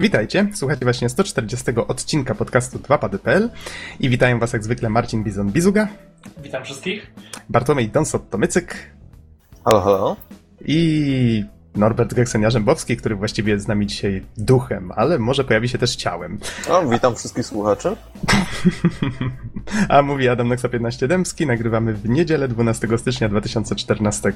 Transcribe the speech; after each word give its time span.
Witajcie, 0.00 0.48
słuchajcie 0.54 0.84
właśnie 0.84 1.08
140 1.08 1.70
odcinka 1.88 2.34
podcastu 2.34 2.78
2pady.pl 2.78 3.50
i 4.00 4.08
witają 4.08 4.38
was 4.38 4.52
jak 4.52 4.64
zwykle 4.64 4.88
Marcin 4.88 5.24
Bizon-Bizuga. 5.24 5.86
Witam 6.42 6.64
wszystkich. 6.64 7.12
Bartłomiej 7.48 7.90
Donsot-Tomycyk. 7.90 8.74
Halo, 9.64 9.80
halo. 9.80 10.16
I 10.64 11.44
Norbert 11.74 12.14
Geksenia-Rzębowski, 12.14 12.96
który 12.96 13.16
właściwie 13.16 13.52
jest 13.52 13.64
z 13.64 13.68
nami 13.68 13.86
dzisiaj 13.86 14.22
duchem, 14.36 14.92
ale 14.96 15.18
może 15.18 15.44
pojawi 15.44 15.68
się 15.68 15.78
też 15.78 15.96
ciałem. 15.96 16.38
O, 16.68 16.86
witam 16.86 17.16
wszystkich 17.16 17.46
słuchaczy. 17.46 17.96
A 19.88 20.02
mówi 20.02 20.28
Adam 20.28 20.48
Noxa 20.48 20.68
15 20.68 21.08
Dębski, 21.08 21.46
nagrywamy 21.46 21.94
w 21.94 22.08
niedzielę 22.08 22.48
12 22.48 22.88
stycznia 22.98 23.28
2014. 23.28 24.32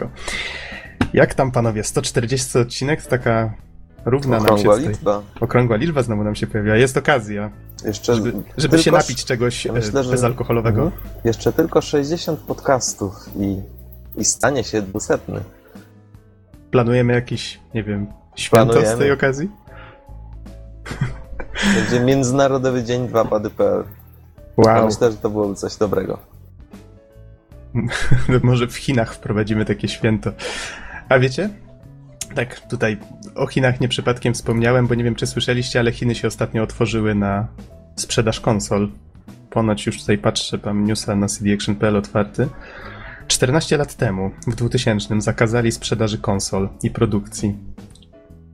Jak 1.14 1.34
tam 1.34 1.50
panowie, 1.50 1.84
140 1.84 2.58
odcinek 2.58 3.02
to 3.02 3.10
taka 3.10 3.54
równa 4.04 4.36
nam 4.36 4.46
się 4.46 4.52
Okrągła 4.52 4.74
tutaj- 4.74 4.88
liczba. 4.88 5.22
Okrągła 5.40 5.76
liczba 5.76 6.02
znowu 6.02 6.24
nam 6.24 6.34
się 6.34 6.46
pojawia. 6.46 6.76
Jest 6.76 6.96
okazja, 6.96 7.50
Jeszcze, 7.84 8.14
żeby, 8.14 8.32
żeby 8.56 8.78
się 8.78 8.92
napić 8.92 9.24
czegoś 9.24 9.64
ja 9.64 9.72
e, 9.72 9.74
myślę, 9.74 10.04
bezalkoholowego. 10.04 10.82
Mhm. 10.82 11.02
Jeszcze 11.24 11.52
tylko 11.52 11.80
60 11.80 12.40
podcastów 12.40 13.28
i, 13.36 13.60
i 14.16 14.24
stanie 14.24 14.64
się 14.64 14.82
dwusetny. 14.82 15.40
Planujemy 16.70 17.12
jakiś, 17.12 17.60
nie 17.74 17.84
wiem, 17.84 18.06
święto 18.34 18.86
z 18.86 18.98
tej 18.98 19.12
okazji? 19.12 19.50
Będzie 21.74 22.00
Międzynarodowy 22.00 22.84
Dzień 22.84 23.08
2pady.pl. 23.08 23.84
Ja 24.58 24.74
Wow, 24.74 24.86
myślę, 24.86 25.10
że 25.10 25.16
to 25.16 25.30
byłoby 25.30 25.54
coś 25.54 25.76
dobrego. 25.76 26.18
może 28.42 28.66
w 28.66 28.76
Chinach 28.76 29.14
wprowadzimy 29.14 29.64
takie 29.64 29.88
święto. 29.88 30.30
A 31.08 31.18
wiecie? 31.18 31.50
Tak, 32.34 32.60
tutaj 32.60 32.96
o 33.34 33.46
Chinach 33.46 33.80
nie 33.80 33.88
przypadkiem 33.88 34.34
wspomniałem, 34.34 34.86
bo 34.86 34.94
nie 34.94 35.04
wiem, 35.04 35.14
czy 35.14 35.26
słyszeliście, 35.26 35.80
ale 35.80 35.92
Chiny 35.92 36.14
się 36.14 36.28
ostatnio 36.28 36.62
otworzyły 36.62 37.14
na 37.14 37.48
sprzedaż 37.96 38.40
konsol. 38.40 38.88
Ponoć 39.50 39.86
już 39.86 40.00
tutaj 40.00 40.18
patrzę, 40.18 40.58
mam 40.64 40.84
newsa 40.84 41.16
na 41.16 41.26
cdaction.pl 41.26 41.96
otwarty. 41.96 42.48
14 43.26 43.76
lat 43.76 43.94
temu, 43.94 44.30
w 44.46 44.54
2000, 44.54 45.20
zakazali 45.20 45.72
sprzedaży 45.72 46.18
konsol 46.18 46.68
i 46.82 46.90
produkcji. 46.90 47.56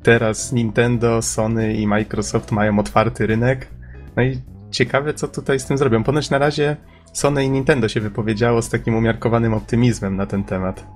Teraz 0.03 0.53
Nintendo, 0.53 1.23
Sony 1.23 1.75
i 1.75 1.87
Microsoft 1.87 2.53
mają 2.53 2.79
otwarty 2.79 3.27
rynek. 3.27 3.69
No 4.17 4.23
i 4.23 4.41
ciekawe, 4.71 5.15
co 5.15 5.29
tutaj 5.29 5.61
z 5.61 5.67
tym 5.67 5.79
zrobią. 5.79 6.05
Ponoć 6.05 6.31
na 6.31 6.39
razie 6.39 6.77
Sony 7.13 7.45
i 7.45 7.51
Nintendo 7.51 7.89
się 7.89 8.01
wypowiedziało 8.01 8.63
z 8.63 8.69
takim 8.69 8.95
umiarkowanym 8.95 9.55
optymizmem 9.55 10.17
na 10.17 10.27
ten 10.27 10.45
temat. 10.45 10.87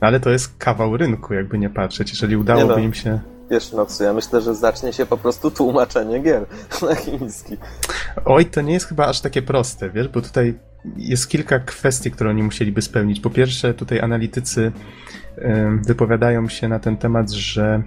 Ale 0.00 0.20
to 0.20 0.30
jest 0.30 0.58
kawał 0.58 0.96
rynku, 0.96 1.34
jakby 1.34 1.58
nie 1.58 1.70
patrzeć. 1.70 2.10
Jeżeli 2.10 2.36
udałoby 2.36 2.72
no. 2.72 2.78
im 2.78 2.94
się. 2.94 3.20
Wiesz, 3.50 3.72
Noxu, 3.72 4.04
ja 4.04 4.12
myślę, 4.12 4.40
że 4.40 4.54
zacznie 4.54 4.92
się 4.92 5.06
po 5.06 5.16
prostu 5.16 5.50
tłumaczenie 5.50 6.20
gier 6.20 6.46
na 6.88 6.94
chiński. 6.94 7.56
Oj, 8.24 8.46
to 8.46 8.60
nie 8.60 8.72
jest 8.72 8.86
chyba 8.86 9.06
aż 9.06 9.20
takie 9.20 9.42
proste, 9.42 9.90
wiesz, 9.90 10.08
bo 10.08 10.22
tutaj 10.22 10.54
jest 10.96 11.28
kilka 11.28 11.58
kwestii, 11.58 12.10
które 12.10 12.30
oni 12.30 12.42
musieliby 12.42 12.82
spełnić. 12.82 13.20
Po 13.20 13.30
pierwsze, 13.30 13.74
tutaj 13.74 14.00
analitycy 14.00 14.72
wypowiadają 15.86 16.48
się 16.48 16.68
na 16.68 16.78
ten 16.78 16.96
temat, 16.96 17.30
że 17.30 17.82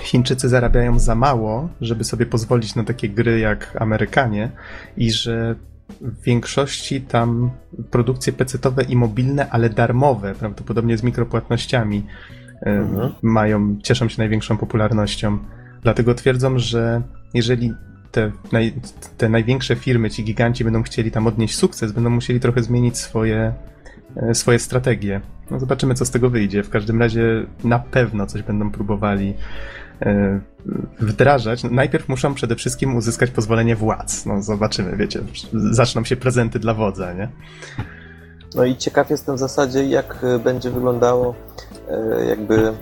Chińczycy 0.00 0.48
zarabiają 0.48 0.98
za 0.98 1.14
mało, 1.14 1.68
żeby 1.80 2.04
sobie 2.04 2.26
pozwolić 2.26 2.74
na 2.74 2.84
takie 2.84 3.08
gry 3.08 3.38
jak 3.38 3.76
Amerykanie 3.80 4.50
i 4.96 5.10
że 5.10 5.54
w 6.00 6.22
większości 6.22 7.00
tam 7.00 7.50
produkcje 7.90 8.32
pecetowe 8.32 8.82
i 8.82 8.96
mobilne, 8.96 9.50
ale 9.50 9.70
darmowe, 9.70 10.34
prawdopodobnie 10.34 10.96
z 10.98 11.02
mikropłatnościami, 11.02 12.06
Mhm. 12.66 13.12
mają, 13.22 13.76
cieszą 13.82 14.08
się 14.08 14.14
największą 14.18 14.56
popularnością. 14.56 15.38
Dlatego 15.82 16.14
twierdzą, 16.14 16.58
że 16.58 17.02
jeżeli 17.34 17.72
te, 18.12 18.32
naj, 18.52 18.74
te 19.18 19.28
największe 19.28 19.76
firmy, 19.76 20.10
ci 20.10 20.24
giganci 20.24 20.64
będą 20.64 20.82
chcieli 20.82 21.10
tam 21.10 21.26
odnieść 21.26 21.56
sukces, 21.56 21.92
będą 21.92 22.10
musieli 22.10 22.40
trochę 22.40 22.62
zmienić 22.62 22.98
swoje, 22.98 23.52
e, 24.16 24.34
swoje 24.34 24.58
strategie. 24.58 25.20
No 25.50 25.60
zobaczymy, 25.60 25.94
co 25.94 26.04
z 26.04 26.10
tego 26.10 26.30
wyjdzie. 26.30 26.62
W 26.62 26.70
każdym 26.70 27.00
razie 27.00 27.46
na 27.64 27.78
pewno 27.78 28.26
coś 28.26 28.42
będą 28.42 28.70
próbowali 28.70 29.34
wdrażać. 31.00 31.64
Najpierw 31.64 32.08
muszą 32.08 32.34
przede 32.34 32.56
wszystkim 32.56 32.96
uzyskać 32.96 33.30
pozwolenie 33.30 33.76
władz. 33.76 34.26
No 34.26 34.42
zobaczymy, 34.42 34.96
wiecie, 34.96 35.20
zaczną 35.52 36.04
się 36.04 36.16
prezenty 36.16 36.58
dla 36.58 36.74
wodza, 36.74 37.12
nie? 37.12 37.28
No 38.54 38.64
i 38.64 38.76
ciekaw 38.76 39.10
jestem 39.10 39.36
w 39.36 39.38
zasadzie, 39.38 39.84
jak 39.84 40.24
e, 40.24 40.38
będzie 40.38 40.70
wyglądało 40.70 41.34
e, 41.88 42.24
jakby... 42.24 42.72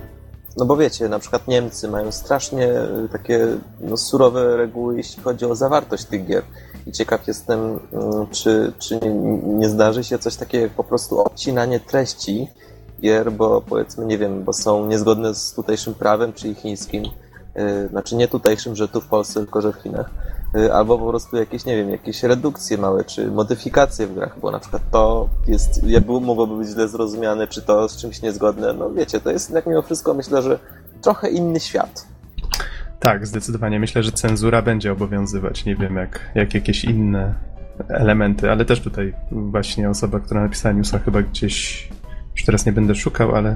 No 0.57 0.65
bo 0.65 0.77
wiecie, 0.77 1.09
na 1.09 1.19
przykład 1.19 1.47
Niemcy 1.47 1.87
mają 1.87 2.11
strasznie 2.11 2.67
e, 2.67 3.07
takie 3.11 3.47
no, 3.79 3.97
surowe 3.97 4.57
reguły, 4.57 4.97
jeśli 4.97 5.23
chodzi 5.23 5.45
o 5.45 5.55
zawartość 5.55 6.05
tych 6.05 6.25
gier. 6.25 6.43
I 6.87 6.91
ciekaw 6.91 7.27
jestem, 7.27 7.59
mm, 7.59 8.27
czy, 8.31 8.73
czy 8.79 8.99
nie, 8.99 9.09
nie 9.43 9.69
zdarzy 9.69 10.03
się 10.03 10.19
coś 10.19 10.35
takiego 10.35 10.63
jak 10.63 10.73
po 10.73 10.83
prostu 10.83 11.19
obcinanie 11.19 11.79
treści 11.79 12.47
gier, 12.99 13.31
bo 13.31 13.61
powiedzmy, 13.61 14.05
nie 14.05 14.17
wiem, 14.17 14.43
bo 14.43 14.53
są 14.53 14.87
niezgodne 14.87 15.35
z 15.35 15.53
tutejszym 15.53 15.93
prawem, 15.93 16.33
czyli 16.33 16.55
chińskim. 16.55 17.03
E, 17.55 17.87
Znaczy 17.87 18.15
nie 18.15 18.27
tutejszym, 18.27 18.75
że 18.75 18.87
tu 18.87 19.01
w 19.01 19.07
Polsce, 19.07 19.39
tylko 19.39 19.61
że 19.61 19.73
w 19.73 19.75
Chinach. 19.75 20.09
Y, 20.55 20.73
albo 20.73 20.97
po 20.99 21.07
prostu 21.09 21.37
jakieś, 21.37 21.65
nie 21.65 21.75
wiem, 21.75 21.89
jakieś 21.89 22.23
redukcje 22.23 22.77
małe, 22.77 23.03
czy 23.03 23.31
modyfikacje 23.31 24.07
w 24.07 24.13
grach, 24.13 24.39
bo 24.39 24.51
na 24.51 24.59
przykład 24.59 24.81
to 24.91 25.29
jest, 25.47 25.81
mogłoby 26.21 26.57
być 26.57 26.67
źle 26.67 26.87
zrozumiane, 26.87 27.47
czy 27.47 27.61
to 27.61 27.89
z 27.89 27.97
czymś 27.97 28.21
niezgodne, 28.21 28.73
no 28.73 28.91
wiecie, 28.91 29.19
to 29.19 29.31
jest 29.31 29.49
jednak 29.49 29.65
mimo 29.67 29.81
wszystko, 29.81 30.13
myślę, 30.13 30.41
że 30.41 30.59
trochę 31.01 31.29
inny 31.29 31.59
świat. 31.59 32.07
Tak, 32.99 33.27
zdecydowanie. 33.27 33.79
Myślę, 33.79 34.03
że 34.03 34.11
cenzura 34.11 34.61
będzie 34.61 34.91
obowiązywać. 34.91 35.65
Nie 35.65 35.75
wiem, 35.75 35.95
jak, 35.95 36.19
jak 36.35 36.53
jakieś 36.53 36.83
inne 36.83 37.33
elementy, 37.87 38.51
ale 38.51 38.65
też 38.65 38.81
tutaj 38.81 39.13
właśnie 39.31 39.89
osoba, 39.89 40.19
która 40.19 40.41
napisała 40.41 40.73
newsa 40.73 40.99
chyba 40.99 41.21
gdzieś, 41.21 41.89
już 42.39 42.45
teraz 42.45 42.65
nie 42.65 42.71
będę 42.71 42.95
szukał, 42.95 43.35
ale 43.35 43.55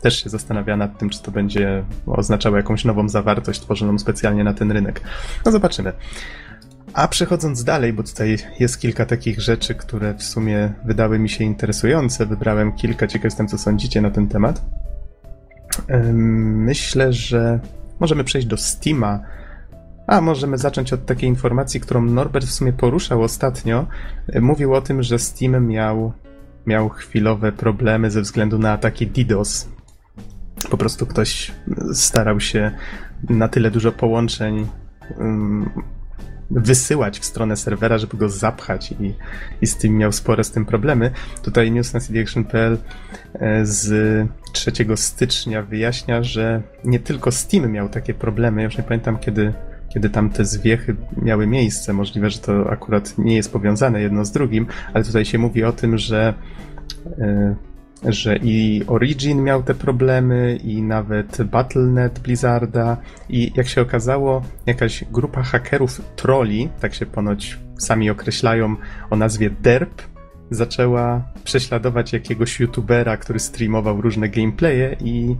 też 0.00 0.22
się 0.22 0.30
zastanawia 0.30 0.76
nad 0.76 0.98
tym, 0.98 1.10
czy 1.10 1.22
to 1.22 1.30
będzie 1.30 1.84
oznaczało 2.06 2.56
jakąś 2.56 2.84
nową 2.84 3.08
zawartość 3.08 3.60
tworzoną 3.60 3.98
specjalnie 3.98 4.44
na 4.44 4.54
ten 4.54 4.72
rynek. 4.72 5.00
No 5.46 5.52
zobaczymy. 5.52 5.92
A 6.92 7.08
przechodząc 7.08 7.64
dalej, 7.64 7.92
bo 7.92 8.02
tutaj 8.02 8.36
jest 8.60 8.80
kilka 8.80 9.06
takich 9.06 9.40
rzeczy, 9.40 9.74
które 9.74 10.14
w 10.14 10.22
sumie 10.22 10.72
wydały 10.84 11.18
mi 11.18 11.28
się 11.28 11.44
interesujące. 11.44 12.26
Wybrałem 12.26 12.72
kilka, 12.72 13.06
ciekaw 13.06 13.24
jestem, 13.24 13.48
co 13.48 13.58
sądzicie 13.58 14.00
na 14.00 14.10
ten 14.10 14.28
temat. 14.28 14.62
Myślę, 16.12 17.12
że 17.12 17.60
możemy 18.00 18.24
przejść 18.24 18.46
do 18.46 18.56
Steama. 18.56 19.20
A 20.06 20.20
możemy 20.20 20.58
zacząć 20.58 20.92
od 20.92 21.06
takiej 21.06 21.28
informacji, 21.28 21.80
którą 21.80 22.02
Norbert 22.02 22.46
w 22.46 22.52
sumie 22.52 22.72
poruszał 22.72 23.22
ostatnio. 23.22 23.86
Mówił 24.40 24.74
o 24.74 24.80
tym, 24.80 25.02
że 25.02 25.18
Steam 25.18 25.66
miał, 25.66 26.12
miał 26.66 26.88
chwilowe 26.88 27.52
problemy 27.52 28.10
ze 28.10 28.20
względu 28.20 28.58
na 28.58 28.72
ataki 28.72 29.06
DDoS. 29.06 29.68
Po 30.70 30.76
prostu 30.76 31.06
ktoś 31.06 31.52
starał 31.92 32.40
się 32.40 32.70
na 33.28 33.48
tyle 33.48 33.70
dużo 33.70 33.92
połączeń 33.92 34.66
ym, 35.20 35.70
wysyłać 36.50 37.18
w 37.18 37.24
stronę 37.24 37.56
serwera, 37.56 37.98
żeby 37.98 38.16
go 38.16 38.28
zapchać 38.28 38.92
i, 38.92 39.14
i 39.62 39.66
Steam 39.66 39.94
miał 39.94 40.12
spore 40.12 40.44
z 40.44 40.50
tym 40.50 40.64
problemy. 40.64 41.10
Tutaj 41.42 41.70
news 41.70 41.94
na 41.94 42.00
cdaction.pl 42.00 42.78
e, 43.34 43.66
z 43.66 44.28
3 44.52 44.72
stycznia 44.96 45.62
wyjaśnia, 45.62 46.22
że 46.22 46.62
nie 46.84 46.98
tylko 46.98 47.32
Steam 47.32 47.72
miał 47.72 47.88
takie 47.88 48.14
problemy. 48.14 48.60
Ja 48.60 48.64
już 48.64 48.78
nie 48.78 48.84
pamiętam, 48.84 49.18
kiedy, 49.18 49.52
kiedy 49.94 50.10
tam 50.10 50.30
te 50.30 50.44
zwiechy 50.44 50.96
miały 51.22 51.46
miejsce. 51.46 51.92
Możliwe, 51.92 52.30
że 52.30 52.38
to 52.38 52.70
akurat 52.70 53.18
nie 53.18 53.36
jest 53.36 53.52
powiązane 53.52 54.00
jedno 54.00 54.24
z 54.24 54.32
drugim, 54.32 54.66
ale 54.94 55.04
tutaj 55.04 55.24
się 55.24 55.38
mówi 55.38 55.64
o 55.64 55.72
tym, 55.72 55.98
że 55.98 56.34
e, 57.18 57.54
że 58.12 58.36
i 58.36 58.82
Origin 58.86 59.42
miał 59.42 59.62
te 59.62 59.74
problemy, 59.74 60.58
i 60.64 60.82
nawet 60.82 61.42
Battle.net 61.42 62.18
Blizzarda, 62.18 62.96
i 63.28 63.52
jak 63.56 63.68
się 63.68 63.80
okazało, 63.80 64.42
jakaś 64.66 65.04
grupa 65.12 65.42
hakerów 65.42 66.00
trolli, 66.16 66.68
tak 66.80 66.94
się 66.94 67.06
ponoć 67.06 67.58
sami 67.78 68.10
określają, 68.10 68.76
o 69.10 69.16
nazwie 69.16 69.50
DERP, 69.50 70.02
zaczęła 70.50 71.22
prześladować 71.44 72.12
jakiegoś 72.12 72.60
youtubera, 72.60 73.16
który 73.16 73.38
streamował 73.38 74.00
różne 74.00 74.28
gameplaye 74.28 74.96
i 75.00 75.36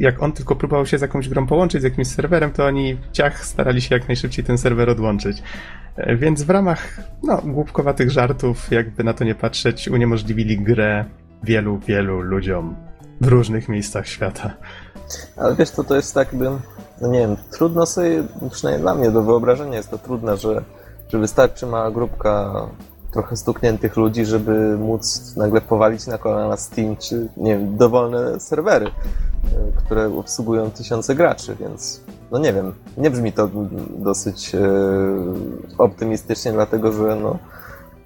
jak 0.00 0.22
on 0.22 0.32
tylko 0.32 0.56
próbował 0.56 0.86
się 0.86 0.98
z 0.98 1.02
jakąś 1.02 1.28
grą 1.28 1.46
połączyć, 1.46 1.80
z 1.80 1.84
jakimś 1.84 2.08
serwerem, 2.08 2.50
to 2.50 2.66
oni 2.66 2.98
ciach 3.12 3.44
starali 3.44 3.80
się 3.80 3.94
jak 3.94 4.08
najszybciej 4.08 4.44
ten 4.44 4.58
serwer 4.58 4.90
odłączyć. 4.90 5.42
E, 5.96 6.16
Więc 6.16 6.42
w 6.42 6.50
ramach 6.50 7.00
no, 7.22 7.42
głupkowatych 7.44 8.10
żartów, 8.10 8.70
jakby 8.70 9.04
na 9.04 9.14
to 9.14 9.24
nie 9.24 9.34
patrzeć, 9.34 9.88
uniemożliwili 9.88 10.58
grę 10.58 11.04
wielu, 11.42 11.78
wielu 11.78 12.20
ludziom 12.20 12.76
w 13.20 13.28
różnych 13.28 13.68
miejscach 13.68 14.08
świata. 14.08 14.50
Ale 15.36 15.54
wiesz, 15.54 15.70
to 15.70 15.84
to 15.84 15.96
jest 15.96 16.14
tak, 16.14 16.34
by, 16.34 16.50
no 17.00 17.08
nie 17.08 17.18
wiem, 17.18 17.36
trudno 17.52 17.86
sobie, 17.86 18.22
przynajmniej 18.50 18.82
dla 18.82 18.94
mnie 18.94 19.10
do 19.10 19.22
wyobrażenia 19.22 19.76
jest 19.76 19.90
to 19.90 19.98
trudne, 19.98 20.36
że, 20.36 20.62
że 21.08 21.18
wystarczy 21.18 21.66
mała 21.66 21.90
grupka 21.90 22.52
trochę 23.12 23.36
stukniętych 23.36 23.96
ludzi, 23.96 24.24
żeby 24.24 24.78
móc 24.78 25.36
nagle 25.36 25.60
powalić 25.60 26.06
na 26.06 26.18
kolana 26.18 26.56
Steam, 26.56 26.96
czy 26.96 27.28
nie 27.36 27.58
wiem, 27.58 27.76
dowolne 27.76 28.40
serwery, 28.40 28.86
które 29.76 30.06
obsługują 30.18 30.70
tysiące 30.70 31.14
graczy, 31.14 31.56
więc 31.60 32.00
no 32.30 32.38
nie 32.38 32.52
wiem, 32.52 32.72
nie 32.96 33.10
brzmi 33.10 33.32
to 33.32 33.50
dosyć 33.98 34.54
e, 34.54 34.60
optymistycznie, 35.78 36.52
dlatego 36.52 36.92
że 36.92 37.16
no, 37.16 37.38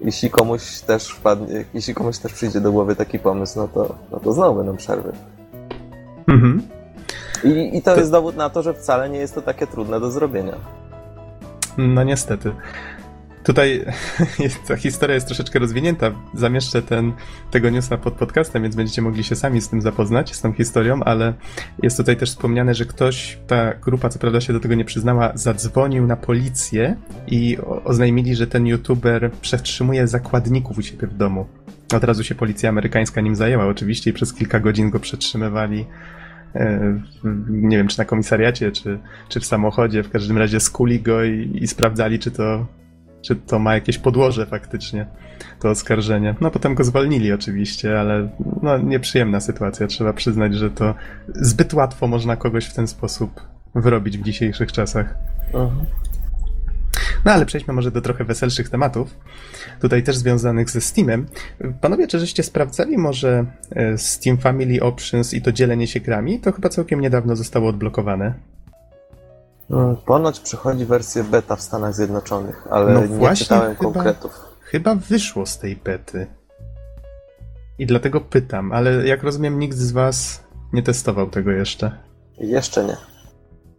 jeśli 0.01 0.29
komuś 0.29 0.79
też 0.79 1.09
wpadnie, 1.09 1.65
jeśli 1.73 1.93
komuś 1.93 2.17
też 2.17 2.33
przyjdzie 2.33 2.61
do 2.61 2.71
głowy 2.71 2.95
taki 2.95 3.19
pomysł, 3.19 3.59
no 3.59 3.67
to, 3.67 3.95
no 4.11 4.19
to 4.19 4.33
znowu 4.33 4.57
będą 4.57 4.77
przerwy. 4.77 5.11
Mhm. 6.27 6.61
I, 7.43 7.77
I 7.77 7.81
to, 7.81 7.93
to 7.93 7.99
jest 7.99 8.11
dowód 8.11 8.35
na 8.35 8.49
to, 8.49 8.63
że 8.63 8.73
wcale 8.73 9.09
nie 9.09 9.19
jest 9.19 9.35
to 9.35 9.41
takie 9.41 9.67
trudne 9.67 9.99
do 9.99 10.11
zrobienia. 10.11 10.55
No 11.77 12.03
niestety. 12.03 12.51
Tutaj 13.45 13.85
ta 14.67 14.75
historia 14.75 15.15
jest 15.15 15.27
troszeczkę 15.27 15.59
rozwinięta. 15.59 16.11
Zamieszczę 16.33 16.81
ten, 16.81 17.13
tego 17.51 17.69
newsa 17.69 17.97
pod 17.97 18.13
podcastem, 18.13 18.63
więc 18.63 18.75
będziecie 18.75 19.01
mogli 19.01 19.23
się 19.23 19.35
sami 19.35 19.61
z 19.61 19.69
tym 19.69 19.81
zapoznać, 19.81 20.35
z 20.35 20.41
tą 20.41 20.53
historią, 20.53 21.03
ale 21.03 21.33
jest 21.83 21.97
tutaj 21.97 22.17
też 22.17 22.29
wspomniane, 22.29 22.73
że 22.73 22.85
ktoś, 22.85 23.39
ta 23.47 23.73
grupa 23.73 24.09
co 24.09 24.19
prawda 24.19 24.41
się 24.41 24.53
do 24.53 24.59
tego 24.59 24.75
nie 24.75 24.85
przyznała, 24.85 25.31
zadzwonił 25.35 26.07
na 26.07 26.15
policję 26.15 26.95
i 27.27 27.57
oznajmili, 27.83 28.35
że 28.35 28.47
ten 28.47 28.67
youtuber 28.67 29.31
przetrzymuje 29.31 30.07
zakładników 30.07 30.77
u 30.77 30.81
siebie 30.81 31.07
w 31.07 31.17
domu. 31.17 31.47
Od 31.95 32.03
razu 32.03 32.23
się 32.23 32.35
policja 32.35 32.69
amerykańska 32.69 33.21
nim 33.21 33.35
zajęła 33.35 33.65
oczywiście 33.65 34.09
i 34.09 34.13
przez 34.13 34.33
kilka 34.33 34.59
godzin 34.59 34.89
go 34.89 34.99
przetrzymywali 34.99 35.85
e, 36.55 36.99
nie 37.49 37.77
wiem, 37.77 37.87
czy 37.87 37.97
na 37.97 38.05
komisariacie, 38.05 38.71
czy, 38.71 38.99
czy 39.29 39.39
w 39.39 39.45
samochodzie. 39.45 40.03
W 40.03 40.09
każdym 40.09 40.37
razie 40.37 40.59
skuli 40.59 41.01
go 41.01 41.23
i, 41.23 41.59
i 41.61 41.67
sprawdzali, 41.67 42.19
czy 42.19 42.31
to 42.31 42.65
czy 43.25 43.35
to 43.35 43.59
ma 43.59 43.73
jakieś 43.73 43.97
podłoże 43.97 44.45
faktycznie, 44.45 45.05
to 45.59 45.69
oskarżenie. 45.69 46.35
No 46.41 46.51
potem 46.51 46.75
go 46.75 46.83
zwolnili 46.83 47.31
oczywiście, 47.31 47.99
ale 47.99 48.29
no 48.61 48.77
nieprzyjemna 48.77 49.39
sytuacja, 49.39 49.87
trzeba 49.87 50.13
przyznać, 50.13 50.55
że 50.55 50.69
to 50.69 50.95
zbyt 51.27 51.73
łatwo 51.73 52.07
można 52.07 52.35
kogoś 52.35 52.65
w 52.65 52.73
ten 52.73 52.87
sposób 52.87 53.41
wyrobić 53.75 54.17
w 54.17 54.23
dzisiejszych 54.23 54.71
czasach. 54.71 55.15
Mhm. 55.53 55.85
No 57.25 57.31
ale 57.31 57.45
przejdźmy 57.45 57.73
może 57.73 57.91
do 57.91 58.01
trochę 58.01 58.23
weselszych 58.23 58.69
tematów, 58.69 59.17
tutaj 59.81 60.03
też 60.03 60.17
związanych 60.17 60.69
ze 60.69 60.81
Steamem. 60.81 61.25
Panowie, 61.81 62.07
czy 62.07 62.19
żeście 62.19 62.43
sprawdzali 62.43 62.97
może 62.97 63.45
e, 63.71 63.97
Steam 63.97 64.37
Family 64.37 64.81
Options 64.81 65.33
i 65.33 65.41
to 65.41 65.51
dzielenie 65.51 65.87
się 65.87 65.99
grami? 65.99 66.39
To 66.39 66.51
chyba 66.51 66.69
całkiem 66.69 67.01
niedawno 67.01 67.35
zostało 67.35 67.69
odblokowane. 67.69 68.33
Mm, 69.69 69.95
ponoć 69.95 70.39
przychodzi 70.39 70.85
wersja 70.85 71.23
beta 71.23 71.55
w 71.55 71.61
Stanach 71.61 71.95
Zjednoczonych, 71.95 72.67
ale 72.71 72.93
no 72.93 73.05
nie 73.05 73.35
czytałem 73.35 73.75
chyba, 73.75 73.93
konkretów. 73.93 74.39
Chyba 74.61 74.95
wyszło 74.95 75.45
z 75.45 75.59
tej 75.59 75.75
bety. 75.75 76.27
I 77.79 77.85
dlatego 77.85 78.21
pytam, 78.21 78.71
ale 78.71 79.07
jak 79.07 79.23
rozumiem, 79.23 79.59
nikt 79.59 79.77
z 79.77 79.91
Was 79.91 80.43
nie 80.73 80.83
testował 80.83 81.29
tego 81.29 81.51
jeszcze. 81.51 81.91
Jeszcze 82.37 82.83
nie. 82.83 82.97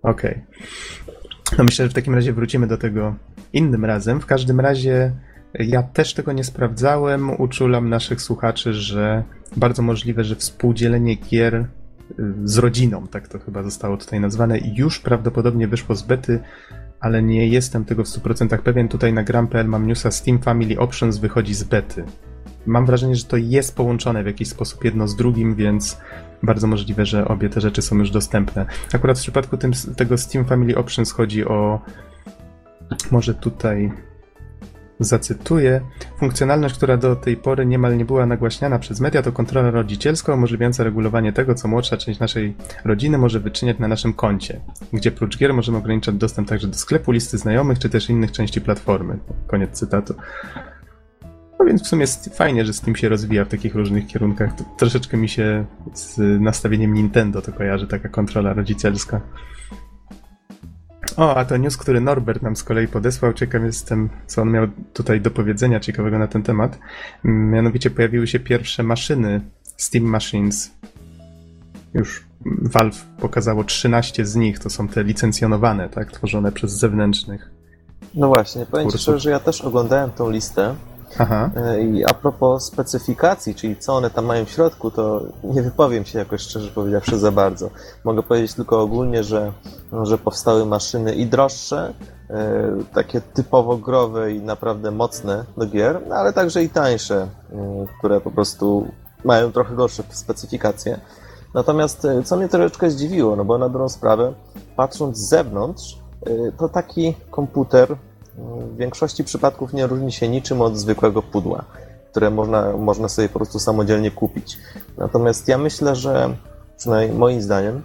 Okej. 0.03 0.31
Okay. 0.33 1.56
No 1.59 1.65
myślę, 1.65 1.85
że 1.85 1.91
w 1.91 1.94
takim 1.94 2.15
razie 2.15 2.33
wrócimy 2.33 2.67
do 2.67 2.79
tego 2.79 3.15
innym 3.53 3.85
razem. 3.85 4.21
W 4.21 4.27
każdym 4.27 4.61
razie 4.61 5.12
ja 5.55 5.83
też 5.83 6.15
tego 6.15 6.33
nie 6.33 6.44
sprawdzałem. 6.44 7.41
Uczulam 7.41 7.88
naszych 7.88 8.23
słuchaczy, 8.23 8.73
że 8.73 9.23
bardzo 9.56 9.83
możliwe, 9.83 10.25
że 10.25 10.37
współdzielenie 10.37 11.15
gier 11.15 11.67
z 12.44 12.58
rodziną, 12.58 13.06
tak 13.06 13.29
to 13.29 13.38
chyba 13.38 13.62
zostało 13.62 13.97
tutaj 13.97 14.20
nazwane, 14.20 14.58
i 14.58 14.75
już 14.75 14.99
prawdopodobnie 14.99 15.69
wyszło 15.69 15.94
z 15.94 16.03
bety, 16.03 16.41
ale 17.00 17.23
nie 17.23 17.49
jestem 17.49 17.85
tego 17.85 18.05
w 18.05 18.06
100% 18.06 18.58
pewien. 18.58 18.88
Tutaj 18.88 19.12
na 19.12 19.23
gram.pl 19.23 19.69
mam 19.69 19.87
newsa 19.87 20.11
Steam 20.11 20.38
Family 20.38 20.79
Options 20.79 21.19
wychodzi 21.19 21.55
z 21.55 21.64
bety. 21.64 22.05
Mam 22.67 22.87
wrażenie, 22.87 23.17
że 23.17 23.25
to 23.25 23.37
jest 23.37 23.76
połączone 23.76 24.23
w 24.23 24.26
jakiś 24.26 24.49
sposób 24.49 24.85
jedno 24.85 25.08
z 25.08 25.17
drugim, 25.17 25.55
więc 25.55 25.99
bardzo 26.43 26.67
możliwe, 26.67 27.06
że 27.06 27.29
obie 27.29 27.49
te 27.49 27.61
rzeczy 27.61 27.82
są 27.82 27.97
już 27.97 28.11
dostępne. 28.11 28.67
Akurat 28.93 29.19
w 29.19 29.23
przypadku 29.23 29.56
tym, 29.56 29.73
tego 29.97 30.19
Steam 30.19 30.44
Family 30.44 30.76
Options 30.76 31.12
chodzi 31.12 31.44
o 31.44 31.81
może 33.11 33.35
tutaj 33.35 33.93
Zacytuję. 35.00 35.81
Funkcjonalność, 36.19 36.75
która 36.75 36.96
do 36.96 37.16
tej 37.16 37.37
pory 37.37 37.66
niemal 37.66 37.96
nie 37.96 38.04
była 38.04 38.26
nagłaśniana 38.26 38.78
przez 38.78 39.00
media, 39.00 39.22
to 39.22 39.32
kontrola 39.32 39.70
rodzicielska 39.70 40.34
umożliwiająca 40.34 40.84
regulowanie 40.84 41.32
tego, 41.32 41.54
co 41.54 41.69
młodsza 41.69 41.96
część 41.96 42.20
naszej 42.20 42.56
rodziny 42.84 43.19
może 43.19 43.40
wyczyniać 43.40 43.78
na 43.78 43.88
naszym 43.88 44.12
koncie, 44.12 44.60
gdzie 44.93 45.10
prócz 45.10 45.38
gier 45.38 45.54
możemy 45.54 45.78
ograniczać 45.78 46.14
dostęp 46.14 46.48
także 46.48 46.69
do 46.69 46.75
sklepu, 46.75 47.12
listy 47.12 47.38
znajomych, 47.38 47.78
czy 47.78 47.88
też 47.88 48.10
innych 48.10 48.32
części 48.32 48.60
platformy. 48.60 49.19
Koniec 49.46 49.70
cytatu. 49.70 50.14
No 51.58 51.64
więc 51.66 51.82
w 51.82 51.87
sumie 51.87 52.00
jest 52.00 52.37
fajnie, 52.37 52.64
że 52.64 52.72
Steam 52.72 52.96
się 52.96 53.08
rozwija 53.08 53.44
w 53.44 53.49
takich 53.49 53.75
różnych 53.75 54.06
kierunkach. 54.06 54.56
To 54.56 54.64
troszeczkę 54.78 55.16
mi 55.16 55.28
się 55.28 55.64
z 55.94 56.40
nastawieniem 56.40 56.94
Nintendo 56.94 57.42
to 57.42 57.52
kojarzy, 57.52 57.87
taka 57.87 58.08
kontrola 58.08 58.52
rodzicielska. 58.52 59.20
O, 61.16 61.36
a 61.36 61.44
to 61.44 61.56
news, 61.56 61.76
który 61.76 62.00
Norbert 62.00 62.42
nam 62.42 62.56
z 62.56 62.62
kolei 62.62 62.88
podesłał. 62.88 63.32
Ciekaw 63.32 63.62
jestem, 63.62 64.08
co 64.26 64.42
on 64.42 64.50
miał 64.50 64.66
tutaj 64.92 65.20
do 65.20 65.30
powiedzenia 65.30 65.80
ciekawego 65.80 66.18
na 66.18 66.26
ten 66.26 66.42
temat. 66.42 66.78
Mianowicie 67.24 67.90
pojawiły 67.90 68.26
się 68.26 68.40
pierwsze 68.40 68.82
maszyny 68.82 69.40
Steam 69.76 70.04
Machines. 70.04 70.70
Już 71.94 72.26
Valve 72.46 73.06
pokazało 73.20 73.64
13 73.64 74.26
z 74.26 74.36
nich, 74.36 74.58
to 74.58 74.70
są 74.70 74.88
te 74.88 75.04
licencjonowane, 75.04 75.88
tak, 75.88 76.12
tworzone 76.12 76.52
przez 76.52 76.72
zewnętrznych. 76.72 77.50
No 78.14 78.28
właśnie, 78.28 78.66
powiem 78.66 78.90
Ci 78.90 78.98
szczerze, 78.98 79.18
że 79.18 79.30
ja 79.30 79.40
też 79.40 79.60
oglądałem 79.60 80.10
tą 80.10 80.30
listę 80.30 80.74
Aha. 81.18 81.50
E, 81.56 81.80
I 81.80 82.04
a 82.04 82.14
propos 82.14 82.64
specyfikacji, 82.64 83.54
czyli 83.54 83.76
co 83.76 83.96
one 83.96 84.10
tam 84.10 84.24
mają 84.24 84.44
w 84.44 84.50
środku, 84.50 84.90
to 84.90 85.22
nie 85.44 85.62
wypowiem 85.62 86.04
się 86.04 86.18
jakoś 86.18 86.40
szczerze 86.40 86.70
powiedziawszy 86.70 87.18
za 87.18 87.32
bardzo. 87.32 87.70
Mogę 88.04 88.22
powiedzieć 88.22 88.54
tylko 88.54 88.80
ogólnie, 88.80 89.24
że, 89.24 89.52
że 90.02 90.18
powstały 90.18 90.66
maszyny 90.66 91.14
i 91.14 91.26
droższe, 91.26 91.92
e, 92.30 92.68
takie 92.94 93.20
typowo 93.20 93.76
growe 93.76 94.32
i 94.32 94.40
naprawdę 94.40 94.90
mocne 94.90 95.44
do 95.56 95.66
gier, 95.66 96.00
ale 96.12 96.32
także 96.32 96.62
i 96.62 96.68
tańsze, 96.68 97.28
które 97.98 98.20
po 98.20 98.30
prostu 98.30 98.88
mają 99.24 99.52
trochę 99.52 99.74
gorsze 99.74 100.02
specyfikacje. 100.10 101.00
Natomiast 101.54 102.04
e, 102.04 102.22
co 102.22 102.36
mnie 102.36 102.48
troszeczkę 102.48 102.90
zdziwiło, 102.90 103.36
no 103.36 103.44
bo 103.44 103.58
na 103.58 103.68
dobrą 103.68 103.88
sprawę, 103.88 104.32
patrząc 104.76 105.18
z 105.18 105.28
zewnątrz, 105.28 105.98
to 106.58 106.68
taki 106.68 107.14
komputer 107.30 107.96
w 108.38 108.77
większości 108.77 109.25
przypadków 109.25 109.73
nie 109.73 109.87
różni 109.87 110.12
się 110.12 110.29
niczym 110.29 110.61
od 110.61 110.79
zwykłego 110.79 111.23
pudła, 111.23 111.65
które 112.11 112.31
można, 112.31 112.77
można 112.77 113.09
sobie 113.09 113.29
po 113.29 113.38
prostu 113.38 113.59
samodzielnie 113.59 114.11
kupić. 114.11 114.59
Natomiast 114.99 115.49
ja 115.49 115.59
myślę, 115.59 115.97
że 115.97 116.35
przynajmniej 116.76 117.19
moim 117.19 117.43
zdaniem 117.43 117.83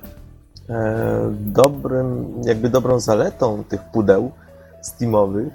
e, 0.70 1.32
dobrym, 1.40 2.34
jakby 2.44 2.70
dobrą 2.70 3.00
zaletą 3.00 3.64
tych 3.64 3.82
pudeł 3.94 4.32
Steamowych 4.82 5.54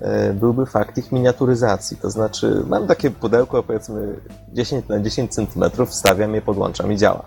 e, 0.00 0.32
byłby 0.32 0.66
fakt 0.66 0.98
ich 0.98 1.12
miniaturyzacji. 1.12 1.96
To 1.96 2.10
znaczy, 2.10 2.62
mam 2.66 2.86
takie 2.86 3.10
pudełko, 3.10 3.62
powiedzmy 3.62 4.16
10 4.52 4.88
na 4.88 5.00
10 5.00 5.34
cm, 5.34 5.86
wstawiam 5.86 6.34
je, 6.34 6.42
podłączam 6.42 6.92
i 6.92 6.96
działa. 6.96 7.22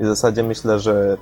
I 0.00 0.04
w 0.04 0.06
zasadzie 0.06 0.42
myślę, 0.42 0.80
że 0.80 1.16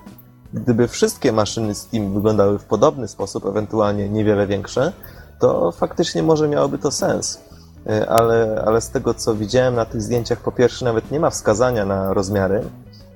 gdyby 0.55 0.89
wszystkie 0.89 1.33
maszyny 1.33 1.75
Steam 1.75 2.15
wyglądały 2.15 2.59
w 2.59 2.65
podobny 2.65 3.09
sposób, 3.09 3.47
ewentualnie 3.47 4.09
niewiele 4.09 4.47
większe, 4.47 4.93
to 5.41 5.73
faktycznie 5.73 6.23
może 6.23 6.49
miałoby 6.49 6.79
to 6.79 6.91
sens. 6.91 7.41
E, 7.87 8.11
ale, 8.11 8.63
ale 8.67 8.81
z 8.81 8.91
tego, 8.91 9.15
co 9.15 9.35
widziałem 9.35 9.75
na 9.75 9.85
tych 9.85 10.03
zdjęciach, 10.03 10.41
po 10.41 10.53
pierwsze 10.53 10.85
nawet 10.85 11.11
nie 11.11 11.21
ma 11.21 11.31
wskazania 11.31 11.85
na 11.85 12.15
rozmiary, 12.15 12.63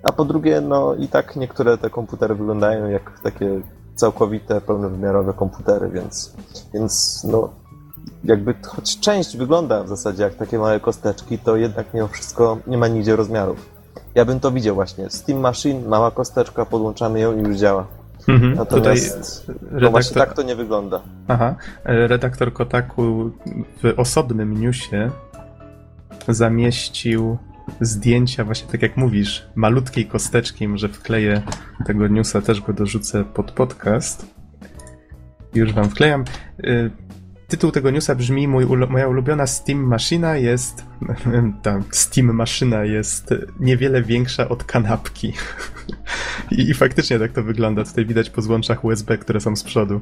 a 0.02 0.12
po 0.12 0.24
drugie, 0.24 0.60
no 0.60 0.94
i 0.94 1.08
tak 1.08 1.36
niektóre 1.36 1.78
te 1.78 1.90
komputery 1.90 2.34
wyglądają 2.34 2.88
jak 2.88 3.20
takie 3.20 3.60
całkowite, 3.94 4.60
pełnowymiarowe 4.60 5.32
komputery, 5.32 5.88
więc, 5.88 6.32
więc 6.74 7.24
no, 7.24 7.48
jakby 8.24 8.54
choć 8.66 9.00
część 9.00 9.36
wygląda 9.36 9.82
w 9.82 9.88
zasadzie 9.88 10.22
jak 10.22 10.34
takie 10.34 10.58
małe 10.58 10.80
kosteczki, 10.80 11.38
to 11.38 11.56
jednak 11.56 11.94
mimo 11.94 12.08
wszystko 12.08 12.58
nie 12.66 12.78
ma 12.78 12.88
nigdzie 12.88 13.16
rozmiarów. 13.16 13.74
Ja 14.14 14.24
bym 14.24 14.40
to 14.40 14.50
widział 14.50 14.74
właśnie. 14.74 15.10
Steam 15.10 15.40
Machine, 15.40 15.88
mała 15.88 16.10
kosteczka, 16.10 16.64
podłączamy 16.64 17.20
ją 17.20 17.36
i 17.36 17.40
już 17.40 17.56
działa. 17.56 17.86
Mhm, 18.28 18.54
Natomiast 18.54 19.48
redaktor... 19.48 19.82
no 19.82 19.90
właśnie 19.90 20.14
tak 20.14 20.34
to 20.34 20.42
nie 20.42 20.56
wygląda. 20.56 21.02
Aha. 21.28 21.54
Redaktor 21.84 22.52
Kotaku 22.52 23.30
w 23.82 23.94
osobnym 23.96 24.60
newsie 24.60 25.10
zamieścił 26.28 27.38
zdjęcia, 27.80 28.44
właśnie 28.44 28.68
tak 28.72 28.82
jak 28.82 28.96
mówisz, 28.96 29.46
malutkiej 29.54 30.06
kosteczki, 30.06 30.68
może 30.68 30.88
wkleję 30.88 31.42
tego 31.86 32.08
newsa, 32.08 32.40
też 32.40 32.60
go 32.60 32.72
dorzucę 32.72 33.24
pod 33.24 33.50
podcast. 33.50 34.34
Już 35.54 35.72
wam 35.72 35.90
wklejam. 35.90 36.24
Y, 36.64 36.90
tytuł 37.48 37.70
tego 37.70 37.90
newsa 37.90 38.14
brzmi 38.14 38.48
mój, 38.48 38.66
moja 38.66 39.08
ulubiona 39.08 39.46
Steam 39.46 39.78
maszyna 39.78 40.36
jest 40.36 40.84
ta 41.62 41.80
Steam 41.90 42.34
maszyna 42.34 42.84
jest 42.84 43.34
niewiele 43.60 44.02
większa 44.02 44.48
od 44.48 44.64
kanapki. 44.64 45.32
I, 46.58 46.70
I, 46.70 46.74
faktycznie 46.74 47.18
tak 47.18 47.32
to 47.32 47.42
wygląda. 47.42 47.84
Tutaj 47.84 48.06
widać 48.06 48.30
po 48.30 48.42
złączach 48.42 48.84
USB, 48.84 49.18
które 49.18 49.40
są 49.40 49.56
z 49.56 49.62
przodu. 49.62 50.00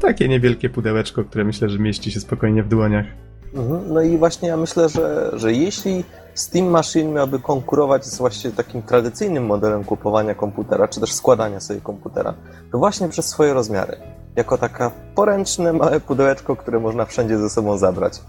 Takie 0.00 0.28
niewielkie 0.28 0.70
pudełeczko, 0.70 1.24
które 1.24 1.44
myślę, 1.44 1.68
że 1.68 1.78
mieści 1.78 2.10
się 2.10 2.20
spokojnie 2.20 2.62
w 2.62 2.68
dłoniach. 2.68 3.06
Mhm. 3.54 3.92
No 3.92 4.02
i 4.02 4.18
właśnie 4.18 4.48
ja 4.48 4.56
myślę, 4.56 4.88
że, 4.88 5.30
że 5.32 5.52
jeśli 5.52 6.04
Steam 6.34 6.66
Machine 6.66 7.12
miałby 7.12 7.38
konkurować 7.38 8.04
z 8.04 8.18
właśnie 8.18 8.50
takim 8.50 8.82
tradycyjnym 8.82 9.46
modelem 9.46 9.84
kupowania 9.84 10.34
komputera, 10.34 10.88
czy 10.88 11.00
też 11.00 11.12
składania 11.12 11.60
sobie 11.60 11.80
komputera, 11.80 12.34
to 12.72 12.78
właśnie 12.78 13.08
przez 13.08 13.26
swoje 13.26 13.54
rozmiary. 13.54 13.96
Jako 14.36 14.58
taka 14.58 14.90
poręczne, 15.14 15.72
małe 15.72 16.00
pudełeczko, 16.00 16.56
które 16.56 16.80
można 16.80 17.04
wszędzie 17.04 17.38
ze 17.38 17.50
sobą 17.50 17.78
zabrać. 17.78 18.20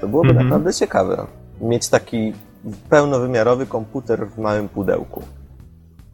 To 0.00 0.08
byłoby 0.08 0.28
Mhm. 0.30 0.46
naprawdę 0.46 0.74
ciekawe. 0.74 1.26
Mieć 1.60 1.88
taki 1.88 2.32
pełnowymiarowy 2.90 3.66
komputer 3.66 4.26
w 4.28 4.38
małym 4.38 4.68
pudełku. 4.68 5.22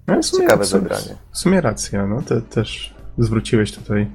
No, 0.08 0.22
sumie- 0.22 0.42
Ciekawe 0.42 0.64
w 0.64 0.68
sumie- 0.68 0.82
zagranie. 0.82 1.16
W 1.32 1.38
sumie 1.38 1.60
racja, 1.60 2.06
no 2.06 2.22
to 2.22 2.40
też 2.40 2.94
zwróciłeś 3.18 3.72
tutaj 3.72 4.06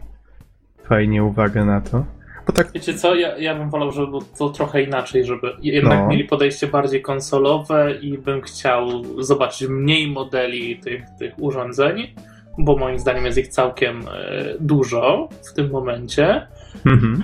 fajnie 0.83 1.23
uwagę 1.23 1.65
na 1.65 1.81
to. 1.81 2.05
Bo 2.47 2.53
tak, 2.53 2.71
Wiecie 2.71 2.93
co, 2.93 3.15
ja, 3.15 3.37
ja 3.37 3.55
bym 3.55 3.69
wolał, 3.69 3.91
żeby 3.91 4.17
to 4.37 4.49
trochę 4.49 4.83
inaczej, 4.83 5.25
żeby 5.25 5.51
jednak 5.61 5.99
No. 5.99 6.07
mieli 6.07 6.23
podejście 6.23 6.67
bardziej 6.67 7.01
konsolowe 7.01 7.93
i 8.01 8.17
bym 8.17 8.41
chciał 8.41 8.87
zobaczyć 9.23 9.69
mniej 9.69 10.11
modeli 10.11 10.77
tych, 10.79 11.01
tych 11.19 11.33
urządzeń, 11.39 12.15
bo 12.57 12.77
moim 12.77 12.99
zdaniem 12.99 13.25
jest 13.25 13.37
ich 13.37 13.47
całkiem 13.47 14.01
e, 14.01 14.43
dużo 14.59 15.29
w 15.51 15.53
tym 15.53 15.69
momencie. 15.71 16.47
mhm. 16.85 17.23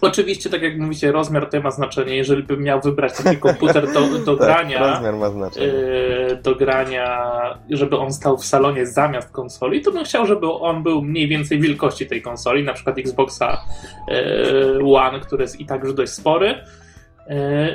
Oczywiście, 0.00 0.50
tak 0.50 0.62
jak 0.62 0.78
mówicie, 0.78 1.12
rozmiar 1.12 1.44
tutaj 1.44 1.62
ma 1.62 1.70
znaczenie. 1.70 2.16
Jeżeli 2.16 2.42
bym 2.42 2.62
miał 2.62 2.80
wybrać 2.80 3.12
taki 3.16 3.36
komputer 3.36 3.92
do, 3.92 4.18
do 4.18 4.36
Tak, 4.36 4.46
grania, 4.46 5.02
e, 5.56 6.36
do 6.36 6.54
grania, 6.54 7.30
żeby 7.70 7.98
on 7.98 8.12
stał 8.12 8.38
w 8.38 8.44
salonie 8.44 8.86
zamiast 8.86 9.30
konsoli, 9.30 9.80
to 9.80 9.92
bym 9.92 10.04
chciał, 10.04 10.26
żeby 10.26 10.52
on 10.52 10.82
był 10.82 11.02
mniej 11.02 11.28
więcej 11.28 11.60
wielkości 11.60 12.06
tej 12.06 12.22
konsoli, 12.22 12.64
na 12.64 12.72
przykład 12.72 12.98
Xboxa 12.98 13.64
e, 14.08 14.84
One, 14.84 15.20
który 15.20 15.42
jest 15.42 15.60
i 15.60 15.66
tak 15.66 15.84
już 15.84 15.94
dość 15.94 16.12
spory. 16.12 16.54
E, 17.28 17.68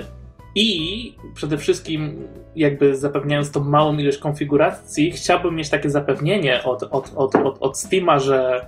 I 0.56 1.18
przede 1.36 1.58
wszystkim, 1.58 2.28
jakby 2.56 2.96
zapewniając 2.96 3.52
tą 3.52 3.64
małą 3.64 3.98
ilość 3.98 4.18
konfiguracji, 4.18 5.12
chciałbym 5.12 5.56
mieć 5.56 5.70
takie 5.70 5.90
zapewnienie 5.90 6.64
od, 6.64 6.84
od, 6.84 7.12
od, 7.16 7.36
od, 7.36 7.58
od 7.60 7.80
Steama, 7.80 8.20
że 8.20 8.66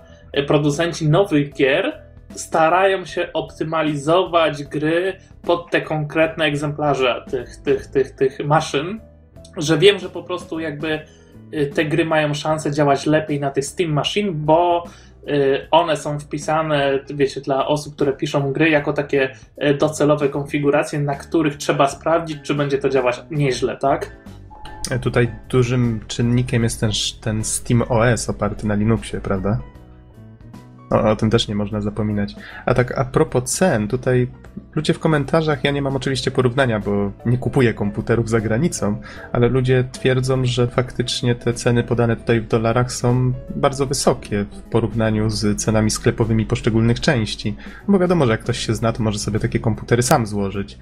producenci 0.47 1.09
nowych 1.09 1.53
gier 1.53 2.03
starają 2.35 3.05
się 3.05 3.33
optymalizować 3.33 4.63
gry 4.63 5.13
pod 5.41 5.71
te 5.71 5.81
konkretne 5.81 6.45
egzemplarze 6.45 7.25
tych, 7.31 7.57
tych, 7.57 7.87
tych, 7.87 8.11
tych 8.11 8.39
maszyn, 8.45 8.99
że 9.57 9.77
wiem, 9.77 9.99
że 9.99 10.09
po 10.09 10.23
prostu 10.23 10.59
jakby 10.59 10.99
y, 11.53 11.65
te 11.75 11.85
gry 11.85 12.05
mają 12.05 12.33
szansę 12.33 12.71
działać 12.71 13.05
lepiej 13.05 13.39
na 13.39 13.51
tych 13.51 13.65
Steam 13.65 13.91
Machine, 13.91 14.31
bo 14.31 14.83
y, 15.27 15.67
one 15.71 15.97
są 15.97 16.19
wpisane, 16.19 16.99
wiecie, 17.13 17.41
dla 17.41 17.67
osób, 17.67 17.95
które 17.95 18.13
piszą 18.13 18.53
gry 18.53 18.69
jako 18.69 18.93
takie 18.93 19.35
y, 19.63 19.73
docelowe 19.73 20.29
konfiguracje, 20.29 20.99
na 20.99 21.15
których 21.15 21.57
trzeba 21.57 21.87
sprawdzić, 21.87 22.37
czy 22.43 22.55
będzie 22.55 22.77
to 22.77 22.89
działać 22.89 23.23
nieźle, 23.31 23.77
tak? 23.77 24.11
E, 24.91 24.99
Tutaj 24.99 25.31
dużym 25.49 25.99
czynnikiem 26.07 26.63
jest 26.63 26.79
ten, 26.79 26.91
ten 27.21 27.43
Steam 27.43 27.83
OS 27.89 28.29
oparty 28.29 28.67
na 28.67 28.75
Linuxie, 28.75 29.21
prawda? 29.21 29.59
O, 30.93 31.09
o 31.11 31.15
tym 31.15 31.29
też 31.29 31.47
nie 31.47 31.55
można 31.55 31.81
zapominać. 31.81 32.35
A 32.65 32.73
tak 32.73 32.97
a 32.97 33.05
propos 33.05 33.43
cen, 33.43 33.87
tutaj 33.87 34.27
ludzie 34.75 34.93
w 34.93 34.99
komentarzach, 34.99 35.63
ja 35.63 35.71
nie 35.71 35.81
mam 35.81 35.95
oczywiście 35.95 36.31
porównania, 36.31 36.79
bo 36.79 37.11
nie 37.25 37.37
kupuję 37.37 37.73
komputerów 37.73 38.29
za 38.29 38.41
granicą, 38.41 39.01
ale 39.31 39.49
ludzie 39.49 39.83
twierdzą, 39.91 40.45
że 40.45 40.67
faktycznie 40.67 41.35
te 41.35 41.53
ceny 41.53 41.83
podane 41.83 42.15
tutaj 42.15 42.41
w 42.41 42.47
dolarach 42.47 42.91
są 42.91 43.33
bardzo 43.55 43.85
wysokie 43.85 44.45
w 44.51 44.61
porównaniu 44.61 45.29
z 45.29 45.61
cenami 45.61 45.91
sklepowymi 45.91 46.45
poszczególnych 46.45 46.99
części. 46.99 47.55
Bo 47.87 47.99
wiadomo, 47.99 48.25
że 48.25 48.31
jak 48.31 48.41
ktoś 48.41 48.59
się 48.59 48.75
zna, 48.75 48.93
to 48.93 49.03
może 49.03 49.19
sobie 49.19 49.39
takie 49.39 49.59
komputery 49.59 50.03
sam 50.03 50.27
złożyć 50.27 50.77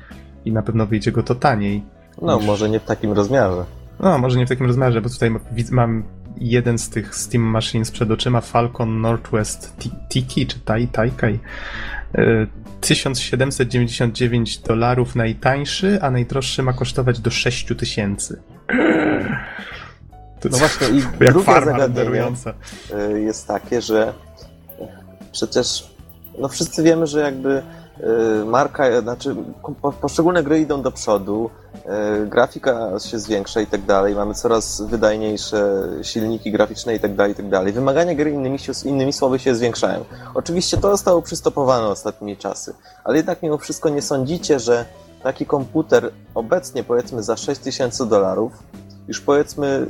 i 0.46 0.52
na 0.52 0.62
pewno 0.62 0.86
wyjdzie 0.86 1.12
go 1.12 1.24
to 1.24 1.36
taniej. 1.36 1.84
No, 2.22 2.40
może 2.40 2.70
nie 2.70 2.80
w 2.80 2.86
takim 2.86 3.12
rozmiarze. 3.12 3.66
No, 4.00 4.18
może 4.18 4.40
nie 4.40 4.46
w 4.46 4.50
takim 4.50 4.66
rozmiarze, 4.66 5.02
bo 5.02 5.10
tutaj 5.10 5.32
mam 5.72 6.04
jeden 6.50 6.78
z 6.78 6.90
tych 6.90 7.16
Steam 7.16 7.44
Machines 7.44 7.92
przed 7.92 8.12
oczyma, 8.12 8.42
Falcon 8.42 9.02
Northwest 9.02 9.78
Ti- 9.80 9.92
Tiki, 10.10 10.48
czy 10.48 10.60
Tai, 10.60 10.88
Taikai. 10.88 11.40
E, 12.16 12.48
1799 12.82 14.58
dolarów 14.58 15.16
najtańszy, 15.16 16.00
a 16.02 16.12
najdroższy 16.12 16.64
ma 16.64 16.74
kosztować 16.74 17.20
do 17.20 17.32
6000. 17.32 18.42
To 20.40 20.50
No 20.52 20.58
właśnie, 20.58 20.88
i 20.88 20.98
jak 21.24 21.34
drugie 21.34 21.54
zagadnienie 21.54 22.28
y, 23.16 23.22
jest 23.22 23.48
takie, 23.48 23.82
że 23.82 24.14
przecież 25.32 25.92
no 26.40 26.48
wszyscy 26.48 26.84
wiemy, 26.84 27.08
że 27.08 27.20
jakby 27.20 27.62
marka, 28.46 29.02
znaczy 29.02 29.36
po- 29.82 29.92
poszczególne 29.92 30.44
gry 30.44 30.60
idą 30.60 30.82
do 30.82 30.92
przodu, 30.92 31.50
y, 32.24 32.28
grafika 32.28 33.00
się 33.00 33.20
zwiększa 33.20 33.62
i 33.62 33.68
tak 33.68 33.82
dalej, 33.82 34.16
mamy 34.16 34.34
coraz 34.34 34.82
wydajniejsze 34.82 35.88
silniki 36.02 36.52
graficzne 36.52 36.96
i 36.96 37.00
tak 37.00 37.16
dalej, 37.16 37.34
i 37.34 37.36
tak 37.36 37.50
dalej. 37.50 37.74
Wymagania 37.74 38.16
gry 38.16 38.32
innymi, 38.32 38.58
innymi 38.86 39.14
słowy 39.14 39.40
się 39.40 39.56
zwiększają. 39.56 40.06
Oczywiście 40.34 40.78
to 40.78 40.92
zostało 40.92 41.22
przystopowane 41.22 41.88
ostatnimi 41.88 42.38
czasy, 42.38 42.74
ale 43.04 43.18
jednak 43.18 43.44
mimo 43.44 43.58
wszystko 43.58 43.90
nie 43.90 44.02
sądzicie, 44.02 44.60
że 44.60 44.86
taki 45.24 45.46
komputer 45.46 46.12
obecnie 46.36 46.84
powiedzmy 46.84 47.24
za 47.24 47.38
6000 47.38 48.06
dolarów, 48.06 48.52
już 49.08 49.22
powiedzmy 49.22 49.88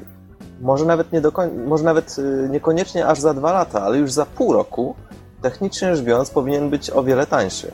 może 0.61 0.85
nawet, 0.85 1.11
nie 1.11 1.21
do 1.21 1.31
może 1.67 1.83
nawet 1.83 2.19
y, 2.19 2.49
niekoniecznie 2.49 3.07
aż 3.07 3.19
za 3.19 3.33
dwa 3.33 3.51
lata, 3.51 3.81
ale 3.81 3.97
już 3.97 4.11
za 4.11 4.25
pół 4.25 4.53
roku, 4.53 4.95
technicznie 5.41 5.95
rzecz 5.95 6.05
biorąc, 6.05 6.29
powinien 6.29 6.69
być 6.69 6.89
o 6.89 7.03
wiele 7.03 7.27
tańszy. 7.27 7.71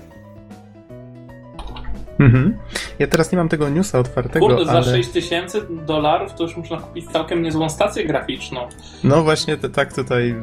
Mhm. 2.19 2.57
Ja 2.99 3.07
teraz 3.07 3.31
nie 3.31 3.37
mam 3.37 3.49
tego 3.49 3.69
newsa 3.69 3.99
otwartego, 3.99 4.47
Kurde, 4.47 4.65
za 4.65 4.71
ale... 4.71 4.83
6000 4.83 5.61
dolarów 5.85 6.33
to 6.33 6.43
już 6.43 6.57
można 6.57 6.77
kupić 6.77 7.11
całkiem 7.11 7.41
niezłą 7.43 7.69
stację 7.69 8.05
graficzną. 8.05 8.67
No 9.03 9.23
właśnie, 9.23 9.57
to, 9.57 9.69
tak 9.69 9.93
tutaj 9.93 10.35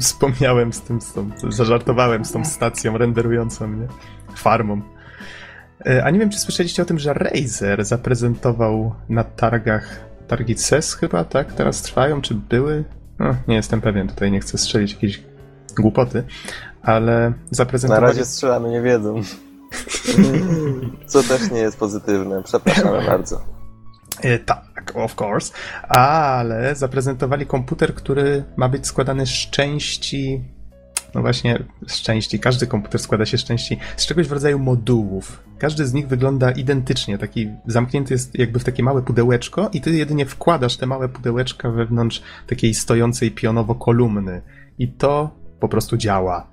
wspomniałem 0.00 0.72
z 0.72 0.80
tym, 0.82 1.00
z 1.00 1.12
tą, 1.12 1.30
zażartowałem 1.48 2.24
z 2.24 2.32
tą 2.32 2.44
stacją 2.44 2.98
renderującą 2.98 3.66
mnie, 3.66 3.86
farmą. 4.36 4.80
E, 5.86 6.04
A 6.04 6.10
nie 6.10 6.18
wiem, 6.18 6.30
czy 6.30 6.38
słyszeliście 6.38 6.82
o 6.82 6.84
tym, 6.86 6.98
że 6.98 7.14
Razer 7.14 7.84
zaprezentował 7.84 8.94
na 9.08 9.24
targach, 9.24 10.00
targi 10.28 10.54
CES 10.54 10.94
chyba, 10.94 11.24
tak? 11.24 11.52
Teraz 11.52 11.82
trwają, 11.82 12.20
czy 12.22 12.34
były? 12.34 12.84
No, 13.18 13.34
nie 13.48 13.54
jestem 13.56 13.80
pewien, 13.80 14.08
tutaj 14.08 14.30
nie 14.32 14.40
chcę 14.40 14.58
strzelić 14.58 14.92
jakiejś 14.92 15.22
głupoty, 15.78 16.22
ale 16.82 17.30
Na 17.30 17.34
zaprezentowali... 17.50 18.06
razie 18.06 18.24
strzelamy 18.24 18.70
nie 18.70 18.82
wiedzą. 18.82 19.22
Co 21.06 21.22
też 21.22 21.50
nie 21.50 21.58
jest 21.58 21.78
pozytywne. 21.78 22.42
Przepraszamy 22.42 23.06
bardzo. 23.06 23.40
E, 24.22 24.38
Tak, 24.38 24.92
of 24.94 25.20
course. 25.20 25.52
Ale 25.88 26.74
zaprezentowali 26.74 27.46
komputer, 27.46 27.94
który 27.94 28.44
ma 28.56 28.68
być 28.68 28.86
składany 28.86 29.26
z 29.26 29.30
części. 29.30 30.44
No 31.14 31.20
właśnie, 31.20 31.64
z 31.86 32.00
części. 32.02 32.40
Każdy 32.40 32.66
komputer 32.66 33.00
składa 33.00 33.26
się 33.26 33.38
z 33.38 33.44
części 33.44 33.78
z 33.96 34.06
czegoś 34.06 34.28
w 34.28 34.32
rodzaju 34.32 34.58
modułów. 34.58 35.42
Każdy 35.58 35.86
z 35.86 35.92
nich 35.92 36.08
wygląda 36.08 36.50
identycznie. 36.50 37.18
Taki 37.18 37.48
zamknięty 37.66 38.14
jest 38.14 38.38
jakby 38.38 38.58
w 38.58 38.64
takie 38.64 38.82
małe 38.82 39.02
pudełeczko, 39.02 39.70
i 39.72 39.80
ty 39.80 39.90
jedynie 39.90 40.26
wkładasz 40.26 40.76
te 40.76 40.86
małe 40.86 41.08
pudełeczka 41.08 41.70
wewnątrz 41.70 42.22
takiej 42.46 42.74
stojącej 42.74 43.30
pionowo 43.30 43.74
kolumny. 43.74 44.42
I 44.78 44.88
to 44.88 45.30
po 45.60 45.68
prostu 45.68 45.96
działa. 45.96 46.46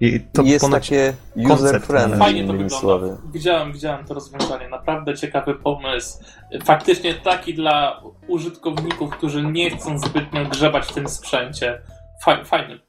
I 0.00 0.20
to 0.32 0.42
jest 0.42 0.64
ponoć 0.64 0.82
takie 0.88 1.14
koncept 1.48 1.84
user-friendly, 1.86 2.18
Fajnie 2.18 2.40
to 2.46 2.52
wygląda. 2.52 2.76
słowy. 2.78 3.16
Widziałem, 3.32 3.72
widziałem 3.72 4.04
to 4.04 4.14
rozwiązanie. 4.14 4.68
Naprawdę 4.68 5.16
ciekawy 5.16 5.54
pomysł. 5.54 6.18
Faktycznie 6.64 7.14
taki 7.14 7.54
dla 7.54 8.02
użytkowników, 8.28 9.10
którzy 9.10 9.42
nie 9.42 9.70
chcą 9.70 9.98
zbytnio 9.98 10.44
grzebać 10.44 10.86
w 10.86 10.92
tym 10.92 11.08
sprzęcie. 11.08 11.80
Faj, 12.24 12.44
fajny. 12.44 12.80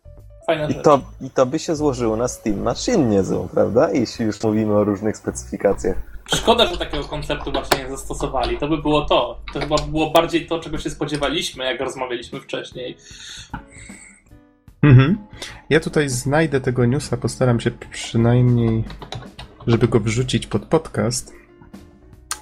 Fajna 0.47 0.67
I 0.69 0.73
rzecz. 0.73 0.83
to, 0.83 0.99
I 1.21 1.29
to 1.29 1.45
by 1.45 1.59
się 1.59 1.75
złożyło 1.75 2.15
na 2.17 2.27
Steam 2.27 2.61
Machine 2.61 3.03
niezłą, 3.09 3.47
prawda? 3.53 3.91
Jeśli 3.91 4.25
już 4.25 4.43
mówimy 4.43 4.73
o 4.73 4.83
różnych 4.83 5.17
specyfikacjach. 5.17 5.97
Szkoda, 6.35 6.65
że 6.67 6.77
takiego 6.77 7.03
konceptu 7.03 7.51
właśnie 7.51 7.83
nie 7.83 7.89
zastosowali. 7.89 8.57
To 8.57 8.67
by 8.67 8.77
było 8.77 9.05
to. 9.05 9.39
To 9.53 9.59
chyba 9.59 9.75
było 9.77 10.09
bardziej 10.11 10.47
to, 10.47 10.59
czego 10.59 10.77
się 10.77 10.89
spodziewaliśmy, 10.89 11.65
jak 11.65 11.79
rozmawialiśmy 11.81 12.41
wcześniej. 12.41 12.97
Mhm. 14.81 15.17
Ja 15.69 15.79
tutaj 15.79 16.09
znajdę 16.09 16.61
tego 16.61 16.85
newsa, 16.85 17.17
postaram 17.17 17.59
się 17.59 17.71
przynajmniej, 17.71 18.83
żeby 19.67 19.87
go 19.87 19.99
wrzucić 19.99 20.47
pod 20.47 20.65
podcast. 20.65 21.33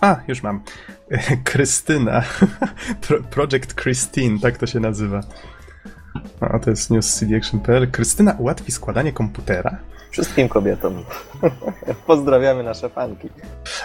A, 0.01 0.15
już 0.27 0.43
mam. 0.43 0.61
Krystyna. 1.43 2.23
Pro- 3.07 3.23
Project 3.23 3.81
Christine, 3.81 4.39
tak 4.39 4.57
to 4.57 4.65
się 4.67 4.79
nazywa. 4.79 5.19
A 6.39 6.59
to 6.59 6.69
jest 6.69 6.89
news 6.91 7.13
cdaction.pl. 7.19 7.91
Krystyna 7.91 8.35
ułatwi 8.39 8.71
składanie 8.71 9.11
komputera. 9.13 9.77
Wszystkim 10.11 10.49
kobietom. 10.49 11.03
Pozdrawiamy 12.07 12.63
nasze 12.63 12.89
fanki. 12.89 13.29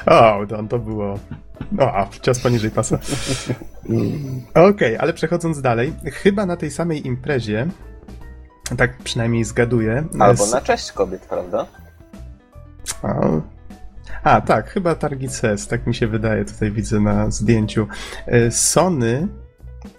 O, 0.06 0.46
to, 0.48 0.62
to 0.62 0.78
było. 0.78 1.18
O, 1.78 2.08
cios 2.22 2.40
poniżej 2.40 2.70
pasa. 2.70 2.98
Okej, 4.54 4.96
ale 4.96 5.12
przechodząc 5.12 5.60
dalej, 5.60 5.92
chyba 6.04 6.46
na 6.46 6.56
tej 6.56 6.70
samej 6.70 7.06
imprezie, 7.06 7.66
tak 8.76 8.98
przynajmniej 8.98 9.44
zgaduję. 9.44 10.04
Albo 10.18 10.46
na 10.46 10.60
cześć 10.60 10.92
kobiet, 10.92 11.22
prawda? 11.22 11.66
A, 13.02 13.30
A, 14.22 14.40
tak, 14.40 14.70
chyba 14.70 14.94
targi 14.94 15.28
CES, 15.28 15.66
tak 15.66 15.86
mi 15.86 15.94
się 15.94 16.06
wydaje, 16.06 16.44
tutaj 16.44 16.70
widzę 16.72 17.00
na 17.00 17.30
zdjęciu. 17.30 17.86
E, 18.26 18.50
Sony 18.50 19.28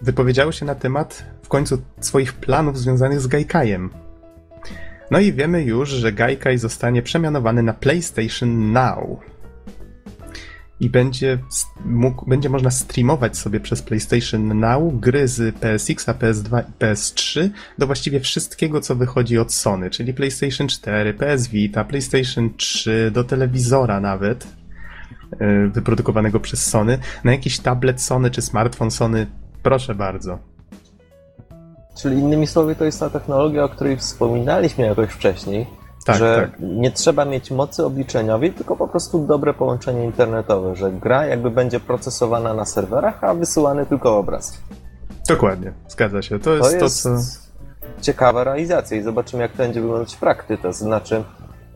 wypowiedziało 0.02 0.52
się 0.52 0.66
na 0.66 0.74
temat 0.74 1.24
w 1.42 1.48
końcu 1.48 1.82
swoich 2.00 2.32
planów 2.32 2.78
związanych 2.78 3.20
z 3.20 3.26
Gaikajem. 3.26 3.90
No 5.10 5.18
i 5.18 5.32
wiemy 5.32 5.62
już, 5.62 5.88
że 5.88 6.12
Gaikai 6.12 6.58
zostanie 6.58 7.02
przemianowany 7.02 7.62
na 7.62 7.72
PlayStation 7.72 8.72
Now. 8.72 9.20
I 10.80 10.90
będzie, 10.90 11.38
mógł, 11.84 12.26
będzie 12.26 12.48
można 12.48 12.70
streamować 12.70 13.38
sobie 13.38 13.60
przez 13.60 13.82
PlayStation 13.82 14.60
Now 14.60 14.94
gry 14.94 15.28
z 15.28 15.56
PSX, 15.56 16.06
PS2 16.06 16.62
i 16.62 16.72
PS3 16.82 17.50
do 17.78 17.86
właściwie 17.86 18.20
wszystkiego, 18.20 18.80
co 18.80 18.96
wychodzi 18.96 19.38
od 19.38 19.52
Sony, 19.52 19.90
czyli 19.90 20.14
PlayStation 20.14 20.68
4, 20.68 21.14
PS 21.14 21.48
Vita, 21.48 21.84
PlayStation 21.84 22.50
3, 22.56 23.10
do 23.14 23.24
telewizora 23.24 24.00
nawet, 24.00 24.46
yy, 25.40 25.70
wyprodukowanego 25.70 26.40
przez 26.40 26.66
Sony, 26.66 26.98
na 27.24 27.32
jakiś 27.32 27.58
tablet 27.58 28.02
Sony 28.02 28.30
czy 28.30 28.42
smartfon 28.42 28.90
Sony, 28.90 29.26
proszę 29.62 29.94
bardzo. 29.94 30.38
Czyli 31.96 32.18
innymi 32.18 32.46
słowy, 32.46 32.74
to 32.74 32.84
jest 32.84 33.00
ta 33.00 33.10
technologia, 33.10 33.64
o 33.64 33.68
której 33.68 33.96
wspominaliśmy 33.96 34.84
jakoś 34.84 35.10
wcześniej, 35.10 35.66
tak, 36.04 36.16
że 36.16 36.48
tak. 36.50 36.60
nie 36.60 36.90
trzeba 36.90 37.24
mieć 37.24 37.50
mocy 37.50 37.84
obliczeniowej, 37.84 38.52
tylko 38.52 38.76
po 38.76 38.88
prostu 38.88 39.26
dobre 39.26 39.54
połączenie 39.54 40.04
internetowe, 40.04 40.76
że 40.76 40.92
gra 40.92 41.26
jakby 41.26 41.50
będzie 41.50 41.80
procesowana 41.80 42.54
na 42.54 42.64
serwerach, 42.64 43.24
a 43.24 43.34
wysyłany 43.34 43.86
tylko 43.86 44.18
obraz. 44.18 44.62
Dokładnie, 45.28 45.72
zgadza 45.88 46.22
się. 46.22 46.38
To 46.38 46.54
jest 46.54 46.78
to, 46.78 46.84
jest 46.84 47.02
to 47.02 47.08
co... 47.08 48.02
ciekawa 48.02 48.44
realizacja 48.44 48.96
i 48.96 49.02
zobaczymy, 49.02 49.42
jak 49.42 49.52
to 49.52 49.58
będzie 49.58 49.80
wyglądać 49.80 50.14
w 50.14 50.18
praktyce, 50.18 50.62
to 50.62 50.72
znaczy 50.72 51.24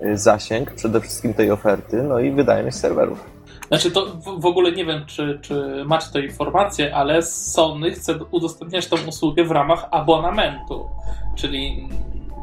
y, 0.02 0.18
zasięg 0.18 0.70
przede 0.70 1.00
wszystkim 1.00 1.34
tej 1.34 1.50
oferty, 1.50 2.02
no 2.02 2.18
i 2.18 2.32
wydajność 2.32 2.76
serwerów. 2.76 3.34
Znaczy 3.68 3.90
to 3.90 4.06
w 4.38 4.46
ogóle 4.46 4.72
nie 4.72 4.84
wiem, 4.84 5.06
czy, 5.06 5.38
czy 5.42 5.84
macie 5.86 6.06
tę 6.12 6.20
informację, 6.20 6.96
ale 6.96 7.22
Sony 7.22 7.90
chce 7.90 8.24
udostępniać 8.30 8.86
tą 8.86 8.96
usługę 9.08 9.44
w 9.44 9.50
ramach 9.50 9.88
abonamentu. 9.90 10.88
Czyli 11.36 11.88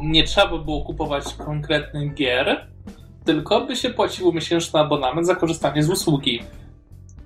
nie 0.04 0.24
trzeba 0.24 0.48
by 0.48 0.60
było 0.60 0.82
kupować 0.82 1.34
konkretnych 1.34 2.14
gier, 2.14 2.68
tylko 3.26 3.62
by 3.62 3.76
się 3.76 3.90
płaciło 3.90 4.32
miesięczny 4.32 4.80
abonament 4.80 5.28
za 5.28 5.36
korzystanie 5.36 5.84
z 5.84 5.90
usługi. 5.90 6.44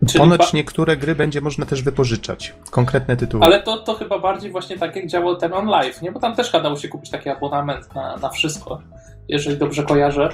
Czyli 0.07 0.19
Ponoć 0.19 0.53
niektóre 0.53 0.97
gry 0.97 1.15
będzie 1.15 1.41
można 1.41 1.65
też 1.65 1.81
wypożyczać. 1.81 2.53
Konkretne 2.71 3.17
tytuły. 3.17 3.43
Ale 3.45 3.63
to, 3.63 3.77
to 3.77 3.93
chyba 3.93 4.19
bardziej 4.19 4.51
właśnie 4.51 4.77
tak 4.77 4.95
jak 4.95 5.07
działał 5.07 5.35
ten 5.35 5.53
on 5.53 5.65
live, 5.65 6.01
nie? 6.01 6.11
Bo 6.11 6.19
tam 6.19 6.35
też 6.35 6.51
dało 6.51 6.75
się 6.75 6.87
kupić 6.87 7.11
taki 7.11 7.29
abonament 7.29 7.95
na, 7.95 8.17
na 8.17 8.29
wszystko, 8.29 8.81
jeżeli 9.27 9.57
dobrze 9.57 9.83
kojarzę. 9.83 10.29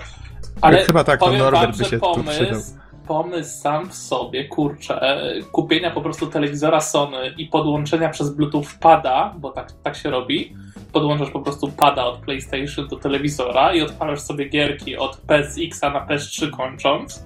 Ale 0.61 0.83
chyba 0.83 1.03
tak, 1.03 1.19
to 1.19 1.31
Norbert 1.31 1.77
by 1.77 1.85
się 1.85 1.99
pomysł, 1.99 2.23
tu 2.23 2.29
przydał 2.29 2.61
pomysł 3.07 3.61
sam 3.61 3.89
w 3.89 3.93
sobie, 3.93 4.45
kurczę, 4.47 5.21
kupienia 5.51 5.91
po 5.91 6.01
prostu 6.01 6.27
telewizora 6.27 6.81
Sony 6.81 7.33
i 7.37 7.47
podłączenia 7.47 8.09
przez 8.09 8.35
Bluetooth 8.35 8.65
pada, 8.79 9.35
bo 9.39 9.51
tak, 9.51 9.71
tak 9.83 9.95
się 9.95 10.09
robi, 10.09 10.55
podłączasz 10.93 11.29
po 11.29 11.39
prostu 11.39 11.71
pada 11.77 12.05
od 12.05 12.17
PlayStation 12.17 12.87
do 12.87 12.95
telewizora 12.95 13.73
i 13.73 13.81
odpalasz 13.81 14.21
sobie 14.21 14.49
gierki 14.49 14.97
od 14.97 15.17
PSX 15.17 15.81
na 15.81 16.07
PS3 16.07 16.49
kończąc, 16.49 17.25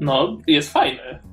no 0.00 0.38
jest 0.46 0.72
fajny. 0.72 1.31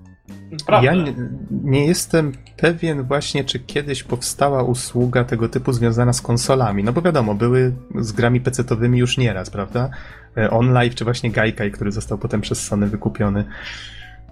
Prawda. 0.66 0.86
Ja 0.86 1.04
nie, 1.04 1.14
nie, 1.52 1.86
jestem 1.86 2.32
pewien 2.58 3.04
właśnie, 3.04 3.44
czy 3.44 3.60
kiedyś 3.60 4.04
powstała 4.04 4.64
usługa 4.64 5.24
tego 5.24 5.50
typu 5.50 5.74
związana 5.74 6.14
z 6.14 6.22
konsolami. 6.22 6.84
No 6.84 6.94
bo 6.94 7.02
wiadomo, 7.02 7.36
były 7.36 7.74
z 8.00 8.12
grami 8.12 8.42
PC-towymi 8.42 8.98
już 8.98 9.18
nieraz, 9.18 9.50
prawda? 9.50 9.90
E, 10.38 10.50
OnLive 10.50 10.96
czy 10.96 11.04
właśnie 11.04 11.32
Gaikai, 11.32 11.72
który 11.72 11.92
został 11.92 12.18
potem 12.18 12.42
przez 12.42 12.66
Sony 12.66 12.88
wykupiony. 12.88 13.46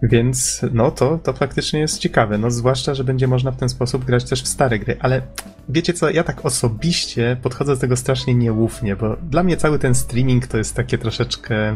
Więc 0.03 0.65
no 0.73 0.91
to, 0.91 1.17
to 1.17 1.33
faktycznie 1.33 1.79
jest 1.79 1.99
ciekawe, 1.99 2.37
no 2.37 2.51
zwłaszcza, 2.51 2.93
że 2.93 3.03
będzie 3.03 3.27
można 3.27 3.51
w 3.51 3.57
ten 3.57 3.69
sposób 3.69 4.05
grać 4.05 4.23
też 4.23 4.43
w 4.43 4.47
stare 4.47 4.79
gry, 4.79 4.97
ale 4.99 5.21
wiecie 5.69 5.93
co, 5.93 6.09
ja 6.09 6.23
tak 6.23 6.45
osobiście 6.45 7.37
podchodzę 7.41 7.73
do 7.73 7.81
tego 7.81 7.95
strasznie 7.95 8.35
nieufnie, 8.35 8.95
bo 8.95 9.15
dla 9.15 9.43
mnie 9.43 9.57
cały 9.57 9.79
ten 9.79 9.95
streaming 9.95 10.47
to 10.47 10.57
jest 10.57 10.75
takie 10.75 10.97
troszeczkę... 10.97 11.75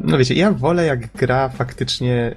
No 0.00 0.18
wiecie, 0.18 0.34
ja 0.34 0.52
wolę 0.52 0.86
jak 0.86 1.12
gra 1.12 1.48
faktycznie 1.48 2.34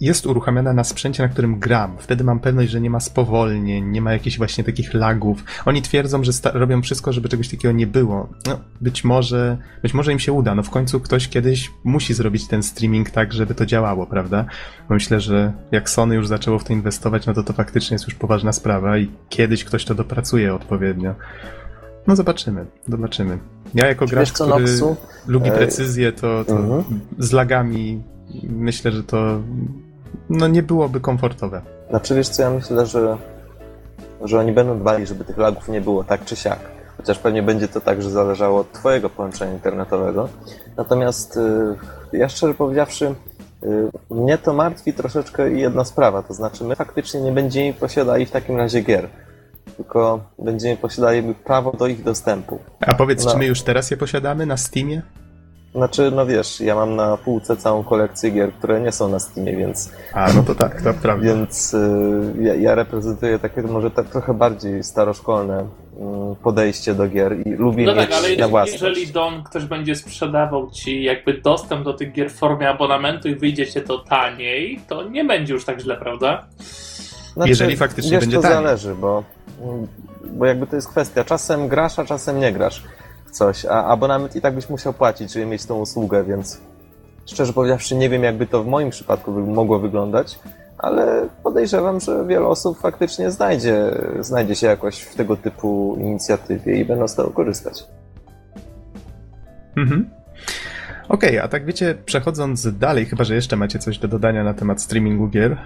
jest 0.00 0.26
uruchamiana 0.26 0.72
na 0.72 0.84
sprzęcie, 0.84 1.22
na 1.22 1.28
którym 1.28 1.58
gram. 1.58 1.96
Wtedy 1.98 2.24
mam 2.24 2.40
pewność, 2.40 2.70
że 2.70 2.80
nie 2.80 2.90
ma 2.90 3.00
spowolnień, 3.00 3.84
nie 3.84 4.00
ma 4.00 4.12
jakichś 4.12 4.38
właśnie 4.38 4.64
takich 4.64 4.94
lagów. 4.94 5.44
Oni 5.64 5.82
twierdzą, 5.82 6.24
że 6.24 6.32
robią 6.54 6.82
wszystko, 6.82 7.12
żeby 7.12 7.28
czegoś 7.28 7.48
takiego 7.48 7.72
nie 7.72 7.86
było. 7.86 8.28
No, 8.46 8.60
być 8.80 9.04
może, 9.04 9.56
być 9.82 9.94
może 9.94 10.12
im 10.12 10.18
się 10.18 10.32
uda. 10.32 10.54
No 10.54 10.62
w 10.62 10.70
końcu 10.70 11.00
ktoś 11.00 11.28
kiedyś 11.28 11.70
musi 11.84 12.14
zrobić 12.14 12.48
ten 12.48 12.62
streaming 12.62 13.10
tak, 13.10 13.32
żeby 13.32 13.54
to 13.54 13.66
działało, 13.66 14.06
prawda? 14.06 14.44
Bo 14.88 14.94
myślę, 14.94 15.20
że 15.20 15.52
jak 15.72 15.90
Sony 15.90 16.14
już 16.14 16.26
zaczęło 16.26 16.58
w 16.58 16.64
to 16.64 16.72
inwestować, 16.72 17.26
no 17.26 17.34
to 17.34 17.42
to 17.42 17.52
faktycznie 17.52 17.94
jest 17.94 18.06
już 18.06 18.14
poważna 18.14 18.52
sprawa 18.52 18.98
i 18.98 19.10
kiedyś 19.28 19.64
ktoś 19.64 19.84
to 19.84 19.94
dopracuje 19.94 20.54
odpowiednio. 20.54 21.14
No 22.06 22.16
zobaczymy, 22.16 22.66
zobaczymy. 22.88 23.38
Ja 23.74 23.86
jako 23.86 24.06
gracz, 24.06 24.32
co, 24.32 24.46
który 24.46 24.60
Noxu? 24.60 24.96
lubi 25.26 25.50
precyzję, 25.50 26.12
to, 26.12 26.44
to 26.44 26.56
mhm. 26.56 27.00
z 27.18 27.32
lagami 27.32 28.02
myślę, 28.42 28.92
że 28.92 29.04
to 29.04 29.40
no 30.30 30.48
nie 30.48 30.62
byłoby 30.62 31.00
komfortowe. 31.00 31.62
Znaczy 31.90 32.14
wiesz 32.14 32.28
co, 32.28 32.42
ja 32.42 32.50
myślę, 32.50 32.86
że, 32.86 33.16
że 34.24 34.38
oni 34.38 34.52
będą 34.52 34.78
dbali, 34.78 35.06
żeby 35.06 35.24
tych 35.24 35.38
lagów 35.38 35.68
nie 35.68 35.80
było 35.80 36.04
tak 36.04 36.24
czy 36.24 36.36
siak. 36.36 36.58
Chociaż 36.96 37.18
pewnie 37.18 37.42
będzie 37.42 37.68
to 37.68 37.80
także 37.80 38.10
zależało 38.10 38.60
od 38.60 38.72
twojego 38.72 39.10
połączenia 39.10 39.52
internetowego. 39.52 40.28
Natomiast 40.76 41.36
y, 42.12 42.18
ja 42.18 42.28
szczerze 42.28 42.54
powiedziawszy, 42.54 43.14
y, 43.62 43.90
mnie 44.10 44.38
to 44.38 44.52
martwi 44.52 44.92
troszeczkę 44.92 45.50
jedna 45.50 45.84
sprawa, 45.84 46.22
to 46.22 46.34
znaczy 46.34 46.64
my 46.64 46.76
faktycznie 46.76 47.20
nie 47.20 47.32
będziemy 47.32 47.72
posiadali 47.72 48.26
w 48.26 48.30
takim 48.30 48.56
razie 48.56 48.80
gier, 48.80 49.08
tylko 49.76 50.20
będziemy 50.38 50.76
posiadali 50.76 51.34
prawo 51.34 51.72
do 51.72 51.86
ich 51.86 52.02
dostępu. 52.02 52.58
A 52.86 52.94
powiedz, 52.94 53.24
no. 53.24 53.32
czy 53.32 53.38
my 53.38 53.46
już 53.46 53.62
teraz 53.62 53.90
je 53.90 53.96
posiadamy 53.96 54.46
na 54.46 54.56
Steamie? 54.56 55.02
Znaczy, 55.76 56.10
no 56.10 56.26
wiesz, 56.26 56.60
ja 56.60 56.74
mam 56.74 56.96
na 56.96 57.16
półce 57.16 57.56
całą 57.56 57.84
kolekcję 57.84 58.30
gier, 58.30 58.52
które 58.52 58.80
nie 58.80 58.92
są 58.92 59.08
na 59.08 59.18
Steamie, 59.18 59.56
więc... 59.56 59.92
A, 60.12 60.32
no 60.32 60.42
to 60.42 60.54
tak, 60.54 60.82
to 60.82 60.94
prawda. 60.94 61.26
Więc 61.26 61.74
y, 61.74 62.34
ja, 62.40 62.54
ja, 62.54 62.74
reprezentuję 62.74 63.38
takie 63.38 63.62
może 63.62 63.90
tak 63.90 64.08
trochę 64.08 64.34
bardziej 64.34 64.84
staroszkolne 64.84 65.60
y, 65.62 65.66
podejście 66.42 66.94
do 66.94 67.08
gier 67.08 67.46
i 67.46 67.50
lubię 67.50 67.86
no 67.86 67.94
mieć 67.94 68.10
tak, 68.10 68.18
ale 68.18 68.36
na 68.36 68.48
własność. 68.48 68.82
jeżeli 68.82 69.06
Don 69.06 69.44
ktoś 69.44 69.64
będzie 69.64 69.94
sprzedawał 69.94 70.70
ci 70.70 71.02
jakby 71.02 71.40
dostęp 71.40 71.84
do 71.84 71.92
tych 71.92 72.12
gier 72.12 72.30
w 72.30 72.34
formie 72.34 72.68
abonamentu 72.68 73.28
i 73.28 73.34
wyjdzie 73.34 73.66
cię 73.66 73.80
to 73.80 73.98
taniej, 73.98 74.80
to 74.88 75.02
nie 75.02 75.24
będzie 75.24 75.54
już 75.54 75.64
tak 75.64 75.80
źle, 75.80 75.96
prawda? 75.96 76.46
Znaczy, 77.34 77.48
jeżeli 77.50 77.76
faktycznie 77.76 78.10
wiesz, 78.10 78.20
będzie 78.20 78.36
to 78.36 78.42
taniej. 78.42 78.56
zależy, 78.56 78.94
bo, 78.94 79.22
bo 80.32 80.46
jakby 80.46 80.66
to 80.66 80.76
jest 80.76 80.88
kwestia, 80.88 81.24
czasem 81.24 81.68
grasz, 81.68 81.98
a 81.98 82.04
czasem 82.04 82.40
nie 82.40 82.52
grasz 82.52 82.84
coś, 83.30 83.64
a 83.64 83.84
abonament 83.84 84.36
i 84.36 84.40
tak 84.40 84.54
byś 84.54 84.68
musiał 84.68 84.92
płacić, 84.92 85.32
żeby 85.32 85.46
mieć 85.46 85.66
tą 85.66 85.80
usługę, 85.80 86.24
więc 86.24 86.60
szczerze 87.26 87.52
powiedziawszy 87.52 87.94
nie 87.94 88.08
wiem, 88.08 88.22
jakby 88.22 88.46
to 88.46 88.62
w 88.62 88.66
moim 88.66 88.90
przypadku 88.90 89.32
mogło 89.32 89.78
wyglądać, 89.78 90.38
ale 90.78 91.28
podejrzewam, 91.42 92.00
że 92.00 92.26
wiele 92.26 92.46
osób 92.46 92.78
faktycznie 92.78 93.30
znajdzie, 93.30 93.90
znajdzie 94.20 94.54
się 94.54 94.66
jakoś 94.66 95.00
w 95.00 95.14
tego 95.14 95.36
typu 95.36 95.96
inicjatywie 96.00 96.76
i 96.76 96.84
będą 96.84 97.08
z 97.08 97.14
tego 97.14 97.30
korzystać. 97.30 97.84
Mhm. 99.76 100.10
Okej, 101.08 101.30
okay, 101.30 101.42
a 101.42 101.48
tak 101.48 101.64
wiecie, 101.64 101.94
przechodząc 102.04 102.78
dalej, 102.78 103.06
chyba 103.06 103.24
że 103.24 103.34
jeszcze 103.34 103.56
macie 103.56 103.78
coś 103.78 103.98
do 103.98 104.08
dodania 104.08 104.44
na 104.44 104.54
temat 104.54 104.82
streamingu 104.82 105.28
gier, 105.28 105.56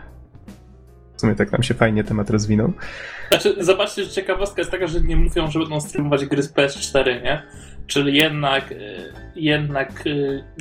w 1.20 1.22
sumie 1.22 1.34
tak 1.34 1.52
nam 1.52 1.62
się 1.62 1.74
fajnie 1.74 2.04
temat 2.04 2.30
rozwinął. 2.30 2.72
Znaczy, 3.30 3.54
zobaczcie, 3.58 4.04
że 4.04 4.10
ciekawostka 4.10 4.60
jest 4.60 4.70
taka, 4.70 4.86
że 4.86 5.00
nie 5.00 5.16
mówią, 5.16 5.50
że 5.50 5.58
będą 5.58 5.80
streamować 5.80 6.24
gry 6.24 6.42
z 6.42 6.52
PS4, 6.52 7.22
nie? 7.22 7.42
Czyli 7.86 8.16
jednak, 8.16 8.72
e, 8.72 8.76
jednak 9.36 10.06
e, 10.06 10.12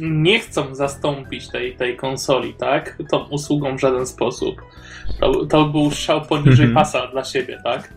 nie 0.01 0.39
chcą 0.39 0.75
zastąpić 0.75 1.47
tej, 1.47 1.75
tej 1.75 1.97
konsoli, 1.97 2.53
tak? 2.53 2.97
Tą 3.11 3.27
usługą 3.27 3.77
w 3.77 3.79
żaden 3.79 4.07
sposób. 4.07 4.61
To, 5.19 5.45
to 5.45 5.65
był 5.65 5.91
strzał 5.91 6.21
poniżej 6.21 6.65
mm 6.65 6.71
-hmm. 6.71 6.79
pasa 6.79 7.07
dla 7.07 7.23
siebie, 7.23 7.57
tak? 7.63 7.93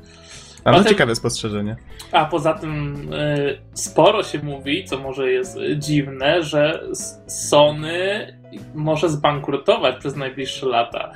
A 0.64 0.72
to 0.72 0.84
ciekawe 0.84 1.14
spostrzeżenie. 1.14 1.76
A 2.12 2.24
poza 2.24 2.54
tym 2.54 2.96
y, 3.12 3.58
sporo 3.74 4.22
się 4.22 4.42
mówi, 4.42 4.84
co 4.84 4.98
może 4.98 5.30
jest 5.32 5.58
dziwne, 5.76 6.42
że 6.42 6.82
Sony 7.26 8.26
może 8.74 9.08
zbankrutować 9.08 9.96
przez 9.96 10.16
najbliższe 10.16 10.66
lata 10.66 11.12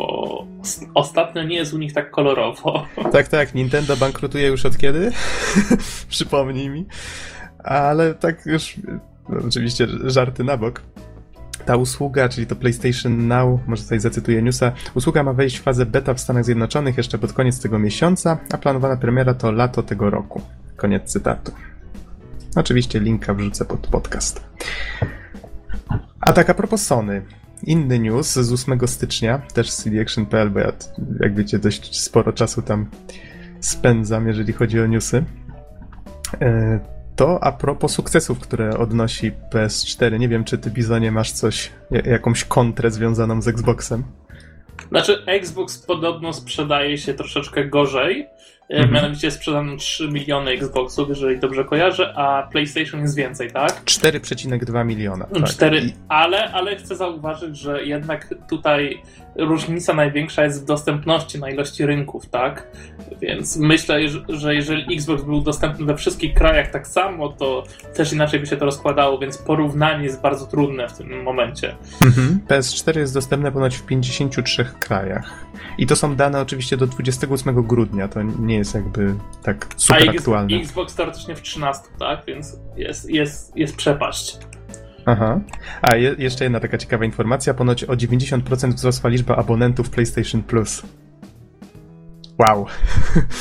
bo 0.00 0.46
ostatnio 0.94 1.42
nie 1.42 1.56
jest 1.56 1.72
u 1.72 1.78
nich 1.78 1.92
tak 1.92 2.10
kolorowo. 2.10 2.86
Tak, 3.12 3.28
tak, 3.28 3.54
Nintendo 3.54 3.96
bankrutuje 3.96 4.46
już 4.46 4.66
od 4.66 4.78
kiedy? 4.78 5.12
Przypomnij 6.08 6.68
mi. 6.68 6.86
Ale 7.64 8.14
tak 8.14 8.46
już, 8.46 8.76
no, 9.28 9.40
oczywiście 9.48 9.86
żarty 10.04 10.44
na 10.44 10.56
bok. 10.56 10.82
Ta 11.64 11.76
usługa, 11.76 12.28
czyli 12.28 12.46
to 12.46 12.56
PlayStation 12.56 13.28
Now, 13.28 13.60
może 13.66 13.82
tutaj 13.82 14.00
zacytuję 14.00 14.42
newsa, 14.42 14.72
usługa 14.94 15.22
ma 15.22 15.32
wejść 15.32 15.58
w 15.58 15.62
fazę 15.62 15.86
beta 15.86 16.14
w 16.14 16.20
Stanach 16.20 16.44
Zjednoczonych 16.44 16.96
jeszcze 16.96 17.18
pod 17.18 17.32
koniec 17.32 17.60
tego 17.62 17.78
miesiąca, 17.78 18.38
a 18.52 18.58
planowana 18.58 18.96
premiera 18.96 19.34
to 19.34 19.52
lato 19.52 19.82
tego 19.82 20.10
roku. 20.10 20.42
Koniec 20.76 21.12
cytatu. 21.12 21.52
Oczywiście 22.56 23.00
linka 23.00 23.34
wrzucę 23.34 23.64
pod 23.64 23.86
podcast. 23.86 24.44
A 26.20 26.32
tak 26.32 26.50
a 26.50 26.54
propos 26.54 26.86
Sony. 26.86 27.22
Inny 27.62 27.98
news 27.98 28.32
z 28.32 28.52
8 28.52 28.88
stycznia, 28.88 29.42
też 29.54 29.70
z 29.70 29.84
CDAction.pl, 29.84 30.50
bo 30.50 30.60
ja, 30.60 30.72
jak 31.20 31.34
wiecie, 31.34 31.58
dość 31.58 32.00
sporo 32.00 32.32
czasu 32.32 32.62
tam 32.62 32.90
spędzam, 33.60 34.28
jeżeli 34.28 34.52
chodzi 34.52 34.80
o 34.80 34.86
newsy. 34.86 35.24
E, 36.40 36.80
to 37.16 37.44
a 37.44 37.52
propos 37.52 37.92
sukcesów, 37.92 38.38
które 38.38 38.78
odnosi 38.78 39.32
PS4. 39.52 40.18
Nie 40.18 40.28
wiem, 40.28 40.44
czy 40.44 40.58
ty, 40.58 40.70
Bizonie, 40.70 41.12
masz 41.12 41.32
coś, 41.32 41.70
jakąś 41.90 42.44
kontrę 42.44 42.90
związaną 42.90 43.42
z 43.42 43.48
Xboxem? 43.48 44.04
Znaczy, 44.88 45.24
Xbox 45.26 45.78
podobno 45.78 46.32
sprzedaje 46.32 46.98
się 46.98 47.14
troszeczkę 47.14 47.64
gorzej. 47.64 48.26
E, 48.70 48.76
mhm. 48.76 48.92
Mianowicie 48.94 49.30
sprzedano 49.30 49.76
3 49.76 50.08
miliony 50.08 50.50
Xboxów, 50.50 51.08
jeżeli 51.08 51.40
dobrze 51.40 51.64
kojarzę, 51.64 52.14
a 52.16 52.48
PlayStation 52.52 53.00
jest 53.00 53.16
więcej, 53.16 53.50
tak? 53.52 53.84
4,2 53.84 54.86
miliona. 54.86 55.26
Tak. 55.26 55.44
4, 55.44 55.92
ale, 56.08 56.52
ale 56.52 56.76
chcę 56.76 56.96
zauważyć, 56.96 57.58
że 57.58 57.84
jednak 57.84 58.34
tutaj 58.48 59.02
różnica 59.36 59.94
największa 59.94 60.44
jest 60.44 60.62
w 60.62 60.64
dostępności 60.64 61.38
na 61.38 61.50
ilości 61.50 61.86
rynków, 61.86 62.26
tak? 62.26 62.66
Więc 63.20 63.56
myślę, 63.56 64.00
że 64.28 64.54
jeżeli 64.54 64.96
Xbox 64.96 65.22
był 65.22 65.40
dostępny 65.40 65.86
we 65.86 65.96
wszystkich 65.96 66.34
krajach 66.34 66.70
tak 66.70 66.86
samo, 66.86 67.28
to 67.28 67.64
też 67.94 68.12
inaczej 68.12 68.40
by 68.40 68.46
się 68.46 68.56
to 68.56 68.64
rozkładało, 68.64 69.18
więc 69.18 69.38
porównanie 69.38 70.04
jest 70.04 70.20
bardzo 70.20 70.46
trudne 70.46 70.88
w 70.88 70.92
tym 70.92 71.22
momencie. 71.22 71.76
Mhm. 72.04 72.40
PS4 72.48 72.98
jest 72.98 73.14
dostępne 73.14 73.52
ponoć 73.52 73.76
w 73.76 73.86
53 73.86 74.64
krajach. 74.80 75.46
I 75.78 75.86
to 75.86 75.96
są 75.96 76.16
dane 76.16 76.40
oczywiście 76.40 76.76
do 76.76 76.86
28 76.86 77.62
grudnia, 77.62 78.08
to 78.08 78.22
nie 78.22 78.59
jest 78.60 78.74
jakby 78.74 79.14
tak 79.42 79.66
super 79.76 80.08
A 80.08 80.10
aktualne. 80.10 80.56
Xbox 80.56 80.94
teoretycznie 80.94 81.36
w 81.36 81.42
13, 81.42 81.82
tak? 81.98 82.24
Więc 82.26 82.56
jest, 82.76 83.10
jest, 83.10 83.56
jest 83.56 83.76
przepaść. 83.76 84.38
Aha. 85.06 85.40
A 85.82 85.96
je, 85.96 86.14
jeszcze 86.18 86.44
jedna 86.44 86.60
taka 86.60 86.78
ciekawa 86.78 87.04
informacja. 87.04 87.54
Ponoć 87.54 87.84
o 87.84 87.92
90% 87.92 88.72
wzrosła 88.72 89.10
liczba 89.10 89.36
abonentów 89.36 89.90
PlayStation 89.90 90.42
Plus. 90.42 90.82
Wow. 92.38 92.66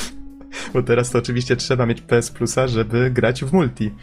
Bo 0.73 0.84
teraz 0.84 1.10
to 1.10 1.19
oczywiście 1.19 1.55
trzeba 1.55 1.86
mieć 1.86 2.01
PS 2.01 2.32
Plusa, 2.32 2.67
żeby 2.67 3.12
grać 3.12 3.43
w 3.43 3.53
multi. 3.53 3.95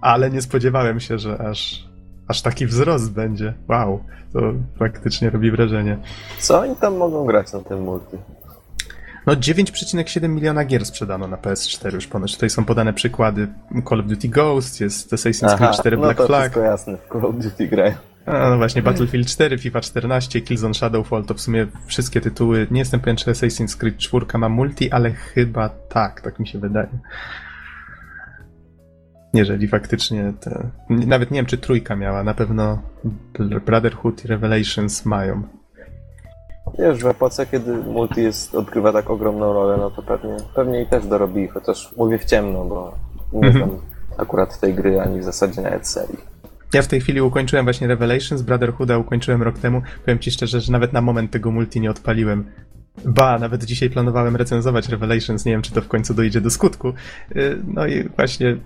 Ale 0.00 0.30
nie 0.30 0.42
spodziewałem 0.42 1.00
się, 1.00 1.18
że 1.18 1.38
aż, 1.38 1.88
aż 2.28 2.42
taki 2.42 2.66
wzrost 2.66 3.12
będzie. 3.12 3.54
Wow. 3.68 4.04
To 4.32 4.40
faktycznie 4.78 5.30
robi 5.30 5.50
wrażenie. 5.50 5.98
Co 6.38 6.60
oni 6.60 6.76
tam 6.76 6.96
mogą 6.96 7.26
grać 7.26 7.52
na 7.52 7.60
tym 7.60 7.82
multi? 7.82 8.16
No 9.26 9.32
9,7 9.32 10.28
miliona 10.28 10.64
gier 10.64 10.86
sprzedano 10.86 11.28
na 11.28 11.36
PS4 11.36 11.94
już 11.94 12.06
ponoć. 12.06 12.34
Tutaj 12.34 12.50
są 12.50 12.64
podane 12.64 12.92
przykłady 12.92 13.48
Call 13.88 14.00
of 14.00 14.06
Duty 14.06 14.28
Ghost, 14.28 14.80
jest 14.80 15.12
Assassin's 15.12 15.56
Creed 15.56 15.74
4 15.74 15.96
Black 15.96 16.18
no 16.18 16.24
to 16.24 16.26
Flag. 16.26 16.54
to 16.54 16.60
jasne, 16.60 16.96
w 16.96 17.12
Call 17.12 17.24
of 17.24 17.36
Duty 17.36 17.68
grają. 17.68 17.94
A, 18.26 18.50
no 18.50 18.56
właśnie, 18.56 18.82
Battlefield 18.82 19.28
4, 19.28 19.58
FIFA 19.58 19.80
14, 19.80 20.40
Killzone 20.40 20.74
Shadowfall 20.74 21.24
to 21.24 21.34
w 21.34 21.40
sumie 21.40 21.66
wszystkie 21.86 22.20
tytuły. 22.20 22.66
Nie 22.70 22.78
jestem 22.78 23.00
pewien, 23.00 23.16
czy 23.16 23.30
Assassin's 23.30 23.76
Creed 23.76 23.96
4 23.96 24.26
ma 24.38 24.48
multi, 24.48 24.90
ale 24.90 25.10
chyba 25.10 25.68
tak, 25.68 26.20
tak 26.20 26.38
mi 26.38 26.46
się 26.46 26.58
wydaje. 26.58 26.88
Jeżeli 29.34 29.68
faktycznie 29.68 30.32
te... 30.40 30.70
Nawet 30.88 31.30
nie 31.30 31.38
wiem, 31.38 31.46
czy 31.46 31.58
trójka 31.58 31.96
miała, 31.96 32.24
na 32.24 32.34
pewno 32.34 32.82
Brotherhood 33.66 34.24
i 34.24 34.28
Revelations 34.28 35.04
mają. 35.04 35.42
Wiesz, 36.78 37.02
w 37.02 37.06
epoce, 37.06 37.46
kiedy 37.46 37.76
multi 37.76 38.22
jest, 38.22 38.54
odgrywa 38.54 38.92
tak 38.92 39.10
ogromną 39.10 39.52
rolę, 39.52 39.76
no 39.76 39.90
to 39.90 40.02
pewnie, 40.02 40.36
pewnie 40.54 40.82
i 40.82 40.86
też 40.86 41.06
dorobi, 41.06 41.48
chociaż 41.48 41.94
mówię 41.96 42.18
w 42.18 42.24
ciemno, 42.24 42.64
bo 42.64 42.94
nie 43.32 43.50
znam 43.52 43.62
mhm. 43.62 43.80
akurat 44.18 44.60
tej 44.60 44.74
gry, 44.74 45.00
ani 45.00 45.20
w 45.20 45.24
zasadzie 45.24 45.62
nawet 45.62 45.88
serii. 45.88 46.34
Ja 46.74 46.82
w 46.82 46.86
tej 46.86 47.00
chwili 47.00 47.20
ukończyłem 47.20 47.64
właśnie 47.64 47.86
Revelations, 47.86 48.42
Brotherhooda 48.42 48.98
ukończyłem 48.98 49.42
rok 49.42 49.58
temu. 49.58 49.82
Powiem 50.04 50.18
ci 50.18 50.30
szczerze, 50.30 50.60
że 50.60 50.72
nawet 50.72 50.92
na 50.92 51.00
moment 51.00 51.30
tego 51.30 51.50
multi 51.50 51.80
nie 51.80 51.90
odpaliłem. 51.90 52.44
Ba, 53.04 53.38
nawet 53.38 53.64
dzisiaj 53.64 53.90
planowałem 53.90 54.36
recenzować 54.36 54.88
Revelations, 54.88 55.44
nie 55.44 55.52
wiem 55.52 55.62
czy 55.62 55.72
to 55.72 55.82
w 55.82 55.88
końcu 55.88 56.14
dojdzie 56.14 56.40
do 56.40 56.50
skutku. 56.50 56.92
Y, 57.36 57.58
no 57.66 57.86
i 57.86 58.08
właśnie 58.08 58.56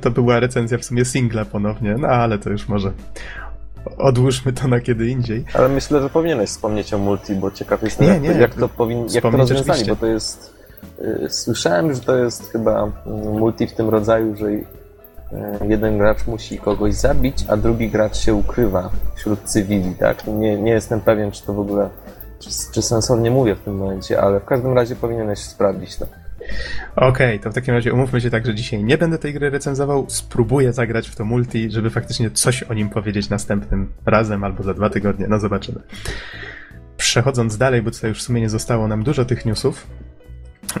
to 0.00 0.10
była 0.10 0.40
recenzja 0.40 0.78
w 0.78 0.84
sumie 0.84 1.04
singla 1.04 1.44
ponownie, 1.44 1.94
no 1.98 2.08
ale 2.08 2.38
to 2.38 2.50
już 2.50 2.68
może 2.68 2.92
odłóżmy 3.98 4.52
to 4.52 4.68
na 4.68 4.80
kiedy 4.80 5.06
indziej. 5.06 5.44
Ale 5.54 5.68
myślę, 5.68 6.02
że 6.02 6.10
powinieneś 6.10 6.50
wspomnieć 6.50 6.94
o 6.94 6.98
multi, 6.98 7.34
bo 7.34 7.50
ciekaw 7.50 7.82
jestem, 7.82 8.06
nie, 8.06 8.12
jak, 8.12 8.22
nie, 8.22 8.32
to, 8.32 8.38
jak 8.38 8.54
to 8.54 8.68
powin... 8.68 9.06
jak 9.10 9.22
to 9.22 9.30
rozwiązali, 9.30 9.70
oczywiście. 9.70 9.94
bo 9.94 9.96
to 9.96 10.06
jest... 10.06 10.54
Y, 11.00 11.30
słyszałem, 11.30 11.94
że 11.94 12.00
to 12.00 12.16
jest 12.16 12.52
chyba 12.52 12.82
mm, 12.82 13.38
multi 13.38 13.66
w 13.66 13.72
tym 13.72 13.88
rodzaju, 13.88 14.36
że 14.36 14.46
y, 14.46 14.66
jeden 15.68 15.98
gracz 15.98 16.26
musi 16.26 16.58
kogoś 16.58 16.94
zabić, 16.94 17.44
a 17.48 17.56
drugi 17.56 17.90
gracz 17.90 18.16
się 18.16 18.34
ukrywa 18.34 18.90
wśród 19.14 19.40
cywili, 19.44 19.94
tak? 19.94 20.26
Nie, 20.26 20.56
nie 20.56 20.72
jestem 20.72 21.00
pewien, 21.00 21.30
czy 21.30 21.46
to 21.46 21.54
w 21.54 21.60
ogóle, 21.60 21.90
czy, 22.38 22.50
czy 22.72 22.82
sensownie 22.82 23.30
mówię 23.30 23.56
w 23.56 23.60
tym 23.60 23.76
momencie, 23.76 24.20
ale 24.20 24.40
w 24.40 24.44
każdym 24.44 24.72
razie 24.72 24.96
powinieneś 24.96 25.38
sprawdzić 25.38 25.96
to. 25.96 26.06
Okej, 26.96 27.08
okay, 27.08 27.38
to 27.38 27.50
w 27.50 27.54
takim 27.54 27.74
razie 27.74 27.92
umówmy 27.92 28.20
się 28.20 28.30
tak, 28.30 28.46
że 28.46 28.54
dzisiaj 28.54 28.84
nie 28.84 28.98
będę 28.98 29.18
tej 29.18 29.34
gry 29.34 29.50
recenzował, 29.50 30.04
spróbuję 30.08 30.72
zagrać 30.72 31.08
w 31.08 31.16
to 31.16 31.24
multi, 31.24 31.70
żeby 31.70 31.90
faktycznie 31.90 32.30
coś 32.30 32.62
o 32.62 32.74
nim 32.74 32.88
powiedzieć 32.88 33.28
następnym 33.28 33.92
razem 34.06 34.44
albo 34.44 34.62
za 34.62 34.74
dwa 34.74 34.90
tygodnie, 34.90 35.26
no 35.28 35.40
zobaczymy. 35.40 35.80
Przechodząc 36.96 37.56
dalej, 37.56 37.82
bo 37.82 37.90
tutaj 37.90 38.10
już 38.10 38.18
w 38.18 38.22
sumie 38.22 38.40
nie 38.40 38.48
zostało 38.48 38.88
nam 38.88 39.02
dużo 39.02 39.24
tych 39.24 39.46
newsów, 39.46 39.86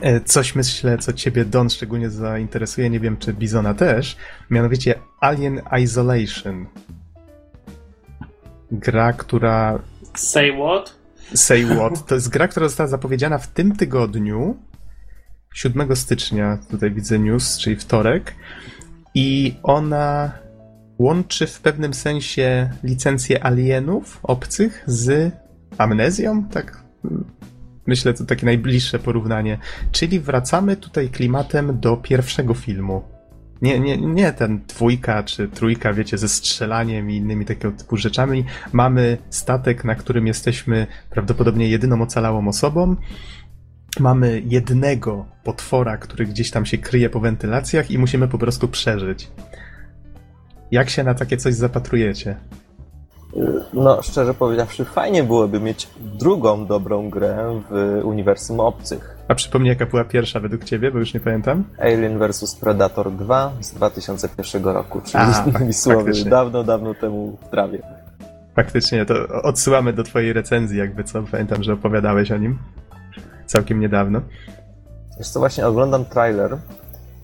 e, 0.00 0.20
Coś 0.20 0.54
myślę, 0.54 0.98
co 0.98 1.12
ciebie, 1.12 1.44
Don, 1.44 1.70
szczególnie 1.70 2.10
zainteresuje, 2.10 2.90
nie 2.90 3.00
wiem 3.00 3.16
czy 3.16 3.32
Bizona 3.32 3.74
też, 3.74 4.16
mianowicie 4.50 4.94
Alien 5.20 5.60
Isolation. 5.82 6.66
Gra, 8.70 9.12
która... 9.12 9.78
Say 10.14 10.52
what? 10.52 10.96
Say 11.34 11.64
what? 11.64 12.06
To 12.06 12.14
jest 12.14 12.28
gra, 12.28 12.48
która 12.48 12.68
została 12.68 12.86
zapowiedziana 12.86 13.38
w 13.38 13.46
tym 13.46 13.76
tygodniu 13.76 14.56
7 15.54 15.96
stycznia, 15.96 16.58
tutaj 16.70 16.90
widzę 16.90 17.18
news, 17.18 17.58
czyli 17.58 17.76
wtorek, 17.76 18.34
i 19.14 19.54
ona 19.62 20.32
łączy 20.98 21.46
w 21.46 21.60
pewnym 21.60 21.94
sensie 21.94 22.70
licencję 22.82 23.44
alienów 23.44 24.20
obcych 24.22 24.84
z 24.86 25.32
amnezją, 25.78 26.44
tak 26.44 26.84
myślę, 27.86 28.14
to 28.14 28.24
takie 28.24 28.46
najbliższe 28.46 28.98
porównanie. 28.98 29.58
Czyli 29.92 30.20
wracamy 30.20 30.76
tutaj 30.76 31.08
klimatem 31.08 31.80
do 31.80 31.96
pierwszego 31.96 32.54
filmu. 32.54 33.02
Nie, 33.62 33.80
nie, 33.80 33.96
nie 33.96 34.32
ten 34.32 34.60
dwójka 34.68 35.22
czy 35.22 35.48
trójka, 35.48 35.92
wiecie, 35.92 36.18
ze 36.18 36.28
strzelaniem 36.28 37.10
i 37.10 37.16
innymi 37.16 37.44
takiego 37.46 37.72
typu 37.72 37.96
rzeczami. 37.96 38.44
Mamy 38.72 39.18
statek, 39.30 39.84
na 39.84 39.94
którym 39.94 40.26
jesteśmy 40.26 40.86
prawdopodobnie 41.10 41.68
jedyną 41.68 42.02
ocalałą 42.02 42.48
osobą 42.48 42.96
mamy 44.00 44.42
jednego 44.46 45.26
potwora, 45.44 45.96
który 45.96 46.26
gdzieś 46.26 46.50
tam 46.50 46.66
się 46.66 46.78
kryje 46.78 47.10
po 47.10 47.20
wentylacjach 47.20 47.90
i 47.90 47.98
musimy 47.98 48.28
po 48.28 48.38
prostu 48.38 48.68
przeżyć. 48.68 49.28
Jak 50.70 50.90
się 50.90 51.04
na 51.04 51.14
takie 51.14 51.36
coś 51.36 51.54
zapatrujecie? 51.54 52.36
No, 53.72 54.02
szczerze 54.02 54.34
powiedziawszy, 54.34 54.84
fajnie 54.84 55.24
byłoby 55.24 55.60
mieć 55.60 55.88
drugą 56.00 56.66
dobrą 56.66 57.10
grę 57.10 57.60
w 57.70 58.00
uniwersum 58.04 58.60
obcych. 58.60 59.16
A 59.28 59.34
przypomnij, 59.34 59.68
jaka 59.68 59.86
była 59.86 60.04
pierwsza 60.04 60.40
według 60.40 60.64
ciebie, 60.64 60.90
bo 60.90 60.98
już 60.98 61.14
nie 61.14 61.20
pamiętam. 61.20 61.64
Alien 61.78 62.18
vs 62.18 62.56
Predator 62.56 63.12
2 63.12 63.52
z 63.60 63.70
2001 63.70 64.64
roku, 64.64 65.00
czyli 65.00 65.24
innymi 65.46 65.72
słowy, 65.82 66.12
dawno, 66.24 66.64
dawno 66.64 66.94
temu 66.94 67.38
w 67.46 67.50
trawie. 67.50 67.78
Faktycznie, 68.56 69.06
to 69.06 69.14
odsyłamy 69.42 69.92
do 69.92 70.02
twojej 70.02 70.32
recenzji, 70.32 70.78
jakby 70.78 71.04
co. 71.04 71.22
Pamiętam, 71.22 71.62
że 71.62 71.72
opowiadałeś 71.72 72.32
o 72.32 72.36
nim 72.36 72.58
całkiem 73.50 73.80
niedawno. 73.80 74.20
Wiesz 75.18 75.28
co, 75.28 75.40
właśnie 75.40 75.66
oglądam 75.66 76.04
trailer 76.04 76.58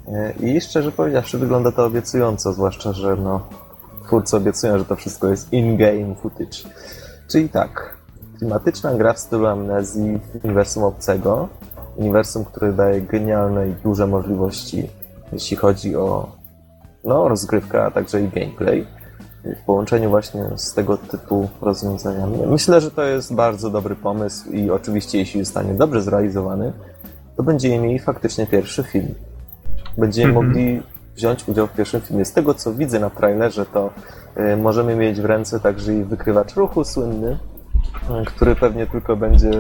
e, 0.09 0.33
i 0.33 0.61
szczerze 0.61 0.93
powiedziawszy 0.93 1.39
wygląda 1.39 1.73
to 1.73 1.85
obiecująco, 1.85 2.53
zwłaszcza, 2.53 2.93
że 2.93 3.17
no 3.17 3.49
twórcy 4.07 4.37
obiecują, 4.37 4.79
że 4.79 4.85
to 4.85 4.97
wszystko 4.97 5.29
jest 5.29 5.53
in-game 5.53 6.15
footage. 6.15 6.59
Czyli 7.29 7.49
tak, 7.49 7.97
klimatyczna 8.39 8.95
gra 8.95 9.13
w 9.13 9.19
stylu 9.19 9.47
amnezji 9.47 10.19
w 10.19 10.45
uniwersum 10.45 10.85
obcego, 10.85 11.49
uniwersum, 11.97 12.45
które 12.45 12.73
daje 12.73 13.01
genialne 13.01 13.69
i 13.69 13.73
duże 13.73 14.07
możliwości, 14.07 14.91
jeśli 15.33 15.57
chodzi 15.57 15.97
o 15.97 16.33
no, 17.05 17.29
rozgrywkę, 17.29 17.85
a 17.85 17.91
także 17.91 18.23
i 18.23 18.29
gameplay 18.29 18.87
w 19.55 19.65
połączeniu 19.65 20.11
właśnie 20.11 20.45
z 20.57 20.75
tego 20.75 20.97
typu 20.97 21.49
rozwiązaniami. 21.61 22.39
Myślę, 22.47 22.81
że 22.81 22.91
to 22.91 23.03
jest 23.03 23.35
bardzo 23.35 23.71
dobry 23.71 23.97
pomysł 23.97 24.51
i 24.51 24.71
oczywiście 24.71 25.19
jeśli 25.19 25.45
zostanie 25.45 25.75
dobrze 25.75 26.03
zrealizowany, 26.03 26.73
to 27.37 27.43
będziemy 27.43 27.79
mieli 27.79 27.99
faktycznie 27.99 28.47
pierwszy 28.47 28.83
film. 28.83 29.15
Będziemy 29.99 30.31
mm 30.31 30.43
-hmm. 30.43 30.47
mogli 30.47 30.83
wziąć 31.17 31.49
udział 31.49 31.67
w 31.67 31.73
pierwszym 31.73 32.01
filmie. 32.01 32.25
Z 32.25 32.33
tego 32.33 32.55
co 32.55 32.75
widzę 32.75 33.01
na 33.01 33.11
trailerze, 33.11 33.67
to 33.67 33.91
y, 34.37 34.57
możemy 34.57 34.97
mieć 34.97 35.21
w 35.21 35.25
ręce 35.25 35.61
także 35.61 35.95
i 35.95 36.05
wykrywacz 36.05 36.55
ruchu 36.55 36.85
słynny, 36.85 37.39
y, 38.23 38.25
który 38.25 38.57
pewnie 38.57 38.87
tylko 38.87 39.17
będzie 39.17 39.51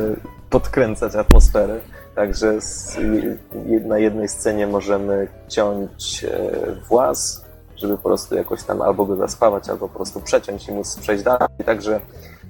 podkręcać 0.51 1.15
atmosferę. 1.15 1.81
Także 2.15 2.61
z, 2.61 2.97
y, 2.99 3.39
na 3.87 3.99
jednej 3.99 4.29
scenie 4.29 4.67
możemy 4.67 5.29
ciąć 5.49 6.27
właz 6.89 7.46
żeby 7.77 7.97
po 7.97 8.03
prostu 8.03 8.35
jakoś 8.35 8.63
tam 8.63 8.83
albo 8.83 9.07
go 9.07 9.17
zaspawać, 9.17 9.69
albo 9.69 9.89
po 9.89 9.95
prostu 9.95 10.21
przeciąć 10.21 10.69
i 10.69 10.73
móc 10.73 10.97
przejść 10.97 11.25
dalej. 11.25 11.49
Także 11.65 12.01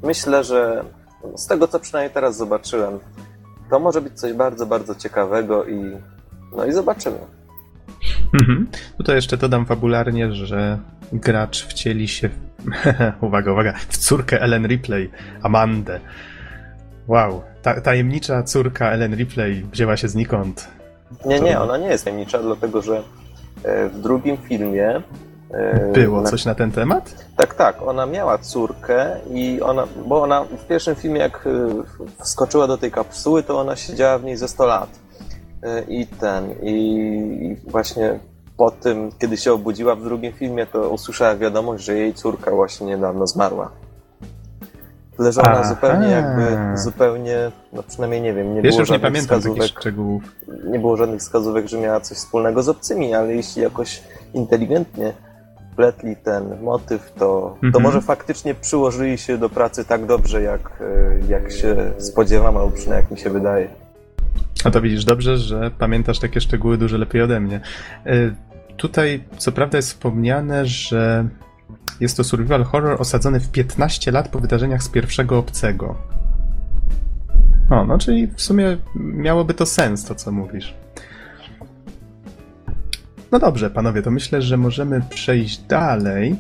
myślę, 0.03 0.45
że 0.45 0.85
z 1.37 1.47
tego, 1.47 1.69
co 1.69 1.81
przynajmniej 1.81 2.15
teraz 2.15 2.37
zobaczyłem, 2.37 2.99
to 3.71 3.79
może 3.79 4.01
być 4.01 4.21
coś 4.21 4.33
bardzo, 4.33 4.67
bardzo 4.67 4.95
ciekawego 4.95 5.65
i 5.65 5.97
no 6.57 6.65
i 6.65 6.73
zobaczymy. 6.73 7.19
Mhm. 8.35 8.67
Tutaj 8.97 9.17
jeszcze 9.17 9.37
dodam 9.37 9.67
fabularnie, 9.67 10.33
że 10.33 10.79
gracz 11.13 11.67
wcieli 11.67 12.09
się, 12.09 12.29
w... 12.29 12.35
uwaga, 13.27 13.53
uwaga, 13.53 13.75
w 13.89 13.99
córkę 13.99 14.41
Ellen 14.41 14.67
Ripley, 14.67 15.11
Amandę. 15.43 16.01
Wow, 17.09 17.43
ta, 17.63 17.81
tajemnicza 17.81 18.43
córka 18.43 18.91
Ellen 18.91 19.15
Ripley 19.15 19.67
wzięła 19.73 19.97
się 19.97 20.09
znikąd. 20.09 20.69
Nie, 21.25 21.41
nie, 21.41 21.61
ona 21.61 21.79
nie 21.79 21.89
jest 21.89 22.05
tajemnicza, 22.05 22.39
dlatego 22.39 22.83
że 22.83 23.03
w 23.65 24.01
drugim 24.01 24.37
filmie. 24.37 25.03
e, 25.51 25.93
Było 25.93 26.21
na- 26.21 26.31
coś 26.31 26.45
na 26.45 26.55
ten 26.55 26.71
temat? 26.73 27.15
Tak, 27.37 27.55
tak, 27.55 27.83
ona 27.83 28.07
miała 28.07 28.39
córkę 28.39 29.17
i 29.31 29.61
ona, 29.63 29.87
bo 30.07 30.23
ona 30.23 30.45
w 30.45 30.67
pierwszym 30.67 30.95
filmie 30.95 31.21
jak 31.21 31.47
e, 31.47 31.51
wskoczyła 32.25 32.67
do 32.67 32.79
tej 32.79 32.91
kapsuły, 32.91 33.43
to 33.43 33.61
ona 33.61 33.77
siedziała 33.77 34.19
w 34.19 34.25
niej 34.25 34.37
ze 34.37 34.49
100 34.49 34.67
lat. 34.67 34.89
E, 35.63 35.83
I 35.83 36.07
ten, 36.07 36.51
i 36.63 37.57
właśnie 37.69 38.19
po 38.57 38.71
tym, 38.71 39.11
kiedy 39.19 39.37
się 39.37 39.53
obudziła 39.53 39.95
w 39.95 40.03
drugim 40.05 40.33
filmie, 40.33 40.67
to 40.67 40.89
usłyszała 40.91 41.37
wiadomość, 41.37 41.85
że 41.85 41.95
jej 41.95 42.15
córka 42.15 42.51
właśnie 42.51 42.87
niedawno 42.87 43.27
zmarła. 43.27 43.71
Ona 45.19 45.31
Aha. 45.43 45.69
zupełnie 45.69 46.07
jakby, 46.09 46.43
zupełnie, 46.79 47.37
no 47.73 47.83
przynajmniej 47.83 48.21
nie 48.23 48.35
wiem, 48.35 48.55
nie 48.55 48.63
Wiesz, 48.63 48.71
było 48.73 48.81
już 48.81 48.91
nie 48.91 48.95
żadnych 48.95 49.13
takich 49.13 49.23
wskazówek 49.23 49.63
szczegółów. 49.81 50.23
nie 50.65 50.79
było 50.79 50.97
żadnych 50.97 51.21
wskazówek, 51.21 51.69
że 51.69 51.79
miała 51.81 52.01
coś 52.01 52.17
wspólnego 52.19 52.63
z 52.63 52.69
obcymi, 52.69 53.15
ale 53.15 53.35
jeśli 53.35 53.63
jakoś 53.63 54.03
inteligentnie 54.35 55.13
pletli 55.77 56.17
ten 56.17 56.63
motyw, 56.63 57.13
to, 57.13 57.57
to 57.61 57.67
Mhm. 57.67 57.83
może 57.85 58.01
faktycznie 58.03 58.55
przyłożyli 58.55 59.19
się 59.19 59.39
do 59.39 59.49
pracy 59.49 59.85
tak 59.85 60.07
dobrze, 60.07 60.43
jak, 60.43 60.81
e, 60.81 61.19
jak 61.29 61.53
się 61.53 61.77
spodziewam, 61.99 62.57
albo 62.57 62.71
przynajmniej 62.71 63.03
jak 63.03 63.11
mi 63.11 63.19
się 63.19 63.31
wydaje. 63.31 63.69
No 64.65 64.71
to 64.71 64.81
widzisz 64.81 65.05
dobrze, 65.05 65.37
że 65.39 65.71
pamiętasz 65.79 66.19
takie 66.19 66.41
szczegóły 66.41 66.79
dużo 66.79 66.97
lepiej 66.99 67.23
ode 67.23 67.41
mnie. 67.41 67.61
Y, 68.07 68.35
Tutaj 68.77 69.25
co 69.39 69.53
prawda 69.53 69.79
jest 69.79 69.89
wspomniane, 69.89 70.67
że 70.67 71.29
jest 72.01 72.17
to 72.17 72.25
survival 72.25 72.65
horror 72.65 73.01
osadzony 73.01 73.41
w 73.41 73.51
15 73.51 74.13
lat 74.13 74.29
po 74.29 74.39
wydarzeniach 74.39 74.83
z 74.83 74.89
pierwszego 74.89 75.39
obcego. 75.39 75.95
O, 77.71 77.85
no 77.85 77.99
czyli 77.99 78.27
w 78.27 78.43
sumie 78.43 78.77
miałoby 78.95 79.55
to 79.55 79.67
sens, 79.67 80.05
to 80.05 80.15
co 80.15 80.33
mówisz. 80.33 80.75
No 83.33 83.39
dobrze, 83.39 83.71
panowie, 83.71 84.03
to 84.03 84.11
myślę, 84.11 84.43
że 84.43 84.57
możemy 84.57 85.01
przejść 85.11 85.59
dalej. 85.59 86.37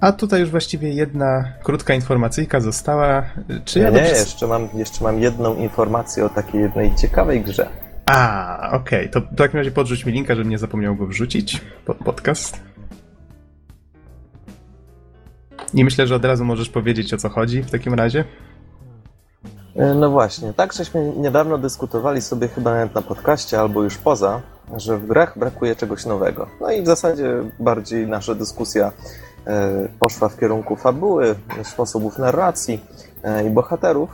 A 0.00 0.12
tutaj 0.12 0.40
już 0.40 0.50
właściwie 0.50 0.92
jedna 0.92 1.44
krótka 1.62 1.94
informacyjka 1.94 2.60
została. 2.60 3.22
Czy 3.64 3.78
ja 3.78 3.90
nie, 3.90 3.96
nie, 3.96 4.00
dobrze 4.00 4.16
jeszcze 4.16 4.46
mam, 4.46 4.68
jeszcze 4.74 5.04
mam 5.04 5.20
jedną 5.20 5.56
informację 5.56 6.24
o 6.24 6.28
takiej 6.28 6.60
jednej 6.60 6.94
ciekawej 6.94 7.40
grze. 7.40 7.68
A, 8.06 8.70
okej, 8.72 9.10
to 9.10 9.20
w 9.20 9.36
takim 9.36 9.58
razie 9.58 9.70
podrzuć 9.70 10.06
mi 10.06 10.12
linka, 10.12 10.34
żebym 10.34 10.50
nie 10.50 10.58
zapomniał 10.58 10.96
go 10.96 11.06
wrzucić 11.06 11.60
pod 11.84 11.96
podcast. 11.96 12.73
I 15.74 15.84
myślę, 15.84 16.06
że 16.06 16.14
od 16.14 16.24
razu 16.24 16.44
możesz 16.44 16.68
powiedzieć 16.68 17.14
o 17.14 17.16
co 17.16 17.28
chodzi 17.28 17.62
w 17.62 17.70
takim 17.70 17.94
razie. 17.94 18.24
E, 19.76 19.94
No 19.94 20.10
właśnie, 20.10 20.52
tak 20.52 20.72
żeśmy 20.72 21.12
niedawno 21.16 21.58
dyskutowali 21.58 22.20
sobie 22.20 22.48
chyba 22.48 22.74
nawet 22.74 22.94
na 22.94 23.02
podcaście 23.02 23.60
albo 23.60 23.82
już 23.82 23.96
poza, 23.96 24.40
że 24.76 24.98
w 24.98 25.06
grach 25.06 25.38
brakuje 25.38 25.76
czegoś 25.76 26.06
nowego. 26.06 26.46
No 26.60 26.70
i 26.70 26.82
w 26.82 26.86
zasadzie 26.86 27.34
bardziej 27.60 28.06
nasza 28.06 28.34
dyskusja 28.34 28.92
e, 29.46 29.88
poszła 30.00 30.28
w 30.28 30.38
kierunku 30.38 30.76
fabuły, 30.76 31.34
sposobów 31.62 32.18
narracji 32.18 32.80
e, 33.22 33.46
i 33.46 33.50
bohaterów 33.50 34.10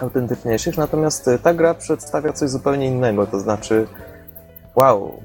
autentyczniejszych, 0.00 0.76
natomiast 0.76 1.30
ta 1.42 1.54
gra 1.54 1.74
przedstawia 1.74 2.32
coś 2.32 2.50
zupełnie 2.50 2.86
innego, 2.86 3.26
to 3.26 3.40
znaczy 3.40 3.86
wow, 4.76 5.22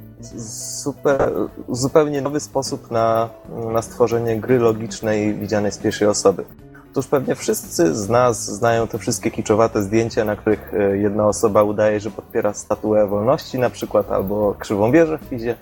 super, 0.83 1.31
zupełnie 1.69 2.21
nowy 2.21 2.39
sposób 2.39 2.91
na, 2.91 3.29
na 3.73 3.81
stworzenie 3.81 4.39
gry 4.39 4.59
logicznej 4.59 5.33
widzianej 5.33 5.71
z 5.71 5.77
pierwszej 5.77 6.07
osoby. 6.07 6.45
Otóż 6.91 7.07
pewnie 7.07 7.35
wszyscy 7.35 7.95
z 7.95 8.09
nas 8.09 8.45
znają 8.45 8.87
te 8.87 8.97
wszystkie 8.97 9.31
kiczowate 9.31 9.83
zdjęcia, 9.83 10.25
na 10.25 10.35
których 10.35 10.73
e, 10.73 10.97
jedna 10.97 11.27
osoba 11.27 11.63
udaje, 11.63 11.99
że 11.99 12.11
podpiera 12.11 12.53
statuę 12.53 13.07
wolności 13.07 13.59
na 13.59 13.69
przykład, 13.69 14.11
albo 14.11 14.55
krzywą 14.59 14.91
wieżę 14.91 15.17
w 15.17 15.29
Pizie. 15.29 15.55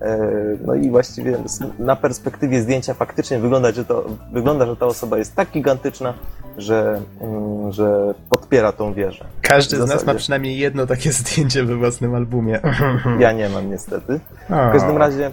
E, 0.00 0.18
No 0.66 0.74
i 0.74 0.90
właściwie 0.90 1.38
na 1.78 1.96
perspektywie 1.96 2.62
zdjęcia 2.62 2.94
faktycznie 2.94 3.38
wygląda, 3.38 3.72
że, 3.72 3.84
to, 3.84 4.04
wygląda, 4.32 4.66
że 4.66 4.76
ta 4.76 4.86
osoba 4.86 5.18
jest 5.18 5.34
tak 5.34 5.50
gigantyczna, 5.50 6.14
że, 6.56 7.00
mm, 7.20 7.72
że 7.72 8.14
podpiera 8.30 8.72
tą 8.72 8.94
wieżę. 8.94 9.24
Każdy 9.42 9.76
z 9.76 9.88
nas 9.88 10.06
ma 10.06 10.14
przynajmniej 10.14 10.58
jedno 10.58 10.86
takie 10.86 11.12
zdjęcie 11.12 11.64
we 11.64 11.76
własnym 11.76 12.14
albumie. 12.14 12.60
Ja 13.18 13.32
nie 13.32 13.48
mam 13.48 13.70
niestety. 13.70 14.20
W 14.48 14.72
każdym 14.72 14.96
razie 14.96 15.30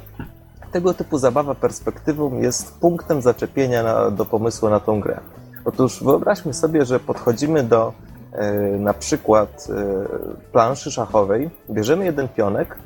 tego 0.71 0.93
typu 0.93 1.17
zabawa 1.17 1.55
perspektywą 1.55 2.41
jest 2.41 2.79
punktem 2.79 3.21
zaczepienia 3.21 3.83
na, 3.83 4.11
do 4.11 4.25
pomysłu 4.25 4.69
na 4.69 4.79
tą 4.79 4.99
grę. 4.99 5.19
Otóż 5.65 6.03
wyobraźmy 6.03 6.53
sobie, 6.53 6.85
że 6.85 6.99
podchodzimy 6.99 7.63
do 7.63 7.93
e, 8.33 8.53
na 8.79 8.93
przykład 8.93 9.67
e, 9.69 10.51
planszy 10.51 10.91
szachowej, 10.91 11.49
bierzemy 11.69 12.05
jeden 12.05 12.27
pionek 12.27 12.77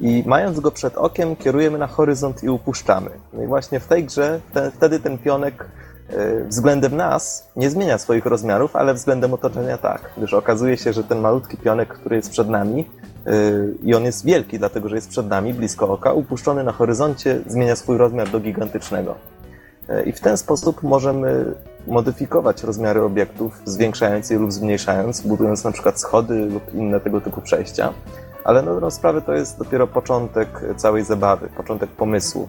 i 0.00 0.24
mając 0.26 0.60
go 0.60 0.70
przed 0.70 0.96
okiem 0.96 1.36
kierujemy 1.36 1.78
na 1.78 1.86
horyzont 1.86 2.44
i 2.44 2.48
upuszczamy. 2.48 3.10
No 3.32 3.42
i 3.42 3.46
właśnie 3.46 3.80
w 3.80 3.86
tej 3.86 4.04
grze 4.04 4.40
te, 4.52 4.70
wtedy 4.70 5.00
ten 5.00 5.18
pionek 5.18 5.66
e, 6.08 6.44
względem 6.44 6.96
nas 6.96 7.48
nie 7.56 7.70
zmienia 7.70 7.98
swoich 7.98 8.26
rozmiarów, 8.26 8.76
ale 8.76 8.94
względem 8.94 9.34
otoczenia 9.34 9.78
tak, 9.78 10.10
gdyż 10.16 10.34
okazuje 10.34 10.76
się, 10.76 10.92
że 10.92 11.04
ten 11.04 11.20
malutki 11.20 11.56
pionek, 11.56 11.88
który 11.88 12.16
jest 12.16 12.30
przed 12.30 12.48
nami, 12.48 12.84
Yy, 13.26 13.74
i 13.82 13.94
on 13.94 14.04
jest 14.04 14.24
wielki, 14.24 14.58
dlatego 14.58 14.88
że 14.88 14.96
jest 14.96 15.08
przed 15.08 15.28
nami, 15.28 15.54
blisko 15.54 15.88
oka, 15.88 16.12
upuszczony 16.12 16.64
na 16.64 16.72
horyzoncie, 16.72 17.40
zmienia 17.46 17.76
swój 17.76 17.98
rozmiar 17.98 18.30
do 18.30 18.40
gigantycznego. 18.40 19.14
I 20.06 20.12
w 20.12 20.20
ten 20.20 20.36
sposób 20.36 20.82
możemy 20.82 21.54
modyfikować 21.86 22.62
rozmiary 22.62 23.02
obiektów, 23.02 23.62
zwiększając 23.64 24.30
je 24.30 24.38
lub 24.38 24.52
zmniejszając, 24.52 25.20
budując 25.20 25.64
na 25.64 25.72
przykład 25.72 26.00
schody 26.00 26.34
lub 26.34 26.74
inne 26.74 27.00
tego 27.00 27.20
typu 27.20 27.40
przejścia. 27.40 27.92
Ale 28.50 28.62
na 28.62 28.72
dobrą 28.72 28.90
sprawę 28.90 29.22
to 29.22 29.32
jest 29.32 29.58
dopiero 29.58 29.86
początek 29.86 30.60
całej 30.76 31.04
zabawy, 31.04 31.48
początek 31.56 31.90
pomysłu. 31.90 32.48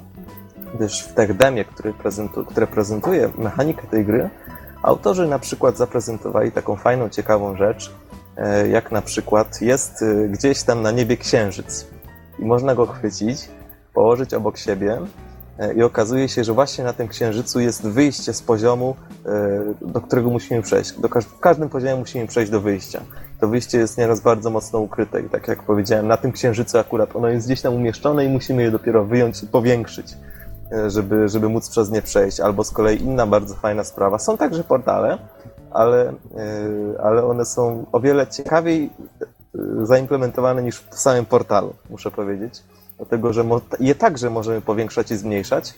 Gdyż 0.75 1.01
w 1.01 1.13
tech 1.13 1.37
demie, 1.37 1.65
który 1.65 1.93
prezentu, 1.93 2.45
które 2.45 2.67
prezentuje 2.67 3.29
mechanikę 3.37 3.87
tej 3.87 4.05
gry, 4.05 4.29
autorzy 4.83 5.27
na 5.27 5.39
przykład 5.39 5.77
zaprezentowali 5.77 6.51
taką 6.51 6.75
fajną, 6.75 7.09
ciekawą 7.09 7.55
rzecz, 7.55 7.91
e, 8.37 8.67
jak 8.67 8.91
na 8.91 9.01
przykład 9.01 9.61
jest 9.61 10.01
e, 10.01 10.27
gdzieś 10.27 10.63
tam 10.63 10.81
na 10.81 10.91
niebie 10.91 11.17
księżyc 11.17 11.87
i 12.39 12.45
można 12.45 12.75
go 12.75 12.85
chwycić, 12.85 13.49
położyć 13.93 14.33
obok 14.33 14.57
siebie 14.57 15.01
e, 15.59 15.73
i 15.73 15.83
okazuje 15.83 16.29
się, 16.29 16.43
że 16.43 16.53
właśnie 16.53 16.83
na 16.83 16.93
tym 16.93 17.07
księżycu 17.07 17.59
jest 17.59 17.87
wyjście 17.87 18.33
z 18.33 18.41
poziomu, 18.41 18.95
do 19.81 20.01
którego 20.01 20.29
musimy 20.29 20.61
przejść. 20.61 20.91
Do 20.91 21.07
w 21.07 21.39
każdym 21.39 21.69
poziomie 21.69 21.95
musimy 21.95 22.27
przejść 22.27 22.51
do 22.51 22.61
wyjścia. 22.61 23.01
To 23.41 23.47
wyjście 23.47 23.77
jest 23.77 23.97
nieraz 23.97 24.19
bardzo 24.19 24.49
mocno 24.49 24.79
ukryte 24.79 25.21
i 25.21 25.29
tak 25.29 25.47
jak 25.47 25.63
powiedziałem, 25.63 26.07
na 26.07 26.17
tym 26.17 26.31
księżycu 26.31 26.77
akurat 26.77 27.15
ono 27.15 27.27
jest 27.27 27.47
gdzieś 27.47 27.61
tam 27.61 27.73
umieszczone 27.73 28.25
i 28.25 28.29
musimy 28.29 28.63
je 28.63 28.71
dopiero 28.71 29.05
wyjąć 29.05 29.43
i 29.43 29.47
powiększyć, 29.47 30.17
e, 30.71 30.89
żeby, 30.89 31.29
żeby 31.29 31.49
móc 31.49 31.69
przez 31.69 31.91
nie 31.91 32.01
przejść. 32.01 32.39
Albo 32.39 32.63
z 32.63 32.71
kolei 32.71 33.01
inna 33.01 33.27
bardzo 33.27 33.55
fajna 33.55 33.83
sprawa. 33.83 34.19
Są 34.19 34.37
także 34.37 34.63
portale, 34.63 35.17
ale, 35.71 36.13
yy, 36.35 37.01
ale 37.03 37.25
one 37.25 37.45
są 37.45 37.85
o 37.91 37.99
wiele 37.99 38.27
ciekawiej 38.27 38.89
yy, 39.53 39.85
zaimplementowane 39.85 40.63
niż 40.63 40.79
w 40.79 40.99
samym 40.99 41.25
portalu, 41.25 41.73
muszę 41.89 42.11
powiedzieć. 42.11 42.63
Dlatego, 42.97 43.33
że 43.33 43.45
je 43.79 43.95
także 43.95 44.29
możemy 44.29 44.61
powiększać 44.61 45.11
i 45.11 45.17
zmniejszać 45.17 45.73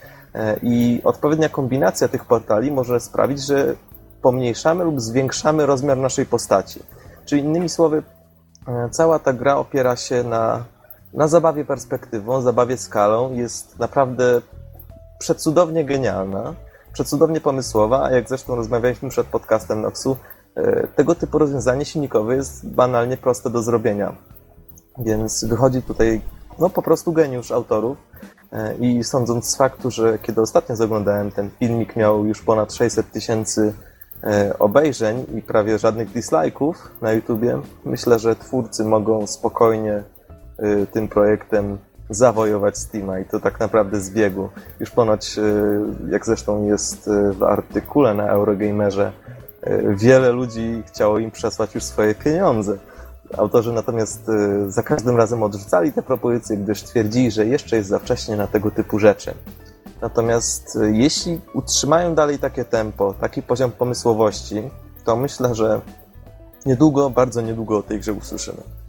i 0.64 1.02
odpowiednia 1.04 1.50
kombinacja 1.50 2.08
tych 2.08 2.26
portali 2.26 2.72
może 2.72 3.00
sprawić, 3.00 3.46
że 3.46 3.76
pomniejszamy 4.22 4.84
lub 4.84 5.02
zwiększamy 5.02 5.66
rozmiar 5.66 5.98
naszej 5.98 6.26
postaci. 6.26 6.80
Czyli 7.26 7.42
innymi 7.42 7.70
słowy, 7.70 8.04
yy, 8.68 8.90
cała 8.92 9.20
ta 9.20 9.34
gra 9.34 9.58
opiera 9.58 9.96
się 9.96 10.24
na, 10.24 10.64
na 11.14 11.28
zabawie 11.28 11.66
perspektywą, 11.66 12.42
zabawie 12.42 12.78
skalą. 12.78 13.34
Jest 13.34 13.80
naprawdę 13.80 14.42
przecudownie 15.20 15.86
genialna 15.86 16.54
przecudownie 16.94 17.42
pomysłowa, 17.42 18.04
a 18.04 18.12
jak 18.12 18.30
zresztą 18.30 18.56
rozmawialiśmy 18.56 19.10
przed 19.10 19.28
podcastem 19.28 19.82
Noxu, 19.82 20.18
e, 20.56 20.88
tego 20.88 21.16
typu 21.16 21.38
rozwiązanie 21.38 21.86
silnikowe 21.86 22.36
jest 22.36 22.70
banalnie 22.70 23.18
proste 23.18 23.50
do 23.50 23.64
zrobienia. 23.64 24.16
Więc 24.98 25.44
wychodzi 25.44 25.82
tutaj 25.82 26.22
no, 26.60 26.70
po 26.70 26.82
prostu 26.82 27.14
geniusz 27.14 27.52
autorów 27.52 27.98
e, 28.52 28.76
i 28.76 29.04
sądząc 29.04 29.50
z 29.50 29.56
faktu, 29.56 29.92
że 29.92 30.20
kiedy 30.20 30.42
ostatnio 30.42 30.76
zaglądałem, 30.76 31.32
ten 31.32 31.50
filmik 31.60 31.96
miał 31.96 32.26
już 32.26 32.42
ponad 32.42 32.74
600 32.74 33.12
tysięcy 33.12 33.62
e, 33.72 33.93
obejrzeń 34.60 35.26
i 35.36 35.42
prawie 35.42 35.80
żadnych 35.80 36.10
dislike'ów 36.12 36.74
na 37.02 37.12
YouTubie, 37.12 37.60
myślę, 37.86 38.20
że 38.20 38.36
twórcy 38.36 38.84
mogą 38.86 39.28
spokojnie 39.28 40.04
e, 40.58 40.86
tym 40.86 41.08
projektem 41.08 41.78
zawojować 42.10 42.78
Steama 42.78 43.20
i 43.20 43.26
to 43.26 43.40
tak 43.40 43.60
naprawdę 43.60 44.00
z 44.00 44.10
biegu. 44.12 44.50
Już 44.80 44.92
ponoć, 44.92 45.40
jak 46.10 46.26
zresztą 46.26 46.66
jest 46.66 47.10
w 47.32 47.44
artykule 47.44 48.14
na 48.14 48.28
Eurogamerze, 48.28 49.12
wiele 49.90 50.32
ludzi 50.32 50.84
chciało 50.88 51.20
im 51.20 51.32
przesłać 51.32 51.76
już 51.76 51.84
swoje 51.84 52.16
pieniądze. 52.16 52.78
Autorzy 53.38 53.74
natomiast 53.74 54.32
za 54.68 54.84
każdym 54.84 55.18
razem 55.18 55.44
odrzucali 55.44 55.94
te 55.94 56.02
propozycje, 56.02 56.58
gdyż 56.58 56.84
twierdzili, 56.84 57.32
że 57.32 57.46
jeszcze 57.46 57.76
jest 57.76 57.90
za 57.90 58.00
wcześnie 58.00 58.36
na 58.36 58.48
tego 58.48 58.72
typu 58.72 59.00
rzeczy. 59.00 59.34
Natomiast 60.04 60.78
jeśli 60.92 61.42
utrzymają 61.54 62.16
dalej 62.16 62.40
takie 62.40 62.66
tempo, 62.66 63.14
taki 63.14 63.42
poziom 63.42 63.72
pomysłowości, 63.72 64.70
to 65.06 65.16
myślę, 65.16 65.56
że 65.56 65.82
niedługo, 66.66 67.10
bardzo 67.10 67.42
niedługo 67.42 67.78
o 67.78 67.84
tej 67.84 68.00
grze 68.00 68.14
usłyszymy. 68.14 68.83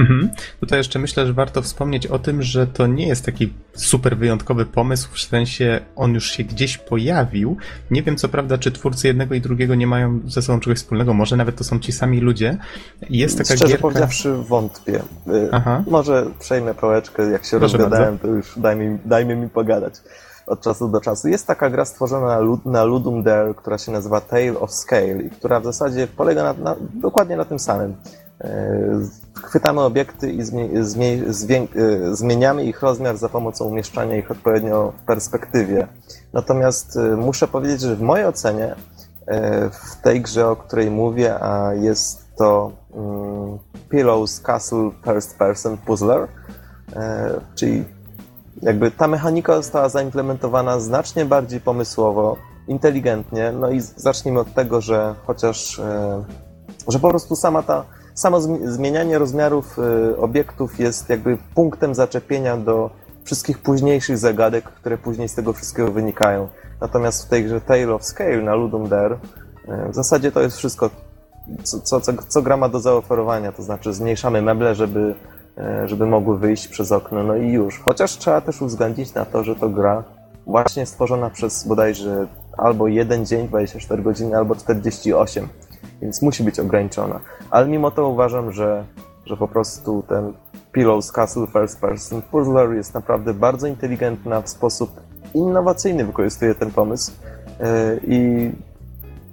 Mhm. 0.00 0.30
Tutaj 0.60 0.78
jeszcze 0.78 0.98
myślę, 0.98 1.26
że 1.26 1.32
warto 1.32 1.62
wspomnieć 1.62 2.06
o 2.06 2.18
tym, 2.18 2.42
że 2.42 2.66
to 2.66 2.86
nie 2.86 3.08
jest 3.08 3.24
taki 3.24 3.52
super 3.74 4.16
wyjątkowy 4.16 4.66
pomysł, 4.66 5.08
w 5.12 5.20
sensie 5.20 5.80
on 5.96 6.14
już 6.14 6.30
się 6.30 6.44
gdzieś 6.44 6.78
pojawił. 6.78 7.56
Nie 7.90 8.02
wiem 8.02 8.16
co 8.16 8.28
prawda, 8.28 8.58
czy 8.58 8.72
twórcy 8.72 9.06
jednego 9.06 9.34
i 9.34 9.40
drugiego 9.40 9.74
nie 9.74 9.86
mają 9.86 10.20
ze 10.26 10.42
sobą 10.42 10.60
czegoś 10.60 10.78
wspólnego, 10.78 11.14
może 11.14 11.36
nawet 11.36 11.56
to 11.56 11.64
są 11.64 11.78
ci 11.78 11.92
sami 11.92 12.20
ludzie. 12.20 12.58
Jest 13.10 13.38
taka 13.38 13.46
Szczerze 13.46 13.66
gierka... 13.66 13.82
powiedziawszy 13.82 14.32
wątpię. 14.32 15.02
Y, 15.28 15.48
Aha. 15.52 15.84
Może 15.90 16.26
przejmę 16.38 16.74
pałeczkę, 16.74 17.30
jak 17.30 17.44
się 17.44 17.58
Proszę 17.58 17.78
rozgadałem, 17.78 18.18
bardzo. 18.18 18.28
to 18.28 18.34
już 18.34 18.58
dajmy, 18.58 18.98
dajmy 19.04 19.36
mi 19.36 19.48
pogadać 19.48 19.94
od 20.46 20.60
czasu 20.60 20.88
do 20.88 21.00
czasu. 21.00 21.28
Jest 21.28 21.46
taka 21.46 21.70
gra 21.70 21.84
stworzona 21.84 22.38
na 22.64 22.84
Ludum 22.84 23.22
Dare, 23.22 23.54
która 23.54 23.78
się 23.78 23.92
nazywa 23.92 24.20
Tale 24.20 24.58
of 24.60 24.72
Scale 24.72 25.22
i 25.22 25.30
która 25.30 25.60
w 25.60 25.64
zasadzie 25.64 26.06
polega 26.06 26.42
na, 26.42 26.52
na, 26.52 26.76
dokładnie 26.94 27.36
na 27.36 27.44
tym 27.44 27.58
samym. 27.58 27.94
E, 28.40 29.00
chwytamy 29.42 29.80
obiekty 29.80 30.32
i 30.32 30.40
e, 30.40 30.44
zmieniamy 32.14 32.64
ich 32.64 32.82
rozmiar 32.82 33.16
za 33.16 33.28
pomocą 33.28 33.64
umieszczania 33.64 34.16
ich 34.16 34.30
odpowiednio 34.30 34.92
w 35.02 35.06
perspektywie. 35.06 35.88
Natomiast 36.32 36.96
e, 36.96 37.16
muszę 37.16 37.48
powiedzieć, 37.48 37.80
że 37.80 37.96
w 37.96 38.02
mojej 38.02 38.26
ocenie 38.26 38.74
w 39.72 40.02
tej 40.02 40.20
grze, 40.20 40.48
o 40.48 40.56
której 40.56 40.90
mówię, 40.90 41.42
a 41.42 41.74
jest 41.74 42.36
to 42.36 42.72
mm, 42.94 43.58
Pillows 43.88 44.40
Castle 44.40 44.90
First 45.04 45.38
Person 45.38 45.78
Puzzler, 45.78 46.28
czyli 47.54 47.84
jakby 48.62 48.90
ta 48.90 49.08
mechanika 49.08 49.56
została 49.56 49.88
zaimplementowana 49.88 50.80
znacznie 50.80 51.24
bardziej 51.24 51.60
pomysłowo, 51.60 52.36
inteligentnie, 52.68 53.52
no 53.52 53.70
i 53.70 53.80
zacznijmy 53.80 54.40
od 54.40 54.54
tego, 54.54 54.80
że 54.80 55.14
chociaż, 55.26 55.80
że 56.88 56.98
po 56.98 57.08
prostu 57.08 57.36
sama 57.36 57.62
ta 57.62 57.84
samo 58.16 58.40
zmienianie 58.64 59.18
rozmiarów 59.18 59.78
y, 59.78 60.16
obiektów 60.16 60.78
jest 60.78 61.08
jakby 61.08 61.38
punktem 61.54 61.94
zaczepienia 61.94 62.56
do 62.56 62.90
wszystkich 63.24 63.58
późniejszych 63.58 64.18
zagadek, 64.18 64.64
które 64.64 64.98
później 64.98 65.28
z 65.28 65.34
tego 65.34 65.52
wszystkiego 65.52 65.92
wynikają. 65.92 66.48
Natomiast 66.80 67.26
w 67.26 67.28
tej 67.28 67.44
grze 67.44 67.60
Tale 67.60 67.94
of 67.94 68.04
Scale 68.04 68.42
na 68.42 68.54
Ludum 68.54 68.88
Dare 68.88 69.14
y, 69.68 69.92
w 69.92 69.94
zasadzie 69.94 70.32
to 70.32 70.40
jest 70.40 70.56
wszystko, 70.56 70.90
co, 71.62 71.80
co, 71.80 72.00
co, 72.00 72.12
co 72.28 72.42
gra 72.42 72.56
ma 72.56 72.68
do 72.68 72.80
zaoferowania, 72.80 73.52
to 73.52 73.62
znaczy 73.62 73.92
zmniejszamy 73.92 74.42
meble, 74.42 74.74
żeby, 74.74 75.14
y, 75.84 75.88
żeby 75.88 76.06
mogły 76.06 76.38
wyjść 76.38 76.68
przez 76.68 76.92
okno, 76.92 77.22
no 77.22 77.36
i 77.36 77.52
już. 77.52 77.80
Chociaż 77.80 78.18
trzeba 78.18 78.40
też 78.40 78.62
uwzględnić 78.62 79.14
na 79.14 79.24
to, 79.24 79.44
że 79.44 79.56
to 79.56 79.68
gra 79.68 80.04
właśnie 80.46 80.86
stworzona 80.86 81.30
przez 81.30 81.68
bodajże 81.68 82.26
albo 82.58 82.88
jeden 82.88 83.26
dzień, 83.26 83.48
24 83.48 84.02
godziny, 84.02 84.36
albo 84.36 84.56
48 84.56 85.48
więc 86.02 86.22
musi 86.22 86.42
być 86.42 86.60
ograniczona. 86.60 87.20
Ale 87.50 87.68
mimo 87.68 87.90
to 87.90 88.08
uważam, 88.08 88.52
że, 88.52 88.84
że 89.26 89.36
po 89.36 89.48
prostu 89.48 90.04
ten 90.08 90.32
Pillows 90.72 91.12
Castle 91.12 91.46
First 91.46 91.80
Person 91.80 92.22
Puzzler 92.22 92.72
jest 92.72 92.94
naprawdę 92.94 93.34
bardzo 93.34 93.66
inteligentna, 93.66 94.40
w 94.40 94.48
sposób 94.48 95.00
innowacyjny 95.34 96.04
wykorzystuje 96.04 96.54
ten 96.54 96.70
pomysł 96.70 97.12
e, 97.60 97.96
i 98.06 98.50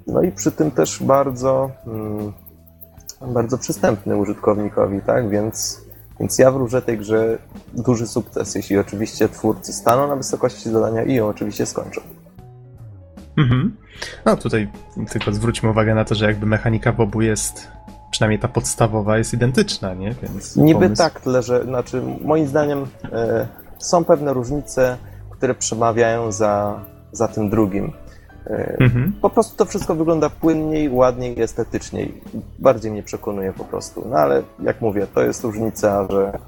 no 0.07 0.21
i 0.21 0.31
przy 0.31 0.51
tym 0.51 0.71
też 0.71 1.03
bardzo 1.03 1.69
mm, 1.87 2.33
bardzo 3.27 3.57
przystępny 3.57 4.17
użytkownikowi, 4.17 5.01
tak? 5.01 5.29
Więc, 5.29 5.81
więc 6.19 6.39
ja 6.39 6.51
wróżę 6.51 6.81
tej 6.81 6.97
grze 6.97 7.37
duży 7.73 8.07
sukces, 8.07 8.55
jeśli 8.55 8.77
oczywiście 8.77 9.29
twórcy 9.29 9.73
staną 9.73 10.07
na 10.07 10.15
wysokości 10.15 10.69
zadania 10.69 11.03
i 11.03 11.13
ją 11.13 11.27
oczywiście 11.27 11.65
skończą. 11.65 12.01
Mhm. 13.37 13.75
No 14.25 14.37
tutaj 14.37 14.67
tylko 15.09 15.33
zwróćmy 15.33 15.69
uwagę 15.69 15.95
na 15.95 16.05
to, 16.05 16.15
że 16.15 16.25
jakby 16.25 16.45
mechanika 16.45 16.91
w 16.91 17.01
obu 17.01 17.21
jest, 17.21 17.67
przynajmniej 18.11 18.39
ta 18.39 18.47
podstawowa 18.47 19.17
jest 19.17 19.33
identyczna, 19.33 19.93
nie? 19.93 20.15
Więc 20.23 20.55
Niby 20.55 20.79
pomysł... 20.79 21.03
tak, 21.03 21.21
tyle 21.21 21.41
że, 21.41 21.63
znaczy 21.63 22.01
moim 22.21 22.47
zdaniem 22.47 22.85
e, 23.11 23.47
są 23.77 24.05
pewne 24.05 24.33
różnice, 24.33 24.97
które 25.29 25.55
przemawiają 25.55 26.31
za, 26.31 26.79
za 27.11 27.27
tym 27.27 27.49
drugim. 27.49 27.91
E, 28.47 28.77
mhm. 28.79 29.13
Po 29.21 29.29
prostu 29.29 29.57
to 29.57 29.65
wszystko 29.65 29.95
wygląda 29.95 30.29
płynniej, 30.29 30.89
ładniej, 30.89 31.41
estetyczniej. 31.41 32.21
Bardziej 32.59 32.91
mnie 32.91 33.03
przekonuje 33.03 33.53
po 33.53 33.63
prostu. 33.63 34.07
No 34.09 34.15
ale 34.15 34.43
jak 34.63 34.81
mówię, 34.81 35.07
to 35.13 35.23
jest 35.23 35.43
różnica, 35.43 36.07
że 36.09 36.39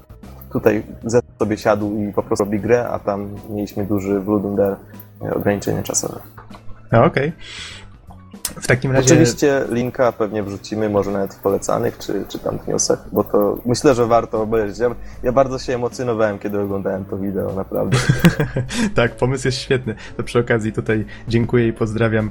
tutaj 0.52 0.82
Z 1.04 1.24
sobie 1.38 1.58
siadł 1.58 2.02
i 2.02 2.12
po 2.12 2.22
prostu 2.22 2.44
robi 2.44 2.60
grę, 2.60 2.88
a 2.88 2.98
tam 2.98 3.34
mieliśmy 3.50 3.84
duży 3.84 4.20
Blood 4.20 4.42
ograniczenie 5.20 5.82
czasowe. 5.82 6.20
Okej. 6.92 7.06
Okay. 7.06 7.32
W 8.60 8.66
takim 8.66 8.92
razie. 8.92 9.06
Oczywiście 9.06 9.64
linka 9.70 10.12
pewnie 10.12 10.42
wrzucimy, 10.42 10.88
może 10.88 11.10
nawet 11.10 11.34
w 11.34 11.38
polecanych, 11.38 11.98
czy, 11.98 12.24
czy 12.28 12.38
tam 12.38 12.58
w 12.58 12.68
newsach, 12.68 13.04
bo 13.12 13.24
to 13.24 13.58
myślę, 13.66 13.94
że 13.94 14.06
warto 14.06 14.42
obejrzeć. 14.42 14.78
Ja, 14.78 14.94
ja 15.22 15.32
bardzo 15.32 15.58
się 15.58 15.74
emocjonowałem, 15.74 16.38
kiedy 16.38 16.60
oglądałem 16.60 17.04
to 17.04 17.18
wideo, 17.18 17.52
naprawdę. 17.52 17.98
tak, 18.94 19.16
pomysł 19.16 19.48
jest 19.48 19.58
świetny. 19.58 19.94
To 20.16 20.22
przy 20.22 20.38
okazji 20.38 20.72
tutaj 20.72 21.04
dziękuję 21.28 21.68
i 21.68 21.72
pozdrawiam 21.72 22.30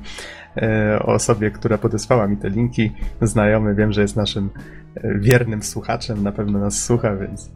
e, 0.58 1.00
osobie, 1.04 1.52
która 1.52 1.78
podesłała 1.78 2.28
mi 2.28 2.38
te 2.38 2.50
linki. 2.50 2.92
Znajomy, 3.22 3.76
wiem, 3.76 3.94
że 3.94 4.02
jest 4.02 4.16
naszym 4.16 4.50
e, 4.96 5.20
wiernym 5.20 5.64
słuchaczem, 5.64 6.24
na 6.24 6.32
pewno 6.32 6.60
nas 6.60 6.84
słucha, 6.84 7.16
więc 7.16 7.50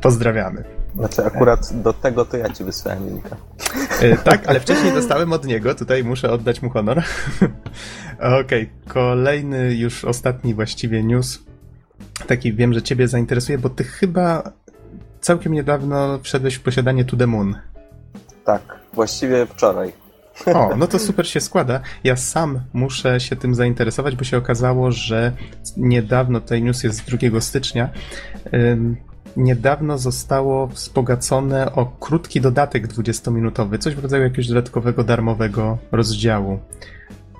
pozdrawiamy. 0.00 0.77
Znaczy, 0.94 1.24
akurat 1.24 1.82
do 1.82 1.92
tego 1.92 2.24
to 2.24 2.36
ja 2.36 2.50
ci 2.50 2.64
wysłałem 2.64 3.08
linka. 3.08 3.36
E, 4.00 4.16
tak, 4.16 4.46
ale 4.46 4.60
wcześniej 4.60 4.92
dostałem 4.92 5.32
od 5.32 5.44
niego, 5.44 5.74
tutaj 5.74 6.04
muszę 6.04 6.32
oddać 6.32 6.62
mu 6.62 6.70
honor. 6.70 6.98
Okej, 8.18 8.40
okay, 8.40 8.68
kolejny, 8.88 9.74
już 9.74 10.04
ostatni 10.04 10.54
właściwie 10.54 11.04
news. 11.04 11.38
Taki 12.26 12.52
wiem, 12.52 12.74
że 12.74 12.82
ciebie 12.82 13.08
zainteresuje, 13.08 13.58
bo 13.58 13.70
ty 13.70 13.84
chyba 13.84 14.52
całkiem 15.20 15.52
niedawno 15.52 16.18
wszedłeś 16.22 16.54
w 16.54 16.62
posiadanie 16.62 17.04
To 17.04 17.16
The 17.16 17.26
Moon. 17.26 17.54
Tak, 18.44 18.62
właściwie 18.92 19.46
wczoraj. 19.46 19.92
O, 20.46 20.76
no 20.76 20.86
to 20.86 20.98
super 20.98 21.28
się 21.28 21.40
składa. 21.40 21.80
Ja 22.04 22.16
sam 22.16 22.60
muszę 22.72 23.20
się 23.20 23.36
tym 23.36 23.54
zainteresować, 23.54 24.16
bo 24.16 24.24
się 24.24 24.36
okazało, 24.36 24.92
że 24.92 25.32
niedawno, 25.76 26.40
tutaj 26.40 26.62
news 26.62 26.82
jest 26.82 26.98
z 26.98 27.30
2 27.30 27.40
stycznia, 27.40 27.88
niedawno 29.38 29.98
zostało 29.98 30.66
wzbogacone 30.66 31.72
o 31.72 31.86
krótki 31.86 32.40
dodatek 32.40 32.88
20-minutowy, 32.88 33.78
coś 33.78 33.94
w 33.94 33.98
rodzaju 33.98 34.22
jakiegoś 34.22 34.48
dodatkowego 34.48 35.04
darmowego 35.04 35.78
rozdziału. 35.92 36.58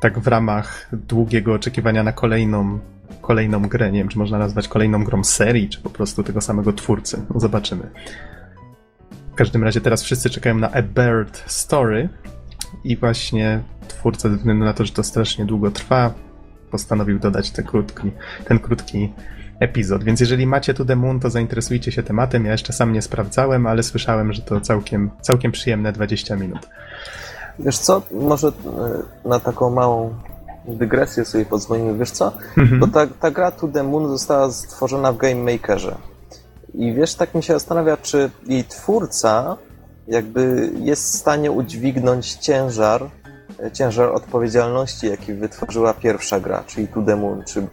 Tak 0.00 0.18
w 0.18 0.26
ramach 0.26 0.88
długiego 0.92 1.54
oczekiwania 1.54 2.02
na 2.02 2.12
kolejną, 2.12 2.78
kolejną 3.20 3.62
grę. 3.62 3.92
Nie 3.92 3.98
wiem, 3.98 4.08
czy 4.08 4.18
można 4.18 4.38
nazwać 4.38 4.68
kolejną 4.68 5.04
grą 5.04 5.24
serii, 5.24 5.68
czy 5.68 5.80
po 5.80 5.90
prostu 5.90 6.22
tego 6.22 6.40
samego 6.40 6.72
twórcy. 6.72 7.22
No 7.34 7.40
zobaczymy. 7.40 7.90
W 9.32 9.34
każdym 9.34 9.64
razie 9.64 9.80
teraz 9.80 10.02
wszyscy 10.02 10.30
czekają 10.30 10.58
na 10.58 10.72
A 10.72 10.82
Bird 10.82 11.44
Story 11.46 12.08
i 12.84 12.96
właśnie 12.96 13.60
twórca, 13.88 14.28
ze 14.28 14.36
względu 14.36 14.64
na 14.64 14.72
to, 14.72 14.84
że 14.84 14.92
to 14.92 15.02
strasznie 15.02 15.44
długo 15.44 15.70
trwa, 15.70 16.14
postanowił 16.70 17.18
dodać 17.18 17.52
krótki, 17.66 18.10
ten 18.44 18.58
krótki 18.58 19.12
epizod. 19.60 20.04
Więc 20.04 20.20
jeżeli 20.20 20.46
macie 20.46 20.74
tu 20.74 20.84
Moon, 20.96 21.20
to 21.20 21.30
zainteresujcie 21.30 21.92
się 21.92 22.02
tematem. 22.02 22.44
Ja 22.44 22.52
jeszcze 22.52 22.72
sam 22.72 22.92
nie 22.92 23.02
sprawdzałem, 23.02 23.66
ale 23.66 23.82
słyszałem, 23.82 24.32
że 24.32 24.42
to 24.42 24.60
całkiem, 24.60 25.10
całkiem 25.20 25.52
przyjemne 25.52 25.92
20 25.92 26.36
minut. 26.36 26.68
Wiesz 27.58 27.78
co, 27.78 28.02
może 28.10 28.48
e, 28.48 28.52
na 29.28 29.40
taką 29.40 29.70
małą 29.70 30.14
dygresję 30.68 31.24
sobie 31.24 31.44
pozwolimy, 31.44 31.98
wiesz 31.98 32.10
co? 32.10 32.32
Mhm. 32.56 32.80
Bo 32.80 32.86
ta, 32.86 33.06
ta 33.06 33.30
gra 33.30 33.50
To 33.50 33.68
The 33.68 33.82
Moon 33.82 34.08
została 34.08 34.52
stworzona 34.52 35.12
w 35.12 35.16
Game 35.16 35.52
Makerze. 35.52 35.96
I 36.74 36.94
wiesz, 36.94 37.14
tak 37.14 37.34
mi 37.34 37.42
się 37.42 37.52
zastanawia, 37.52 37.96
czy 37.96 38.30
jej 38.46 38.64
twórca 38.64 39.56
jakby 40.08 40.70
jest 40.80 41.04
w 41.04 41.16
stanie 41.16 41.50
udźwignąć 41.50 42.32
ciężar, 42.34 43.10
e, 43.62 43.70
ciężar 43.70 44.08
odpowiedzialności, 44.08 45.06
jaki 45.06 45.34
wytworzyła 45.34 45.94
pierwsza 45.94 46.40
gra, 46.40 46.64
czyli 46.66 46.88
To 46.88 47.02
The 47.02 47.16
Moon, 47.16 47.44
czy 47.44 47.66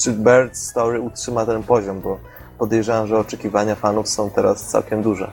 czy 0.00 0.12
Bird 0.12 0.56
Story 0.56 1.00
utrzyma 1.00 1.46
ten 1.46 1.62
poziom, 1.62 2.00
bo 2.00 2.18
podejrzewam, 2.58 3.06
że 3.06 3.18
oczekiwania 3.18 3.74
fanów 3.74 4.08
są 4.08 4.30
teraz 4.30 4.66
całkiem 4.66 5.02
duże. 5.02 5.30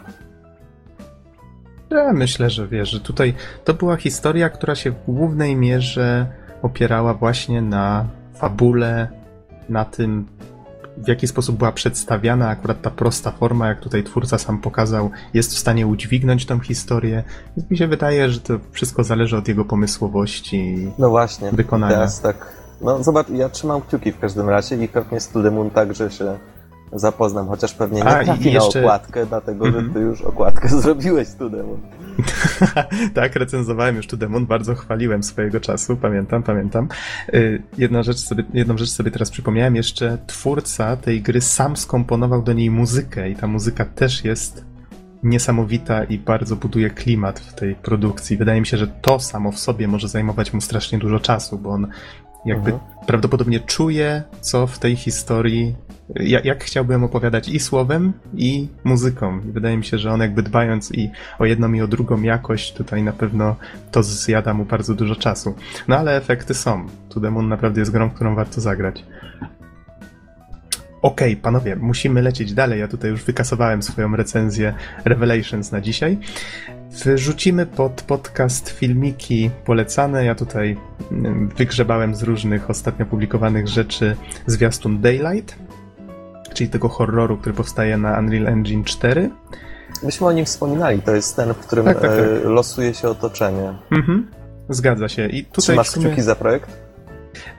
Ja 1.90 2.14
myślę, 2.14 2.50
że 2.50 2.68
wiesz, 2.68 2.90
że 2.90 3.00
tutaj 3.00 3.34
to 3.64 3.74
była 3.74 3.96
historia, 3.96 4.50
która 4.50 4.76
się 4.76 4.92
w 4.92 5.06
głównej 5.06 5.56
mierze 5.56 6.26
opierała 6.62 7.14
właśnie 7.14 7.62
na 7.62 8.06
fabule, 8.34 9.08
na 9.70 9.86
tym, 9.86 10.26
w 10.98 11.08
jaki 11.08 11.28
sposób 11.28 11.58
była 11.58 11.72
przedstawiana 11.72 12.50
akurat 12.50 12.82
ta 12.82 12.90
prosta 12.92 13.32
forma, 13.32 13.68
jak 13.68 13.80
tutaj 13.80 14.04
twórca 14.04 14.38
sam 14.38 14.62
pokazał, 14.62 15.12
jest 15.34 15.54
w 15.56 15.58
stanie 15.58 15.88
udźwignąć 15.88 16.46
tą 16.46 16.60
historię. 16.60 17.24
Więc 17.58 17.72
mi 17.72 17.78
się 17.78 17.88
wydaje, 17.88 18.30
że 18.30 18.40
to 18.40 18.54
wszystko 18.72 19.04
zależy 19.04 19.38
od 19.38 19.48
jego 19.48 19.66
pomysłowości 19.66 20.58
i 20.58 20.92
No 20.98 21.10
właśnie. 21.10 21.52
wykonania. 21.52 21.96
Teraz 21.96 22.22
tak. 22.22 22.57
No 22.82 23.04
zobacz, 23.04 23.30
ja 23.30 23.50
trzymam 23.50 23.82
kciuki 23.82 24.12
w 24.12 24.20
każdym 24.20 24.50
razie 24.50 24.76
i 24.84 24.88
pewnie 24.88 25.20
z 25.20 25.28
Tudemun 25.28 25.70
także 25.70 26.12
się 26.12 26.38
zapoznam, 26.94 27.48
chociaż 27.48 27.74
pewnie 27.74 27.98
nie 28.02 28.06
A, 28.06 28.24
trafi 28.24 28.52
jeszcze- 28.52 28.82
na 28.82 28.86
okładkę, 28.88 29.26
dlatego 29.26 29.66
Mhm. 29.68 29.88
że 29.88 29.94
ty 29.94 30.00
już 30.00 30.22
okładkę 30.22 30.68
zrobiłeś 30.82 31.28
Tudemun. 31.40 31.80
tak, 33.16 33.36
recenzowałem 33.36 33.96
już 33.96 34.08
tu 34.08 34.18
Demon, 34.18 34.46
bardzo 34.46 34.76
chwaliłem 34.76 35.24
swojego 35.24 35.60
czasu, 35.60 35.98
pamiętam, 35.98 36.44
pamiętam. 36.44 36.88
Y, 37.34 37.64
Jedna 37.78 38.04
rzecz 38.04 38.18
sobie, 38.18 38.44
jedną 38.54 38.78
rzecz 38.78 38.90
sobie 38.90 39.12
teraz 39.12 39.32
przypomniałem, 39.32 39.76
jeszcze 39.76 40.18
twórca 40.28 40.96
tej 40.98 41.22
gry 41.22 41.42
sam 41.42 41.78
skomponował 41.78 42.42
do 42.42 42.54
niej 42.54 42.72
muzykę 42.72 43.30
i 43.30 43.36
ta 43.36 43.48
muzyka 43.48 43.86
też 43.86 44.24
jest 44.26 44.66
niesamowita 45.24 46.04
i 46.04 46.20
bardzo 46.20 46.56
buduje 46.56 46.90
klimat 46.90 47.40
w 47.40 47.54
tej 47.54 47.76
produkcji. 47.76 48.38
Wydaje 48.38 48.60
mi 48.62 48.68
się, 48.68 48.78
że 48.78 48.88
to 48.88 49.20
samo 49.20 49.52
w 49.52 49.60
sobie 49.60 49.88
może 49.88 50.08
zajmować 50.08 50.54
mu 50.54 50.62
strasznie 50.62 50.98
dużo 51.00 51.20
czasu, 51.20 51.58
bo 51.58 51.70
on 51.70 51.88
jakby 52.48 52.72
Mhm. 52.72 53.06
prawdopodobnie 53.08 53.60
czuje, 53.60 54.24
co 54.42 54.68
w 54.68 54.80
tej 54.80 54.96
historii, 54.96 55.76
jak, 56.16 56.46
jak 56.46 56.64
chciałbym 56.64 57.04
opowiadać 57.04 57.50
i 57.50 57.60
słowem, 57.60 58.14
i 58.36 58.68
muzyką. 58.84 59.40
I 59.40 59.52
wydaje 59.52 59.78
mi 59.78 59.86
się, 59.86 59.98
że 59.98 60.12
on 60.12 60.22
jakby 60.22 60.44
dbając 60.44 60.92
i 60.92 61.10
o 61.40 61.46
jedną 61.46 61.74
i 61.74 61.82
o 61.82 61.88
drugą 61.88 62.22
jakość, 62.22 62.74
tutaj 62.74 63.04
na 63.04 63.12
pewno 63.14 63.56
to 63.92 64.04
zjada 64.04 64.54
mu 64.54 64.66
bardzo 64.66 64.94
dużo 64.94 65.16
czasu. 65.16 65.56
No 65.88 65.98
ale 65.98 66.18
efekty 66.18 66.54
są. 66.54 66.86
To 67.10 67.20
Demon 67.20 67.48
naprawdę 67.50 67.82
jest 67.82 67.92
grą, 67.92 68.10
którą 68.10 68.36
warto 68.36 68.62
zagrać. 68.62 69.04
Okej, 71.02 71.36
panowie, 71.36 71.76
musimy 71.76 72.22
lecieć 72.22 72.54
dalej. 72.54 72.80
Ja 72.80 72.88
tutaj 72.88 73.12
już 73.12 73.24
wykasowałem 73.24 73.84
swoją 73.84 74.16
recenzję 74.16 74.74
Revelations 75.06 75.72
na 75.72 75.82
dzisiaj. 75.82 76.18
Wrzucimy 76.92 77.66
pod 77.66 78.02
podcast 78.02 78.70
filmiki 78.70 79.50
polecane. 79.66 80.26
Ja 80.26 80.36
tutaj 80.36 80.78
mm, 81.12 81.50
wygrzebałem 81.50 82.16
z 82.16 82.24
różnych 82.24 82.70
ostatnio 82.70 83.06
publikowanych 83.06 83.68
rzeczy 83.68 84.16
zwiastun 84.46 85.02
Daylight, 85.02 85.56
czyli 86.54 86.70
tego 86.70 86.90
horroru, 86.90 87.38
który 87.38 87.56
powstaje 87.56 87.98
na 87.98 88.20
Unreal 88.20 88.48
Engine 88.48 88.84
4. 88.84 89.30
Myśmy 90.04 90.28
o 90.28 90.32
nim 90.32 90.46
wspominali, 90.46 91.02
to 91.02 91.16
jest 91.16 91.36
ten, 91.36 91.54
w 91.54 91.58
którym 91.58 91.86
Tak, 91.86 92.00
tak, 92.02 92.12
tak. 92.12 92.20
e, 92.20 92.50
losuje 92.50 92.94
się 92.94 93.10
otoczenie. 93.10 93.74
Mhm. 93.92 94.28
Zgadza 94.70 95.10
się. 95.10 95.28
I 95.28 95.44
tutaj 95.46 95.64
Trzymasz 95.64 95.88
w 95.88 95.92
sumie... 95.92 96.06
kciuki 96.06 96.22
za 96.22 96.36
projekt? 96.36 96.78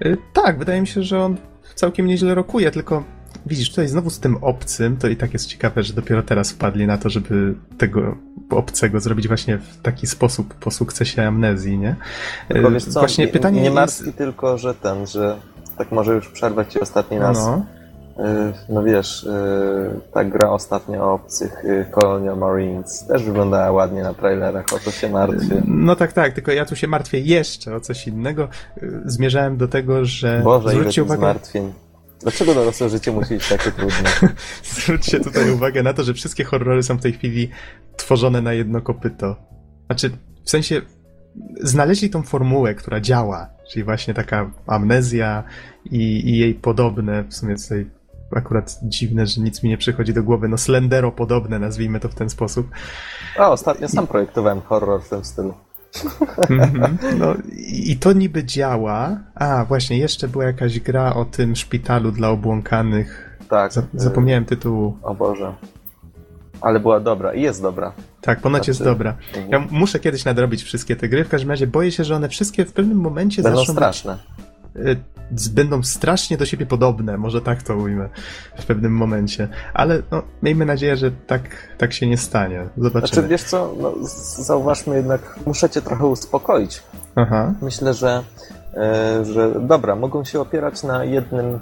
Y, 0.05 0.17
Tak, 0.33 0.59
wydaje 0.59 0.81
mi 0.81 0.87
się, 0.87 1.03
że 1.03 1.19
on 1.25 1.37
całkiem 1.75 2.07
nieźle 2.07 2.35
rokuje, 2.35 2.71
tylko 2.71 3.05
widzisz, 3.47 3.71
tutaj 3.71 3.89
znowu 3.89 4.11
z 4.11 4.21
tym 4.21 4.37
obcym, 4.41 4.97
to 4.97 5.09
i 5.09 5.17
tak 5.17 5.33
jest 5.33 5.47
ciekawe, 5.47 5.83
że 5.83 5.95
dopiero 5.95 6.23
teraz 6.23 6.51
wpadli 6.53 6.87
na 6.87 6.99
to, 6.99 7.11
żeby 7.11 7.55
tego 7.79 8.17
obcego 8.51 9.01
zrobić 9.01 9.29
właśnie 9.29 9.59
w 9.59 9.83
taki 9.83 10.07
sposób 10.07 10.55
po 10.55 10.71
sukcesie 10.71 11.27
amnezji, 11.27 11.79
nie? 11.79 11.97
Tylko 12.49 12.69
Y, 12.69 12.73
wiesz 12.73 12.85
co, 12.85 13.01
właśnie 13.01 13.27
nie, 13.27 13.33
pytanie 13.33 13.57
nie 13.57 13.65
jest... 13.65 13.75
martwi 13.75 14.13
tylko, 14.13 14.59
że 14.59 14.75
ten, 14.75 15.07
że 15.07 15.37
tak 15.79 15.93
może 15.93 16.15
już 16.15 16.29
przerwać 16.29 16.73
ci 16.73 16.81
ostatni 16.81 17.19
raz. 17.19 17.39
No, 17.39 17.67
E, 18.19 18.53
No 18.69 18.83
wiesz, 18.83 19.25
e, 19.25 20.01
ta 20.13 20.25
gra 20.25 20.51
ostatnio 20.51 21.05
o 21.05 21.13
obcych 21.13 21.65
e, 21.65 21.85
Colonial 21.85 22.39
Marines 22.39 23.07
też 23.07 23.23
wyglądała 23.23 23.71
ładnie 23.71 24.03
na 24.03 24.15
trailerach, 24.15 24.65
o 24.75 24.79
to 24.79 24.91
się 24.91 25.09
martwię. 25.09 25.63
no 25.67 25.97
tak, 25.97 26.13
tak, 26.13 26.33
tylko 26.33 26.53
ja 26.53 26.65
tu 26.65 26.77
się 26.77 26.89
martwię 26.89 27.21
jeszcze 27.21 27.77
o 27.77 27.81
coś 27.81 28.09
innego. 28.09 28.49
Zmierzałem 29.05 29.57
do 29.57 29.69
tego, 29.69 30.05
że 30.05 30.41
Boże, 30.45 30.71
zwróćcie 30.71 31.03
uwagę, 31.03 31.19
zmartwień. 31.21 31.73
Dlaczego 32.21 32.55
dorosłe 32.55 32.89
życie 32.89 33.13
musi 33.13 33.35
być 33.35 33.49
takie 33.49 33.73
trudne? 33.73 34.11
zwróćcie 34.75 35.21
tutaj 35.21 35.51
uwagę 35.51 35.83
na 35.83 35.93
to, 35.93 36.03
że 36.05 36.15
wszystkie 36.15 36.45
horrory 36.45 36.83
są 36.83 36.97
w 36.97 37.03
tej 37.03 37.13
chwili 37.13 37.49
tworzone 37.97 38.43
na 38.43 38.53
jedno 38.53 38.81
kopyto. 38.81 39.37
Znaczy, 39.87 40.11
w 40.45 40.51
sensie 40.51 40.83
znaleźli 41.61 42.11
tą 42.11 42.23
formułę, 42.23 42.75
która 42.75 43.01
działa, 43.01 43.51
czyli 43.73 43.85
właśnie 43.85 44.15
taka 44.15 44.51
amnezja 44.67 45.45
i, 45.85 46.31
i 46.31 46.39
jej 46.39 46.55
podobne, 46.55 47.25
w 47.25 47.35
sumie 47.35 47.57
tutaj 47.57 47.91
akurat 48.37 48.79
dziwne, 48.83 49.27
że 49.27 49.41
nic 49.41 49.63
mi 49.63 49.71
nie 49.71 49.79
przychodzi 49.79 50.15
do 50.15 50.23
głowy, 50.23 50.49
no 50.49 50.59
Slendero 50.59 51.13
podobne, 51.13 51.59
nazwijmy 51.59 52.01
to 52.01 52.09
w 52.09 52.15
ten 52.15 52.31
sposób. 52.31 52.69
A, 53.39 53.51
ostatnio 53.51 53.89
sam 53.89 54.07
projektowałem 54.07 54.61
horror 54.61 55.03
w 55.03 55.09
tym 55.09 55.25
stylu. 55.25 55.55
Mhm. 56.51 56.99
No 57.19 57.35
i 57.67 57.97
to 57.97 58.13
niby 58.13 58.45
działa. 58.45 59.17
A, 59.35 59.65
właśnie, 59.65 59.99
jeszcze 59.99 60.29
była 60.29 60.45
jakaś 60.45 60.81
gra 60.81 61.15
o 61.15 61.25
tym 61.25 61.57
szpitalu 61.57 62.13
dla 62.13 62.29
obłąkanych. 62.29 63.39
Tak. 63.49 63.77
E, 63.77 63.83
Zapomniałem 63.95 64.45
tytułu. 64.45 64.97
O 65.03 65.15
Boże. 65.15 65.55
Ale 66.61 66.81
była 66.81 67.01
dobra 67.01 67.35
i 67.35 67.43
jest 67.43 67.63
dobra. 67.63 67.93
Tak, 68.21 68.41
ponoć 68.41 68.69
jest 68.69 68.79
Znaczy, 68.81 68.91
dobra. 68.91 69.17
mhm. 69.37 69.49
Ja 69.51 69.69
muszę 69.71 69.99
kiedyś 69.99 70.25
nadrobić 70.25 70.63
wszystkie 70.63 70.97
te 70.97 71.09
gry. 71.09 71.25
W 71.25 71.29
każdym 71.29 71.51
razie 71.51 71.67
boję 71.67 71.93
się, 71.93 72.05
że 72.05 72.17
one 72.17 72.29
wszystkie 72.29 72.65
w 72.65 72.73
pewnym 72.73 72.99
momencie 72.99 73.43
Będą 73.43 73.59
zaczną 73.59 73.75
straszne. 73.75 74.13
Być, 74.13 74.45
y, 74.45 74.48
będą 75.55 75.83
strasznie 75.83 76.37
do 76.37 76.47
siebie 76.47 76.67
podobne. 76.67 77.19
Może 77.19 77.41
tak 77.41 77.63
to 77.63 77.77
ujmę 77.77 78.09
w 78.59 78.67
pewnym 78.67 78.93
momencie. 78.93 79.49
Ale 79.75 80.03
no, 80.11 80.23
miejmy 80.43 80.67
nadzieję, 80.67 80.97
że 80.97 81.11
tak, 81.11 81.43
tak 81.79 81.93
się 81.93 82.07
nie 82.07 82.17
stanie. 82.17 82.69
Zobaczymy. 82.77 83.09
Znaczy, 83.09 83.29
wiesz 83.29 83.43
co, 83.43 83.75
no, 83.81 83.95
zauważmy 84.45 84.97
jednak, 84.97 85.39
muszę 85.47 85.71
cię 85.71 85.83
trochę 85.83 86.07
uspokoić. 86.07 86.83
Aha. 87.15 87.55
Myślę, 87.63 87.95
że, 87.95 88.23
e, 88.75 89.25
że 89.25 89.61
dobra, 89.61 89.97
mogą 89.97 90.25
się 90.25 90.41
opierać 90.41 90.83
na 90.83 91.05
jednym 91.05 91.61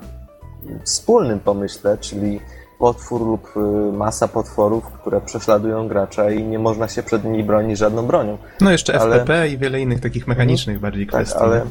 wspólnym 0.85 1.41
pomyśle, 1.41 1.99
czyli 1.99 2.41
potwór 2.79 3.20
lub 3.20 3.49
e, 3.57 3.61
masa 3.93 4.29
potworów, 4.29 4.85
które 5.01 5.20
prześladują 5.20 5.89
gracza 5.89 6.31
i 6.31 6.45
nie 6.45 6.59
można 6.59 6.89
się 6.89 7.03
przed 7.03 7.24
nimi 7.24 7.45
bronić 7.45 7.79
żadną 7.79 8.07
bronią. 8.07 8.39
No 8.61 8.70
jeszcze 8.70 9.01
Ale- 9.01 9.16
FPP 9.16 9.49
i 9.49 9.59
wiele 9.59 9.81
innych 9.81 10.01
takich 10.01 10.27
mechanicznych 10.27 10.81
bardziej 10.81 11.07
Tak, 11.07 11.14
kwestii. 11.14 11.39
ale 11.45 11.64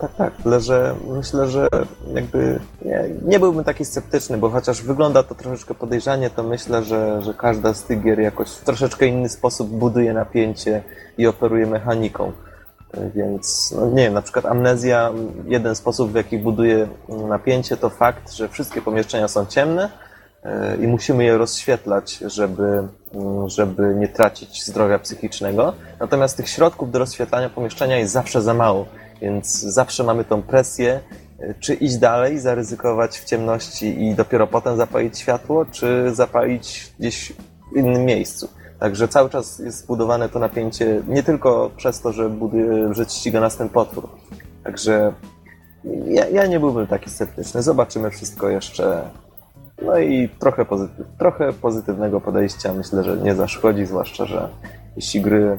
tak, 0.00 0.14
tak, 0.14 0.32
tyle, 0.42 0.60
że 0.60 0.94
myślę, 1.08 1.48
że 1.48 1.68
jakby 2.14 2.60
nie, 2.84 3.04
nie 3.24 3.40
byłbym 3.40 3.64
taki 3.64 3.84
sceptyczny, 3.84 4.38
bo 4.38 4.50
chociaż 4.50 4.82
wygląda 4.82 5.22
to 5.22 5.34
troszeczkę 5.34 5.74
podejrzanie, 5.74 6.30
to 6.30 6.42
myślę, 6.42 6.84
że, 6.84 7.22
że 7.22 7.34
każda 7.34 7.74
z 7.74 7.82
tych 7.84 8.02
gier 8.02 8.20
jakoś 8.20 8.48
w 8.50 8.64
troszeczkę 8.64 9.06
inny 9.06 9.28
sposób 9.28 9.68
buduje 9.68 10.12
napięcie 10.12 10.82
i 11.18 11.26
operuje 11.26 11.66
mechaniką. 11.66 12.32
Więc, 13.14 13.74
no 13.76 13.86
nie 13.90 14.02
wiem, 14.02 14.14
na 14.14 14.22
przykład 14.22 14.46
amnezja, 14.46 15.10
jeden 15.44 15.74
sposób, 15.74 16.12
w 16.12 16.14
jaki 16.14 16.38
buduje 16.38 16.88
napięcie, 17.28 17.76
to 17.76 17.90
fakt, 17.90 18.32
że 18.32 18.48
wszystkie 18.48 18.82
pomieszczenia 18.82 19.28
są 19.28 19.46
ciemne 19.46 19.90
i 20.80 20.86
musimy 20.86 21.24
je 21.24 21.38
rozświetlać, 21.38 22.18
żeby, 22.26 22.88
mm, 23.14 23.48
żeby 23.48 23.94
nie 23.94 24.08
tracić 24.08 24.64
zdrowia 24.64 24.98
psychicznego. 24.98 25.72
Natomiast 26.00 26.36
tych 26.36 26.48
środków 26.48 26.90
do 26.90 26.98
rozświetlania 26.98 27.50
pomieszczenia 27.50 27.96
jest 27.96 28.12
zawsze 28.12 28.42
za 28.42 28.54
mało, 28.54 28.86
więc 29.20 29.60
zawsze 29.60 30.04
mamy 30.04 30.24
tą 30.24 30.42
presję, 30.42 31.00
e, 31.38 31.54
czy 31.54 31.74
iść 31.74 31.96
dalej, 31.96 32.38
zaryzykować 32.38 33.18
w 33.18 33.24
ciemności 33.24 34.04
i 34.04 34.14
dopiero 34.14 34.46
potem 34.46 34.76
zapalić 34.76 35.18
światło, 35.18 35.64
czy 35.64 36.14
zapalić 36.14 36.92
gdzieś 36.98 37.32
w 37.72 37.76
innym 37.76 38.04
miejscu. 38.04 38.48
Także 38.78 39.08
cały 39.08 39.30
czas 39.30 39.58
jest 39.58 39.78
zbudowane 39.78 40.28
to 40.28 40.38
napięcie 40.38 41.02
nie 41.08 41.22
tylko 41.22 41.70
przez 41.76 42.00
to, 42.00 42.12
że, 42.12 42.28
buduje, 42.28 42.94
że 42.94 43.04
ściga 43.04 43.40
nas 43.40 43.56
ten 43.56 43.68
potwór. 43.68 44.08
Także 44.64 45.12
ja, 46.06 46.28
ja 46.28 46.46
nie 46.46 46.60
byłbym 46.60 46.86
taki 46.86 47.10
sceptyczny. 47.10 47.62
Zobaczymy 47.62 48.10
wszystko 48.10 48.48
jeszcze. 48.48 49.10
No 49.82 49.98
i 49.98 50.28
trochę, 50.28 50.66
trochę 51.18 51.52
pozytywnego 51.52 52.20
podejścia 52.20 52.72
myślę, 52.72 53.04
że 53.04 53.16
nie 53.16 53.34
zaszkodzi, 53.34 53.86
zwłaszcza, 53.86 54.26
że 54.26 54.48
jeśli 54.96 55.20
gry 55.20 55.58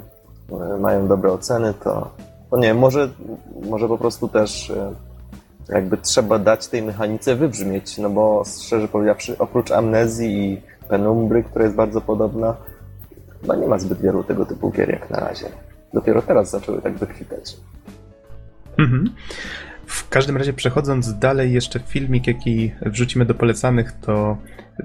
e, 0.52 0.80
mają 0.80 1.08
dobre 1.08 1.32
oceny, 1.32 1.74
to, 1.84 2.12
to 2.50 2.58
nie 2.58 2.74
może, 2.74 3.10
może 3.70 3.88
po 3.88 3.98
prostu 3.98 4.28
też 4.28 4.70
e, 4.70 4.94
jakby 5.70 5.98
trzeba 5.98 6.40
dać 6.40 6.68
tej 6.68 6.82
mechanice 6.82 7.36
wybrzmieć, 7.36 7.98
no 7.98 8.10
bo 8.10 8.44
szczerze 8.62 8.88
powiedziawszy, 8.88 9.38
oprócz 9.38 9.72
amnezji 9.72 10.54
i 10.54 10.62
penumbry, 10.88 11.44
która 11.44 11.66
jest 11.66 11.76
bardzo 11.76 12.02
podobna, 12.02 12.56
chyba 13.42 13.56
nie 13.56 13.68
ma 13.68 13.80
zbyt 13.80 14.02
wielu 14.02 14.24
tego 14.24 14.46
typu 14.46 14.72
gier 14.72 14.90
jak 14.90 15.10
na 15.10 15.20
razie. 15.20 15.46
Dopiero 15.94 16.22
teraz 16.22 16.50
zaczęły 16.50 16.82
tak 16.82 16.94
wykwitać. 16.94 17.58
Mhm. 18.78 19.10
W 19.90 20.10
każdym 20.10 20.38
razie 20.38 20.54
przechodząc 20.54 21.20
dalej, 21.20 21.54
jeszcze 21.54 21.80
filmik, 21.80 22.28
jaki 22.28 22.72
wrzucimy 22.82 23.26
do 23.26 23.36
polecanych, 23.36 23.92
to 23.92 24.38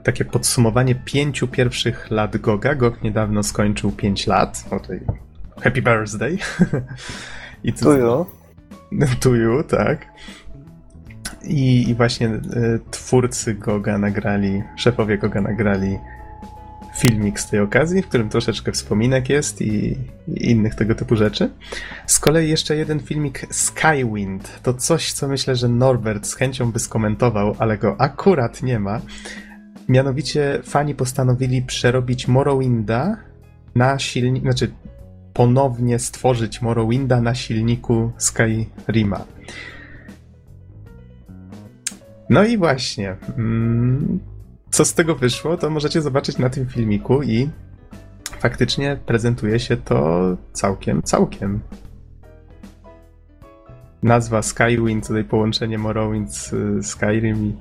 takie 0.05 0.25
podsumowanie 0.25 0.95
pięciu 0.95 1.49
pierwszych 1.49 2.11
lat 2.11 2.37
Goga. 2.37 2.75
Gog 2.75 3.03
niedawno 3.03 3.43
skończył 3.43 3.93
pięć 3.93 4.27
lat. 4.27 4.65
O 4.71 4.81
happy 5.61 5.83
birthday. 5.83 6.39
I 7.65 7.73
to 9.21 9.35
you, 9.35 9.63
tak. 9.63 10.07
I, 11.43 11.91
I 11.91 11.95
właśnie 11.95 12.29
y, 12.29 12.41
twórcy 12.91 13.55
Goga 13.55 13.99
nagrali, 13.99 14.63
szefowie 14.77 15.19
Goga 15.19 15.41
nagrali 15.41 15.99
filmik 16.97 17.41
z 17.41 17.49
tej 17.49 17.61
okazji, 17.61 18.03
w 18.03 18.09
którym 18.09 18.29
troszeczkę 18.29 18.73
wspominek 18.73 19.29
jest 19.29 19.63
i, 19.63 19.99
i, 20.29 20.51
innych 20.51 20.75
tego 20.75 20.95
typu 20.95 21.17
rzeczy. 21.17 21.51
Z 22.07 22.19
kolei 22.19 22.49
jeszcze 22.49 22.77
jeden 22.77 23.01
filmik 23.01 23.47
Skywind. 23.51 24.61
To 24.63 24.75
coś, 24.75 25.13
co 25.13 25.29
myślę, 25.29 25.57
że 25.57 25.69
Norbert 25.69 26.27
z 26.27 26.35
chęcią 26.35 26.73
by 26.73 26.79
skomentował, 26.79 27.57
ale 27.59 27.79
go 27.79 28.01
akurat 28.01 28.63
nie 28.63 28.79
ma. 28.79 29.01
Mianowicie 29.89 30.61
fani 30.65 30.95
postanowili 30.95 31.63
przerobić 31.63 32.29
Morrowinda 32.29 33.17
na 33.75 33.99
silnik, 33.99 34.43
znaczy 34.43 34.71
ponownie 35.33 35.99
stworzyć 35.99 36.63
Morrowinda 36.63 37.21
na 37.21 37.35
silniku 37.35 38.13
Skyrima. 38.19 39.25
No 42.31 42.45
i 42.45 42.59
właśnie. 42.59 43.17
Mm, 43.37 44.21
co 44.75 44.85
z 44.85 44.95
tego 44.95 45.15
wyszło, 45.15 45.57
to 45.57 45.71
możecie 45.71 46.03
zobaczyć 46.03 46.39
na 46.39 46.51
tym 46.51 46.67
filmiku 46.67 47.23
i 47.23 47.51
faktycznie 48.39 48.99
prezentuje 49.07 49.61
się 49.61 49.77
to 49.77 50.21
całkiem, 50.53 51.03
całkiem. 51.03 51.61
Nazwa 54.03 54.43
Skywind, 54.43 55.07
tutaj 55.07 55.25
połączenie 55.25 55.79
Morrowind 55.79 56.35
z 56.35 56.53
Skyrim 56.87 57.45
i 57.45 57.57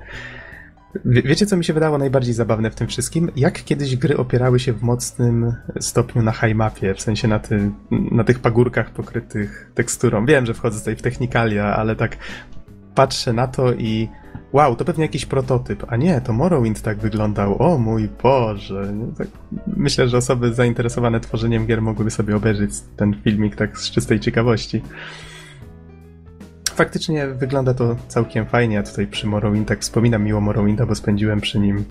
Wie, 1.04 1.22
wiecie, 1.22 1.46
co 1.46 1.56
mi 1.56 1.64
się 1.64 1.72
wydało 1.72 1.98
najbardziej 1.98 2.34
zabawne 2.34 2.70
w 2.70 2.74
tym 2.74 2.86
wszystkim? 2.86 3.30
Jak 3.36 3.64
kiedyś 3.64 3.96
gry 3.96 4.16
opierały 4.16 4.60
się 4.60 4.72
w 4.72 4.82
mocnym 4.82 5.54
stopniu 5.80 6.22
na 6.22 6.32
high 6.32 6.54
mapie, 6.54 6.94
w 6.94 7.00
sensie 7.00 7.28
na, 7.28 7.38
ty, 7.38 7.70
na 7.90 8.24
tych 8.24 8.38
pagórkach 8.38 8.90
pokrytych 8.90 9.70
teksturą. 9.74 10.26
Wiem, 10.26 10.46
że 10.46 10.54
wchodzę 10.54 10.78
tutaj 10.78 10.96
w 10.96 11.02
technikalia, 11.02 11.76
ale 11.76 11.96
tak 11.96 12.16
patrzę 12.94 13.32
na 13.32 13.46
to 13.46 13.72
i 13.72 14.08
wow, 14.54 14.76
to 14.76 14.84
pewnie 14.84 15.04
jakiś 15.04 15.26
prototyp. 15.26 15.84
A 15.88 15.96
nie, 15.96 16.20
to 16.20 16.32
Morrowind 16.32 16.82
tak 16.82 16.98
wyglądał. 16.98 17.62
O 17.62 17.78
mój 17.78 18.08
Boże. 18.22 18.94
Tak, 19.18 19.28
myślę, 19.76 20.08
że 20.08 20.16
osoby 20.16 20.54
zainteresowane 20.54 21.20
tworzeniem 21.20 21.66
gier 21.66 21.82
mogłyby 21.82 22.10
sobie 22.10 22.36
obejrzeć 22.36 22.70
ten 22.96 23.14
filmik 23.24 23.56
tak 23.56 23.78
z 23.78 23.90
czystej 23.90 24.20
ciekawości. 24.20 24.82
Faktycznie 26.70 27.26
wygląda 27.26 27.74
to 27.74 27.96
całkiem 28.08 28.46
fajnie. 28.46 28.74
Ja 28.74 28.82
tutaj 28.82 29.06
przy 29.06 29.26
Morrowind 29.26 29.68
tak 29.68 29.80
wspominam 29.80 30.24
miło 30.24 30.40
Morrowinda, 30.40 30.86
bo 30.86 30.94
spędziłem 30.94 31.40
przy 31.40 31.58
nim 31.58 31.84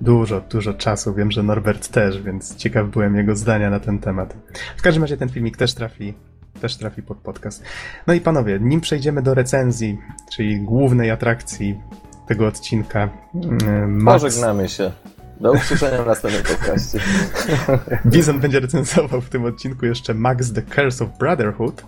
dużo, 0.00 0.40
dużo 0.40 0.74
czasu. 0.74 1.14
Wiem, 1.14 1.30
że 1.30 1.42
Norbert 1.42 1.88
też, 1.88 2.22
więc 2.22 2.56
ciekaw 2.56 2.88
byłem 2.88 3.16
jego 3.16 3.36
zdania 3.36 3.70
na 3.70 3.80
ten 3.80 3.98
temat. 3.98 4.36
W 4.76 4.82
każdym 4.82 5.02
razie 5.02 5.16
ten 5.16 5.28
filmik 5.28 5.56
też 5.56 5.74
trafi 5.74 6.14
też 6.60 6.76
trafi 6.76 7.02
pod 7.02 7.18
podcast. 7.18 7.62
No 8.06 8.14
i 8.14 8.20
panowie, 8.20 8.58
nim 8.60 8.80
przejdziemy 8.80 9.22
do 9.22 9.34
recenzji, 9.34 9.98
czyli 10.32 10.60
głównej 10.60 11.10
atrakcji 11.10 11.80
tego 12.28 12.46
odcinka. 12.46 13.08
Mm, 13.34 14.02
Max... 14.02 14.22
Pożegnamy 14.22 14.68
się. 14.68 14.92
Do 15.40 15.52
usłyszenia 15.52 16.02
w 16.02 16.06
następnym 16.06 16.42
podcaście. 16.42 16.98
Bizon 18.06 18.40
będzie 18.40 18.60
recenzował 18.60 19.20
w 19.20 19.28
tym 19.28 19.44
odcinku 19.44 19.86
jeszcze 19.86 20.14
Max 20.14 20.52
The 20.52 20.62
Curse 20.62 21.04
of 21.04 21.18
Brotherhood 21.18 21.84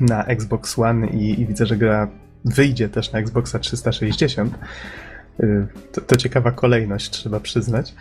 na 0.00 0.24
Xbox 0.24 0.78
One 0.78 1.06
i, 1.06 1.40
i 1.40 1.46
widzę, 1.46 1.66
że 1.66 1.76
gra 1.76 2.08
wyjdzie 2.44 2.88
też 2.88 3.12
na 3.12 3.18
Xboxa 3.18 3.58
360. 3.58 4.54
Y, 5.40 5.66
to, 5.92 6.00
to 6.00 6.16
ciekawa 6.16 6.50
kolejność, 6.50 7.10
trzeba 7.10 7.40
przyznać. 7.40 7.94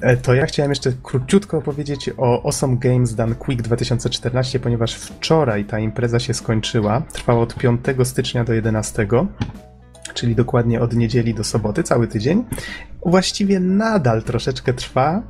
E, 0.00 0.16
to 0.16 0.34
ja 0.34 0.46
chciałem 0.46 0.70
jeszcze 0.70 0.92
króciutko 1.02 1.58
opowiedzieć 1.58 2.10
o 2.16 2.42
Awesome 2.44 2.76
Games 2.76 3.14
Done 3.14 3.34
Quick 3.34 3.62
2014, 3.62 4.60
ponieważ 4.60 4.94
wczoraj 4.94 5.64
ta 5.64 5.78
impreza 5.78 6.20
się 6.20 6.34
skończyła. 6.34 7.02
Trwała 7.12 7.42
od 7.42 7.54
5 7.54 7.80
stycznia 8.04 8.44
do 8.44 8.52
11 8.52 9.06
czyli 10.14 10.34
dokładnie 10.34 10.80
od 10.80 10.94
niedzieli 10.94 11.34
do 11.34 11.44
soboty, 11.44 11.82
cały 11.82 12.08
tydzień. 12.08 12.44
Właściwie 13.06 13.60
nadal 13.60 14.22
troszeczkę 14.22 14.72
trwa. 14.72 15.22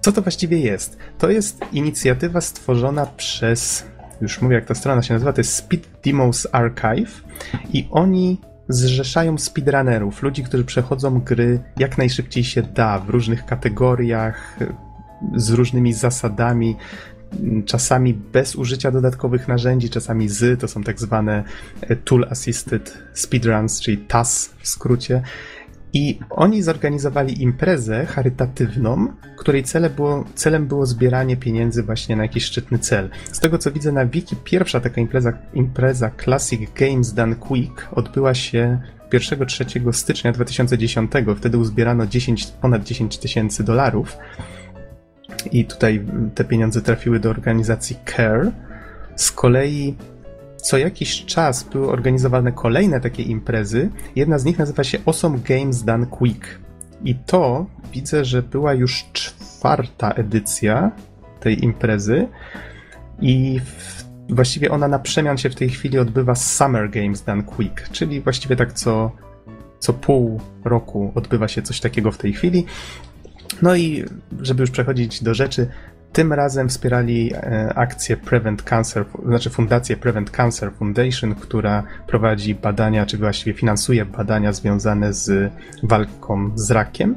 Co 0.00 0.12
to 0.12 0.22
właściwie 0.22 0.58
jest? 0.58 0.98
To 1.18 1.30
jest 1.30 1.60
inicjatywa 1.72 2.40
stworzona 2.40 3.06
przez, 3.06 3.86
już 4.20 4.42
mówię 4.42 4.54
jak 4.54 4.64
ta 4.64 4.74
strona 4.74 5.02
się 5.02 5.14
nazywa, 5.14 5.32
to 5.32 5.40
jest 5.40 5.54
Speed 5.54 5.88
Demos 6.04 6.46
Archive 6.52 7.24
i 7.72 7.88
oni 7.90 8.38
zrzeszają 8.68 9.38
speedrunnerów, 9.38 10.22
ludzi, 10.22 10.42
którzy 10.42 10.64
przechodzą 10.64 11.20
gry 11.20 11.60
jak 11.76 11.98
najszybciej 11.98 12.44
się 12.44 12.62
da, 12.62 12.98
w 12.98 13.08
różnych 13.08 13.46
kategoriach, 13.46 14.58
z 15.36 15.50
różnymi 15.50 15.92
zasadami, 15.92 16.76
czasami 17.66 18.14
bez 18.14 18.56
użycia 18.56 18.90
dodatkowych 18.90 19.48
narzędzi, 19.48 19.90
czasami 19.90 20.28
z, 20.28 20.60
to 20.60 20.68
są 20.68 20.82
tak 20.82 21.00
zwane 21.00 21.44
e, 21.80 21.96
Tool 21.96 22.26
Assisted 22.30 22.98
Speedruns, 23.14 23.80
czyli 23.80 23.98
TAS 23.98 24.54
w 24.58 24.68
skrócie. 24.68 25.22
I 25.92 26.18
oni 26.30 26.62
zorganizowali 26.62 27.42
imprezę 27.42 28.06
charytatywną, 28.06 29.12
której 29.38 29.64
cele 29.64 29.90
było, 29.90 30.24
celem 30.34 30.66
było 30.66 30.86
zbieranie 30.86 31.36
pieniędzy 31.36 31.82
właśnie 31.82 32.16
na 32.16 32.22
jakiś 32.22 32.44
szczytny 32.44 32.78
cel. 32.78 33.10
Z 33.32 33.40
tego 33.40 33.58
co 33.58 33.72
widzę 33.72 33.92
na 33.92 34.06
wiki, 34.06 34.36
pierwsza 34.44 34.80
taka 34.80 35.00
impreza, 35.00 35.32
impreza 35.54 36.10
Classic 36.24 36.60
Games 36.74 37.12
Done 37.14 37.36
Quick 37.36 37.88
odbyła 37.92 38.34
się 38.34 38.78
1-3 39.12 39.92
stycznia 39.92 40.32
2010. 40.32 41.12
Wtedy 41.36 41.58
uzbierano 41.58 42.06
10, 42.06 42.46
ponad 42.46 42.84
10 42.84 43.18
tysięcy 43.18 43.64
dolarów. 43.64 44.16
I 45.52 45.64
tutaj 45.64 46.04
te 46.34 46.44
pieniądze 46.44 46.82
trafiły 46.82 47.20
do 47.20 47.30
organizacji 47.30 47.96
CARE. 48.04 48.52
Z 49.16 49.32
kolei 49.32 49.96
co 50.62 50.78
jakiś 50.78 51.24
czas 51.24 51.62
były 51.62 51.88
organizowane 51.88 52.52
kolejne 52.52 53.00
takie 53.00 53.22
imprezy. 53.22 53.90
Jedna 54.16 54.38
z 54.38 54.44
nich 54.44 54.58
nazywa 54.58 54.84
się 54.84 54.98
Awesome 55.06 55.38
Games 55.38 55.84
Done 55.84 56.06
Quick. 56.06 56.58
I 57.04 57.14
to 57.14 57.66
widzę, 57.92 58.24
że 58.24 58.42
była 58.42 58.74
już 58.74 59.04
czwarta 59.12 60.10
edycja 60.10 60.90
tej 61.40 61.64
imprezy. 61.64 62.28
I 63.20 63.60
w, 63.64 64.04
właściwie 64.34 64.70
ona 64.70 64.88
na 64.88 64.98
przemian 64.98 65.38
się 65.38 65.50
w 65.50 65.54
tej 65.54 65.68
chwili 65.68 65.98
odbywa 65.98 66.34
Summer 66.34 66.90
Games 66.90 67.22
Done 67.22 67.42
Quick, 67.42 67.88
czyli 67.88 68.20
właściwie 68.20 68.56
tak 68.56 68.72
co, 68.72 69.10
co 69.78 69.92
pół 69.92 70.40
roku 70.64 71.12
odbywa 71.14 71.48
się 71.48 71.62
coś 71.62 71.80
takiego 71.80 72.12
w 72.12 72.18
tej 72.18 72.32
chwili. 72.32 72.66
No 73.62 73.76
i 73.76 74.04
żeby 74.40 74.60
już 74.60 74.70
przechodzić 74.70 75.22
do 75.22 75.34
rzeczy, 75.34 75.66
tym 76.12 76.32
razem 76.32 76.68
wspierali 76.68 77.32
e, 77.34 77.72
akcję 77.74 78.16
Prevent 78.16 78.62
Cancer, 78.62 79.04
znaczy 79.26 79.50
fundację 79.50 79.96
Prevent 79.96 80.30
Cancer 80.30 80.72
Foundation, 80.72 81.34
która 81.34 81.82
prowadzi 82.06 82.54
badania, 82.54 83.06
czy 83.06 83.18
właściwie 83.18 83.54
finansuje 83.54 84.04
badania 84.04 84.52
związane 84.52 85.12
z 85.12 85.52
walką 85.82 86.50
z 86.54 86.70
rakiem. 86.70 87.16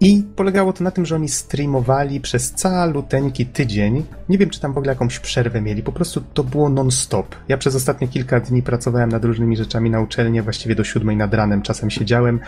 I 0.00 0.24
polegało 0.36 0.72
to 0.72 0.84
na 0.84 0.90
tym, 0.90 1.06
że 1.06 1.14
oni 1.14 1.28
streamowali 1.28 2.20
przez 2.20 2.52
caluteńki 2.52 3.46
tydzień. 3.46 4.04
Nie 4.28 4.38
wiem, 4.38 4.50
czy 4.50 4.60
tam 4.60 4.72
w 4.72 4.78
ogóle 4.78 4.92
jakąś 4.92 5.18
przerwę 5.18 5.60
mieli, 5.60 5.82
po 5.82 5.92
prostu 5.92 6.20
to 6.34 6.44
było 6.44 6.68
non-stop. 6.68 7.36
Ja 7.48 7.56
przez 7.58 7.74
ostatnie 7.74 8.08
kilka 8.08 8.40
dni 8.40 8.62
pracowałem 8.62 9.08
nad 9.08 9.24
różnymi 9.24 9.56
rzeczami 9.56 9.90
na 9.90 10.00
uczelni, 10.00 10.42
właściwie 10.42 10.74
do 10.74 10.84
siódmej 10.84 11.16
nad 11.16 11.34
ranem 11.34 11.62
czasem 11.62 11.90
siedziałem 11.90 12.40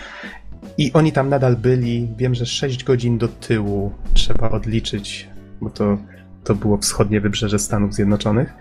i 0.78 0.92
oni 0.92 1.12
tam 1.12 1.28
nadal 1.28 1.56
byli. 1.56 2.08
Wiem, 2.16 2.34
że 2.34 2.46
6 2.46 2.84
godzin 2.84 3.18
do 3.18 3.28
tyłu 3.28 3.92
trzeba 4.14 4.50
odliczyć, 4.50 5.28
bo 5.61 5.70
to, 5.70 5.98
to 6.44 6.54
było 6.54 6.78
wschodnie 6.78 7.20
wybrzeże 7.20 7.58
Stanów 7.58 7.94
Zjednoczonych. 7.94 8.54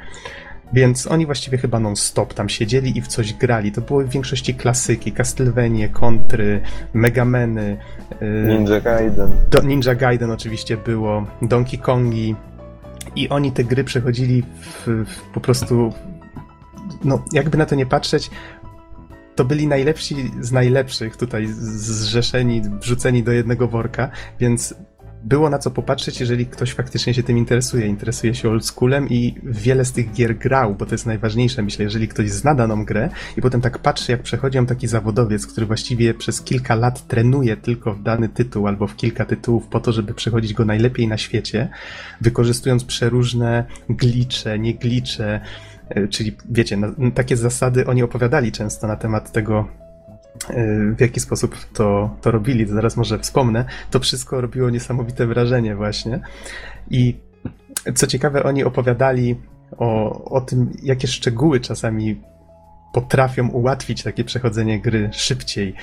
Więc 0.73 1.07
oni 1.07 1.25
właściwie 1.25 1.57
chyba 1.57 1.79
non-stop 1.79 2.33
tam 2.33 2.49
siedzieli 2.49 2.97
i 2.97 3.01
w 3.01 3.07
coś 3.07 3.33
grali. 3.33 3.71
To 3.71 3.81
były 3.81 4.05
w 4.05 4.09
większości 4.09 4.55
klasyki, 4.55 5.11
Castlevanie, 5.11 5.89
Kontry, 5.89 6.61
Megameny. 6.93 7.77
Yy, 8.21 8.57
Ninja 8.57 8.81
Gaiden. 8.81 9.31
Do, 9.49 9.61
Ninja 9.61 9.95
Gaiden 9.95 10.31
oczywiście 10.31 10.77
było, 10.77 11.25
Donkey 11.41 11.79
Kongi. 11.79 12.35
I 13.15 13.29
oni 13.29 13.51
te 13.51 13.63
gry 13.63 13.83
przechodzili 13.83 14.43
w, 14.61 14.87
w, 14.87 15.21
po 15.33 15.39
prostu 15.39 15.93
no, 17.03 17.23
jakby 17.33 17.57
na 17.57 17.65
to 17.65 17.75
nie 17.75 17.85
patrzeć, 17.85 18.29
to 19.35 19.45
byli 19.45 19.67
najlepsi 19.67 20.31
z 20.41 20.51
najlepszych 20.51 21.17
tutaj 21.17 21.47
zrzeszeni, 21.47 22.61
wrzuceni 22.81 23.23
do 23.23 23.31
jednego 23.31 23.67
worka, 23.67 24.11
więc 24.39 24.75
było 25.23 25.49
na 25.49 25.59
co 25.59 25.71
popatrzeć, 25.71 26.19
jeżeli 26.19 26.45
ktoś 26.45 26.73
faktycznie 26.73 27.13
się 27.13 27.23
tym 27.23 27.37
interesuje. 27.37 27.87
Interesuje 27.87 28.35
się 28.35 28.49
oldschoolem 28.49 29.09
i 29.09 29.35
wiele 29.43 29.85
z 29.85 29.91
tych 29.91 30.11
gier 30.11 30.37
grał, 30.37 30.75
bo 30.75 30.85
to 30.85 30.93
jest 30.93 31.05
najważniejsze, 31.05 31.61
myślę, 31.61 31.85
jeżeli 31.85 32.07
ktoś 32.07 32.29
zna 32.29 32.55
daną 32.55 32.85
grę 32.85 33.09
i 33.37 33.41
potem 33.41 33.61
tak 33.61 33.77
patrzy, 33.77 34.11
jak 34.11 34.21
przechodzi 34.21 34.57
ją 34.57 34.65
taki 34.65 34.87
zawodowiec, 34.87 35.47
który 35.47 35.65
właściwie 35.65 36.13
przez 36.13 36.41
kilka 36.41 36.75
lat 36.75 37.07
trenuje 37.07 37.57
tylko 37.57 37.93
w 37.93 38.03
dany 38.03 38.29
tytuł 38.29 38.67
albo 38.67 38.87
w 38.87 38.95
kilka 38.95 39.25
tytułów 39.25 39.67
po 39.67 39.79
to, 39.79 39.91
żeby 39.91 40.13
przechodzić 40.13 40.53
go 40.53 40.65
najlepiej 40.65 41.07
na 41.07 41.17
świecie, 41.17 41.69
wykorzystując 42.21 42.83
przeróżne 42.83 43.65
glicze, 43.89 44.59
nie 44.59 44.73
glicze, 44.73 45.41
czyli 46.09 46.35
wiecie, 46.49 46.77
takie 47.15 47.37
zasady 47.37 47.87
oni 47.87 48.03
opowiadali 48.03 48.51
często 48.51 48.87
na 48.87 48.95
temat 48.95 49.31
tego, 49.31 49.67
e, 50.49 50.93
w 50.97 51.01
jaki 51.01 51.19
sposób 51.19 51.55
to, 51.73 52.15
to 52.21 52.31
robili, 52.31 52.67
to 52.67 52.73
zaraz 52.73 52.97
może 52.97 53.19
wspomnę. 53.19 53.65
To 53.91 53.99
wszystko 53.99 54.41
robiło 54.41 54.69
niesamowite 54.69 55.27
wrażenie 55.27 55.75
właśnie. 55.75 56.19
I 56.89 57.17
co 57.95 58.07
ciekawe, 58.07 58.43
oni 58.43 58.63
opowiadali 58.63 59.35
o, 59.77 60.23
o 60.23 60.41
tym, 60.41 60.71
jakie 60.83 61.07
szczegóły 61.07 61.59
czasami 61.59 62.21
potrafią 62.93 63.47
ułatwić 63.47 64.03
takie 64.03 64.23
przechodzenie 64.23 64.81
gry 64.81 65.09
szybciej. 65.13 65.73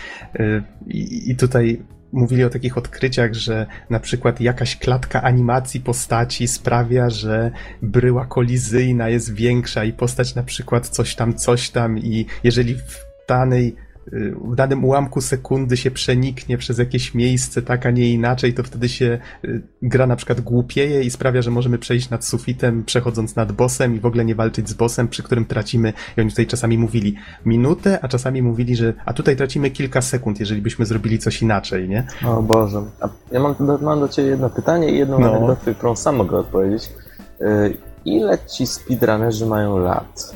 Y, 0.40 0.62
I, 0.86 1.30
I 1.30 1.36
tutaj 1.36 1.82
mówili 2.16 2.44
o 2.44 2.50
takich 2.50 2.78
odkryciach, 2.78 3.34
że 3.34 3.66
na 3.90 4.00
przykład 4.00 4.40
jakaś 4.40 4.76
klatka 4.76 5.22
animacji 5.22 5.80
postaci 5.80 6.48
sprawia, 6.48 7.10
że 7.10 7.50
bryła 7.82 8.26
kolizyjna 8.26 9.08
jest 9.08 9.34
większa 9.34 9.84
i 9.84 9.92
postać 9.92 10.34
na 10.34 10.42
przykład 10.42 10.88
coś 10.88 11.14
tam, 11.14 11.34
coś 11.34 11.70
tam 11.70 11.98
i 11.98 12.26
jeżeli 12.44 12.74
w 12.74 13.06
danej 13.28 13.76
w 14.44 14.54
danym 14.54 14.84
ułamku 14.84 15.20
sekundy 15.20 15.76
się 15.76 15.90
przeniknie 15.90 16.58
przez 16.58 16.78
jakieś 16.78 17.14
miejsce 17.14 17.62
tak, 17.62 17.86
a 17.86 17.90
nie 17.90 18.12
inaczej, 18.12 18.54
to 18.54 18.62
wtedy 18.62 18.88
się 18.88 19.18
y, 19.44 19.62
gra 19.82 20.06
na 20.06 20.16
przykład 20.16 20.40
głupieje 20.40 21.02
i 21.02 21.10
sprawia, 21.10 21.42
że 21.42 21.50
możemy 21.50 21.78
przejść 21.78 22.10
nad 22.10 22.24
sufitem, 22.24 22.84
przechodząc 22.84 23.36
nad 23.36 23.52
bossem 23.52 23.96
i 23.96 24.00
w 24.00 24.06
ogóle 24.06 24.24
nie 24.24 24.34
walczyć 24.34 24.68
z 24.68 24.74
bossem, 24.74 25.08
przy 25.08 25.22
którym 25.22 25.44
tracimy, 25.44 25.92
i 26.16 26.20
oni 26.20 26.30
tutaj 26.30 26.46
czasami 26.46 26.78
mówili 26.78 27.14
minutę, 27.44 27.98
a 28.02 28.08
czasami 28.08 28.42
mówili, 28.42 28.76
że 28.76 28.94
a 29.04 29.12
tutaj 29.12 29.36
tracimy 29.36 29.70
kilka 29.70 30.00
sekund, 30.00 30.40
jeżeli 30.40 30.62
byśmy 30.62 30.86
zrobili 30.86 31.18
coś 31.18 31.42
inaczej, 31.42 31.88
nie? 31.88 32.06
O 32.26 32.42
Boże. 32.42 32.82
A 33.00 33.08
ja 33.32 33.40
mam, 33.40 33.54
mam 33.82 34.00
do 34.00 34.08
Ciebie 34.08 34.28
jedno 34.28 34.50
pytanie 34.50 34.90
i 34.90 34.98
jedną 34.98 35.18
No. 35.18 35.30
anegdotę, 35.34 35.74
którą 35.74 35.96
sam 35.96 36.16
mogę 36.16 36.38
odpowiedzieć. 36.38 36.90
Y, 37.40 37.76
Ile 38.04 38.38
ci 38.56 38.66
speedrunnerzy 38.66 39.46
mają 39.46 39.78
lat? 39.78 40.34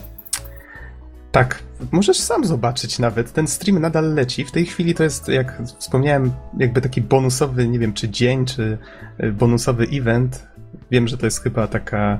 Tak, 1.33 1.62
możesz 1.93 2.20
sam 2.20 2.45
zobaczyć 2.45 2.99
nawet. 2.99 3.33
Ten 3.33 3.47
stream 3.47 3.78
nadal 3.78 4.14
leci. 4.14 4.45
W 4.45 4.51
tej 4.51 4.66
chwili 4.66 4.95
to 4.95 5.05
jest, 5.05 5.28
jak 5.28 5.62
wspomniałem, 5.78 6.33
jakby 6.59 6.81
taki 6.81 7.01
bonusowy, 7.01 7.68
nie 7.68 7.78
wiem, 7.78 7.93
czy 7.93 8.09
dzień, 8.09 8.47
czy 8.47 8.78
y, 9.22 9.33
bonusowy 9.33 9.87
event. 9.93 10.47
Wiem, 10.91 11.09
że 11.09 11.18
to 11.18 11.26
jest 11.26 11.43
chyba 11.43 11.66
taka 11.66 12.18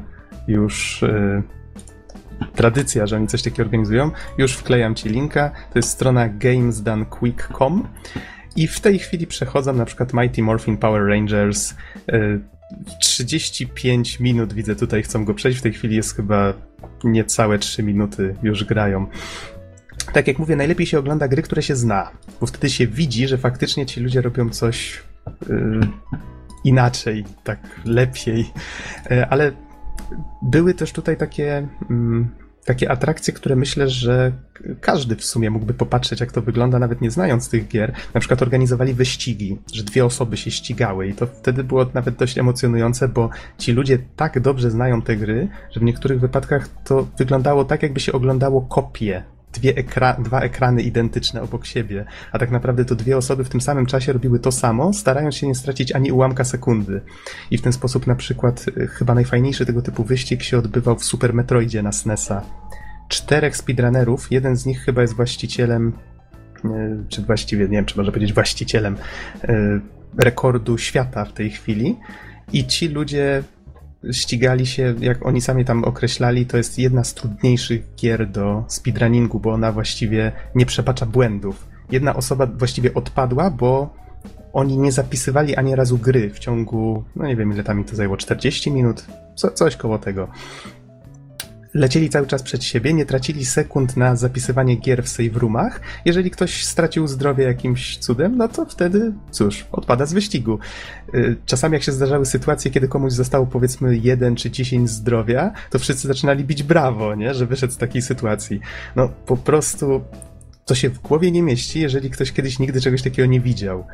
już 0.48 1.02
y, 1.02 1.42
tradycja, 2.54 3.06
że 3.06 3.16
oni 3.16 3.26
coś 3.26 3.42
takiego 3.42 3.62
organizują. 3.62 4.11
Już 4.38 4.52
wklejam 4.52 4.94
ci 4.94 5.08
linka. 5.08 5.50
To 5.72 5.78
jest 5.78 5.88
strona 5.88 6.28
gamesdonequick.com 6.28 7.88
i 8.56 8.66
w 8.66 8.80
tej 8.80 8.98
chwili 8.98 9.26
przechodzą 9.26 9.72
na 9.72 9.84
przykład 9.84 10.14
Mighty 10.14 10.42
Morphin 10.42 10.76
Power 10.76 11.02
Rangers. 11.06 11.74
y, 12.12 12.40
35 13.00 14.20
minut 14.20 14.52
widzę 14.52 14.76
tutaj, 14.76 15.02
chcą 15.02 15.24
go 15.24 15.34
przejść. 15.34 15.58
W 15.58 15.62
tej 15.62 15.72
chwili 15.72 15.96
jest 15.96 16.16
chyba 16.16 16.54
niecałe 17.05 17.59
3 17.59 17.82
minuty 17.82 18.34
już 18.42 18.64
grają. 18.64 19.07
Tak 20.12 20.28
jak 20.28 20.38
mówię, 20.38 20.57
najlepiej 20.57 20.86
się 20.86 20.98
ogląda 20.98 21.28
gry, 21.28 21.42
które 21.42 21.62
się 21.62 21.76
zna, 21.76 22.11
bo 22.40 22.46
wtedy 22.46 22.70
się 22.70 22.86
widzi, 22.86 23.28
że 23.28 23.38
faktycznie 23.38 23.86
ci 23.86 24.01
ludzie 24.01 24.20
robią 24.20 24.51
coś 24.51 25.03
y, 25.51 25.80
inaczej, 26.64 27.24
tak 27.44 27.80
lepiej. 27.84 28.53
Y, 29.11 29.26
ale 29.26 29.53
były 30.42 30.74
też 30.74 30.92
tutaj 30.92 31.16
takie, 31.16 31.68
mm, 31.90 32.28
takie 32.64 32.90
atrakcje, 32.90 33.34
które 33.34 33.56
myślę, 33.56 33.88
że 33.88 34.32
każdy 34.80 35.16
w 35.16 35.24
sumie 35.24 35.50
mógłby 35.50 35.74
popatrzeć, 35.74 36.20
jak 36.20 36.32
to 36.32 36.42
wygląda, 36.42 36.78
nawet 36.78 37.00
nie 37.00 37.11
znając 37.11 37.48
tych 37.48 37.68
gier. 37.68 37.92
Na 38.14 38.20
przykład 38.20 38.42
organizowali 38.42 38.94
wyścigi, 38.94 39.58
że 39.72 39.82
dwie 39.82 40.04
osoby 40.04 40.36
się 40.36 40.50
ścigały 40.50 41.08
i 41.08 41.14
to 41.14 41.26
wtedy 41.26 41.64
było 41.64 41.86
nawet 41.94 42.16
dość 42.16 42.38
emocjonujące, 42.38 43.08
bo 43.08 43.30
ci 43.58 43.72
ludzie 43.72 43.98
tak 44.16 44.40
dobrze 44.40 44.70
znają 44.70 45.02
te 45.02 45.16
gry, 45.16 45.48
że 45.70 45.80
w 45.80 45.82
niektórych 45.82 46.20
wypadkach 46.20 46.68
to 46.84 47.06
wyglądało 47.18 47.64
tak, 47.64 47.82
jakby 47.82 48.00
się 48.00 48.12
oglądało 48.12 48.62
kopie. 48.62 49.22
Dwie 49.53 49.74
ekra- 49.74 50.22
dwa 50.22 50.40
ekrany 50.40 50.82
identyczne 50.82 51.42
obok 51.42 51.66
siebie, 51.66 52.05
a 52.32 52.38
tak 52.38 52.51
naprawdę 52.51 52.84
to 52.84 52.94
dwie 52.94 53.16
osoby 53.16 53.44
w 53.44 53.48
tym 53.48 53.61
samym 53.61 53.86
czasie 53.86 54.12
robiły 54.12 54.38
to 54.38 54.53
samo, 54.53 54.92
starając 54.92 55.34
się 55.34 55.46
nie 55.46 55.55
stracić 55.55 55.92
ani 55.92 56.12
ułamka 56.12 56.44
sekundy. 56.44 57.01
I 57.51 57.59
w 57.59 57.62
ten 57.62 57.72
sposób 57.72 58.07
na 58.07 58.14
przykład 58.14 58.66
y, 58.68 58.86
chyba 58.86 59.14
najfajniejszy 59.14 59.66
tego 59.66 59.82
typu 59.82 60.05
wyścig 60.05 60.42
się 60.42 60.59
odbywał 60.59 60.96
w 60.96 61.05
Super 61.05 61.34
Metroidzie 61.34 61.82
na 61.82 61.92
SNESa. 61.92 62.42
Czterech 63.09 63.57
speedrunnerów, 63.57 64.32
jeden 64.32 64.57
z 64.57 64.66
nich 64.66 64.80
chyba 64.80 65.03
jest 65.03 65.14
właścicielem, 65.14 65.92
y, 66.64 66.68
czy 67.09 67.22
właściwie, 67.22 67.64
nie 67.64 67.76
wiem, 67.76 67.84
czy 67.84 67.96
można 67.96 68.12
powiedzieć 68.12 68.34
właścicielem 68.34 68.96
y, 69.44 69.80
rekordu 70.18 70.78
świata 70.78 71.24
w 71.24 71.32
tej 71.32 71.51
chwili. 71.51 71.96
I 72.53 72.66
ci 72.66 72.88
ludzie 72.88 73.42
ścigali 74.12 74.66
się, 74.66 74.94
jak 75.01 75.26
oni 75.26 75.40
sami 75.40 75.64
tam 75.64 75.84
określali, 75.84 76.46
to 76.46 76.57
jest 76.57 76.78
jedna 76.78 77.05
z 77.05 77.14
trudniejszych 77.14 77.94
gier 77.96 78.28
do 78.30 78.64
speedrunningu, 78.68 79.40
bo 79.40 79.53
ona 79.53 79.72
właściwie 79.72 80.32
nie 80.55 80.66
przepacza 80.66 81.07
błędów. 81.07 81.66
Jedna 81.90 82.16
osoba 82.16 82.46
właściwie 82.46 82.94
odpadła, 82.94 83.51
bo 83.51 83.94
oni 84.53 84.78
nie 84.78 84.92
zapisywali 84.92 85.57
ani 85.57 85.74
razu 85.74 85.98
gry 85.98 86.30
w 86.30 86.38
ciągu, 86.38 87.05
no 87.16 87.26
nie 87.26 87.36
wiem 87.36 87.53
ile 87.53 87.64
tam 87.64 87.78
mi 87.78 87.84
to 87.84 87.96
zajęło, 87.96 88.16
40 88.16 88.70
minut, 88.70 89.07
co, 89.34 89.51
coś 89.51 89.76
koło 89.76 89.98
tego. 89.98 90.28
Lecieli 91.74 92.08
cały 92.08 92.26
czas 92.26 92.42
przed 92.42 92.64
siebie, 92.64 92.94
nie 92.94 93.06
tracili 93.06 93.44
sekund 93.44 93.96
na 93.96 94.16
zapisywanie 94.16 94.76
gier 94.76 95.04
w 95.04 95.08
save 95.08 95.36
roomach. 95.36 95.80
Jeżeli 96.04 96.30
ktoś 96.30 96.64
stracił 96.64 97.06
zdrowie 97.06 97.44
jakimś 97.44 97.98
cudem, 97.98 98.36
no 98.36 98.48
to 98.48 98.66
wtedy, 98.66 99.12
cóż, 99.30 99.66
odpada 99.72 100.06
z 100.06 100.12
wyścigu. 100.12 100.58
Y, 101.14 101.36
Czasami 101.46 101.74
jak 101.74 101.82
się 101.82 101.92
zdarzały 101.92 102.26
sytuacje, 102.26 102.70
kiedy 102.70 102.88
komuś 102.88 103.12
zostało 103.12 103.46
powiedzmy 103.46 103.96
1 103.96 104.36
czy 104.36 104.50
10 104.50 104.90
zdrowia, 104.90 105.52
to 105.70 105.78
wszyscy 105.78 106.08
zaczynali 106.08 106.44
bić 106.44 106.62
brawo, 106.62 107.14
nie? 107.14 107.34
że 107.34 107.46
wyszedł 107.46 107.72
z 107.72 107.76
takiej 107.76 108.02
sytuacji. 108.02 108.60
No 108.96 109.08
po 109.26 109.36
prostu 109.36 110.04
to 110.64 110.74
się 110.74 110.88
w 110.88 110.98
głowie 110.98 111.30
nie 111.30 111.42
mieści, 111.42 111.80
jeżeli 111.80 112.10
ktoś 112.10 112.32
kiedyś 112.32 112.58
nigdy 112.58 112.80
czegoś 112.80 113.02
takiego 113.02 113.26
nie 113.26 113.40
widział. 113.40 113.86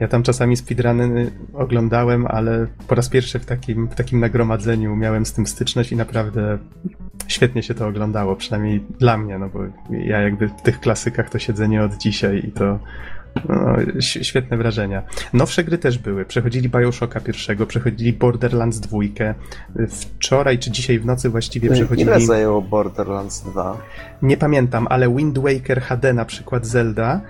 Ja 0.00 0.08
tam 0.08 0.22
czasami 0.22 0.56
speedruny 0.56 1.30
oglądałem, 1.54 2.26
ale 2.26 2.66
po 2.88 2.94
raz 2.94 3.08
pierwszy 3.08 3.38
w 3.38 3.46
takim, 3.46 3.88
w 3.88 3.94
takim 3.94 4.20
nagromadzeniu 4.20 4.96
miałem 4.96 5.26
z 5.26 5.32
tym 5.32 5.46
styczność 5.46 5.92
i 5.92 5.96
naprawdę 5.96 6.58
świetnie 7.28 7.62
się 7.62 7.74
to 7.74 7.86
oglądało, 7.86 8.36
przynajmniej 8.36 8.80
dla 8.98 9.18
mnie, 9.18 9.38
no 9.38 9.48
bo 9.48 9.60
ja 9.90 10.20
jakby 10.20 10.48
w 10.48 10.62
tych 10.62 10.80
klasykach 10.80 11.30
to 11.30 11.38
siedzę 11.38 11.68
nie 11.68 11.82
od 11.82 11.96
dzisiaj 11.96 12.42
i 12.48 12.52
to 12.52 12.78
no, 13.48 13.76
świetne 14.00 14.56
wrażenia. 14.56 15.02
Nowsze 15.32 15.64
gry 15.64 15.78
też 15.78 15.98
były. 15.98 16.24
Przechodzili 16.24 16.68
Bioshocka 16.68 17.20
pierwszego, 17.20 17.66
przechodzili 17.66 18.12
Borderlands 18.12 18.80
dwójkę. 18.80 19.34
Wczoraj 19.88 20.58
czy 20.58 20.70
dzisiaj 20.70 20.98
w 20.98 21.06
nocy 21.06 21.30
właściwie 21.30 21.70
przechodzili... 21.70 22.08
Ile 22.08 22.20
zajęło 22.20 22.62
Borderlands 22.62 23.40
2? 23.40 23.78
Nie 24.22 24.36
pamiętam, 24.36 24.86
ale 24.90 25.14
Wind 25.14 25.38
Waker 25.38 25.80
HD 25.80 26.12
na 26.12 26.24
przykład 26.24 26.66
Zelda 26.66 27.20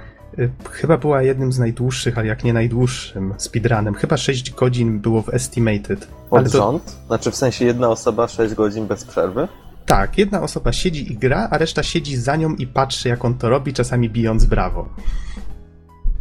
chyba 0.70 0.96
była 0.96 1.22
jednym 1.22 1.52
z 1.52 1.58
najdłuższych, 1.58 2.18
ale 2.18 2.26
jak 2.26 2.44
nie 2.44 2.52
najdłuższym 2.52 3.34
speedrunem. 3.36 3.94
Chyba 3.94 4.16
6 4.16 4.50
godzin 4.50 4.98
było 4.98 5.22
w 5.22 5.34
Estimated. 5.34 6.06
Pod 6.30 6.38
Ale 6.38 6.50
to, 6.50 6.58
rząd? 6.58 6.96
Znaczy 7.06 7.30
w 7.30 7.36
sensie 7.36 7.64
jedna 7.64 7.88
osoba 7.88 8.28
6 8.28 8.54
godzin 8.54 8.86
bez 8.86 9.04
przerwy? 9.04 9.48
tak, 9.88 10.18
jedna 10.18 10.42
osoba 10.42 10.72
siedzi 10.72 11.12
i 11.12 11.16
gra, 11.16 11.48
a 11.50 11.58
reszta 11.58 11.82
siedzi 11.82 12.16
za 12.16 12.36
nią 12.36 12.54
i 12.54 12.66
patrzy 12.66 13.08
jak 13.08 13.24
on 13.24 13.34
to 13.34 13.48
robi, 13.48 13.72
czasami 13.72 14.10
bijąc 14.10 14.44
brawo. 14.44 14.88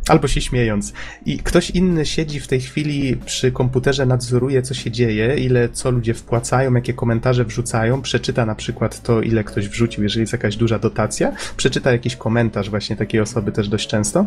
Albo 0.09 0.27
się 0.27 0.41
śmiejąc. 0.41 0.93
I 1.25 1.37
ktoś 1.39 1.69
inny 1.69 2.05
siedzi 2.05 2.39
w 2.39 2.47
tej 2.47 2.61
chwili 2.61 3.17
przy 3.25 3.51
komputerze, 3.51 4.05
nadzoruje, 4.05 4.61
co 4.61 4.73
się 4.73 4.91
dzieje, 4.91 5.35
ile 5.35 5.69
co 5.69 5.91
ludzie 5.91 6.13
wpłacają, 6.13 6.73
jakie 6.73 6.93
komentarze 6.93 7.45
wrzucają, 7.45 8.01
przeczyta 8.01 8.45
na 8.45 8.55
przykład 8.55 9.01
to, 9.01 9.21
ile 9.21 9.43
ktoś 9.43 9.69
wrzucił, 9.69 10.03
jeżeli 10.03 10.21
jest 10.21 10.33
jakaś 10.33 10.55
duża 10.55 10.79
dotacja, 10.79 11.31
przeczyta 11.57 11.91
jakiś 11.91 12.15
komentarz 12.15 12.69
właśnie 12.69 12.95
takiej 12.95 13.21
osoby 13.21 13.51
też 13.51 13.69
dość 13.69 13.87
często. 13.87 14.25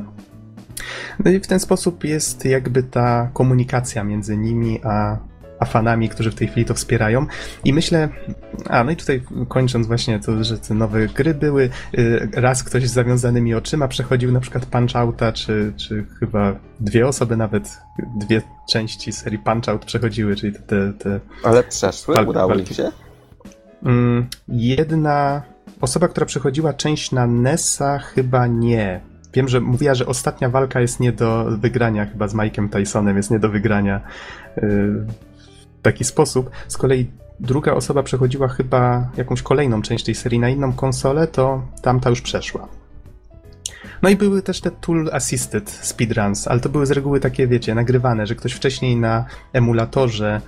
No 1.24 1.30
i 1.30 1.40
w 1.40 1.46
ten 1.46 1.60
sposób 1.60 2.04
jest 2.04 2.44
jakby 2.44 2.82
ta 2.82 3.30
komunikacja 3.32 4.04
między 4.04 4.36
nimi 4.36 4.80
a, 4.84 5.18
a 5.60 5.64
fanami, 5.64 6.08
którzy 6.08 6.30
w 6.30 6.34
tej 6.34 6.48
chwili 6.48 6.66
to 6.66 6.74
wspierają. 6.74 7.26
I 7.64 7.72
myślę, 7.72 8.08
a 8.68 8.84
no 8.84 8.90
i 8.90 8.96
tutaj 8.96 9.22
kończąc 9.48 9.86
właśnie 9.86 10.20
to, 10.20 10.44
że 10.44 10.58
te 10.58 10.74
nowe 10.74 11.06
gry 11.06 11.34
były, 11.34 11.70
y, 11.98 12.28
raz 12.34 12.64
ktoś 12.64 12.88
z 12.88 12.92
zawiązanymi 12.92 13.54
oczyma 13.54 13.88
przechodził 13.88 14.32
na 14.32 14.40
przykład 14.40 14.66
Punch 14.66 14.96
Outa, 14.96 15.32
czy, 15.32 15.72
czy 15.76 16.06
chyba 16.20 16.54
dwie 16.80 17.06
osoby 17.08 17.36
nawet, 17.36 17.78
dwie 18.16 18.42
części 18.68 19.12
serii 19.12 19.38
Punch 19.38 19.68
Out 19.68 19.84
przechodziły, 19.84 20.36
czyli 20.36 20.52
te, 20.52 20.58
te, 20.60 20.92
te 20.92 21.20
Ale 21.44 21.62
przeszły? 21.62 22.14
Wal- 22.14 22.28
Udało 22.28 22.48
walki. 22.48 22.74
się? 22.74 22.90
Mm, 23.84 24.26
jedna 24.48 25.42
osoba, 25.80 26.08
która 26.08 26.26
przechodziła 26.26 26.72
część 26.72 27.12
na 27.12 27.26
NES-a, 27.26 27.98
chyba 27.98 28.46
nie. 28.46 29.00
Wiem, 29.34 29.48
że 29.48 29.60
mówiła, 29.60 29.94
że 29.94 30.06
ostatnia 30.06 30.48
walka 30.48 30.80
jest 30.80 31.00
nie 31.00 31.12
do 31.12 31.46
wygrania, 31.58 32.06
chyba 32.06 32.28
z 32.28 32.34
Mike'em 32.34 32.68
Tysonem 32.68 33.16
jest 33.16 33.30
nie 33.30 33.38
do 33.38 33.48
wygrania 33.48 34.00
w 34.56 35.06
taki 35.82 36.04
sposób. 36.04 36.50
Z 36.68 36.76
kolei 36.76 37.10
druga 37.40 37.72
osoba 37.72 38.02
przechodziła 38.02 38.48
chyba 38.48 39.10
jakąś 39.16 39.42
kolejną 39.42 39.82
część 39.82 40.04
tej 40.04 40.14
serii 40.14 40.38
na 40.38 40.48
inną 40.48 40.72
konsolę, 40.72 41.26
to 41.26 41.62
tamta 41.82 42.10
już 42.10 42.20
przeszła. 42.20 42.68
No 44.02 44.08
i 44.08 44.16
były 44.16 44.42
też 44.42 44.60
te 44.60 44.70
tool 44.70 45.10
assisted 45.12 45.70
speedruns, 45.70 46.48
ale 46.48 46.60
to 46.60 46.68
były 46.68 46.86
z 46.86 46.90
reguły 46.90 47.20
takie, 47.20 47.46
wiecie, 47.46 47.74
nagrywane, 47.74 48.26
że 48.26 48.34
ktoś 48.34 48.52
wcześniej 48.52 48.96
na 48.96 49.24
emulatorze 49.52 50.40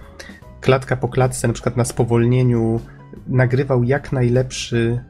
klatka 0.60 0.96
po 0.96 1.08
klatce, 1.08 1.48
na 1.48 1.54
przykład 1.54 1.76
na 1.76 1.84
spowolnieniu, 1.84 2.80
nagrywał 3.26 3.84
jak 3.84 4.12
najlepszy, 4.12 5.04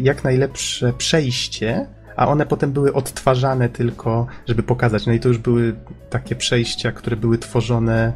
jak 0.00 0.24
najlepsze 0.24 0.92
przejście, 0.92 1.86
a 2.16 2.28
one 2.28 2.46
potem 2.46 2.72
były 2.72 2.92
odtwarzane 2.92 3.68
tylko, 3.68 4.26
żeby 4.46 4.62
pokazać. 4.62 5.06
No 5.06 5.12
i 5.12 5.20
to 5.20 5.28
już 5.28 5.38
były 5.38 5.74
takie 6.10 6.36
przejścia, 6.36 6.92
które 6.92 7.16
były 7.16 7.38
tworzone, 7.38 8.12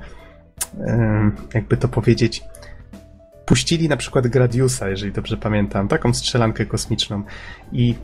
jakby 1.54 1.76
to 1.76 1.88
powiedzieć, 1.88 2.44
puścili 3.46 3.88
na 3.88 3.96
przykład 3.96 4.26
Gradiusa, 4.26 4.88
jeżeli 4.88 5.12
dobrze 5.12 5.36
pamiętam, 5.36 5.88
taką 5.88 6.14
strzelankę 6.14 6.66
kosmiczną 6.66 7.22
i 7.72 7.94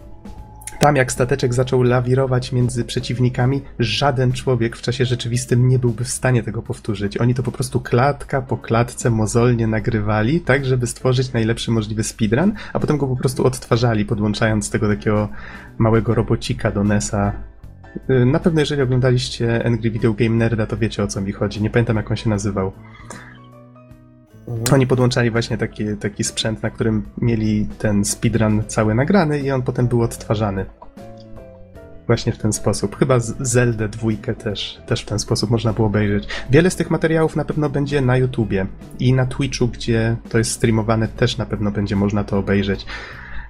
tam 0.80 0.96
jak 0.96 1.12
stateczek 1.12 1.54
zaczął 1.54 1.82
lawirować 1.82 2.52
między 2.52 2.84
przeciwnikami, 2.84 3.62
żaden 3.78 4.32
człowiek 4.32 4.76
w 4.76 4.82
czasie 4.82 5.04
rzeczywistym 5.04 5.68
nie 5.68 5.78
byłby 5.78 6.04
w 6.04 6.08
stanie 6.08 6.42
tego 6.42 6.62
powtórzyć. 6.62 7.16
Oni 7.18 7.34
to 7.34 7.42
po 7.42 7.52
prostu 7.52 7.80
klatka 7.80 8.42
po 8.42 8.56
klatce 8.56 9.10
mozolnie 9.10 9.66
nagrywali, 9.66 10.40
tak 10.40 10.64
żeby 10.64 10.86
stworzyć 10.86 11.32
najlepszy 11.32 11.70
możliwy 11.70 12.04
speedrun, 12.04 12.52
a 12.72 12.80
potem 12.80 12.98
go 12.98 13.06
po 13.06 13.16
prostu 13.16 13.46
odtwarzali, 13.46 14.04
podłączając 14.04 14.70
tego 14.70 14.88
takiego 14.88 15.28
małego 15.78 16.14
robocika 16.14 16.70
do 16.70 16.84
NESa. 16.84 17.51
Y, 18.10 18.26
Na 18.26 18.38
pewno 18.38 18.60
jeżeli 18.60 18.82
oglądaliście 18.82 19.66
Angry 19.66 19.90
Video 19.90 20.12
Game 20.12 20.30
Nerda, 20.30 20.66
to 20.66 20.76
wiecie 20.76 21.02
o 21.02 21.06
co 21.06 21.20
mi 21.20 21.32
chodzi. 21.32 21.62
Nie 21.62 21.70
pamiętam 21.70 21.96
jak 21.96 22.10
on 22.10 22.16
się 22.16 22.30
nazywał. 22.30 22.72
Mhm. 24.48 24.74
Oni 24.74 24.86
podłączali 24.86 25.30
właśnie 25.30 25.58
taki, 25.58 25.96
taki 25.96 26.24
sprzęt, 26.24 26.62
na 26.62 26.70
którym 26.70 27.02
mieli 27.18 27.68
ten 27.78 28.04
speedrun 28.04 28.62
cały 28.66 28.94
nagrany 28.94 29.40
i 29.40 29.50
on 29.50 29.62
potem 29.62 29.86
był 29.86 30.02
odtwarzany. 30.02 30.66
Właśnie 32.06 32.32
w 32.32 32.38
ten 32.38 32.52
sposób. 32.52 32.96
Chyba 32.96 33.20
Zelda 33.40 33.88
dwójkę 33.88 34.34
też, 34.34 34.80
też 34.86 35.02
w 35.02 35.06
ten 35.06 35.18
sposób 35.18 35.50
można 35.50 35.72
było 35.72 35.86
obejrzeć. 35.86 36.28
Wiele 36.50 36.70
z 36.70 36.76
tych 36.76 36.90
materiałów 36.90 37.36
na 37.36 37.44
pewno 37.44 37.70
będzie 37.70 38.00
na 38.00 38.16
YouTubie 38.16 38.66
i 38.98 39.12
na 39.12 39.26
Twitchu, 39.26 39.68
gdzie 39.68 40.16
to 40.28 40.38
jest 40.38 40.50
streamowane, 40.50 41.08
też 41.08 41.38
na 41.38 41.46
pewno 41.46 41.70
będzie 41.70 41.96
można 41.96 42.24
to 42.24 42.38
obejrzeć. 42.38 42.86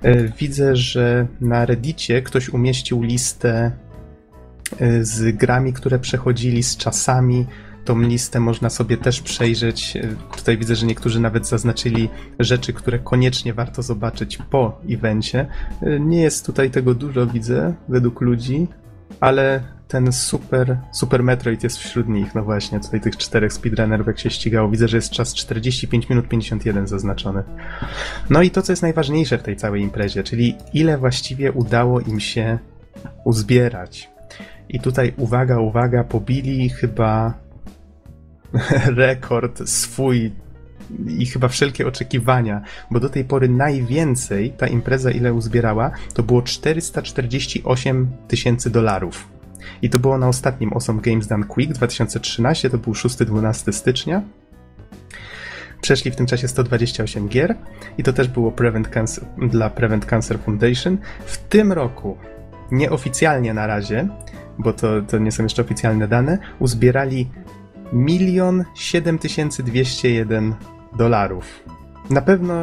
E, 0.02 0.28
Widzę, 0.38 0.76
że 0.76 1.26
na 1.40 1.66
Reddicie 1.66 2.22
ktoś 2.22 2.48
umieścił 2.48 3.02
listę 3.02 3.70
z 5.00 5.36
grami, 5.36 5.72
które 5.72 5.98
przechodzili 5.98 6.62
z 6.62 6.76
czasami. 6.76 7.46
Tą 7.84 8.00
listę 8.00 8.40
można 8.40 8.70
sobie 8.70 8.96
też 8.96 9.20
przejrzeć. 9.20 9.96
E, 9.96 10.08
Tutaj 10.36 10.58
widzę, 10.58 10.76
że 10.76 10.86
niektórzy 10.86 11.20
nawet 11.20 11.46
zaznaczyli 11.48 12.08
rzeczy, 12.38 12.72
które 12.72 12.98
koniecznie 12.98 13.54
warto 13.54 13.82
zobaczyć 13.82 14.38
po 14.50 14.80
evencie. 14.90 15.46
E, 15.82 16.00
Nie 16.00 16.22
jest 16.22 16.46
tutaj 16.46 16.70
tego 16.70 16.94
dużo, 16.94 17.26
widzę, 17.26 17.74
według 17.88 18.20
ludzi, 18.20 18.66
ale 19.20 19.62
ten 19.88 20.12
super, 20.12 20.78
super 20.92 21.22
Metroid 21.22 21.62
jest 21.62 21.78
wśród 21.78 22.08
nich. 22.08 22.34
No 22.34 22.42
właśnie, 22.42 22.80
tutaj 22.80 23.00
tych 23.00 23.16
czterech 23.16 23.52
speedrunnerów 23.52 24.06
jak 24.06 24.18
się 24.18 24.30
ścigało. 24.30 24.68
Widzę, 24.68 24.88
że 24.88 24.96
jest 24.96 25.10
czas 25.10 25.34
45 25.34 26.08
minut 26.08 26.28
51 26.28 26.86
zaznaczony. 26.86 27.42
No 28.30 28.42
i 28.42 28.50
to, 28.50 28.62
co 28.62 28.72
jest 28.72 28.82
najważniejsze 28.82 29.38
w 29.38 29.42
tej 29.42 29.56
całej 29.56 29.82
imprezie, 29.82 30.22
czyli 30.22 30.56
ile 30.74 30.98
właściwie 30.98 31.52
udało 31.52 32.00
im 32.00 32.20
się 32.20 32.58
uzbierać. 33.24 34.11
I 34.68 34.80
tutaj 34.80 35.12
uwaga, 35.16 35.58
uwaga, 35.58 36.04
pobili 36.04 36.68
chyba 36.68 37.34
rekord 38.96 39.68
swój 39.68 40.32
i 41.08 41.26
chyba 41.26 41.48
wszelkie 41.48 41.86
oczekiwania, 41.86 42.62
bo 42.90 43.00
do 43.00 43.08
tej 43.08 43.24
pory 43.24 43.48
najwięcej 43.48 44.50
ta 44.50 44.66
impreza, 44.66 45.10
ile 45.10 45.32
uzbierała, 45.32 45.90
to 46.14 46.22
było 46.22 46.42
448 46.42 48.10
tysięcy 48.28 48.70
dolarów. 48.70 49.28
I 49.82 49.90
to 49.90 49.98
było 49.98 50.18
na 50.18 50.28
ostatnim 50.28 50.72
Awesome 50.72 51.00
Games 51.00 51.26
Done 51.26 51.46
Quick 51.46 51.72
2013, 51.72 52.70
to 52.70 52.78
był 52.78 52.92
6-12 52.92 53.72
stycznia. 53.72 54.22
Przeszli 55.80 56.10
w 56.10 56.16
tym 56.16 56.26
czasie 56.26 56.48
128 56.48 57.28
gier 57.28 57.56
i 57.98 58.02
to 58.02 58.12
też 58.12 58.28
było 58.28 58.52
Prevent 58.52 58.88
Cancer, 58.88 59.24
dla 59.48 59.70
Prevent 59.70 60.06
Cancer 60.06 60.38
Foundation. 60.38 60.98
W 61.26 61.38
tym 61.38 61.72
roku, 61.72 62.16
nieoficjalnie 62.72 63.54
na 63.54 63.66
razie, 63.66 64.08
bo 64.58 64.72
to, 64.72 65.02
to 65.02 65.18
nie 65.18 65.32
są 65.32 65.42
jeszcze 65.42 65.62
oficjalne 65.62 66.08
dane, 66.08 66.38
uzbierali 66.58 67.30
milion 67.92 68.64
7201 68.74 70.54
dolarów. 70.96 71.44
Na 72.10 72.22
pewno, 72.22 72.54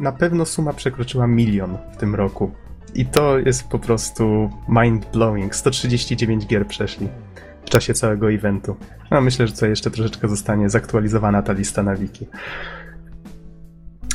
na 0.00 0.12
pewno 0.12 0.44
suma 0.44 0.72
przekroczyła 0.72 1.26
milion 1.26 1.78
w 1.92 1.96
tym 1.96 2.14
roku. 2.14 2.50
I 2.94 3.06
to 3.06 3.38
jest 3.38 3.68
po 3.68 3.78
prostu 3.78 4.50
mind-blowing. 4.68 5.54
139 5.54 6.46
gier 6.46 6.66
przeszli 6.66 7.08
w 7.64 7.70
czasie 7.70 7.94
całego 7.94 8.32
eventu. 8.32 8.76
No 9.10 9.20
myślę, 9.20 9.46
że 9.46 9.52
to 9.52 9.66
jeszcze 9.66 9.90
troszeczkę 9.90 10.28
zostanie 10.28 10.70
zaktualizowana 10.70 11.42
ta 11.42 11.52
lista 11.52 11.82
na 11.82 11.96
wiki. 11.96 12.26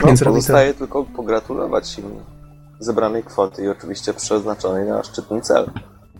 No, 0.01 0.07
Więc 0.07 0.21
robi 0.21 0.35
to... 0.35 0.35
pozostaje 0.35 0.73
tylko 0.73 1.03
pogratulować 1.03 1.99
im 1.99 2.05
zebranej 2.83 3.23
kwoty 3.23 3.63
i 3.63 3.67
oczywiście 3.67 4.13
przeznaczonej 4.13 4.87
na 4.87 5.03
szczytny 5.03 5.41
cel. 5.41 5.71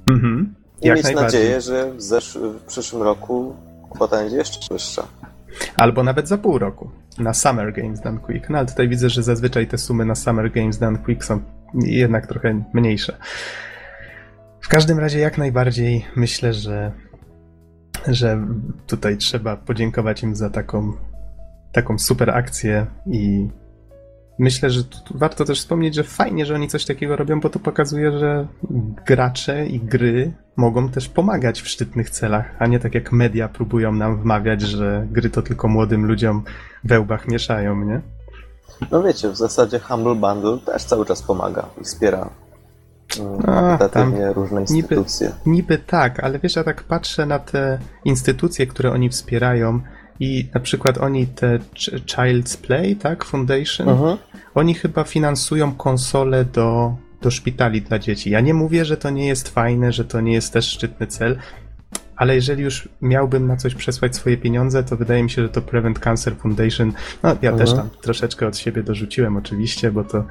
Mhm. 0.09 0.55
I 0.81 0.87
Jak 0.87 0.97
mieć 0.97 1.15
nadzieję, 1.15 1.61
że 1.61 1.91
w, 1.91 1.97
zesz- 1.97 2.39
w 2.39 2.63
przyszłym 2.63 3.03
roku 3.03 3.55
kwota 3.89 4.17
będzie 4.17 4.37
jeszcze 4.37 4.73
wyższa. 4.73 5.07
Albo 5.75 6.03
nawet 6.03 6.27
za 6.27 6.37
pół 6.37 6.57
roku. 6.57 6.89
Na 7.17 7.33
Summer 7.33 7.73
Games 7.73 8.01
Done 8.01 8.19
Quick. 8.19 8.49
No 8.49 8.57
ale 8.57 8.67
tutaj 8.67 8.89
widzę, 8.89 9.09
że 9.09 9.23
zazwyczaj 9.23 9.67
te 9.67 9.77
sumy 9.77 10.05
na 10.05 10.15
Summer 10.15 10.51
Games 10.51 10.77
Done 10.77 10.97
Quick 10.97 11.23
są 11.23 11.39
jednak 11.75 12.27
trochę 12.27 12.63
mniejsze. 12.73 13.17
W 14.61 14.67
każdym 14.67 14.99
razie 14.99 15.19
jak 15.19 15.37
najbardziej 15.37 16.05
myślę, 16.15 16.53
że, 16.53 16.91
że 18.07 18.47
tutaj 18.87 19.17
trzeba 19.17 19.57
podziękować 19.57 20.23
im 20.23 20.35
za 20.35 20.49
taką, 20.49 20.93
taką 21.71 21.99
super 21.99 22.29
akcję 22.29 22.85
i 23.07 23.49
myślę, 24.39 24.69
że 24.69 24.81
warto 25.11 25.45
też 25.45 25.59
wspomnieć, 25.59 25.95
że 25.95 26.03
fajnie, 26.03 26.45
że 26.45 26.55
oni 26.55 26.67
coś 26.67 26.85
takiego 26.85 27.15
robią, 27.15 27.39
bo 27.39 27.49
to 27.49 27.59
pokazuje, 27.59 28.19
że 28.19 28.47
gracze 29.05 29.65
i 29.65 29.79
gry 29.79 30.31
mogą 30.55 30.89
też 30.89 31.09
pomagać 31.09 31.61
w 31.61 31.67
szczytnych 31.67 32.09
celach, 32.09 32.55
a 32.59 32.67
nie 32.67 32.79
tak 32.79 32.95
jak 32.95 33.11
media 33.11 33.47
próbują 33.47 33.93
nam 33.93 34.21
wmawiać, 34.21 34.61
że 34.61 35.07
gry 35.11 35.29
to 35.29 35.41
tylko 35.41 35.67
młodym 35.67 36.05
ludziom 36.05 36.43
we 36.83 36.99
łbach 36.99 37.27
mieszają, 37.27 37.85
nie? 37.85 38.01
No 38.91 39.03
wiecie, 39.03 39.29
w 39.29 39.35
zasadzie 39.35 39.79
Humble 39.79 40.15
Bundle 40.15 40.57
też 40.65 40.83
cały 40.83 41.05
czas 41.05 41.21
pomaga 41.21 41.65
i 41.81 41.83
wspiera 41.83 42.29
mm, 43.19 43.41
charytatywnie 43.41 44.33
różne 44.33 44.61
niby- 44.61 44.75
instytucje. 44.75 45.31
Niby 45.45 45.77
tak, 45.77 46.19
ale 46.19 46.39
wiesz, 46.39 46.55
ja 46.55 46.63
tak 46.63 46.83
patrzę 46.83 47.25
na 47.25 47.39
te 47.39 47.79
instytucje, 48.05 48.67
które 48.67 48.91
oni 48.91 49.09
wspierają 49.09 49.79
i 50.19 50.49
na 50.53 50.59
przykład 50.59 50.97
oni 50.97 51.27
te 51.27 51.59
Ch- 51.59 52.05
Child's 52.05 52.57
Play, 52.57 52.95
tak, 52.95 53.23
Foundation, 53.25 53.89
Mhm. 53.89 54.17
oni 54.55 54.73
chyba 54.73 55.03
finansują 55.03 55.71
konsole 55.71 56.45
do, 56.45 56.95
do 57.21 57.31
szpitali 57.31 57.81
dla 57.81 57.99
dzieci. 57.99 58.29
Ja 58.29 58.39
nie 58.41 58.53
mówię, 58.53 58.85
że 58.85 58.97
to 58.97 59.09
nie 59.09 59.27
jest 59.27 59.49
fajne, 59.49 59.91
że 59.91 60.05
to 60.05 60.21
nie 60.21 60.33
jest 60.33 60.53
też 60.53 60.65
szczytny 60.65 61.07
cel, 61.07 61.37
ale 62.15 62.35
jeżeli 62.35 62.63
już 62.63 62.89
miałbym 63.01 63.47
na 63.47 63.57
coś 63.57 63.75
przesłać 63.75 64.15
swoje 64.15 64.37
pieniądze, 64.37 64.83
to 64.83 64.97
wydaje 64.97 65.23
mi 65.23 65.29
się, 65.29 65.41
że 65.41 65.49
to 65.49 65.61
Prevent 65.61 65.99
Cancer 65.99 66.35
Foundation, 66.35 66.93
no 67.23 67.29
ja 67.41 67.51
Mhm. 67.51 67.57
też 67.57 67.73
tam 67.75 67.89
troszeczkę 68.01 68.47
od 68.47 68.57
siebie 68.57 68.83
dorzuciłem 68.83 69.37
oczywiście, 69.37 69.91
bo 69.91 70.03
to, 70.03 70.23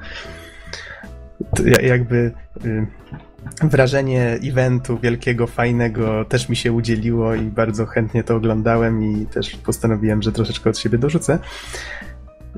to 1.55 1.63
ja- 1.63 1.81
jakby 1.87 2.31
y, 2.65 2.87
wrażenie 3.63 4.39
eventu 4.43 4.99
wielkiego, 4.99 5.47
fajnego 5.47 6.25
też 6.25 6.49
mi 6.49 6.55
się 6.55 6.71
udzieliło 6.71 7.35
i 7.35 7.41
bardzo 7.41 7.85
chętnie 7.85 8.23
to 8.23 8.35
oglądałem 8.35 9.03
i 9.03 9.25
też 9.25 9.55
postanowiłem, 9.55 10.21
że 10.21 10.31
troszeczkę 10.31 10.69
od 10.69 10.77
siebie 10.77 10.97
dorzucę. 10.97 11.39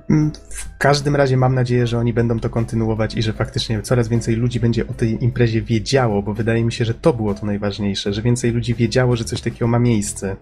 Mm, 0.10 0.32
W 0.50 0.78
każdym 0.78 1.16
razie 1.16 1.38
mam 1.38 1.56
nadzieję, 1.56 1.88
że 1.88 2.00
oni 2.00 2.14
będą 2.14 2.40
to 2.40 2.50
kontynuować 2.50 3.16
i 3.16 3.22
że 3.22 3.34
faktycznie 3.34 3.82
coraz 3.82 4.08
więcej 4.08 4.36
ludzi 4.36 4.60
będzie 4.60 4.88
o 4.88 4.94
tej 4.94 5.24
imprezie 5.24 5.62
wiedziało, 5.62 6.22
bo 6.22 6.34
wydaje 6.34 6.64
mi 6.64 6.72
się, 6.72 6.86
że 6.86 6.94
to 6.94 7.14
było 7.14 7.34
to 7.34 7.46
najważniejsze, 7.46 8.14
że 8.14 8.22
więcej 8.22 8.52
ludzi 8.52 8.76
wiedziało, 8.76 9.16
że 9.16 9.24
coś 9.24 9.42
takiego 9.42 9.68
ma 9.68 9.80
miejsce. 9.80 10.36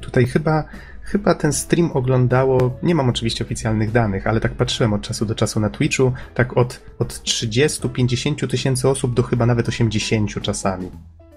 Tutaj 0.00 0.26
chyba, 0.26 0.64
chyba 1.10 1.34
ten 1.34 1.52
stream 1.52 1.90
oglądało, 1.94 2.78
nie 2.82 2.94
mam 2.94 3.08
oczywiście 3.08 3.44
oficjalnych 3.44 3.92
danych, 3.92 4.26
ale 4.26 4.40
tak 4.40 4.52
patrzyłem 4.52 4.92
od 4.92 5.02
czasu 5.02 5.26
do 5.26 5.34
czasu 5.34 5.60
na 5.60 5.70
Twitchu, 5.70 6.12
tak 6.34 6.56
od, 6.56 6.80
od 6.98 7.12
30-50 7.12 8.48
tysięcy 8.48 8.88
osób 8.88 9.14
do 9.14 9.22
chyba 9.22 9.46
nawet 9.46 9.68
80 9.68 10.42
czasami. 10.42 10.90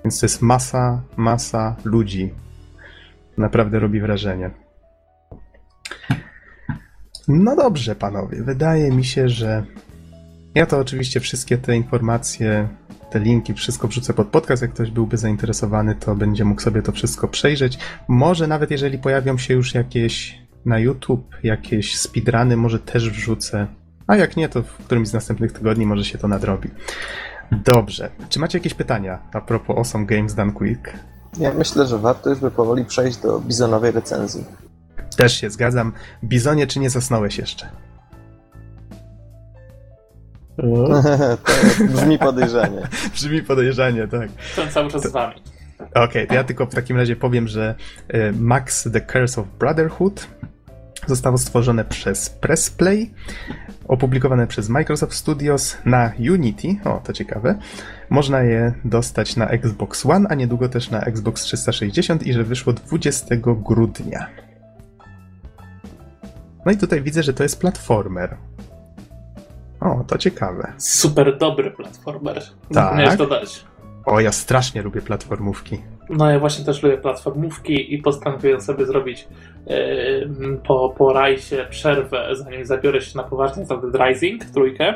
Więc 0.03 0.19
to 0.19 0.25
jest 0.25 0.41
masa, 0.41 1.01
masa 1.17 1.75
ludzi. 1.83 2.33
Naprawdę 3.37 3.79
robi 3.79 4.01
wrażenie. 4.01 4.51
No 7.27 7.55
dobrze, 7.55 7.95
panowie. 7.95 8.43
Wydaje 8.43 8.91
mi 8.91 9.05
się, 9.05 9.29
że 9.29 9.63
ja 10.55 10.65
to 10.65 10.79
oczywiście 10.79 11.19
wszystkie 11.19 11.57
te 11.57 11.75
informacje, 11.75 12.67
te 13.13 13.19
linki, 13.19 13.53
wszystko 13.53 13.87
wrzucę 13.87 14.13
pod 14.13 14.27
podcast. 14.27 14.61
Jak 14.61 14.73
ktoś 14.73 14.91
byłby 14.91 15.17
zainteresowany, 15.17 15.95
to 15.95 16.15
będzie 16.15 16.45
mógł 16.45 16.61
sobie 16.61 16.81
to 16.81 16.91
wszystko 16.91 17.27
przejrzeć. 17.27 17.77
Może 18.07 18.47
nawet 18.47 18.71
jeżeli 18.71 18.97
pojawią 18.97 19.37
się 19.37 19.53
już 19.53 19.73
jakieś 19.73 20.41
na 20.65 20.79
YouTube, 20.79 21.35
jakieś 21.43 21.97
speedruny, 21.97 22.57
może 22.57 22.79
też 22.79 23.09
wrzucę. 23.09 23.67
A 24.07 24.15
jak 24.15 24.37
nie, 24.37 24.49
to 24.49 24.63
w 24.63 24.73
którymś 24.73 25.07
z 25.07 25.13
następnych 25.13 25.51
tygodni 25.51 25.85
może 25.85 26.05
się 26.05 26.17
to 26.17 26.27
nadrobi. 26.27 26.69
Dobrze. 27.51 28.09
Czy 28.29 28.39
macie 28.39 28.57
jakieś 28.57 28.73
pytania 28.73 29.19
a 29.33 29.41
propos 29.41 29.77
Awesome 29.77 30.05
Games 30.05 30.35
Done 30.35 30.51
Quick? 30.51 30.93
Ja 31.39 31.53
myślę, 31.53 31.85
że 31.85 31.99
warto 31.99 32.29
już 32.29 32.39
by 32.39 32.51
powoli 32.51 32.85
przejść 32.85 33.17
do 33.17 33.39
bizonowej 33.39 33.91
recenzji. 33.91 34.43
Też 35.17 35.41
się 35.41 35.49
zgadzam. 35.49 35.93
Bizonie, 36.23 36.67
czy 36.67 36.79
nie 36.79 36.89
zasnąłeś 36.89 37.37
jeszcze? 37.37 37.69
to 40.57 41.83
brzmi 41.89 42.19
podejrzanie. 42.19 42.87
Brzmi 43.13 43.41
podejrzanie, 43.41 44.07
tak. 44.07 44.29
Jestem 44.43 44.69
cały 44.69 44.91
czas 44.91 45.03
z 45.03 45.11
wami. 45.11 45.35
Okej, 45.93 46.27
to 46.27 46.33
ja 46.33 46.43
tylko 46.43 46.65
w 46.65 46.75
takim 46.75 46.97
razie 46.97 47.15
powiem, 47.15 47.47
że 47.47 47.75
e, 48.07 48.31
Max 48.31 48.89
The 48.93 49.01
Curse 49.01 49.41
of 49.41 49.47
Brotherhood 49.59 50.27
Zostało 51.07 51.37
stworzone 51.37 51.85
przez 51.85 52.29
Pressplay, 52.29 53.11
opublikowane 53.87 54.47
przez 54.47 54.69
Microsoft 54.69 55.13
Studios 55.13 55.77
na 55.85 56.11
Unity. 56.19 56.67
O, 56.85 57.01
to 57.03 57.13
ciekawe. 57.13 57.55
Można 58.09 58.43
je 58.43 58.73
dostać 58.85 59.35
na 59.35 59.47
Xbox 59.47 60.05
One, 60.05 60.29
a 60.29 60.35
niedługo 60.35 60.69
też 60.69 60.89
na 60.89 61.01
Xbox 61.01 61.41
360 61.41 62.27
i 62.27 62.33
że 62.33 62.43
wyszło 62.43 62.73
20 62.73 63.35
grudnia. 63.39 64.29
No 66.65 66.71
i 66.71 66.77
tutaj 66.77 67.01
widzę, 67.01 67.23
że 67.23 67.33
to 67.33 67.43
jest 67.43 67.59
platformer. 67.59 68.37
O, 69.83 70.03
to 70.07 70.17
ciekawe. 70.17 70.73
Super 70.77 71.37
dobry 71.37 71.71
platformer. 71.71 72.35
Tak. 72.35 72.53
Zapomniałeś 72.69 73.17
dodać. 73.17 73.65
O, 74.05 74.19
ja 74.19 74.31
strasznie 74.31 74.81
lubię 74.81 75.01
platformówki. 75.01 75.77
No 76.09 76.31
ja 76.31 76.39
właśnie 76.39 76.65
też 76.65 76.83
lubię 76.83 76.97
platformówki 76.97 77.93
i 77.93 77.97
postanowiłem 77.97 78.61
sobie 78.61 78.85
zrobić 78.85 79.27
yy, 79.67 80.57
po, 80.67 80.89
po 80.97 81.13
rajsie 81.13 81.65
przerwę, 81.69 82.29
zanim 82.35 82.65
zabiorę 82.65 83.01
się 83.01 83.17
na 83.17 83.23
poważnie 83.23 83.65
za 83.65 83.77
Dead 83.77 84.07
Rising 84.07 84.45
trójkę. 84.45 84.93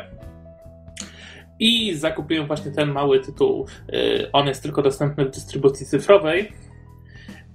I 1.60 1.96
zakupiłem 1.96 2.48
właśnie 2.48 2.72
ten 2.72 2.92
mały 2.92 3.20
tytuł. 3.20 3.66
Yy, 3.88 4.30
on 4.34 4.48
jest 4.48 4.64
tylko 4.64 4.82
dostępny 4.82 5.26
w 5.26 5.30
dystrybucji 5.30 5.86
cyfrowej. 5.86 6.52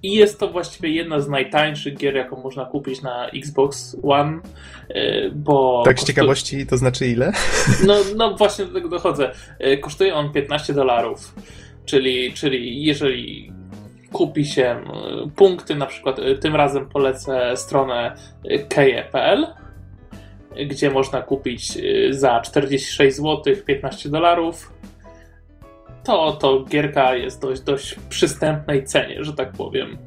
I 0.02 0.12
jest 0.12 0.40
to 0.40 0.48
właściwie 0.48 0.88
jedna 0.88 1.20
z 1.20 1.28
najtańszych 1.28 1.96
gier, 1.96 2.14
jaką 2.14 2.42
można 2.42 2.64
kupić 2.64 3.02
na 3.02 3.28
Xbox 3.28 3.96
One, 4.02 4.40
yy, 4.88 5.32
bo... 5.34 5.82
Tak 5.84 5.98
z 5.98 6.02
kosztu- 6.02 6.06
ciekawości, 6.06 6.66
to 6.66 6.76
znaczy 6.76 7.06
ile? 7.06 7.32
no, 7.86 7.94
no 8.16 8.36
właśnie 8.36 8.64
do 8.64 8.72
tego 8.72 8.88
dochodzę. 8.88 9.32
E, 9.58 9.76
Kosztuje 9.76 10.14
on 10.14 10.32
15 10.32 10.74
dolarów, 10.74 11.34
czyli, 11.84 12.32
czyli 12.32 12.84
jeżeli 12.84 13.52
kupi 14.12 14.44
się 14.44 14.62
e, 14.62 14.82
punkty, 15.36 15.74
na 15.74 15.86
przykład 15.86 16.18
e, 16.18 16.34
tym 16.34 16.56
razem 16.56 16.88
polecę 16.88 17.56
stronę 17.56 18.16
e, 18.44 18.58
keje.pl, 18.58 19.46
e, 20.56 20.66
gdzie 20.66 20.90
można 20.90 21.22
kupić 21.22 21.76
e, 21.76 22.14
za 22.14 22.40
46 22.40 23.16
zł 23.16 23.42
15 23.66 24.08
dolarów, 24.08 24.72
to, 26.04 26.32
to 26.32 26.64
gierka 26.68 27.14
jest 27.14 27.42
dość, 27.42 27.60
dość 27.62 27.94
przystępnej 28.08 28.84
cenie, 28.84 29.24
że 29.24 29.32
tak 29.32 29.52
powiem. 29.52 29.98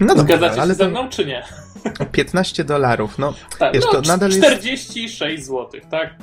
No 0.00 0.06
dobra, 0.14 0.22
Zgadzacie 0.24 0.62
ale 0.62 0.70
się 0.70 0.74
ze 0.78 0.84
to 0.84 0.90
mną, 0.90 1.08
czy 1.08 1.26
nie? 1.26 1.42
15 2.12 2.64
dolarów, 2.64 3.18
no, 3.18 3.34
Tak, 3.58 3.74
Wiesz, 3.74 3.84
no, 3.92 4.00
to 4.02 4.08
nadal 4.08 4.30
jest- 4.30 4.42
46 4.44 5.44
zł, 5.44 5.68
tak? 5.90 6.14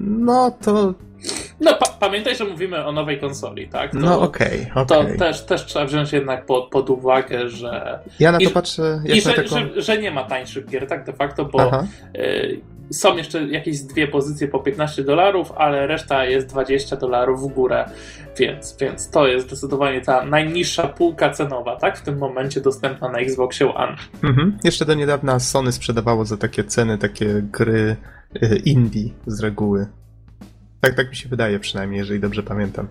no 0.00 0.50
to, 0.64 0.94
No, 1.60 1.74
pa 1.74 1.86
pamiętaj, 2.00 2.36
że 2.36 2.44
mówimy 2.44 2.84
o 2.84 2.92
nowej 2.92 3.20
konsoli, 3.20 3.68
tak? 3.68 3.92
To, 3.92 3.98
no 3.98 4.20
okej, 4.20 4.70
To 4.88 5.00
okej. 5.00 5.18
też, 5.18 5.42
też 5.44 5.66
trzeba 5.66 5.84
wziąć 5.84 6.12
jednak 6.12 6.46
pod, 6.46 6.68
pod 6.70 6.90
uwagę, 6.90 7.48
że, 7.48 7.98
Ja 8.18 8.32
na 8.32 8.38
i- 8.38 8.44
to 8.44 8.50
patrzę 8.50 9.02
i 9.04 9.16
jak 9.16 9.24
na 9.24 9.30
że, 9.30 9.36
taką... 9.42 9.56
że, 9.74 9.82
że 9.82 9.98
nie 9.98 10.10
ma 10.10 10.24
tańszych 10.24 10.66
gier, 10.66 10.86
tak 10.86 11.04
de 11.04 11.12
facto, 11.12 11.44
bo 11.44 11.82
y, 12.16 12.60
są 12.90 13.16
jeszcze 13.16 13.44
jakieś 13.44 13.80
dwie 13.80 14.08
pozycje 14.08 14.48
po 14.48 14.58
15 14.60 15.04
dolarów, 15.04 15.52
ale 15.56 15.86
reszta 15.86 16.24
jest 16.24 16.46
20 16.46 16.96
dolarów 16.96 17.42
w 17.42 17.54
górę, 17.54 17.90
więc, 18.38 18.76
więc 18.80 19.10
to 19.10 19.26
jest 19.26 19.46
zdecydowanie 19.46 20.00
ta 20.00 20.24
najniższa 20.24 20.88
półka 20.88 21.30
cenowa, 21.30 21.76
tak? 21.76 21.98
W 21.98 22.02
tym 22.02 22.18
momencie 22.18 22.60
dostępna 22.60 23.08
na 23.08 23.18
Xboxie 23.18 23.74
One. 23.74 23.96
Mhm. 24.22 24.58
Jeszcze 24.64 24.84
do 24.84 24.94
niedawna 24.94 25.38
Sony 25.38 25.72
sprzedawało 25.72 26.24
za 26.24 26.36
takie 26.36 26.64
ceny 26.64 26.98
takie 26.98 27.42
gry 27.52 27.96
y, 28.42 28.56
indie 28.64 29.10
z 29.26 29.40
reguły. 29.40 29.86
Tak, 30.84 30.94
tak 30.94 31.10
mi 31.10 31.16
się 31.16 31.28
wydaje 31.28 31.58
przynajmniej, 31.58 31.98
jeżeli 31.98 32.20
dobrze 32.20 32.42
pamiętam. 32.42 32.88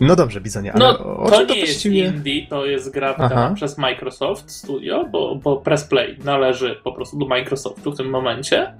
No 0.00 0.16
dobrze, 0.16 0.40
Bizonie, 0.40 0.72
ale 0.72 0.84
No, 0.84 0.94
to 0.94 1.30
to 1.30 1.44
nie 1.44 1.60
jest 1.60 1.72
właściwie... 1.72 2.04
indie, 2.04 2.46
to 2.46 2.66
jest 2.66 2.92
gra 2.94 3.12
wydana 3.12 3.54
przez 3.54 3.78
Microsoft 3.78 4.50
Studio, 4.50 5.08
bo, 5.12 5.34
bo 5.36 5.56
Press 5.56 5.84
Play 5.84 6.18
należy 6.24 6.80
po 6.84 6.92
prostu 6.92 7.18
do 7.18 7.26
Microsoftu 7.26 7.92
w 7.92 7.96
tym 7.96 8.10
momencie. 8.10 8.74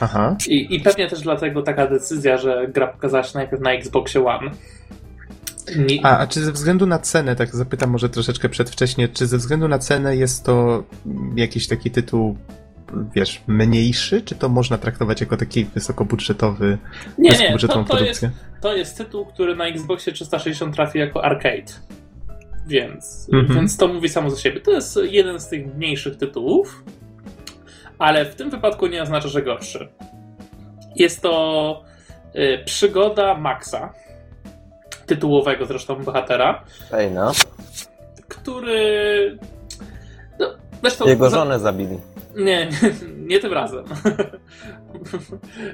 Aha. 0.00 0.36
I, 0.48 0.74
I 0.74 0.80
pewnie 0.80 1.08
też 1.08 1.20
dlatego 1.20 1.62
taka 1.62 1.86
decyzja, 1.86 2.38
że 2.38 2.68
gra 2.68 2.86
pokazała 2.86 3.22
się 3.24 3.38
najpierw 3.38 3.62
na 3.62 3.72
Xboxie 3.72 4.24
One. 4.26 4.50
Nie, 5.76 6.06
A, 6.06 6.18
a 6.18 6.26
czy 6.26 6.40
ze 6.40 6.52
względu 6.52 6.86
na 6.86 6.98
cenę, 6.98 7.36
tak 7.36 7.56
zapytam 7.56 7.90
może 7.90 8.08
troszeczkę 8.08 8.48
przedwcześnie, 8.48 9.08
czy 9.08 9.26
ze 9.26 9.38
względu 9.38 9.68
na 9.68 9.78
cenę 9.78 10.16
jest 10.16 10.44
to 10.44 10.84
jakiś 11.36 11.68
taki 11.68 11.90
tytuł, 11.90 12.36
wiesz, 13.14 13.42
mniejszy, 13.46 14.22
czy 14.22 14.34
to 14.34 14.48
można 14.48 14.78
traktować 14.78 15.20
jako 15.20 15.36
taki 15.36 15.64
wysokobudżetowy, 15.64 16.78
nie, 17.18 17.30
nie 17.30 17.30
to, 17.30 17.36
wysokobudżetową 17.36 17.84
to, 17.84 18.04
jest, 18.04 18.20
produkcję? 18.20 18.30
to 18.60 18.76
jest 18.76 18.98
tytuł, 18.98 19.26
który 19.26 19.56
na 19.56 19.66
Xboxie 19.66 20.12
360 20.12 20.74
trafi 20.74 20.98
jako 20.98 21.24
arcade. 21.24 21.72
Więc, 22.66 23.28
Mhm. 23.32 23.58
więc 23.58 23.76
to 23.76 23.88
mówi 23.88 24.08
samo 24.08 24.30
za 24.30 24.36
siebie. 24.40 24.60
To 24.60 24.70
jest 24.70 24.98
jeden 25.10 25.40
z 25.40 25.48
tych 25.48 25.74
mniejszych 25.76 26.16
tytułów, 26.16 26.84
ale 28.02 28.24
w 28.24 28.34
tym 28.34 28.50
wypadku 28.50 28.86
nie 28.86 29.02
oznacza, 29.02 29.28
że 29.28 29.42
gorszy. 29.42 29.88
Jest 30.96 31.22
to 31.22 31.84
y, 32.34 32.62
przygoda 32.64 33.34
Maxa, 33.34 33.92
tytułowego 35.06 35.66
zresztą 35.66 36.02
bohatera, 36.04 36.64
Ejna. 36.92 37.32
który. 38.28 39.38
No, 40.38 40.46
zresztą 40.80 41.06
Jego 41.06 41.30
żonę 41.30 41.58
zabili. 41.58 41.98
Nie, 42.36 42.66
nie, 42.66 42.70
nie 43.16 43.38
tym 43.38 43.52
razem. 43.52 43.84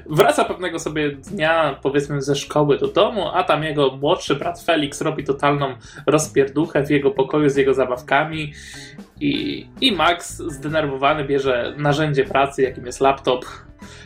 Wraca 0.09 0.45
pewnego 0.45 0.79
sobie 0.79 1.11
dnia, 1.11 1.79
powiedzmy, 1.83 2.21
ze 2.21 2.35
szkoły 2.35 2.77
do 2.77 2.87
domu, 2.87 3.27
a 3.33 3.43
tam 3.43 3.63
jego 3.63 3.97
młodszy 3.97 4.35
brat 4.35 4.61
Felix 4.61 5.01
robi 5.01 5.23
totalną 5.23 5.73
rozpierduchę 6.05 6.85
w 6.85 6.89
jego 6.89 7.11
pokoju 7.11 7.49
z 7.49 7.55
jego 7.55 7.73
zabawkami. 7.73 8.53
I, 9.19 9.67
I 9.81 9.91
Max, 9.91 10.37
zdenerwowany, 10.37 11.23
bierze 11.23 11.73
narzędzie 11.77 12.25
pracy, 12.25 12.61
jakim 12.61 12.85
jest 12.85 13.01
laptop, 13.01 13.45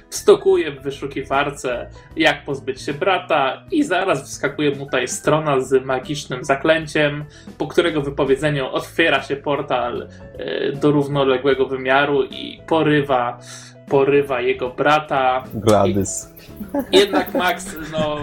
wstokuje 0.09 0.72
w 0.72 0.84
wyszukiwarce, 0.84 1.89
jak 2.16 2.45
pozbyć 2.45 2.82
się 2.82 2.93
brata, 2.93 3.64
i 3.72 3.84
zaraz 3.84 4.24
wskakuje 4.24 4.72
mu 4.72 4.86
tutaj 4.86 5.07
strona 5.07 5.59
z 5.59 5.86
magicznym 5.86 6.43
zaklęciem, 6.43 7.26
po 7.57 7.68
którego 7.68 8.01
wypowiedzeniu 8.01 8.68
otwiera 8.68 9.24
się 9.24 9.36
portal 9.36 10.07
e, 10.38 10.72
do 10.72 10.91
równoległego 10.91 11.66
wymiaru 11.66 12.24
i 12.24 12.61
porywa, 12.68 13.39
porywa 13.89 14.41
jego 14.41 14.70
brata. 14.70 15.43
Gladys. 15.53 16.34
Jednak 16.91 17.34
Max, 17.34 17.76
no. 17.91 18.18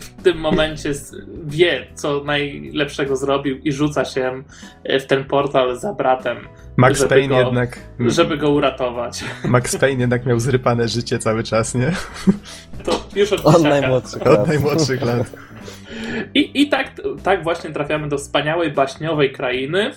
W 0.00 0.22
tym 0.22 0.38
momencie 0.38 0.92
wie, 1.46 1.86
co 1.94 2.24
najlepszego 2.24 3.16
zrobił 3.16 3.58
i 3.58 3.72
rzuca 3.72 4.04
się 4.04 4.42
w 5.00 5.06
ten 5.06 5.24
portal 5.24 5.78
za 5.78 5.92
bratem, 5.92 6.36
Max 6.76 6.98
żeby 6.98 7.08
Payne 7.08 7.28
go- 7.28 7.40
jednak... 7.40 7.78
żeby 7.98 8.36
go 8.36 8.50
uratować. 8.50 9.24
Max 9.44 9.76
Payne 9.76 10.00
jednak 10.00 10.26
miał 10.26 10.40
zrypane 10.40 10.88
życie 10.88 11.18
cały 11.18 11.42
czas, 11.42 11.74
nie? 11.74 11.92
To 12.84 13.04
już 13.16 13.32
od 13.32 13.40
Od 13.46 13.62
najmłodszych 13.62 14.22
Od 14.22 14.28
lat. 14.38 14.46
najmłodszych 14.48 15.02
lat. 15.02 15.30
I, 16.34 16.62
I 16.62 16.68
tak, 16.68 16.92
tak 17.22 17.42
właśnie 17.42 17.70
trafiamy 17.70 18.08
do 18.08 18.18
wspaniałej, 18.18 18.72
baśniowej 18.72 19.32
krainy, 19.32 19.90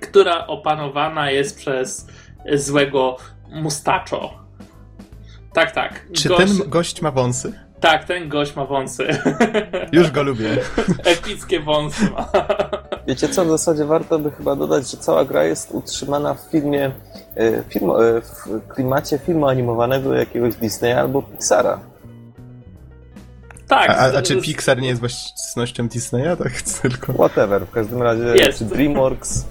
która 0.00 0.46
opanowana 0.46 1.30
jest 1.30 1.58
przez 1.58 2.06
złego 2.54 3.16
Mustaczo. 3.52 4.30
Tak, 5.54 5.72
tak. 5.72 6.06
Czy 6.12 6.28
Gość, 6.28 6.58
ten 6.58 6.70
gość 6.70 7.02
ma 7.02 7.10
wąsy? 7.10 7.52
Tak, 7.82 8.04
ten 8.04 8.28
gość 8.28 8.56
ma 8.56 8.66
wąsy. 8.66 9.06
Już 9.92 10.10
go 10.10 10.22
lubię. 10.22 10.48
Epickie 11.04 11.60
wąsy 11.60 12.10
ma. 12.10 12.28
Wiecie 13.08 13.28
co, 13.28 13.44
w 13.44 13.48
zasadzie 13.48 13.84
warto 13.84 14.18
by 14.18 14.30
chyba 14.30 14.56
dodać, 14.56 14.90
że 14.90 14.96
cała 14.96 15.24
gra 15.24 15.44
jest 15.44 15.70
utrzymana 15.70 16.34
w 16.34 16.40
filmie, 16.40 16.90
e, 17.36 17.62
film, 17.68 17.90
e, 17.90 18.20
w 18.20 18.68
klimacie 18.68 19.18
filmu 19.18 19.48
animowanego 19.48 20.14
jakiegoś 20.14 20.54
Disneya 20.54 20.92
albo 20.92 21.22
Pixara. 21.22 21.80
Tak. 23.68 23.90
A, 23.90 24.18
a, 24.18 24.22
czy 24.22 24.36
Pixar 24.36 24.80
nie 24.80 24.88
jest 24.88 25.00
własnością 25.00 25.88
Disneya? 25.88 26.36
Tak 26.36 26.62
tylko. 26.62 27.12
Whatever, 27.12 27.66
w 27.66 27.70
każdym 27.70 28.02
razie, 28.02 28.24
Jest. 28.24 28.58
czy 28.58 28.64
DreamWorks, 28.64 29.44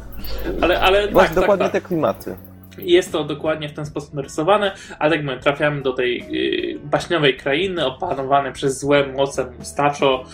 Ale, 0.61 0.81
ale 0.81 1.11
właśnie 1.11 1.27
tak, 1.27 1.35
tak, 1.35 1.43
dokładnie 1.43 1.65
tak. 1.65 1.73
te 1.73 1.81
klimaty. 1.81 2.35
Jest 2.77 3.11
to 3.11 3.23
dokładnie 3.23 3.69
w 3.69 3.73
ten 3.73 3.85
sposób 3.85 4.13
narysowane, 4.13 4.71
ale 4.99 5.11
tak 5.11 5.25
mówię, 5.25 5.37
trafiamy 5.37 5.81
do 5.81 5.93
tej 5.93 6.21
y, 6.75 6.79
baśniowej 6.79 7.37
krainy 7.37 7.85
opanowanej 7.85 8.53
przez 8.53 8.79
złe 8.79 9.07
moce 9.07 9.51
Mustaczo, 9.59 10.25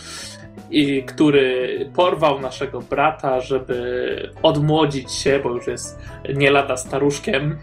i, 0.70 1.02
który 1.02 1.90
porwał 1.94 2.40
naszego 2.40 2.80
brata, 2.80 3.40
żeby 3.40 4.32
odmłodzić 4.42 5.12
się, 5.12 5.40
bo 5.42 5.50
już 5.50 5.66
jest 5.66 5.98
nie 6.34 6.50
lada 6.50 6.76
staruszkiem 6.76 7.58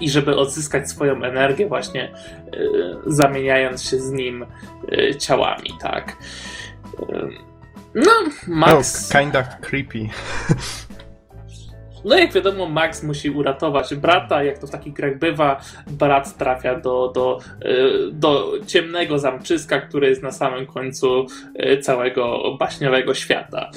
i 0.00 0.10
żeby 0.10 0.36
odzyskać 0.36 0.90
swoją 0.90 1.24
energię 1.24 1.66
właśnie 1.66 2.12
y, 2.54 2.68
zamieniając 3.06 3.84
się 3.84 3.98
z 3.98 4.10
nim 4.10 4.46
y, 4.92 5.16
ciałami, 5.16 5.70
tak. 5.80 6.16
Y, 7.00 7.28
no, 7.94 8.12
Max... 8.46 9.10
Oh, 9.10 9.20
kinda 9.20 9.42
creepy. 9.42 10.08
No 12.04 12.16
jak 12.18 12.32
wiadomo, 12.32 12.66
Max 12.68 13.02
musi 13.02 13.30
uratować 13.30 13.94
brata, 13.94 14.42
jak 14.42 14.58
to 14.58 14.66
w 14.66 14.70
takich 14.70 14.92
grach 14.92 15.18
bywa, 15.18 15.60
brat 15.86 16.36
trafia 16.36 16.80
do, 16.80 17.12
do, 17.14 17.38
y, 17.64 18.12
do 18.12 18.52
ciemnego 18.66 19.18
zamczyska, 19.18 19.80
które 19.80 20.08
jest 20.08 20.22
na 20.22 20.32
samym 20.32 20.66
końcu 20.66 21.26
y, 21.72 21.78
całego 21.78 22.56
baśniowego 22.58 23.14
świata. 23.14 23.70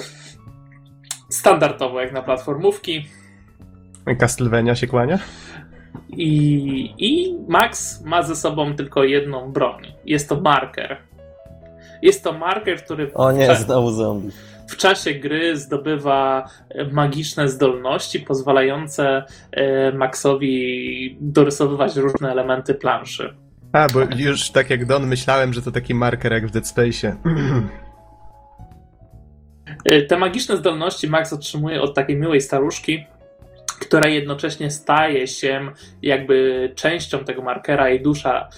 standardowo 1.30 2.00
jak 2.00 2.12
na 2.12 2.22
platformówki. 2.22 3.06
Castlevania 4.18 4.74
się 4.74 4.86
kłania? 4.86 5.18
I, 6.10 6.94
I 6.98 7.38
Max 7.48 8.02
ma 8.04 8.22
ze 8.22 8.36
sobą 8.36 8.74
tylko 8.74 9.04
jedną 9.04 9.52
broń. 9.52 9.92
Jest 10.04 10.28
to 10.28 10.40
marker. 10.40 10.96
Jest 12.02 12.24
to 12.24 12.32
marker, 12.32 12.84
który. 12.84 13.14
O 13.14 13.32
nie, 13.32 13.56
znowu 13.56 13.90
zombie. 13.90 14.30
W 14.72 14.76
czasie 14.76 15.14
gry 15.14 15.56
zdobywa 15.56 16.48
magiczne 16.92 17.48
zdolności 17.48 18.20
pozwalające 18.20 19.24
e, 19.52 19.92
Maxowi 19.92 21.16
dorysowywać 21.20 21.96
różne 21.96 22.30
elementy 22.30 22.74
planszy. 22.74 23.34
A, 23.72 23.86
bo 23.88 24.00
już 24.16 24.50
tak 24.50 24.70
jak 24.70 24.86
Don 24.86 25.06
myślałem, 25.06 25.52
że 25.52 25.62
to 25.62 25.72
taki 25.72 25.94
marker 25.94 26.32
jak 26.32 26.46
w 26.46 26.50
Dead 26.50 26.68
Space. 26.68 27.16
E, 29.84 30.02
te 30.02 30.16
magiczne 30.16 30.56
zdolności 30.56 31.08
Max 31.08 31.32
otrzymuje 31.32 31.82
od 31.82 31.94
takiej 31.94 32.16
miłej 32.16 32.40
staruszki, 32.40 33.06
która 33.80 34.08
jednocześnie 34.08 34.70
staje 34.70 35.26
się 35.26 35.70
jakby 36.02 36.72
częścią 36.74 37.24
tego 37.24 37.42
markera, 37.42 37.88
jej 37.88 38.02
dusza 38.02 38.48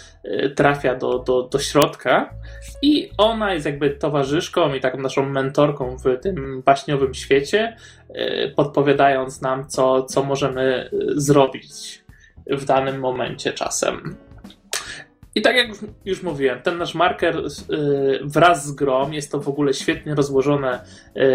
trafia 0.57 0.95
do, 0.95 1.19
do, 1.19 1.43
do 1.43 1.59
środka 1.59 2.35
i 2.83 3.11
ona 3.19 3.55
jest 3.55 3.67
jakby 3.67 3.91
towarzyszką 3.91 4.75
i 4.75 4.81
taką 4.81 4.99
naszą 4.99 5.29
mentorką 5.29 5.97
w 5.97 6.21
tym 6.23 6.63
baśniowym 6.63 7.15
świecie, 7.15 7.77
e, 8.09 8.49
podpowiadając 8.49 9.41
nam, 9.41 9.69
co, 9.69 10.03
co 10.03 10.23
możemy 10.23 10.91
zrobić 11.17 12.05
w 12.47 12.65
danym 12.65 13.01
momencie 13.01 13.53
czasem. 13.53 14.17
I 15.35 15.43
tak 15.43 15.57
jak 15.57 15.69
już 16.05 16.23
mówiłem, 16.23 16.63
ten 16.63 16.79
nasz 16.79 16.95
marker 16.95 17.37
y, 17.37 18.21
wraz 18.23 18.67
z 18.67 18.73
grom 18.73 19.15
jest 19.15 19.33
to 19.33 19.41
w 19.41 19.49
ogóle 19.49 19.75
świetnie 19.75 20.15
rozłożone 20.15 20.85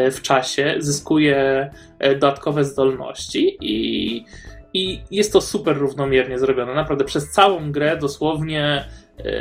y, 0.08 0.12
w 0.12 0.22
czasie, 0.22 0.76
zyskuje 0.80 1.70
y, 2.06 2.16
dodatkowe 2.16 2.64
zdolności 2.64 3.58
i, 3.62 4.26
i 4.74 5.02
jest 5.12 5.34
to 5.34 5.42
super 5.42 5.78
równomiernie 5.78 6.40
zrobione. 6.40 6.74
Naprawdę 6.74 7.06
przez 7.06 7.32
całą 7.32 7.72
grę, 7.72 7.98
dosłownie 7.98 8.86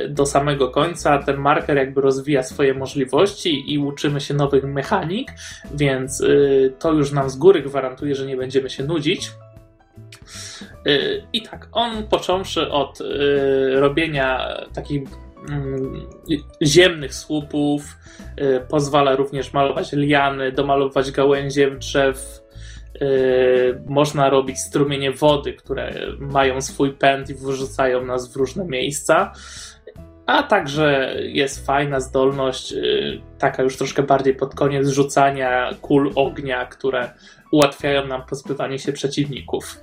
do 0.08 0.26
samego 0.26 0.68
końca, 0.68 1.18
ten 1.18 1.36
marker 1.36 1.76
jakby 1.76 2.00
rozwija 2.00 2.42
swoje 2.42 2.74
możliwości 2.74 3.72
i 3.74 3.78
uczymy 3.78 4.20
się 4.20 4.34
nowych 4.34 4.64
mechanik, 4.64 5.32
więc 5.74 6.22
to 6.78 6.92
już 6.92 7.12
nam 7.12 7.30
z 7.30 7.36
góry 7.36 7.62
gwarantuje, 7.62 8.14
że 8.14 8.26
nie 8.26 8.36
będziemy 8.36 8.70
się 8.70 8.84
nudzić. 8.84 9.30
Y, 10.86 11.22
I 11.32 11.42
tak, 11.42 11.68
on 11.72 12.06
począwszy 12.06 12.70
od 12.70 12.98
robienia 13.74 14.56
takich 14.74 15.02
mm, 15.48 16.06
ziemnych 16.62 17.14
słupów, 17.14 17.96
pozwala 18.68 19.16
również 19.16 19.52
malować 19.52 19.92
liany, 19.92 20.52
domalować 20.52 21.10
gałęzie 21.10 21.70
drzew. 21.70 22.47
Można 23.86 24.30
robić 24.30 24.58
strumienie 24.58 25.12
wody, 25.12 25.52
które 25.52 25.92
mają 26.18 26.60
swój 26.60 26.92
pęd 26.92 27.30
i 27.30 27.34
wyrzucają 27.34 28.04
nas 28.04 28.32
w 28.32 28.36
różne 28.36 28.64
miejsca. 28.64 29.32
A 30.26 30.42
także 30.42 31.14
jest 31.18 31.66
fajna 31.66 32.00
zdolność, 32.00 32.74
taka 33.38 33.62
już 33.62 33.76
troszkę 33.76 34.02
bardziej 34.02 34.34
pod 34.34 34.54
koniec, 34.54 34.88
rzucania 34.88 35.70
kul 35.80 36.12
ognia, 36.14 36.66
które 36.66 37.10
ułatwiają 37.52 38.06
nam 38.06 38.22
pozbywanie 38.26 38.78
się 38.78 38.92
przeciwników. 38.92 39.80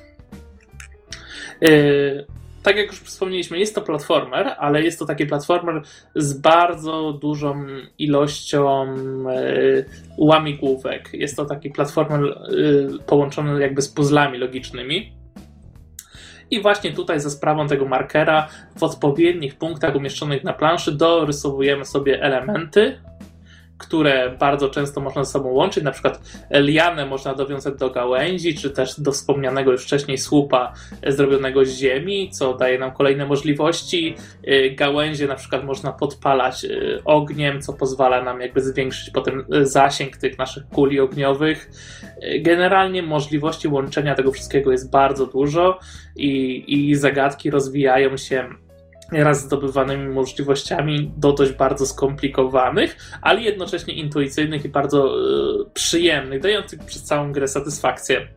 Tak 2.66 2.78
jak 2.78 2.88
już 2.88 3.00
wspomnieliśmy, 3.00 3.60
jest 3.60 3.76
to 3.76 3.82
platformer, 3.82 4.56
ale 4.58 4.84
jest 4.84 5.00
to 5.00 5.06
taki 5.06 5.26
platformer 5.26 5.82
z 6.16 6.34
bardzo 6.34 7.14
dużą 7.14 7.66
ilością 7.98 8.86
yy, 8.96 9.86
łamigłówek. 10.18 11.10
Jest 11.14 11.38
to 11.38 11.46
taki 11.46 11.70
platformer 11.70 12.22
yy, 12.22 13.00
połączony 13.08 13.62
jakby 13.62 13.82
z 13.82 13.90
puzzlami 13.90 14.38
logicznymi. 14.38 15.14
I 16.52 16.62
właśnie 16.62 16.92
tutaj 16.92 17.20
za 17.20 17.30
sprawą 17.30 17.68
tego 17.68 17.86
markera 17.86 18.48
w 18.78 18.84
odpowiednich 18.84 19.58
punktach 19.58 19.96
umieszczonych 19.96 20.44
na 20.44 20.54
planszy 20.54 20.92
dorysowujemy 20.92 21.86
sobie 21.86 22.22
elementy, 22.22 22.98
które 23.78 24.36
bardzo 24.40 24.70
często 24.70 25.02
można 25.02 25.24
ze 25.24 25.32
sobą 25.32 25.50
łączyć, 25.50 25.84
na 25.84 25.92
przykład 25.92 26.20
lianę 26.52 27.06
można 27.06 27.34
dowiązać 27.34 27.76
do 27.76 27.90
gałęzi, 27.90 28.56
czy 28.56 28.70
też 28.70 29.00
do 29.00 29.12
wspomnianego 29.12 29.72
już 29.72 29.84
wcześniej 29.84 30.18
słupa 30.18 30.74
zrobionego 31.08 31.66
z 31.66 31.70
ziemi, 31.70 32.30
co 32.32 32.54
daje 32.54 32.80
nam 32.80 32.92
kolejne 32.92 33.26
możliwości. 33.26 34.16
Y, 34.48 34.76
gałęzie 34.76 35.28
na 35.28 35.36
przykład 35.36 35.64
można 35.64 35.92
podpalać 35.92 36.66
y, 36.66 37.02
ogniem, 37.06 37.62
co 37.62 37.74
pozwala 37.74 38.24
nam 38.24 38.42
jakby 38.42 38.62
zwiększyć 38.62 39.10
potem 39.10 39.46
zasięg 39.62 40.18
tych 40.18 40.38
naszych 40.38 40.68
kuli 40.68 41.00
ogniowych. 41.00 41.70
Y, 42.24 42.40
generalnie 42.40 43.04
możliwości 43.04 43.68
łączenia 43.68 44.16
tego 44.16 44.32
wszystkiego 44.32 44.72
jest 44.72 44.92
bardzo 44.92 45.26
dużo 45.26 45.80
i, 46.16 46.64
i 46.68 46.96
zagadki 46.96 47.50
rozwijają 47.50 48.18
się 48.18 48.50
raz 49.12 49.42
zdobywanymi 49.42 50.14
możliwościami 50.14 51.12
do 51.18 51.34
dość 51.34 51.52
bardzo 51.52 51.86
skomplikowanych, 51.86 52.98
ale 53.22 53.42
jednocześnie 53.42 53.94
intuicyjnych 53.94 54.66
i 54.66 54.70
bardzo 54.70 55.20
y, 55.62 55.66
przyjemnych, 55.74 56.42
dających 56.42 56.80
przez 56.80 57.04
całą 57.04 57.32
grę 57.32 57.48
satysfakcję. 57.48 58.28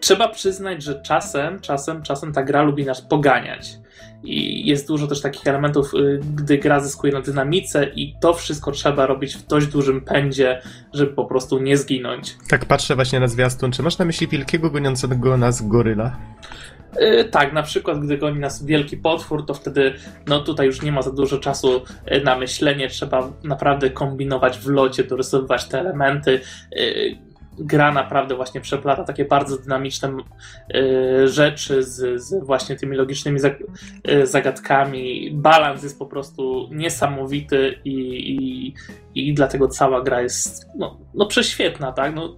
Trzeba 0.00 0.28
przyznać, 0.28 0.82
że 0.82 1.02
czasem, 1.02 1.60
czasem, 1.60 2.02
czasem 2.02 2.32
ta 2.32 2.42
gra 2.42 2.62
lubi 2.62 2.84
nas 2.84 3.02
poganiać. 3.02 3.78
I 4.24 4.66
jest 4.66 4.88
dużo 4.88 5.06
też 5.06 5.20
takich 5.20 5.46
elementów, 5.46 5.94
y, 5.94 6.20
gdy 6.34 6.58
gra 6.58 6.80
zyskuje 6.80 7.12
na 7.12 7.20
dynamice, 7.20 7.84
i 7.84 8.14
to 8.20 8.34
wszystko 8.34 8.72
trzeba 8.72 9.06
robić 9.06 9.36
w 9.36 9.46
dość 9.46 9.66
dużym 9.66 10.00
pędzie, 10.00 10.62
żeby 10.92 11.12
po 11.12 11.24
prostu 11.24 11.58
nie 11.58 11.76
zginąć. 11.76 12.36
Tak 12.48 12.64
patrzę 12.64 12.94
właśnie 12.94 13.20
na 13.20 13.28
zwiastun. 13.28 13.72
Czy 13.72 13.82
masz 13.82 13.98
na 13.98 14.04
myśli 14.04 14.28
wielkiego 14.28 14.70
goniącego 14.70 15.36
nas 15.36 15.68
goryla? 15.68 16.16
Yy, 17.00 17.24
tak, 17.24 17.52
na 17.52 17.62
przykład 17.62 18.00
gdy 18.00 18.18
goni 18.18 18.38
nas 18.38 18.64
wielki 18.64 18.96
potwór, 18.96 19.46
to 19.46 19.54
wtedy 19.54 19.94
no 20.26 20.40
tutaj 20.40 20.66
już 20.66 20.82
nie 20.82 20.92
ma 20.92 21.02
za 21.02 21.12
dużo 21.12 21.38
czasu 21.38 21.82
y, 22.12 22.20
na 22.24 22.36
myślenie, 22.36 22.88
trzeba 22.88 23.32
naprawdę 23.44 23.90
kombinować 23.90 24.58
w 24.58 24.68
locie, 24.68 25.04
dorysowywać 25.04 25.68
te 25.68 25.80
elementy. 25.80 26.40
Gra 27.58 27.92
naprawdę 27.92 28.36
właśnie 28.36 28.60
przeplata 28.60 29.04
takie 29.04 29.24
bardzo 29.24 29.58
dynamiczne 29.58 30.16
y, 30.74 31.28
rzeczy 31.28 31.82
z, 31.82 32.22
z, 32.22 32.44
właśnie 32.44 32.76
tymi 32.76 32.96
logicznymi 32.96 33.40
y, 34.08 34.26
zagadkami. 34.26 35.30
Balans 35.32 35.82
jest 35.82 35.98
po 35.98 36.06
prostu 36.06 36.68
niesamowity 36.72 37.78
i, 37.84 38.74
i, 39.14 39.28
i 39.28 39.34
dlatego 39.34 39.68
cała 39.68 40.02
gra 40.02 40.22
jest 40.22 40.66
no, 40.78 40.98
no 41.14 41.26
prześwietna, 41.26 41.92
tak? 41.92 42.14
No, 42.14 42.36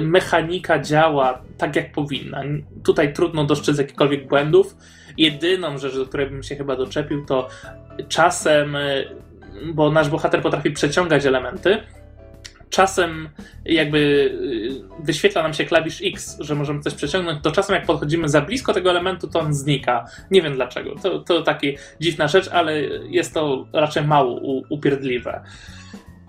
mechanika 0.00 0.78
działa 0.78 1.42
tak 1.58 1.76
jak 1.76 1.92
powinna. 1.92 2.42
Tutaj 2.84 3.12
trudno 3.12 3.44
dostrzec 3.44 3.78
jakichkolwiek 3.78 4.28
błędów. 4.28 4.76
Jedyną 5.18 5.78
rzecz, 5.78 5.94
do 5.96 6.06
której 6.06 6.30
bym 6.30 6.42
się 6.42 6.56
chyba 6.56 6.76
doczepił, 6.76 7.26
to 7.26 7.48
czasem, 8.08 8.76
y, 8.76 9.06
bo 9.74 9.90
nasz 9.90 10.08
bohater 10.08 10.42
potrafi 10.42 10.70
przeciągać 10.70 11.26
elementy, 11.26 11.78
czasem 12.72 13.28
jakby 13.64 13.98
y, 13.98 15.04
wyświetla 15.04 15.42
nam 15.42 15.54
się 15.54 15.64
klawisz 15.64 16.02
X, 16.04 16.36
że 16.40 16.54
możemy 16.54 16.80
coś 16.80 16.94
przeciągnąć, 16.94 17.42
to 17.42 17.52
czasem 17.52 17.74
jak 17.74 17.86
podchodzimy 17.86 18.28
za 18.28 18.40
blisko 18.40 18.72
tego 18.72 18.90
elementu, 18.90 19.28
to 19.28 19.40
on 19.40 19.54
znika. 19.54 20.04
Nie 20.30 20.42
wiem 20.42 20.54
dlaczego. 20.54 20.94
To, 21.02 21.18
to 21.18 21.42
taka 21.42 21.66
dziwna 22.00 22.28
rzecz, 22.28 22.48
ale 22.48 22.80
jest 23.08 23.34
to 23.34 23.66
raczej 23.72 24.04
mało 24.04 24.40
upierdliwe. 24.68 25.42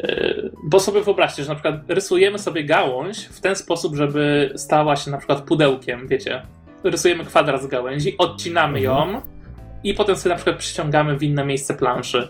Y, 0.04 0.52
bo 0.64 0.80
sobie 0.80 1.02
wyobraźcie, 1.02 1.44
że 1.44 1.50
na 1.50 1.56
przykład 1.56 1.76
rysujemy 1.88 2.40
sobie 2.40 2.64
gałąź 2.64 3.18
w 3.18 3.42
ten 3.42 3.56
sposób, 3.56 3.96
żeby 3.96 4.54
stała 4.56 4.96
się 4.96 5.12
na 5.12 5.18
przykład 5.18 5.42
pudełkiem, 5.42 6.08
wiecie. 6.08 6.42
Rysujemy 6.84 7.26
kwadrat 7.26 7.62
z 7.62 7.68
gałęzi, 7.68 8.18
odcinamy 8.18 8.80
mhm. 8.80 9.12
ją 9.14 9.22
i 9.84 9.94
potem 9.94 10.16
sobie 10.16 10.30
na 10.30 10.36
przykład 10.36 10.58
przyciągamy 10.58 11.18
w 11.18 11.24
inne 11.24 11.46
miejsce 11.46 11.74
planszy 11.74 12.30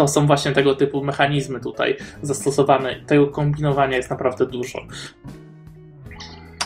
to 0.00 0.08
są 0.08 0.26
właśnie 0.26 0.52
tego 0.52 0.74
typu 0.74 1.04
mechanizmy 1.04 1.60
tutaj 1.60 1.96
zastosowane. 2.22 3.00
Tego 3.06 3.26
kombinowania 3.26 3.96
jest 3.96 4.10
naprawdę 4.10 4.46
dużo. 4.46 4.78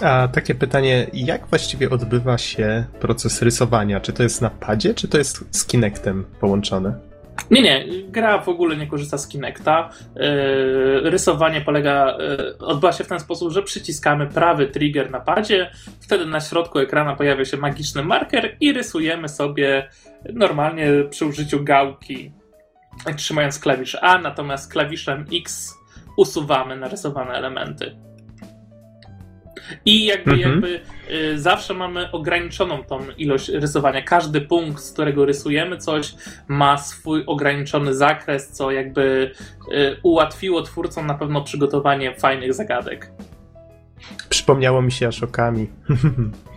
A 0.03 0.29
takie 0.29 0.55
pytanie, 0.55 1.07
jak 1.13 1.47
właściwie 1.47 1.91
odbywa 1.91 2.39
się 2.39 2.85
proces 3.01 3.43
rysowania? 3.43 4.01
Czy 4.01 4.13
to 4.13 4.23
jest 4.23 4.43
na 4.43 4.51
padzie, 4.51 4.95
czy 4.95 5.09
to 5.09 5.19
jest 5.19 5.45
z 5.51 5.67
Kinectem 5.67 6.25
połączone? 6.41 6.99
Nie, 7.51 7.63
nie, 7.63 7.85
gra 8.09 8.39
w 8.39 8.49
ogóle 8.49 8.77
nie 8.77 8.87
korzysta 8.87 9.19
z 9.19 9.29
Kinecta. 9.29 9.91
Yy, 10.17 11.11
rysowanie 11.11 11.61
polega, 11.61 12.17
yy, 12.19 12.59
odbywa 12.59 12.93
się 12.93 13.05
w 13.05 13.09
ten 13.09 13.21
sposób, 13.21 13.53
że 13.53 13.63
przyciskamy 13.63 14.27
prawy 14.27 14.67
trigger 14.67 15.11
na 15.11 15.21
padzie, 15.21 15.71
wtedy 16.01 16.27
na 16.27 16.41
środku 16.41 16.79
ekrana 16.79 17.17
pojawia 17.17 17.45
się 17.45 17.57
magiczny 17.57 18.03
marker 18.03 18.57
i 18.61 18.73
rysujemy 18.73 19.29
sobie 19.29 19.89
normalnie 20.33 20.89
przy 21.11 21.27
użyciu 21.27 21.65
gałki 21.65 22.33
trzymając 23.17 23.59
klawisz 23.59 23.97
A, 24.01 24.19
natomiast 24.19 24.73
klawiszem 24.73 25.25
X 25.33 25.75
usuwamy 26.17 26.77
narysowane 26.77 27.33
elementy. 27.33 27.97
I 29.85 30.05
jakby, 30.05 30.33
mhm. 30.33 30.51
jakby 30.51 30.81
y, 31.15 31.39
zawsze 31.39 31.75
mamy 31.75 32.11
ograniczoną 32.13 32.85
tą 32.85 33.01
ilość 33.19 33.49
rysowania. 33.49 34.03
Każdy 34.03 34.41
punkt, 34.41 34.83
z 34.83 34.93
którego 34.93 35.25
rysujemy 35.25 35.77
coś, 35.77 36.15
ma 36.49 36.79
swój 36.79 37.23
ograniczony 37.27 37.95
zakres, 37.95 38.49
co 38.49 38.71
jakby 38.71 39.33
y, 39.73 39.97
ułatwiło 40.03 40.63
twórcom 40.63 41.07
na 41.07 41.15
pewno 41.15 41.43
przygotowanie 41.43 42.15
fajnych 42.15 42.55
zagadek. 42.55 43.11
Przypomniało 44.29 44.83
mi 44.83 44.93
się 44.93 45.09
Ashokami. 45.09 45.69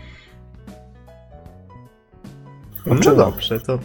No 2.88 3.16
dobrze, 3.16 3.60
to 3.60 3.80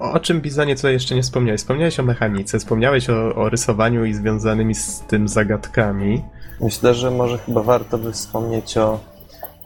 o, 0.00 0.20
czym 0.20 0.40
Bizonie 0.40 0.76
co 0.76 0.88
jeszcze 0.88 1.14
nie 1.14 1.22
wspomniałeś? 1.22 1.60
Wspomniałeś 1.60 2.00
o 2.00 2.02
mechanice, 2.02 2.58
wspomniałeś 2.58 3.10
o, 3.10 3.34
o 3.34 3.48
rysowaniu 3.48 4.04
i 4.04 4.14
związanymi 4.14 4.74
z 4.74 5.00
tym 5.00 5.28
zagadkami. 5.28 6.24
Myślę, 6.60 6.94
że 6.94 7.10
może 7.10 7.38
chyba 7.38 7.62
warto 7.62 7.98
by 7.98 8.12
wspomnieć 8.12 8.78
o, 8.78 9.00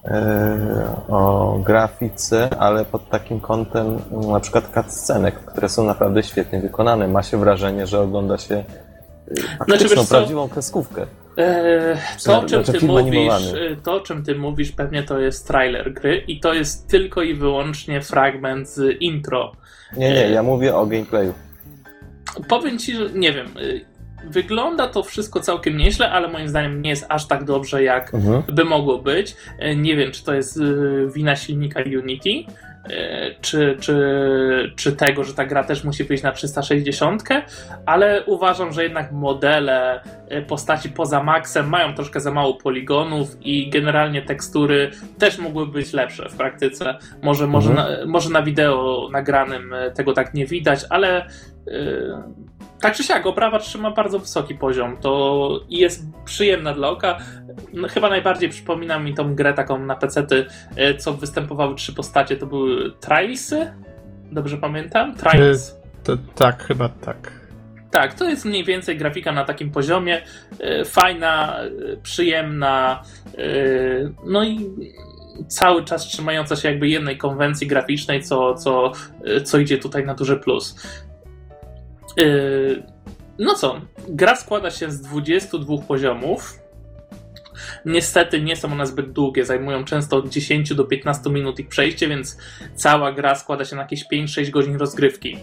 e, 0.05 0.97
o 1.09 1.59
grafice, 1.67 2.51
ale 2.59 2.85
pod 2.85 3.09
takim 3.09 3.41
kątem 3.41 3.99
na 4.33 4.41
przykład 4.41 4.71
cutscenek, 4.75 5.35
które 5.35 5.69
są 5.69 5.85
naprawdę 5.85 6.23
świetnie 6.23 6.61
wykonane. 6.61 7.09
Ma 7.09 7.23
się 7.23 7.39
wrażenie, 7.39 7.87
że 7.87 8.01
ogląda 8.01 8.39
się 8.39 8.55
e, 8.55 8.65
faktyczną, 9.59 9.89
wiesz 9.89 10.09
co? 10.09 10.15
prawdziwą 10.15 10.49
kreskówkę. 10.49 11.07
Eee, 11.37 11.97
to, 12.25 12.39
o 12.41 12.45
czym 12.45 12.65
ty 12.65 12.87
mówisz, 12.87 13.33
e, 13.73 13.77
to, 13.85 14.01
czym 14.01 14.23
ty 14.25 14.35
mówisz, 14.35 14.73
pewnie 14.73 15.03
to 15.03 15.19
jest 15.19 15.47
trailer 15.49 15.93
gry 15.93 16.17
i 16.29 16.41
to 16.41 16.55
jest 16.55 16.89
tylko 16.91 17.23
i 17.23 17.35
wyłącznie 17.35 18.01
fragment 18.01 18.69
z 18.69 19.01
intro. 19.01 19.53
Nie, 19.97 20.11
nie, 20.11 20.31
ja 20.31 20.43
mówię 20.43 20.75
o 20.77 20.87
gameplayu. 20.87 21.35
Powiem 22.49 22.79
ci, 22.79 22.95
że 22.97 23.11
nie 23.15 23.33
wiem. 23.33 23.47
Wygląda 24.31 24.89
to 24.89 25.03
wszystko 25.03 25.41
całkiem 25.41 25.77
nieźle, 25.77 26.11
ale 26.11 26.29
moim 26.29 26.49
zdaniem 26.49 26.83
nie 26.83 26.91
jest 26.91 27.07
aż 27.09 27.27
tak 27.27 27.45
dobrze, 27.45 27.83
jak 27.83 28.15
Mhm. 28.15 28.43
by 28.53 28.65
mogło 28.65 28.99
być. 28.99 29.37
E, 29.59 29.77
Nie 29.77 29.97
wiem, 29.97 30.13
czy 30.13 30.25
to 30.25 30.35
jest 30.35 30.61
wina 31.15 31.37
silnika 31.37 31.81
Unity, 32.03 32.31
e, 32.31 32.53
czy, 33.41 33.77
czy, 33.81 34.73
czy 34.77 34.93
tego, 34.93 35.25
że 35.25 35.35
ta 35.35 35.45
gra 35.45 35.65
też 35.65 35.85
musi 35.85 36.05
wyjść 36.05 36.23
na 36.23 36.33
360, 36.33 37.23
ale 37.87 38.25
uważam, 38.25 38.73
że 38.73 38.83
jednak 38.83 39.13
modele 39.13 40.01
e, 40.29 40.43
postaci 40.43 40.89
poza 40.89 41.23
Maxem 41.23 41.69
mają 41.69 41.95
troszkę 41.95 42.21
za 42.21 42.31
mało 42.31 42.55
poligonów 42.55 43.37
i 43.41 43.71
generalnie 43.71 44.23
tekstury 44.23 44.91
też 45.19 45.39
mogłyby 45.39 45.73
być 45.73 45.93
lepsze 45.93 46.29
w 46.29 46.37
praktyce. 46.37 46.99
Może, 47.23 47.47
może, 47.47 47.71
Mhm. 47.71 48.01
na, 48.01 48.07
może 48.07 48.31
na 48.31 48.43
wideo 48.43 49.09
nagranym 49.13 49.75
e, 49.75 49.91
tego 49.91 50.13
tak 50.13 50.35
nie 50.35 50.47
widać, 50.47 50.81
ale 50.91 51.27
e, 51.27 51.29
tak 52.81 52.95
czy 52.95 53.05
siak, 53.05 53.27
oprawa 53.27 53.59
trzyma 53.59 53.91
bardzo 53.91 54.19
wysoki 54.19 54.55
poziom. 54.55 54.97
To 54.97 55.61
i 55.69 55.79
jest 55.79 56.03
przyjemna 56.25 56.75
dla 56.75 56.89
oka. 56.89 57.19
No, 57.73 57.89
chyba 57.89 58.09
najbardziej 58.09 58.49
przypomina 58.49 58.99
mi 58.99 59.15
tą 59.15 59.35
grę 59.35 59.55
taką 59.55 59.79
na 59.79 59.97
pecety, 59.97 60.47
e, 60.77 60.95
co 60.95 61.13
występowały 61.13 61.75
trzy 61.75 61.93
postacie. 61.93 62.37
To 62.37 62.47
były 62.47 62.93
Trailsy? 63.01 63.73
Dobrze 64.33 64.57
pamiętam? 64.57 65.15
Trails. 65.15 65.77
To, 66.05 66.17
tak, 66.35 66.63
chyba 66.63 66.89
tak. 66.89 67.43
Tak, 67.91 68.15
to 68.15 68.29
jest 68.29 68.45
mniej 68.45 68.65
więcej 68.65 68.99
grafika 68.99 69.33
na 69.33 69.45
takim 69.45 69.71
poziomie. 69.71 70.23
Fajna, 70.85 71.57
przyjemna, 72.03 73.03
no 74.27 74.45
i 74.45 74.71
cały 75.49 75.85
czas 75.85 76.03
trzymająca 76.03 76.57
się 76.57 76.71
jakby 76.71 76.89
jednej 76.89 77.19
konwencji 77.19 77.67
graficznej, 77.67 78.23
co, 78.23 78.55
co, 78.55 78.93
co 79.45 79.59
idzie 79.59 79.79
tutaj 79.79 80.07
na 80.07 80.15
duży 80.15 80.37
plus. 80.37 80.77
E, 82.19 82.93
No 83.39 83.55
co, 83.55 83.81
gra 84.09 84.37
składa 84.37 84.71
się 84.71 84.91
z 84.91 85.01
22 85.01 85.79
poziomów. 85.89 86.59
Niestety 87.87 88.43
nie 88.43 88.57
są 88.57 88.73
one 88.73 88.87
zbyt 88.87 89.13
długie, 89.13 89.45
zajmują 89.45 89.85
często 89.85 90.17
od 90.17 90.29
10 90.29 90.75
do 90.75 90.85
15 90.85 91.31
minut 91.31 91.61
ich 91.61 91.69
przejście, 91.69 92.09
więc 92.09 92.39
cała 92.75 93.13
gra 93.13 93.35
składa 93.35 93.65
się 93.65 93.77
na 93.77 93.83
jakieś 93.83 94.05
5-6 94.13 94.51
godzin 94.51 94.77
rozgrywki. 94.77 95.37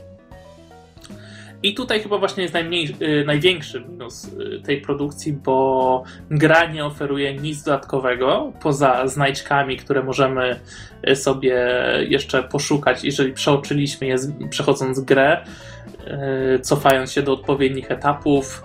I 1.64 1.74
tutaj 1.74 2.02
chyba 2.02 2.18
właśnie 2.18 2.44
jest 2.44 2.54
najmniej, 2.54 2.96
y, 3.02 3.26
największy 3.26 3.82
minus 3.82 4.26
y, 4.26 4.62
tej 4.66 4.82
produkcji, 4.82 5.34
bo 5.34 6.04
gra 6.32 6.66
nie 6.66 6.86
oferuje 6.86 7.34
nic 7.34 7.64
dodatkowego 7.64 8.54
poza 8.62 9.08
znajdźkami, 9.08 9.78
które 9.78 10.04
możemy 10.04 10.60
sobie 11.16 11.68
jeszcze 12.08 12.44
poszukać, 12.44 13.04
jeżeli 13.04 13.34
przeoczyliśmy 13.34 14.08
je 14.08 14.16
przechodząc 14.50 15.00
grę, 15.00 15.44
cofając 16.62 17.12
się 17.12 17.22
do 17.22 17.34
odpowiednich 17.34 17.92
etapów. 17.92 18.64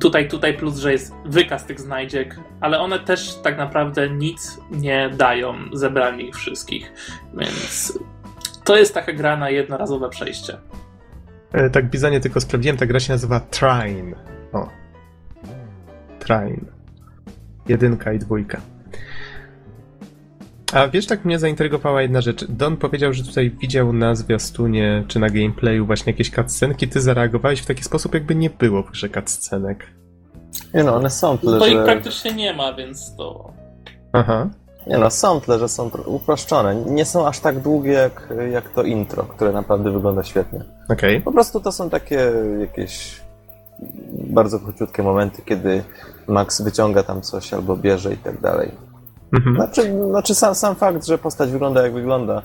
Tutaj, 0.00 0.28
tutaj 0.28 0.54
plus, 0.56 0.76
że 0.76 0.92
jest 0.92 1.14
wykaz 1.24 1.66
tych 1.66 1.80
znajdziek, 1.80 2.36
ale 2.60 2.78
one 2.80 2.98
też 2.98 3.34
tak 3.42 3.58
naprawdę 3.58 4.10
nic 4.10 4.60
nie 4.70 5.10
dają, 5.16 5.54
zebranie 5.72 6.22
ich 6.22 6.36
wszystkich, 6.36 6.92
więc 7.34 7.98
to 8.64 8.76
jest 8.76 8.94
taka 8.94 9.12
gra 9.12 9.36
na 9.36 9.50
jednorazowe 9.50 10.08
przejście. 10.10 10.58
E, 11.52 11.70
Tak, 11.70 11.90
Bizonie 11.90 12.20
tylko 12.20 12.40
sprawdziłem, 12.40 12.76
ta 12.76 12.86
gra 12.86 13.00
się 13.00 13.12
nazywa 13.12 13.40
Trine. 13.40 14.16
O. 14.52 14.68
Trine. 16.18 16.72
Jedynka 17.68 18.12
i 18.12 18.18
dwójka. 18.18 18.60
A 20.72 20.88
wiesz, 20.88 21.06
tak 21.06 21.24
mnie 21.24 21.38
zaintrygowała 21.38 22.02
jedna 22.02 22.20
rzecz. 22.20 22.44
Don 22.44 22.76
powiedział, 22.76 23.12
że 23.12 23.24
tutaj 23.24 23.50
widział 23.50 23.92
na 23.92 24.14
zwiastunie 24.14 25.04
czy 25.08 25.18
na 25.18 25.30
gameplayu 25.30 25.86
właśnie 25.86 26.12
jakieś 26.12 26.30
cutscenki. 26.30 26.88
Ty 26.88 27.00
zareagowałeś 27.00 27.60
w 27.60 27.66
taki 27.66 27.84
sposób, 27.84 28.14
jakby 28.14 28.34
nie 28.34 28.50
było 28.50 28.82
w 28.82 28.90
grze 28.90 29.08
cutscenek. 29.08 29.86
Nie 30.74 30.84
no, 30.84 30.94
one 30.94 31.10
są 31.10 31.38
tyle, 31.38 31.58
To 31.58 31.66
ich 31.66 31.72
że... 31.72 31.84
praktycznie 31.84 32.32
nie 32.32 32.54
ma, 32.54 32.72
więc 32.72 33.16
to. 33.16 33.52
Aha. 34.12 34.50
Nie 34.86 34.98
no, 34.98 35.10
są 35.10 35.40
tyle, 35.40 35.58
że 35.58 35.68
są 35.68 35.90
uproszczone. 36.06 36.74
Nie 36.74 37.04
są 37.04 37.26
aż 37.26 37.40
tak 37.40 37.60
długie 37.60 37.92
jak, 37.92 38.28
jak 38.52 38.68
to 38.68 38.82
intro, 38.82 39.22
które 39.22 39.52
naprawdę 39.52 39.92
wygląda 39.92 40.22
świetnie. 40.22 40.64
Okej. 40.88 41.20
Po 41.20 41.32
prostu 41.32 41.60
to 41.60 41.72
są 41.72 41.90
takie 41.90 42.32
jakieś 42.60 43.20
bardzo 44.12 44.58
króciutkie 44.58 45.02
momenty, 45.02 45.42
kiedy 45.42 45.82
Max 46.26 46.62
wyciąga 46.62 47.02
tam 47.02 47.22
coś 47.22 47.54
albo 47.54 47.76
bierze 47.76 48.14
i 48.14 48.16
tak 48.16 48.40
dalej. 48.40 48.70
Mhm. 49.32 49.56
Znaczy, 49.56 49.92
znaczy 50.10 50.34
sam, 50.34 50.54
sam 50.54 50.74
fakt, 50.74 51.06
że 51.06 51.18
postać 51.18 51.50
wygląda 51.50 51.82
jak 51.82 51.92
wygląda, 51.92 52.42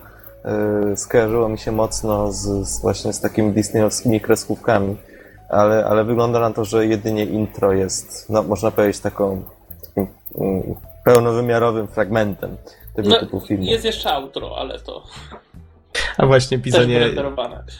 yy, 0.90 0.98
skojarzyło 0.98 1.50
mi 1.50 1.58
się 1.58 1.72
mocno 1.72 2.32
z, 2.32 2.68
z 2.68 2.82
właśnie 2.82 3.14
z 3.14 3.22
takimi 3.22 3.52
disneyowskimi 3.54 4.22
kreskówkami, 4.22 4.98
ale, 5.50 5.86
ale 5.86 6.04
wygląda 6.04 6.40
na 6.40 6.54
to, 6.54 6.66
że 6.66 6.86
jedynie 6.86 7.26
intro 7.26 7.74
jest, 7.74 8.30
no 8.30 8.44
można 8.44 8.72
powiedzieć, 8.72 9.02
taką 9.02 9.44
takim 9.84 10.08
mm, 10.38 10.76
pełnowymiarowym 11.04 11.88
fragmentem 11.88 12.58
tego 12.96 13.10
No, 13.10 13.20
typu 13.20 13.42
filmu. 13.42 13.64
jest 13.64 13.86
jeszcze 13.86 14.14
outro, 14.14 14.58
ale 14.58 14.80
to 14.80 15.04
A 16.18 16.26
właśnie, 16.26 16.60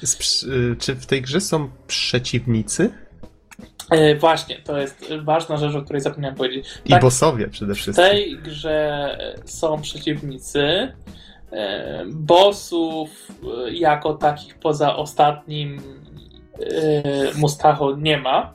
sprz- 0.04 0.52
y, 0.52 0.76
czy 0.80 0.96
w 0.96 1.06
tej 1.06 1.22
grze 1.22 1.42
są 1.42 1.70
przeciwnicy? 1.88 2.90
E, 3.92 4.16
właśnie, 4.16 4.56
to 4.56 4.78
jest 4.78 5.14
ważna 5.24 5.58
rzecz, 5.58 5.76
o 5.76 5.82
której 5.82 6.02
zapomniałem 6.02 6.38
powiedzieć. 6.38 6.68
I 6.86 6.90
Tak, 6.90 7.02
bossowie 7.02 7.48
przede 7.48 7.74
w 7.74 7.78
wszystkim. 7.78 8.06
tej 8.06 8.38
grze 8.38 9.18
są 9.46 9.82
przeciwnicy. 9.82 10.94
E, 11.52 12.04
bossów 12.06 13.10
e, 13.68 13.72
jako 13.72 14.14
takich 14.14 14.60
poza 14.60 14.96
ostatnim 14.96 15.82
Mustacho 17.36 17.96
nie 17.96 18.18
ma. 18.18 18.54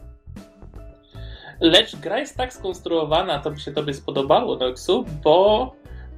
Lecz 1.61 1.97
gra 1.97 2.19
jest 2.19 2.37
tak 2.37 2.53
skonstruowana, 2.53 3.39
to 3.39 3.51
by 3.51 3.61
się 3.61 3.73
tobie 3.73 3.95
spodobało, 3.95 4.57
Noxu, 4.57 5.05
bo 5.25 5.73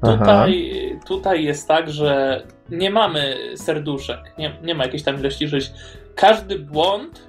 Tutaj, 0.05 0.71
tutaj 1.07 1.45
jest 1.45 1.69
tak, 1.69 1.91
że 1.91 2.43
nie 2.71 2.91
mamy 2.91 3.37
serduszek, 3.57 4.35
nie, 4.39 4.57
nie 4.62 4.74
ma 4.74 4.85
jakiejś 4.85 5.03
tam 5.03 5.20
ilości 5.20 5.49
żyć. 5.49 5.73
Każdy 6.15 6.59
błąd 6.59 7.28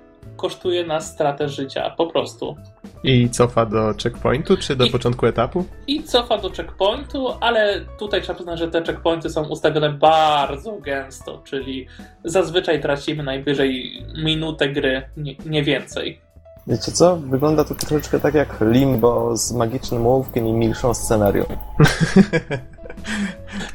kosztuje 0.49 0.85
nas 0.85 1.11
stratę 1.11 1.49
życia, 1.49 1.89
po 1.97 2.07
prostu. 2.07 2.55
I 3.03 3.29
cofa 3.29 3.65
do 3.65 3.93
checkpointu, 4.03 4.57
czy 4.57 4.75
do 4.75 4.85
I- 4.85 4.91
początku 4.91 5.25
etapu? 5.25 5.65
I 5.87 6.03
cofa 6.03 6.37
do 6.37 6.49
checkpointu, 6.49 7.27
ale 7.41 7.81
tutaj 7.99 8.21
trzeba 8.21 8.33
przyznać, 8.35 8.59
że 8.59 8.67
te 8.67 8.83
checkpointy 8.83 9.29
są 9.29 9.47
ustawione 9.47 9.89
bardzo 9.93 10.71
gęsto, 10.71 11.41
czyli 11.43 11.87
zazwyczaj 12.23 12.81
tracimy 12.81 13.23
najwyżej 13.23 14.01
minutę 14.23 14.69
gry, 14.69 15.09
nie, 15.17 15.35
nie 15.45 15.63
więcej. 15.63 16.21
Wiecie 16.67 16.91
co? 16.91 17.17
Wygląda 17.17 17.63
to 17.63 17.75
troszeczkę 17.75 18.19
tak 18.19 18.33
jak 18.33 18.57
Limbo 18.61 19.37
z 19.37 19.51
magicznym 19.51 20.05
ołówkiem 20.07 20.47
i 20.47 20.53
milszą 20.53 20.93
scenarią. 20.93 21.43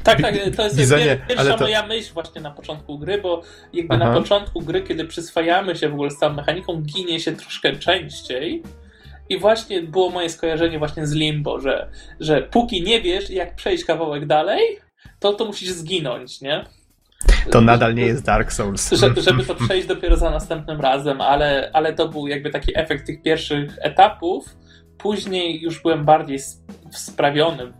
Tak, 0.03 0.21
tak, 0.21 0.35
to 0.55 0.63
jest 0.63 0.77
Bizonie, 0.77 1.21
pierwsza 1.27 1.57
to- 1.57 1.63
moja 1.63 1.87
myśl 1.87 2.13
właśnie 2.13 2.41
na 2.41 2.51
początku 2.51 2.99
gry, 2.99 3.21
bo 3.21 3.41
jakby 3.73 3.97
na 3.97 4.05
Aha. 4.05 4.13
początku 4.21 4.61
gry, 4.61 4.81
kiedy 4.81 5.05
przyswajamy 5.05 5.75
się 5.75 5.89
w 5.89 5.93
ogóle 5.93 6.11
z 6.11 6.19
tą 6.19 6.33
mechaniką, 6.33 6.81
ginie 6.81 7.19
się 7.19 7.31
troszkę 7.31 7.75
częściej. 7.75 8.63
I 9.29 9.39
właśnie 9.39 9.81
było 9.81 10.09
moje 10.09 10.29
skojarzenie 10.29 10.79
właśnie 10.79 11.07
z 11.07 11.13
Limbo, 11.13 11.59
że, 11.59 11.89
że 12.19 12.41
póki 12.41 12.83
nie 12.83 13.01
wiesz, 13.01 13.29
jak 13.29 13.55
przejść 13.55 13.85
kawałek 13.85 14.25
dalej, 14.25 14.61
to 15.19 15.33
to 15.33 15.45
musisz 15.45 15.69
zginąć, 15.69 16.41
nie? 16.41 16.65
To 17.51 17.61
nadal 17.61 17.95
nie 17.95 18.05
jest 18.05 18.25
Dark 18.25 18.51
Souls. 18.51 18.91
Że, 18.91 19.21
żeby 19.21 19.45
to 19.45 19.55
przejść 19.55 19.87
dopiero 19.87 20.17
za 20.17 20.31
następnym 20.31 20.81
razem, 20.81 21.21
ale, 21.21 21.69
ale 21.73 21.93
to 21.93 22.07
był 22.07 22.27
jakby 22.27 22.49
taki 22.49 22.79
efekt 22.79 23.05
tych 23.05 23.21
pierwszych 23.21 23.77
etapów. 23.81 24.55
Później 25.01 25.61
już 25.61 25.81
byłem 25.81 26.05
bardziej 26.05 26.35
s- 26.35 26.63
sprawiony 26.91 27.73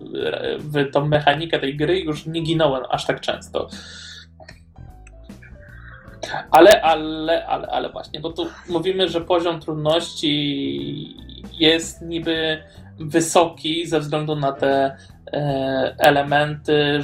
w, 0.58 0.92
tą 0.92 1.08
mechanikę 1.08 1.60
tej 1.60 1.78
gry 1.78 2.00
i 2.00 2.06
już 2.06 2.26
nie 2.26 2.42
ginąłem 2.42 2.84
aż 2.90 3.06
tak 3.06 3.22
często. 3.22 3.70
Ale, 6.52 6.82
ale, 6.82 7.46
ale, 7.48 7.68
ale 7.68 7.90
właśnie, 7.90 8.20
bo 8.20 8.32
tu 8.32 8.48
mówimy, 8.70 9.10
że 9.10 9.22
poziom 9.22 9.60
trudności 9.60 11.16
jest 11.54 12.02
niby 12.02 12.64
wysoki 13.00 13.88
ze 13.88 14.00
względu 14.00 14.36
na 14.36 14.52
te 14.52 14.98
elementy, 15.98 17.00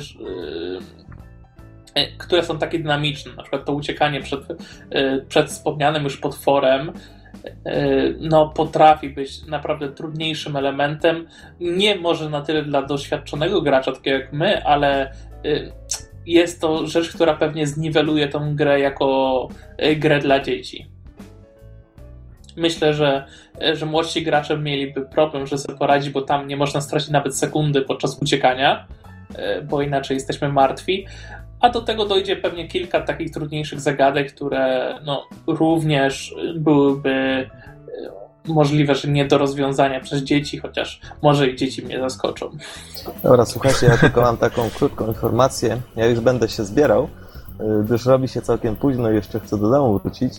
które 2.17 2.43
są 2.43 2.57
takie 2.59 2.79
dynamiczne. 2.79 3.33
Na 3.35 3.43
przykład 3.43 3.65
to 3.65 3.73
uciekanie 3.73 4.21
przed, 4.21 4.41
przed 5.27 5.49
wspomnianym 5.49 6.03
już 6.03 6.17
potworem 6.17 6.91
no, 8.19 8.49
potrafi 8.49 9.09
być 9.09 9.45
naprawdę 9.45 9.89
trudniejszym 9.89 10.55
elementem. 10.55 11.27
Nie 11.59 11.95
może 11.95 12.29
na 12.29 12.41
tyle 12.41 12.63
dla 12.63 12.81
doświadczonego 12.81 13.61
gracza, 13.61 13.91
takiego 13.91 14.17
jak 14.17 14.33
my, 14.33 14.63
ale 14.65 15.11
jest 16.25 16.61
to 16.61 16.87
rzecz, 16.87 17.13
która 17.15 17.33
pewnie 17.33 17.67
zniweluje 17.67 18.27
tą 18.27 18.55
grę 18.55 18.79
jako 18.79 19.47
grę 19.97 20.19
dla 20.19 20.39
dzieci. 20.39 20.87
Myślę, 22.55 22.93
że, 22.93 23.25
że 23.73 23.85
młodsi 23.85 24.23
gracze 24.23 24.57
mieliby 24.57 25.01
problem, 25.01 25.47
że 25.47 25.57
sobie 25.57 25.77
poradzi, 25.77 26.11
bo 26.11 26.21
tam 26.21 26.47
nie 26.47 26.57
można 26.57 26.81
stracić 26.81 27.09
nawet 27.09 27.37
sekundy 27.37 27.81
podczas 27.81 28.21
uciekania, 28.21 28.87
bo 29.69 29.81
inaczej 29.81 30.15
jesteśmy 30.15 30.49
martwi. 30.49 31.05
A 31.61 31.69
do 31.69 31.81
tego 31.81 32.05
dojdzie 32.05 32.35
pewnie 32.35 32.67
kilka 32.67 33.01
takich 33.01 33.31
trudniejszych 33.31 33.81
zagadek, 33.81 34.33
które 34.33 34.95
no, 35.05 35.27
również 35.47 36.35
byłyby 36.55 37.09
e, 37.09 37.47
możliwe, 38.47 38.95
że 38.95 39.07
nie 39.07 39.25
do 39.25 39.37
rozwiązania 39.37 39.99
przez 39.99 40.23
dzieci, 40.23 40.57
chociaż 40.57 41.01
może 41.21 41.47
i 41.47 41.55
dzieci 41.55 41.85
mnie 41.85 41.99
zaskoczą. 41.99 42.49
Dobra, 43.23 43.45
słuchajcie, 43.45 43.85
ja 43.85 43.97
tylko 43.97 44.21
mam 44.21 44.37
taką 44.37 44.69
krótką 44.69 45.07
informację. 45.07 45.81
Ja 45.95 46.05
już 46.05 46.19
będę 46.19 46.49
się 46.49 46.65
zbierał, 46.65 47.09
e, 47.59 47.83
gdyż 47.83 48.05
robi 48.05 48.27
się 48.27 48.41
całkiem 48.41 48.75
późno 48.75 49.11
i 49.11 49.15
jeszcze 49.15 49.39
chcę 49.39 49.57
do 49.57 49.69
domu 49.69 49.99
wrócić. 49.99 50.33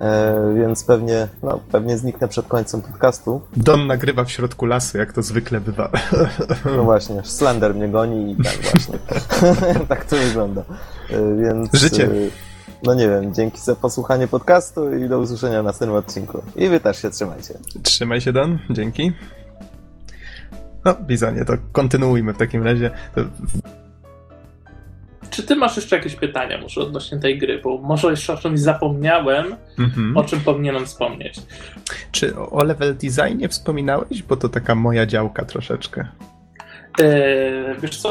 E, 0.00 0.54
więc 0.54 0.84
pewnie, 0.84 1.28
no, 1.42 1.60
pewnie 1.72 1.98
zniknę 1.98 2.28
przed 2.28 2.46
końcem 2.46 2.82
podcastu. 2.82 3.40
Don 3.56 3.86
nagrywa 3.86 4.24
w 4.24 4.30
środku 4.30 4.66
lasu, 4.66 4.98
jak 4.98 5.12
to 5.12 5.22
zwykle 5.22 5.60
bywa. 5.60 5.90
No 6.76 6.84
właśnie, 6.84 7.22
Slender 7.24 7.74
mnie 7.74 7.88
goni 7.88 8.32
i 8.32 8.36
tak 8.36 8.58
właśnie. 8.72 8.98
tak 9.88 10.04
to 10.04 10.16
wygląda. 10.16 10.62
E, 11.10 11.36
więc, 11.36 11.74
Życie. 11.74 12.04
E, 12.04 12.10
no 12.82 12.94
nie 12.94 13.08
wiem, 13.08 13.34
dzięki 13.34 13.60
za 13.60 13.74
posłuchanie 13.74 14.28
podcastu 14.28 14.96
i 14.96 15.08
do 15.08 15.18
usłyszenia 15.18 15.62
w 15.62 15.64
następnym 15.64 15.98
odcinku. 15.98 16.42
I 16.56 16.68
wy 16.68 16.80
też 16.80 17.02
się 17.02 17.10
trzymajcie. 17.10 17.54
Trzymaj 17.82 18.20
się, 18.20 18.32
Don. 18.32 18.58
Dzięki. 18.70 19.12
No, 20.84 20.94
Bizonie, 20.94 21.44
to 21.44 21.52
kontynuujmy 21.72 22.34
w 22.34 22.38
takim 22.38 22.62
razie. 22.62 22.90
Czy 25.30 25.42
ty 25.42 25.56
masz 25.56 25.76
jeszcze 25.76 25.96
jakieś 25.96 26.14
pytania 26.16 26.60
może 26.60 26.80
odnośnie 26.80 27.18
tej 27.18 27.38
gry? 27.38 27.60
Bo 27.64 27.78
może 27.78 28.10
jeszcze 28.10 28.32
o 28.32 28.36
czymś 28.36 28.60
zapomniałem, 28.60 29.56
mm-hmm. 29.78 30.18
o 30.18 30.24
czym 30.24 30.40
powinienem 30.40 30.86
wspomnieć. 30.86 31.34
Czy 32.12 32.36
o 32.36 32.64
level 32.64 32.96
designie 32.96 33.48
wspominałeś? 33.48 34.22
Bo 34.22 34.36
to 34.36 34.48
taka 34.48 34.74
moja 34.74 35.06
działka 35.06 35.44
troszeczkę. 35.44 36.08
Eee, 36.98 37.80
wiesz 37.82 37.96
co, 37.96 38.08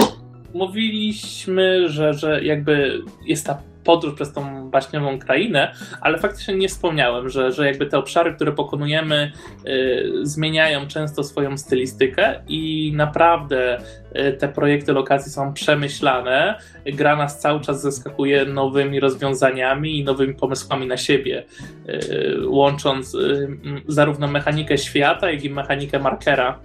mówiliśmy, 0.54 1.90
że, 1.90 2.14
że 2.14 2.44
jakby 2.44 3.02
jest 3.26 3.46
ta 3.46 3.62
podróż 3.90 4.14
przez 4.14 4.34
tą 4.34 4.70
baśniową 4.70 5.20
krainę, 5.20 5.74
ale 6.02 6.18
faktycznie 6.18 6.56
nie 6.56 6.70
wspomniałem, 6.70 7.30
że, 7.30 7.52
że 7.52 7.68
jakby 7.68 7.86
te 7.86 7.98
obszary, 7.98 8.34
które 8.34 8.52
pokonujemy, 8.52 9.32
y, 9.68 10.10
zmieniają 10.22 10.88
często 10.88 11.24
swoją 11.24 11.58
stylistykę 11.58 12.42
i 12.48 12.92
naprawdę 12.96 13.78
y, 13.78 14.34
te 14.34 14.48
projekty 14.48 14.94
lokacji 14.94 15.32
są 15.32 15.54
przemyślane. 15.54 16.60
Gra 16.86 17.16
nas 17.16 17.40
cały 17.40 17.62
czas 17.62 17.82
zaskakuje 17.82 18.46
nowymi 18.46 19.00
rozwiązaniami 19.00 20.00
i 20.00 20.04
nowymi 20.04 20.34
pomysłami 20.34 20.88
na 20.88 20.98
siebie, 20.98 21.46
y, 21.90 22.38
łącząc 22.48 23.18
zarówno 23.88 24.28
mechanikę 24.28 24.78
świata, 24.78 25.32
jak 25.32 25.44
i 25.44 25.50
mechanikę 25.50 26.00
markera 26.00 26.60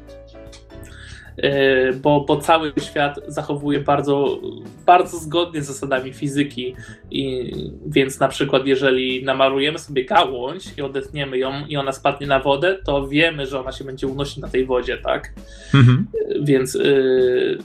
bo, 2.03 2.21
bo 2.29 2.37
cały 2.37 2.73
świat 2.81 3.21
zachowuje 3.27 3.81
bardzo, 3.81 4.41
bardzo 4.87 5.19
zgodnie 5.19 5.63
z 5.63 5.67
zasadami 5.67 6.13
fizyki. 6.13 6.75
I, 7.11 7.53
więc 7.87 8.21
na 8.21 8.29
przykład, 8.29 8.67
jeżeli 8.67 9.25
namalujemy 9.25 9.79
sobie 9.79 10.05
gałąź 10.05 10.65
i 10.79 10.83
odetniemy 10.83 11.39
ją 11.39 11.67
i 11.69 11.77
ona 11.77 11.93
spadnie 11.93 12.27
na 12.27 12.41
wodę, 12.41 12.79
to 12.85 13.09
wiemy, 13.09 13.47
że 13.47 13.61
ona 13.61 13.73
się 13.73 13.85
będzie 13.85 14.07
unosić 14.07 14.37
na 14.37 14.49
tej 14.49 14.67
wodzie, 14.67 14.99
tak? 14.99 15.33
Mhm. 15.75 16.07
Więc 16.43 16.75
y, 16.75 17.59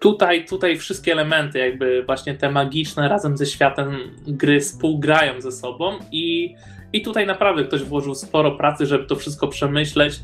tutaj, 0.00 0.44
tutaj 0.44 0.78
wszystkie 0.78 1.12
elementy, 1.12 1.58
jakby 1.58 2.02
właśnie 2.02 2.34
te 2.34 2.50
magiczne 2.50 3.08
razem 3.08 3.36
ze 3.36 3.46
światem 3.46 3.96
gry 4.26 4.60
współgrają 4.60 5.40
ze 5.40 5.52
sobą 5.52 5.92
i, 6.12 6.54
i 6.92 7.02
tutaj 7.02 7.26
naprawdę 7.26 7.64
ktoś 7.64 7.82
włożył 7.82 8.14
sporo 8.14 8.50
pracy, 8.52 8.86
żeby 8.86 9.04
to 9.04 9.16
wszystko 9.16 9.48
przemyśleć 9.48 10.20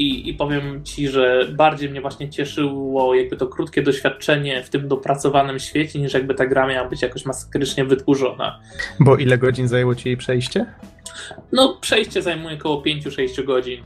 i, 0.00 0.28
I 0.28 0.34
powiem 0.34 0.84
ci, 0.84 1.08
że 1.08 1.48
bardziej 1.52 1.90
mnie 1.90 2.00
właśnie 2.00 2.30
cieszyło 2.30 3.14
jakby 3.14 3.36
to 3.36 3.46
krótkie 3.46 3.82
doświadczenie 3.82 4.62
w 4.62 4.70
tym 4.70 4.88
dopracowanym 4.88 5.58
świecie, 5.58 5.98
niż 6.00 6.14
jakby 6.14 6.34
ta 6.34 6.46
gra 6.46 6.66
miała 6.66 6.88
być 6.88 7.02
jakoś 7.02 7.24
masakrycznie 7.24 7.84
wydłużona. 7.84 8.60
Bo 9.00 9.16
ile 9.16 9.38
godzin 9.38 9.68
zajęło 9.68 9.94
ci 9.94 10.08
jej 10.08 10.16
przejście? 10.16 10.66
No, 11.52 11.78
przejście 11.80 12.22
zajmuje 12.22 12.56
około 12.56 12.82
5-6 12.82 13.44
godzin. 13.44 13.84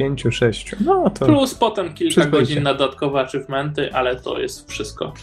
5-6. 0.00 0.76
No 0.80 1.10
to. 1.10 1.26
Plus 1.26 1.54
potem 1.54 1.94
kilka 1.94 2.26
godzin 2.26 2.62
na 2.62 2.74
dodatkowe 2.74 3.20
achievementy, 3.20 3.92
ale 3.92 4.16
to 4.16 4.38
jest 4.38 4.70
wszystko. 4.70 5.14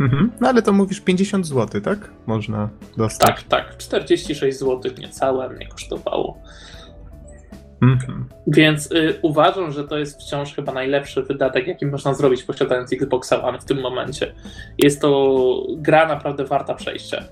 Mhm. 0.00 0.32
No 0.40 0.48
ale 0.48 0.62
to 0.62 0.72
mówisz 0.72 1.00
50 1.00 1.46
zł, 1.46 1.80
tak? 1.80 2.10
Można 2.26 2.68
dostać. 2.96 3.28
Tak, 3.28 3.42
tak. 3.42 3.76
46 3.76 4.58
zł 4.58 4.92
niecałe 4.98 5.48
mnie 5.48 5.66
kosztowało. 5.68 6.42
Mhm. 7.92 8.28
Więc 8.46 8.92
y, 8.92 9.18
uważam, 9.22 9.72
że 9.72 9.84
to 9.84 9.98
jest 9.98 10.20
wciąż 10.20 10.54
chyba 10.54 10.72
najlepszy 10.72 11.22
wydatek, 11.22 11.66
jaki 11.66 11.86
można 11.86 12.14
zrobić 12.14 12.42
posiadając 12.42 12.92
Xboxa 12.92 13.42
One 13.42 13.58
w 13.58 13.64
tym 13.64 13.80
momencie. 13.80 14.34
Jest 14.78 15.00
to 15.00 15.62
gra 15.76 16.08
naprawdę 16.08 16.44
warta 16.44 16.74
przejścia. 16.74 17.24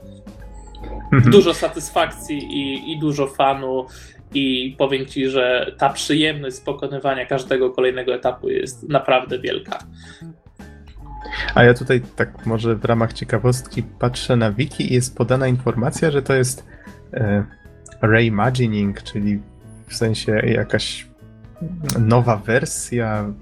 Mhm. 1.13 1.31
Dużo 1.31 1.55
satysfakcji 1.55 2.39
i, 2.39 2.93
i 2.93 2.99
dużo 2.99 3.27
fanu 3.27 3.87
i 4.35 4.75
powiem 4.79 5.07
Ci, 5.07 5.29
że 5.29 5.75
ta 5.79 5.89
przyjemność 5.89 6.57
z 6.57 6.61
pokonywania 6.61 7.27
każdego 7.27 7.71
kolejnego 7.71 8.15
etapu 8.15 8.49
jest 8.49 8.89
naprawdę 8.89 9.39
wielka. 9.39 9.79
A 11.55 11.65
ja 11.65 11.75
tutaj 11.75 12.03
tak 12.17 12.47
może 12.47 12.77
w 12.77 12.85
ramach 12.85 13.13
ciekawostki 13.13 13.83
patrzę 13.83 14.37
na 14.37 14.53
wiki 14.53 14.93
i 14.93 14.95
jest 14.95 15.17
podana 15.17 15.49
informacja, 15.49 16.11
że 16.11 16.23
to 16.23 16.35
jest 16.35 16.67
e, 17.15 17.45
reimagining, 18.03 19.03
czyli 19.03 19.41
w 19.93 19.97
sensie 19.97 20.33
jakaś 20.33 21.07
nowa 22.01 22.37
wersja, 22.37 23.33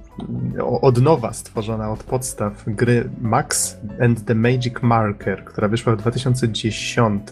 od 0.80 1.02
nowa 1.02 1.32
stworzona 1.32 1.92
od 1.92 2.04
podstaw 2.04 2.64
gry 2.66 3.10
Max 3.20 3.76
and 4.00 4.24
the 4.24 4.34
Magic 4.34 4.74
Marker, 4.82 5.44
która 5.44 5.68
wyszła 5.68 5.96
w 5.96 5.98
2010. 5.98 7.22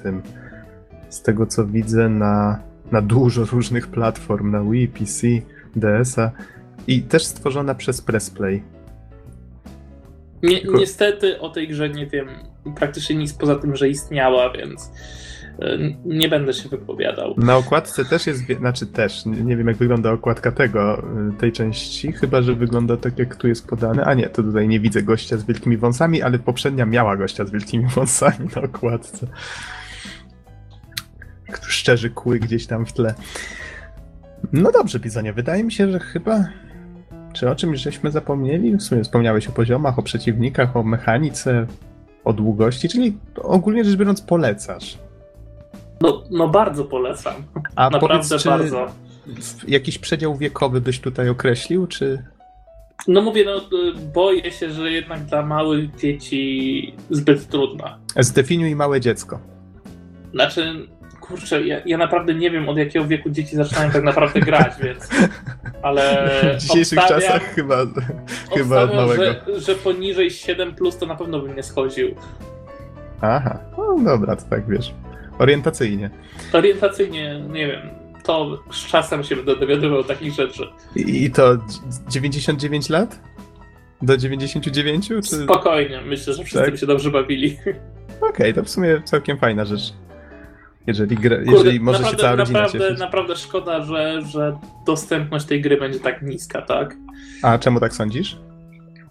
Z 1.09 1.23
tego 1.23 1.47
co 1.47 1.67
widzę 1.67 2.09
na, 2.09 2.63
na 2.93 3.03
dużo 3.03 3.45
różnych 3.45 3.87
platform, 3.87 4.51
na 4.51 4.65
Wii, 4.65 4.89
PC, 4.89 5.27
DS-a 5.77 6.31
i 6.87 7.03
też 7.03 7.25
stworzona 7.25 7.75
przez 7.75 8.03
Pressplay. 8.03 8.63
Nie, 10.43 10.63
niestety 10.63 11.41
o 11.41 11.49
tej 11.49 11.69
grze 11.69 11.89
nie 11.89 12.07
wiem 12.07 12.29
praktycznie 12.77 13.17
nic 13.17 13.33
poza 13.33 13.57
tym, 13.57 13.77
że 13.77 13.89
istniała, 13.89 14.53
więc 14.53 14.91
nie 16.05 16.29
będę 16.29 16.53
się 16.53 16.69
wypowiadał. 16.69 17.35
Na 17.37 17.57
okładce 17.57 18.05
też 18.05 18.27
jest, 18.27 18.43
znaczy 18.59 18.87
też, 18.87 19.27
nie 19.27 19.57
wiem 19.57 19.69
jak 19.69 19.77
wygląda 19.77 20.13
okładka 20.13 20.53
tego, 20.53 21.03
y, 21.35 21.39
tej 21.39 21.53
części, 21.53 22.13
chyba 22.13 22.43
że 22.43 22.55
wygląda 22.55 22.97
tak 22.97 23.19
jak 23.19 23.37
tu 23.37 23.49
jest 23.49 23.67
podane. 23.67 24.05
A 24.05 24.15
nie, 24.15 24.29
to 24.29 24.43
tutaj 24.43 24.69
nie 24.69 24.81
widzę 24.81 25.03
gościa 25.03 25.37
z 25.37 25.45
wielkimi 25.45 25.77
wąsami, 25.77 26.23
ale 26.23 26.39
poprzednia 26.39 26.87
miała 26.87 27.17
gościa 27.17 27.45
z 27.45 27.51
wielkimi 27.51 27.87
wąsami 27.97 28.49
na 28.57 28.63
okładce. 28.63 29.27
Szczerzy 31.63 32.11
kły 32.11 32.39
gdzieś 32.39 32.67
tam 32.67 32.87
w 32.87 32.93
tle. 32.93 33.15
No 34.53 34.73
dobrze, 34.73 35.01
Bizonie, 35.01 35.33
wydaje 35.33 35.65
mi 35.65 35.73
się, 35.73 35.93
że 35.93 36.01
chyba 36.01 36.45
czy 37.33 37.51
o 37.51 37.55
czymś 37.55 37.81
żeśmy 37.81 38.11
zapomnieli? 38.11 38.77
W 38.77 38.83
sumie 38.83 39.05
wspomniałeś 39.05 39.49
o 39.49 39.53
poziomach, 39.53 39.99
o 39.99 40.03
przeciwnikach, 40.03 40.77
o 40.77 40.83
mechanice, 40.83 41.67
o 42.25 42.33
długości, 42.33 42.89
czyli 42.89 43.19
ogólnie 43.37 43.85
rzecz 43.85 43.97
biorąc 43.97 44.21
polecasz. 44.21 44.99
No, 46.01 46.23
no 46.31 46.49
bardzo 46.49 46.85
polecam. 46.85 47.35
A 47.77 47.91
Naprawdę 47.91 48.29
powiedz, 48.29 48.45
bardzo. 48.45 48.87
Jakiś 49.69 49.99
przedział 49.99 50.37
wiekowy 50.37 50.81
byś 50.81 51.01
tutaj 51.01 51.29
określił, 51.29 51.87
czy... 51.87 52.25
No 53.09 53.23
mówię, 53.23 53.45
no 53.45 53.61
boję 54.15 54.53
się, 54.53 54.71
że 54.71 54.91
jednak 54.93 55.25
dla 55.25 55.43
małych 55.43 55.97
dzieci 55.97 56.95
zbyt 57.11 57.49
trudna. 57.49 57.99
Zdefiniuj 58.17 58.77
małe 58.77 59.01
dziecko. 59.01 59.41
Znaczy, 60.33 60.89
kurczę, 61.21 61.63
ja, 61.67 61.81
ja, 61.87 61.99
naprawdę 61.99 62.35
nie 62.35 62.51
wiem 62.51 62.69
od 62.69 62.77
jakiego 62.79 63.07
wieku 63.07 63.31
dzieci 63.31 63.57
zaczynają 63.57 63.91
tak 63.91 64.03
naprawdę 64.03 64.41
grać, 64.41 64.73
więc. 64.83 65.09
Ale. 65.83 66.31
W 66.59 66.63
dzisiejszych 66.63 66.99
czasach 66.99 67.43
chyba, 67.43 67.77
chyba 68.57 68.83
od 68.83 68.95
małego. 68.95 69.23
Że, 69.25 69.61
że 69.61 69.75
poniżej 69.75 70.31
7 70.31 70.75
plus 70.75 70.99
to 70.99 71.07
na 71.07 71.15
pewno 71.15 71.41
bym 71.41 71.57
nie 71.57 71.63
schodził. 71.63 72.15
Aha, 73.21 73.59
no 73.79 74.05
dobra, 74.05 74.37
to 74.37 74.43
tak 74.51 74.69
wiesz. 74.69 74.95
Orientacyjnie. 75.39 76.11
Orientacyjnie, 76.53 77.45
nie 77.53 77.67
wiem. 77.67 77.81
to 78.25 78.63
z 78.73 78.87
czasem 78.87 79.25
się 79.25 79.37
będę 79.37 79.57
dowiadywał 79.57 80.05
takich 80.05 80.33
rzeczy. 80.33 80.69
I 80.97 81.31
to 81.31 81.57
99 82.09 82.89
lat? 82.89 83.21
Do 84.03 84.17
99? 84.17 85.09
Czy... 85.09 85.23
Spokojnie, 85.23 86.01
myślę, 86.07 86.35
że 86.35 86.45
wszyscy 86.45 86.65
Tak? 86.65 86.71
by 86.71 86.79
się 86.79 86.87
dobrze 86.87 87.11
bawili. 87.11 87.57
Okej, 88.31 88.55
to 88.55 88.63
w 88.65 88.69
sumie 88.71 89.03
całkiem 89.05 89.39
fajna 89.39 89.65
rzecz. 89.65 89.93
Jeżeli, 90.87 91.17
gra, 91.17 91.37
Kurde, 91.37 91.53
jeżeli 91.53 91.81
może 91.81 91.99
się 91.99 92.03
naprawdę, 92.05 92.23
cała 92.23 92.37
rodzina 92.37 92.59
naprawdę, 92.61 92.85
cieszyć. 92.87 93.01
naprawdę 93.01 93.37
szkoda, 93.37 93.85
że, 93.85 94.23
że 94.23 94.59
dostępność 94.87 95.47
tej 95.47 95.61
gry 95.61 95.77
będzie 95.77 96.01
tak 96.01 96.23
niska, 96.23 96.63
tak? 96.63 96.97
A 97.43 97.59
czemu 97.59 97.81
tak 97.81 97.95
sądzisz? 97.95 98.37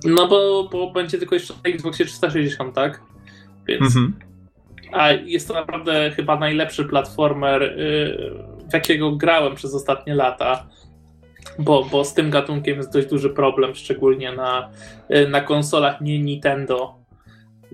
No 0.06 0.28
bo, 0.28 0.70
bo 0.72 0.91
będzie 0.91 1.18
tylko 1.18 1.36
jeszcze 1.36 1.54
na 1.54 1.72
Xboxie 1.74 2.06
360, 2.06 2.76
tak? 2.76 3.02
Więc. 3.68 3.82
Mhm. 3.82 4.14
A 4.91 5.11
jest 5.11 5.47
to 5.47 5.53
naprawdę 5.53 6.11
chyba 6.11 6.39
najlepszy 6.39 6.85
platformer, 6.85 7.64
y, 7.64 8.57
w 8.69 8.73
jakiego 8.73 9.15
grałem 9.15 9.55
przez 9.55 9.76
ostatnie 9.76 10.15
lata. 10.15 10.68
Bo, 11.59 11.85
bo 11.91 12.05
z 12.05 12.14
tym 12.14 12.30
gatunkiem 12.30 12.77
jest 12.77 12.93
dość 12.93 13.07
duży 13.07 13.30
problem, 13.30 13.76
szczególnie 13.76 14.31
na, 14.31 14.69
y, 15.15 15.30
na 15.30 15.41
konsolach 15.41 16.01
nie 16.01 16.19
Nintendo. 16.19 16.95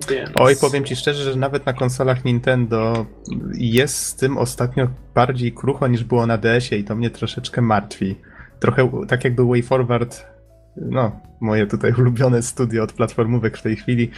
Więc... 0.10 0.30
Oj, 0.35 0.56
powiem 0.61 0.85
ci 0.85 0.95
szczerze, 0.95 1.31
że 1.31 1.40
nawet 1.40 1.65
na 1.65 1.73
konsolach 1.73 2.26
Nintendo 2.26 3.06
jest 3.53 3.95
z 3.95 4.15
tym 4.15 4.38
ostatnio 4.38 4.88
bardziej 5.15 5.52
krucho 5.52 5.88
niż 5.88 6.03
było 6.03 6.26
na 6.27 6.38
DS-ie 6.38 6.81
i 6.81 6.84
to 6.84 6.95
mnie 6.95 7.10
troszeczkę 7.10 7.61
martwi. 7.61 8.15
Trochę 8.60 8.91
tak 9.07 9.23
jakby 9.23 9.45
WayForward, 9.45 10.26
no, 10.77 11.19
moje 11.41 11.68
tutaj 11.68 11.94
ulubione 11.99 12.41
studio 12.41 12.84
od 12.84 12.94
platformówek 12.94 13.57
w 13.57 13.61
tej 13.61 13.76
chwili, 13.76 14.11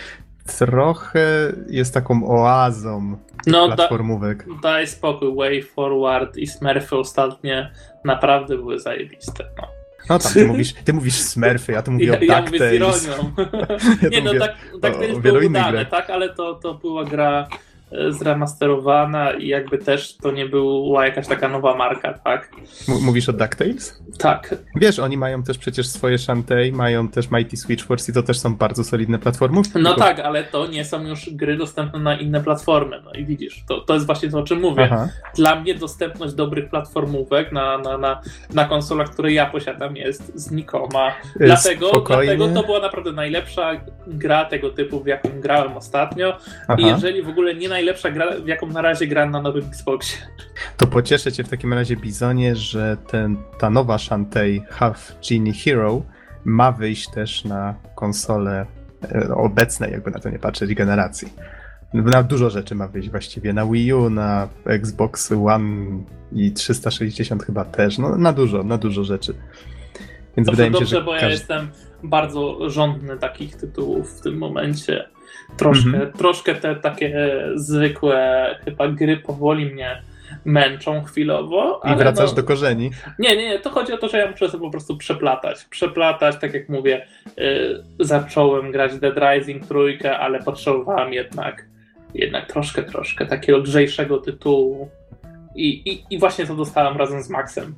trochę 0.46 1.54
jest 1.70 1.94
taką 1.94 2.28
oazą 2.28 3.18
no, 3.48 3.68
da, 3.68 3.76
platformówek. 3.76 4.46
daj 4.64 4.88
spokój. 4.88 5.36
Way 5.36 5.64
Forward 5.64 6.38
i 6.38 6.48
Smurfy 6.48 6.96
ostatnie 6.96 7.72
naprawdę 8.04 8.58
były 8.58 8.80
zajebiste. 8.80 9.46
No. 9.58 9.68
No 10.10 10.20
tam, 10.20 10.34
ty 10.34 10.46
mówisz, 10.46 10.74
ty 10.74 10.94
mówisz 10.94 11.16
Smurfy, 11.16 11.72
ja 11.72 11.82
tu 11.82 11.92
mówię 11.92 12.06
Ja, 12.12 12.20
o 12.20 12.24
ja 12.24 12.42
mówię 12.42 12.70
z 12.70 12.74
ironią. 12.74 13.32
Ja 14.02 14.10
Nie 14.10 14.22
no, 14.22 14.26
mówię 14.34 14.40
tak, 14.40 14.56
tak 14.82 14.94
o- 14.94 14.98
to 14.98 15.04
jest 15.04 15.18
o 15.18 15.22
wielu 15.22 15.40
było 15.40 15.50
udane, 15.50 15.86
tak, 15.86 16.10
ale 16.10 16.30
to, 16.34 16.54
to 16.56 16.74
była 16.74 17.04
gra 17.06 17.48
zremasterowana 18.10 19.32
i 19.32 19.48
jakby 19.48 19.78
też 19.78 20.18
to 20.18 20.32
nie 20.32 20.46
była 20.46 21.06
jakaś 21.06 21.28
taka 21.28 21.48
nowa 21.50 21.76
marka, 21.76 22.14
tak? 22.14 22.50
M- 22.90 23.04
Mówisz 23.04 23.30
o 23.30 23.34
DuckTales? 23.34 24.02
Tak, 24.18 24.56
Wiesz, 24.76 25.00
oni 25.00 25.18
mają 25.18 25.44
też 25.44 25.58
przecież 25.58 25.88
swoje 25.88 26.18
Shantae, 26.18 26.72
mają 26.74 27.08
też 27.08 27.32
Mighty 27.32 27.58
Switch 27.58 27.86
Force 27.86 28.12
i 28.12 28.16
to 28.16 28.24
też 28.24 28.40
są 28.40 28.56
bardzo 28.56 28.84
solidne 28.84 29.20
platformówki. 29.20 29.80
no 29.80 29.90
tylko- 29.90 30.02
tak, 30.08 30.20
ale 30.20 30.44
to 30.44 30.68
nie 30.68 30.86
są 30.86 31.04
już 31.08 31.30
gry 31.30 31.58
dostępne 31.58 32.00
na 32.00 32.16
inne 32.18 32.44
platformy, 32.44 33.02
no 33.06 33.12
i 33.14 33.26
widzisz, 33.26 33.64
to, 33.68 33.82
to 33.82 33.94
jest 33.94 34.06
właśnie 34.06 34.30
to, 34.30 34.40
o 34.40 34.44
czym 34.44 34.60
mówię. 34.60 34.84
Aha. 34.92 35.10
Dla 35.36 35.56
mnie 35.56 35.76
dostępność 35.76 36.34
dobrych 36.34 36.70
platformówek 36.70 37.52
na, 37.52 37.78
na, 37.78 37.98
na, 37.98 38.22
na 38.54 38.66
konsolach, 38.66 39.10
które 39.10 39.34
ja 39.34 39.46
posiadam 39.46 39.96
jest 39.96 40.32
znikoma. 40.40 41.12
Dlatego, 41.40 41.90
Spokojnie. 41.90 42.36
dlatego 42.36 42.62
to 42.62 42.66
była 42.68 42.80
naprawdę 42.80 43.12
najlepsza 43.12 43.72
gra 44.08 44.46
tego 44.46 44.70
typu, 44.70 45.00
w 45.04 45.08
jaką 45.08 45.30
grałem 45.42 45.78
ostatnio 45.78 46.38
Aha. 46.68 46.76
i 46.80 46.86
jeżeli 46.86 47.24
w 47.24 47.30
ogóle 47.30 47.56
nie 47.56 47.70
najlepsza 47.76 48.12
gra, 48.12 48.40
w 48.40 48.48
jaką 48.48 48.68
na 48.68 48.82
razie 48.82 49.08
gram 49.08 49.32
na 49.32 49.42
nowym 49.42 49.66
Xboxie. 49.66 50.18
To 50.78 50.88
pocieszę 50.88 51.32
cię 51.32 51.44
w 51.44 51.50
takim 51.50 51.74
razie, 51.74 51.96
Bizonie, 51.96 52.56
że 52.56 52.98
ten, 53.08 53.38
ta 53.60 53.70
nowa 53.70 53.98
Shantae 53.98 54.60
Half 54.70 55.16
Genie 55.30 55.54
Hero 55.54 56.02
ma 56.46 56.72
wyjść 56.72 57.10
też 57.10 57.46
na 57.46 57.76
konsole 57.96 58.66
e, 59.12 59.36
obecnej, 59.36 59.92
jakby 59.92 60.12
na 60.12 60.20
to 60.20 60.30
nie 60.30 60.40
patrzeć, 60.40 60.74
generacji. 60.74 61.34
Na 61.94 62.24
dużo 62.24 62.50
rzeczy 62.50 62.76
ma 62.76 62.88
wyjść 62.88 63.10
właściwie. 63.10 63.54
Na 63.54 63.66
Wii 63.66 63.94
U, 63.94 64.10
na 64.10 64.48
Xbox 64.66 65.32
One 65.32 66.04
i 66.32 66.52
360 66.52 67.44
chyba 67.44 67.66
też. 67.66 67.98
No, 67.98 68.16
na 68.18 68.34
dużo, 68.34 68.64
na 68.64 68.78
dużo 68.78 69.04
rzeczy. 69.04 69.34
Więc 70.38 70.48
Dobrze, 70.48 70.52
wydaje 70.52 70.70
mi 70.70 70.76
się, 70.76 70.80
dobrze 70.80 70.96
że 70.96 71.02
bo 71.02 71.14
ja 71.14 71.20
każdy... 71.20 71.34
jestem 71.34 71.70
bardzo 72.04 72.70
żądny 72.70 73.18
takich 73.18 73.56
tytułów 73.56 74.20
w 74.20 74.22
tym 74.22 74.38
momencie. 74.38 75.15
Troszkę, 75.58 75.90
Mhm. 75.90 76.12
troszkę 76.14 76.56
te 76.56 76.76
takie 76.76 77.28
zwykłe 77.56 78.46
chyba 78.66 78.88
gry 78.88 79.18
powoli 79.18 79.66
mnie 79.66 80.02
męczą 80.46 81.04
chwilowo. 81.04 81.82
I 81.94 81.96
wracasz 81.96 82.30
no, 82.30 82.36
do 82.36 82.44
korzeni. 82.44 82.92
Nie, 83.20 83.38
nie, 83.38 83.50
nie, 83.50 83.60
to 83.60 83.70
chodzi 83.70 83.94
o 83.94 83.98
to, 83.98 84.10
że 84.10 84.18
ja 84.18 84.32
muszę 84.32 84.50
sobie 84.50 84.64
po 84.64 84.72
prostu 84.72 84.98
przeplatać. 84.98 85.66
Przeplatać, 85.66 86.36
tak 86.42 86.54
jak 86.54 86.70
mówię, 86.70 87.06
yy, 87.38 87.84
zacząłem 88.00 88.72
grać 88.72 89.00
Dead 89.00 89.16
Rising 89.18 89.68
trójkę, 89.68 90.18
ale 90.18 90.44
potrzebowałem 90.44 91.14
jednak, 91.14 91.66
jednak 92.14 92.48
troszkę, 92.48 92.84
troszkę 92.84 93.26
takiego 93.26 93.58
lżejszego 93.58 94.18
tytułu. 94.18 94.90
I, 95.56 95.92
i, 95.92 96.04
I 96.10 96.20
właśnie 96.20 96.46
to 96.46 96.56
dostałem 96.56 96.98
razem 96.98 97.24
z 97.24 97.30
Maxem. 97.30 97.76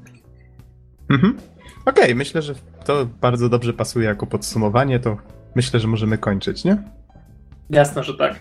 Mhm. 1.10 1.38
Okej, 1.85 2.15
myślę, 2.15 2.41
że 2.41 2.53
to 2.85 3.07
bardzo 3.22 3.49
dobrze 3.49 3.73
pasuje 3.73 4.06
jako 4.07 4.27
podsumowanie, 4.27 4.99
to 4.99 5.18
myślę, 5.56 5.80
że 5.80 5.88
możemy 5.88 6.18
kończyć, 6.18 6.64
nie? 6.64 6.77
Jasne, 7.69 8.03
że 8.03 8.14
tak. 8.14 8.39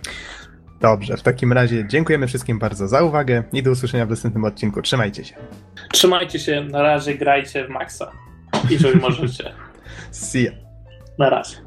Dobrze, 0.81 1.17
w 1.17 1.23
takim 1.23 1.53
razie 1.53 1.89
dziękujemy 1.89 2.27
wszystkim 2.27 2.59
bardzo 2.59 2.89
za 2.89 3.03
uwagę 3.03 3.43
i 3.53 3.63
do 3.63 3.71
usłyszenia 3.71 4.07
w 4.07 4.11
następnym 4.11 4.45
odcinku. 4.45 4.83
Trzymajcie 4.83 5.25
się. 5.25 5.35
Trzymajcie 5.93 6.39
się, 6.39 6.65
na 6.65 6.83
razie 6.83 7.15
grajcie 7.15 7.67
w 7.67 7.69
Maxa, 7.69 8.13
jeżeli 8.71 9.01
możecie. 9.09 9.53
See 10.11 10.45
ya. 10.45 10.53
Na 11.19 11.31
razie. 11.31 11.66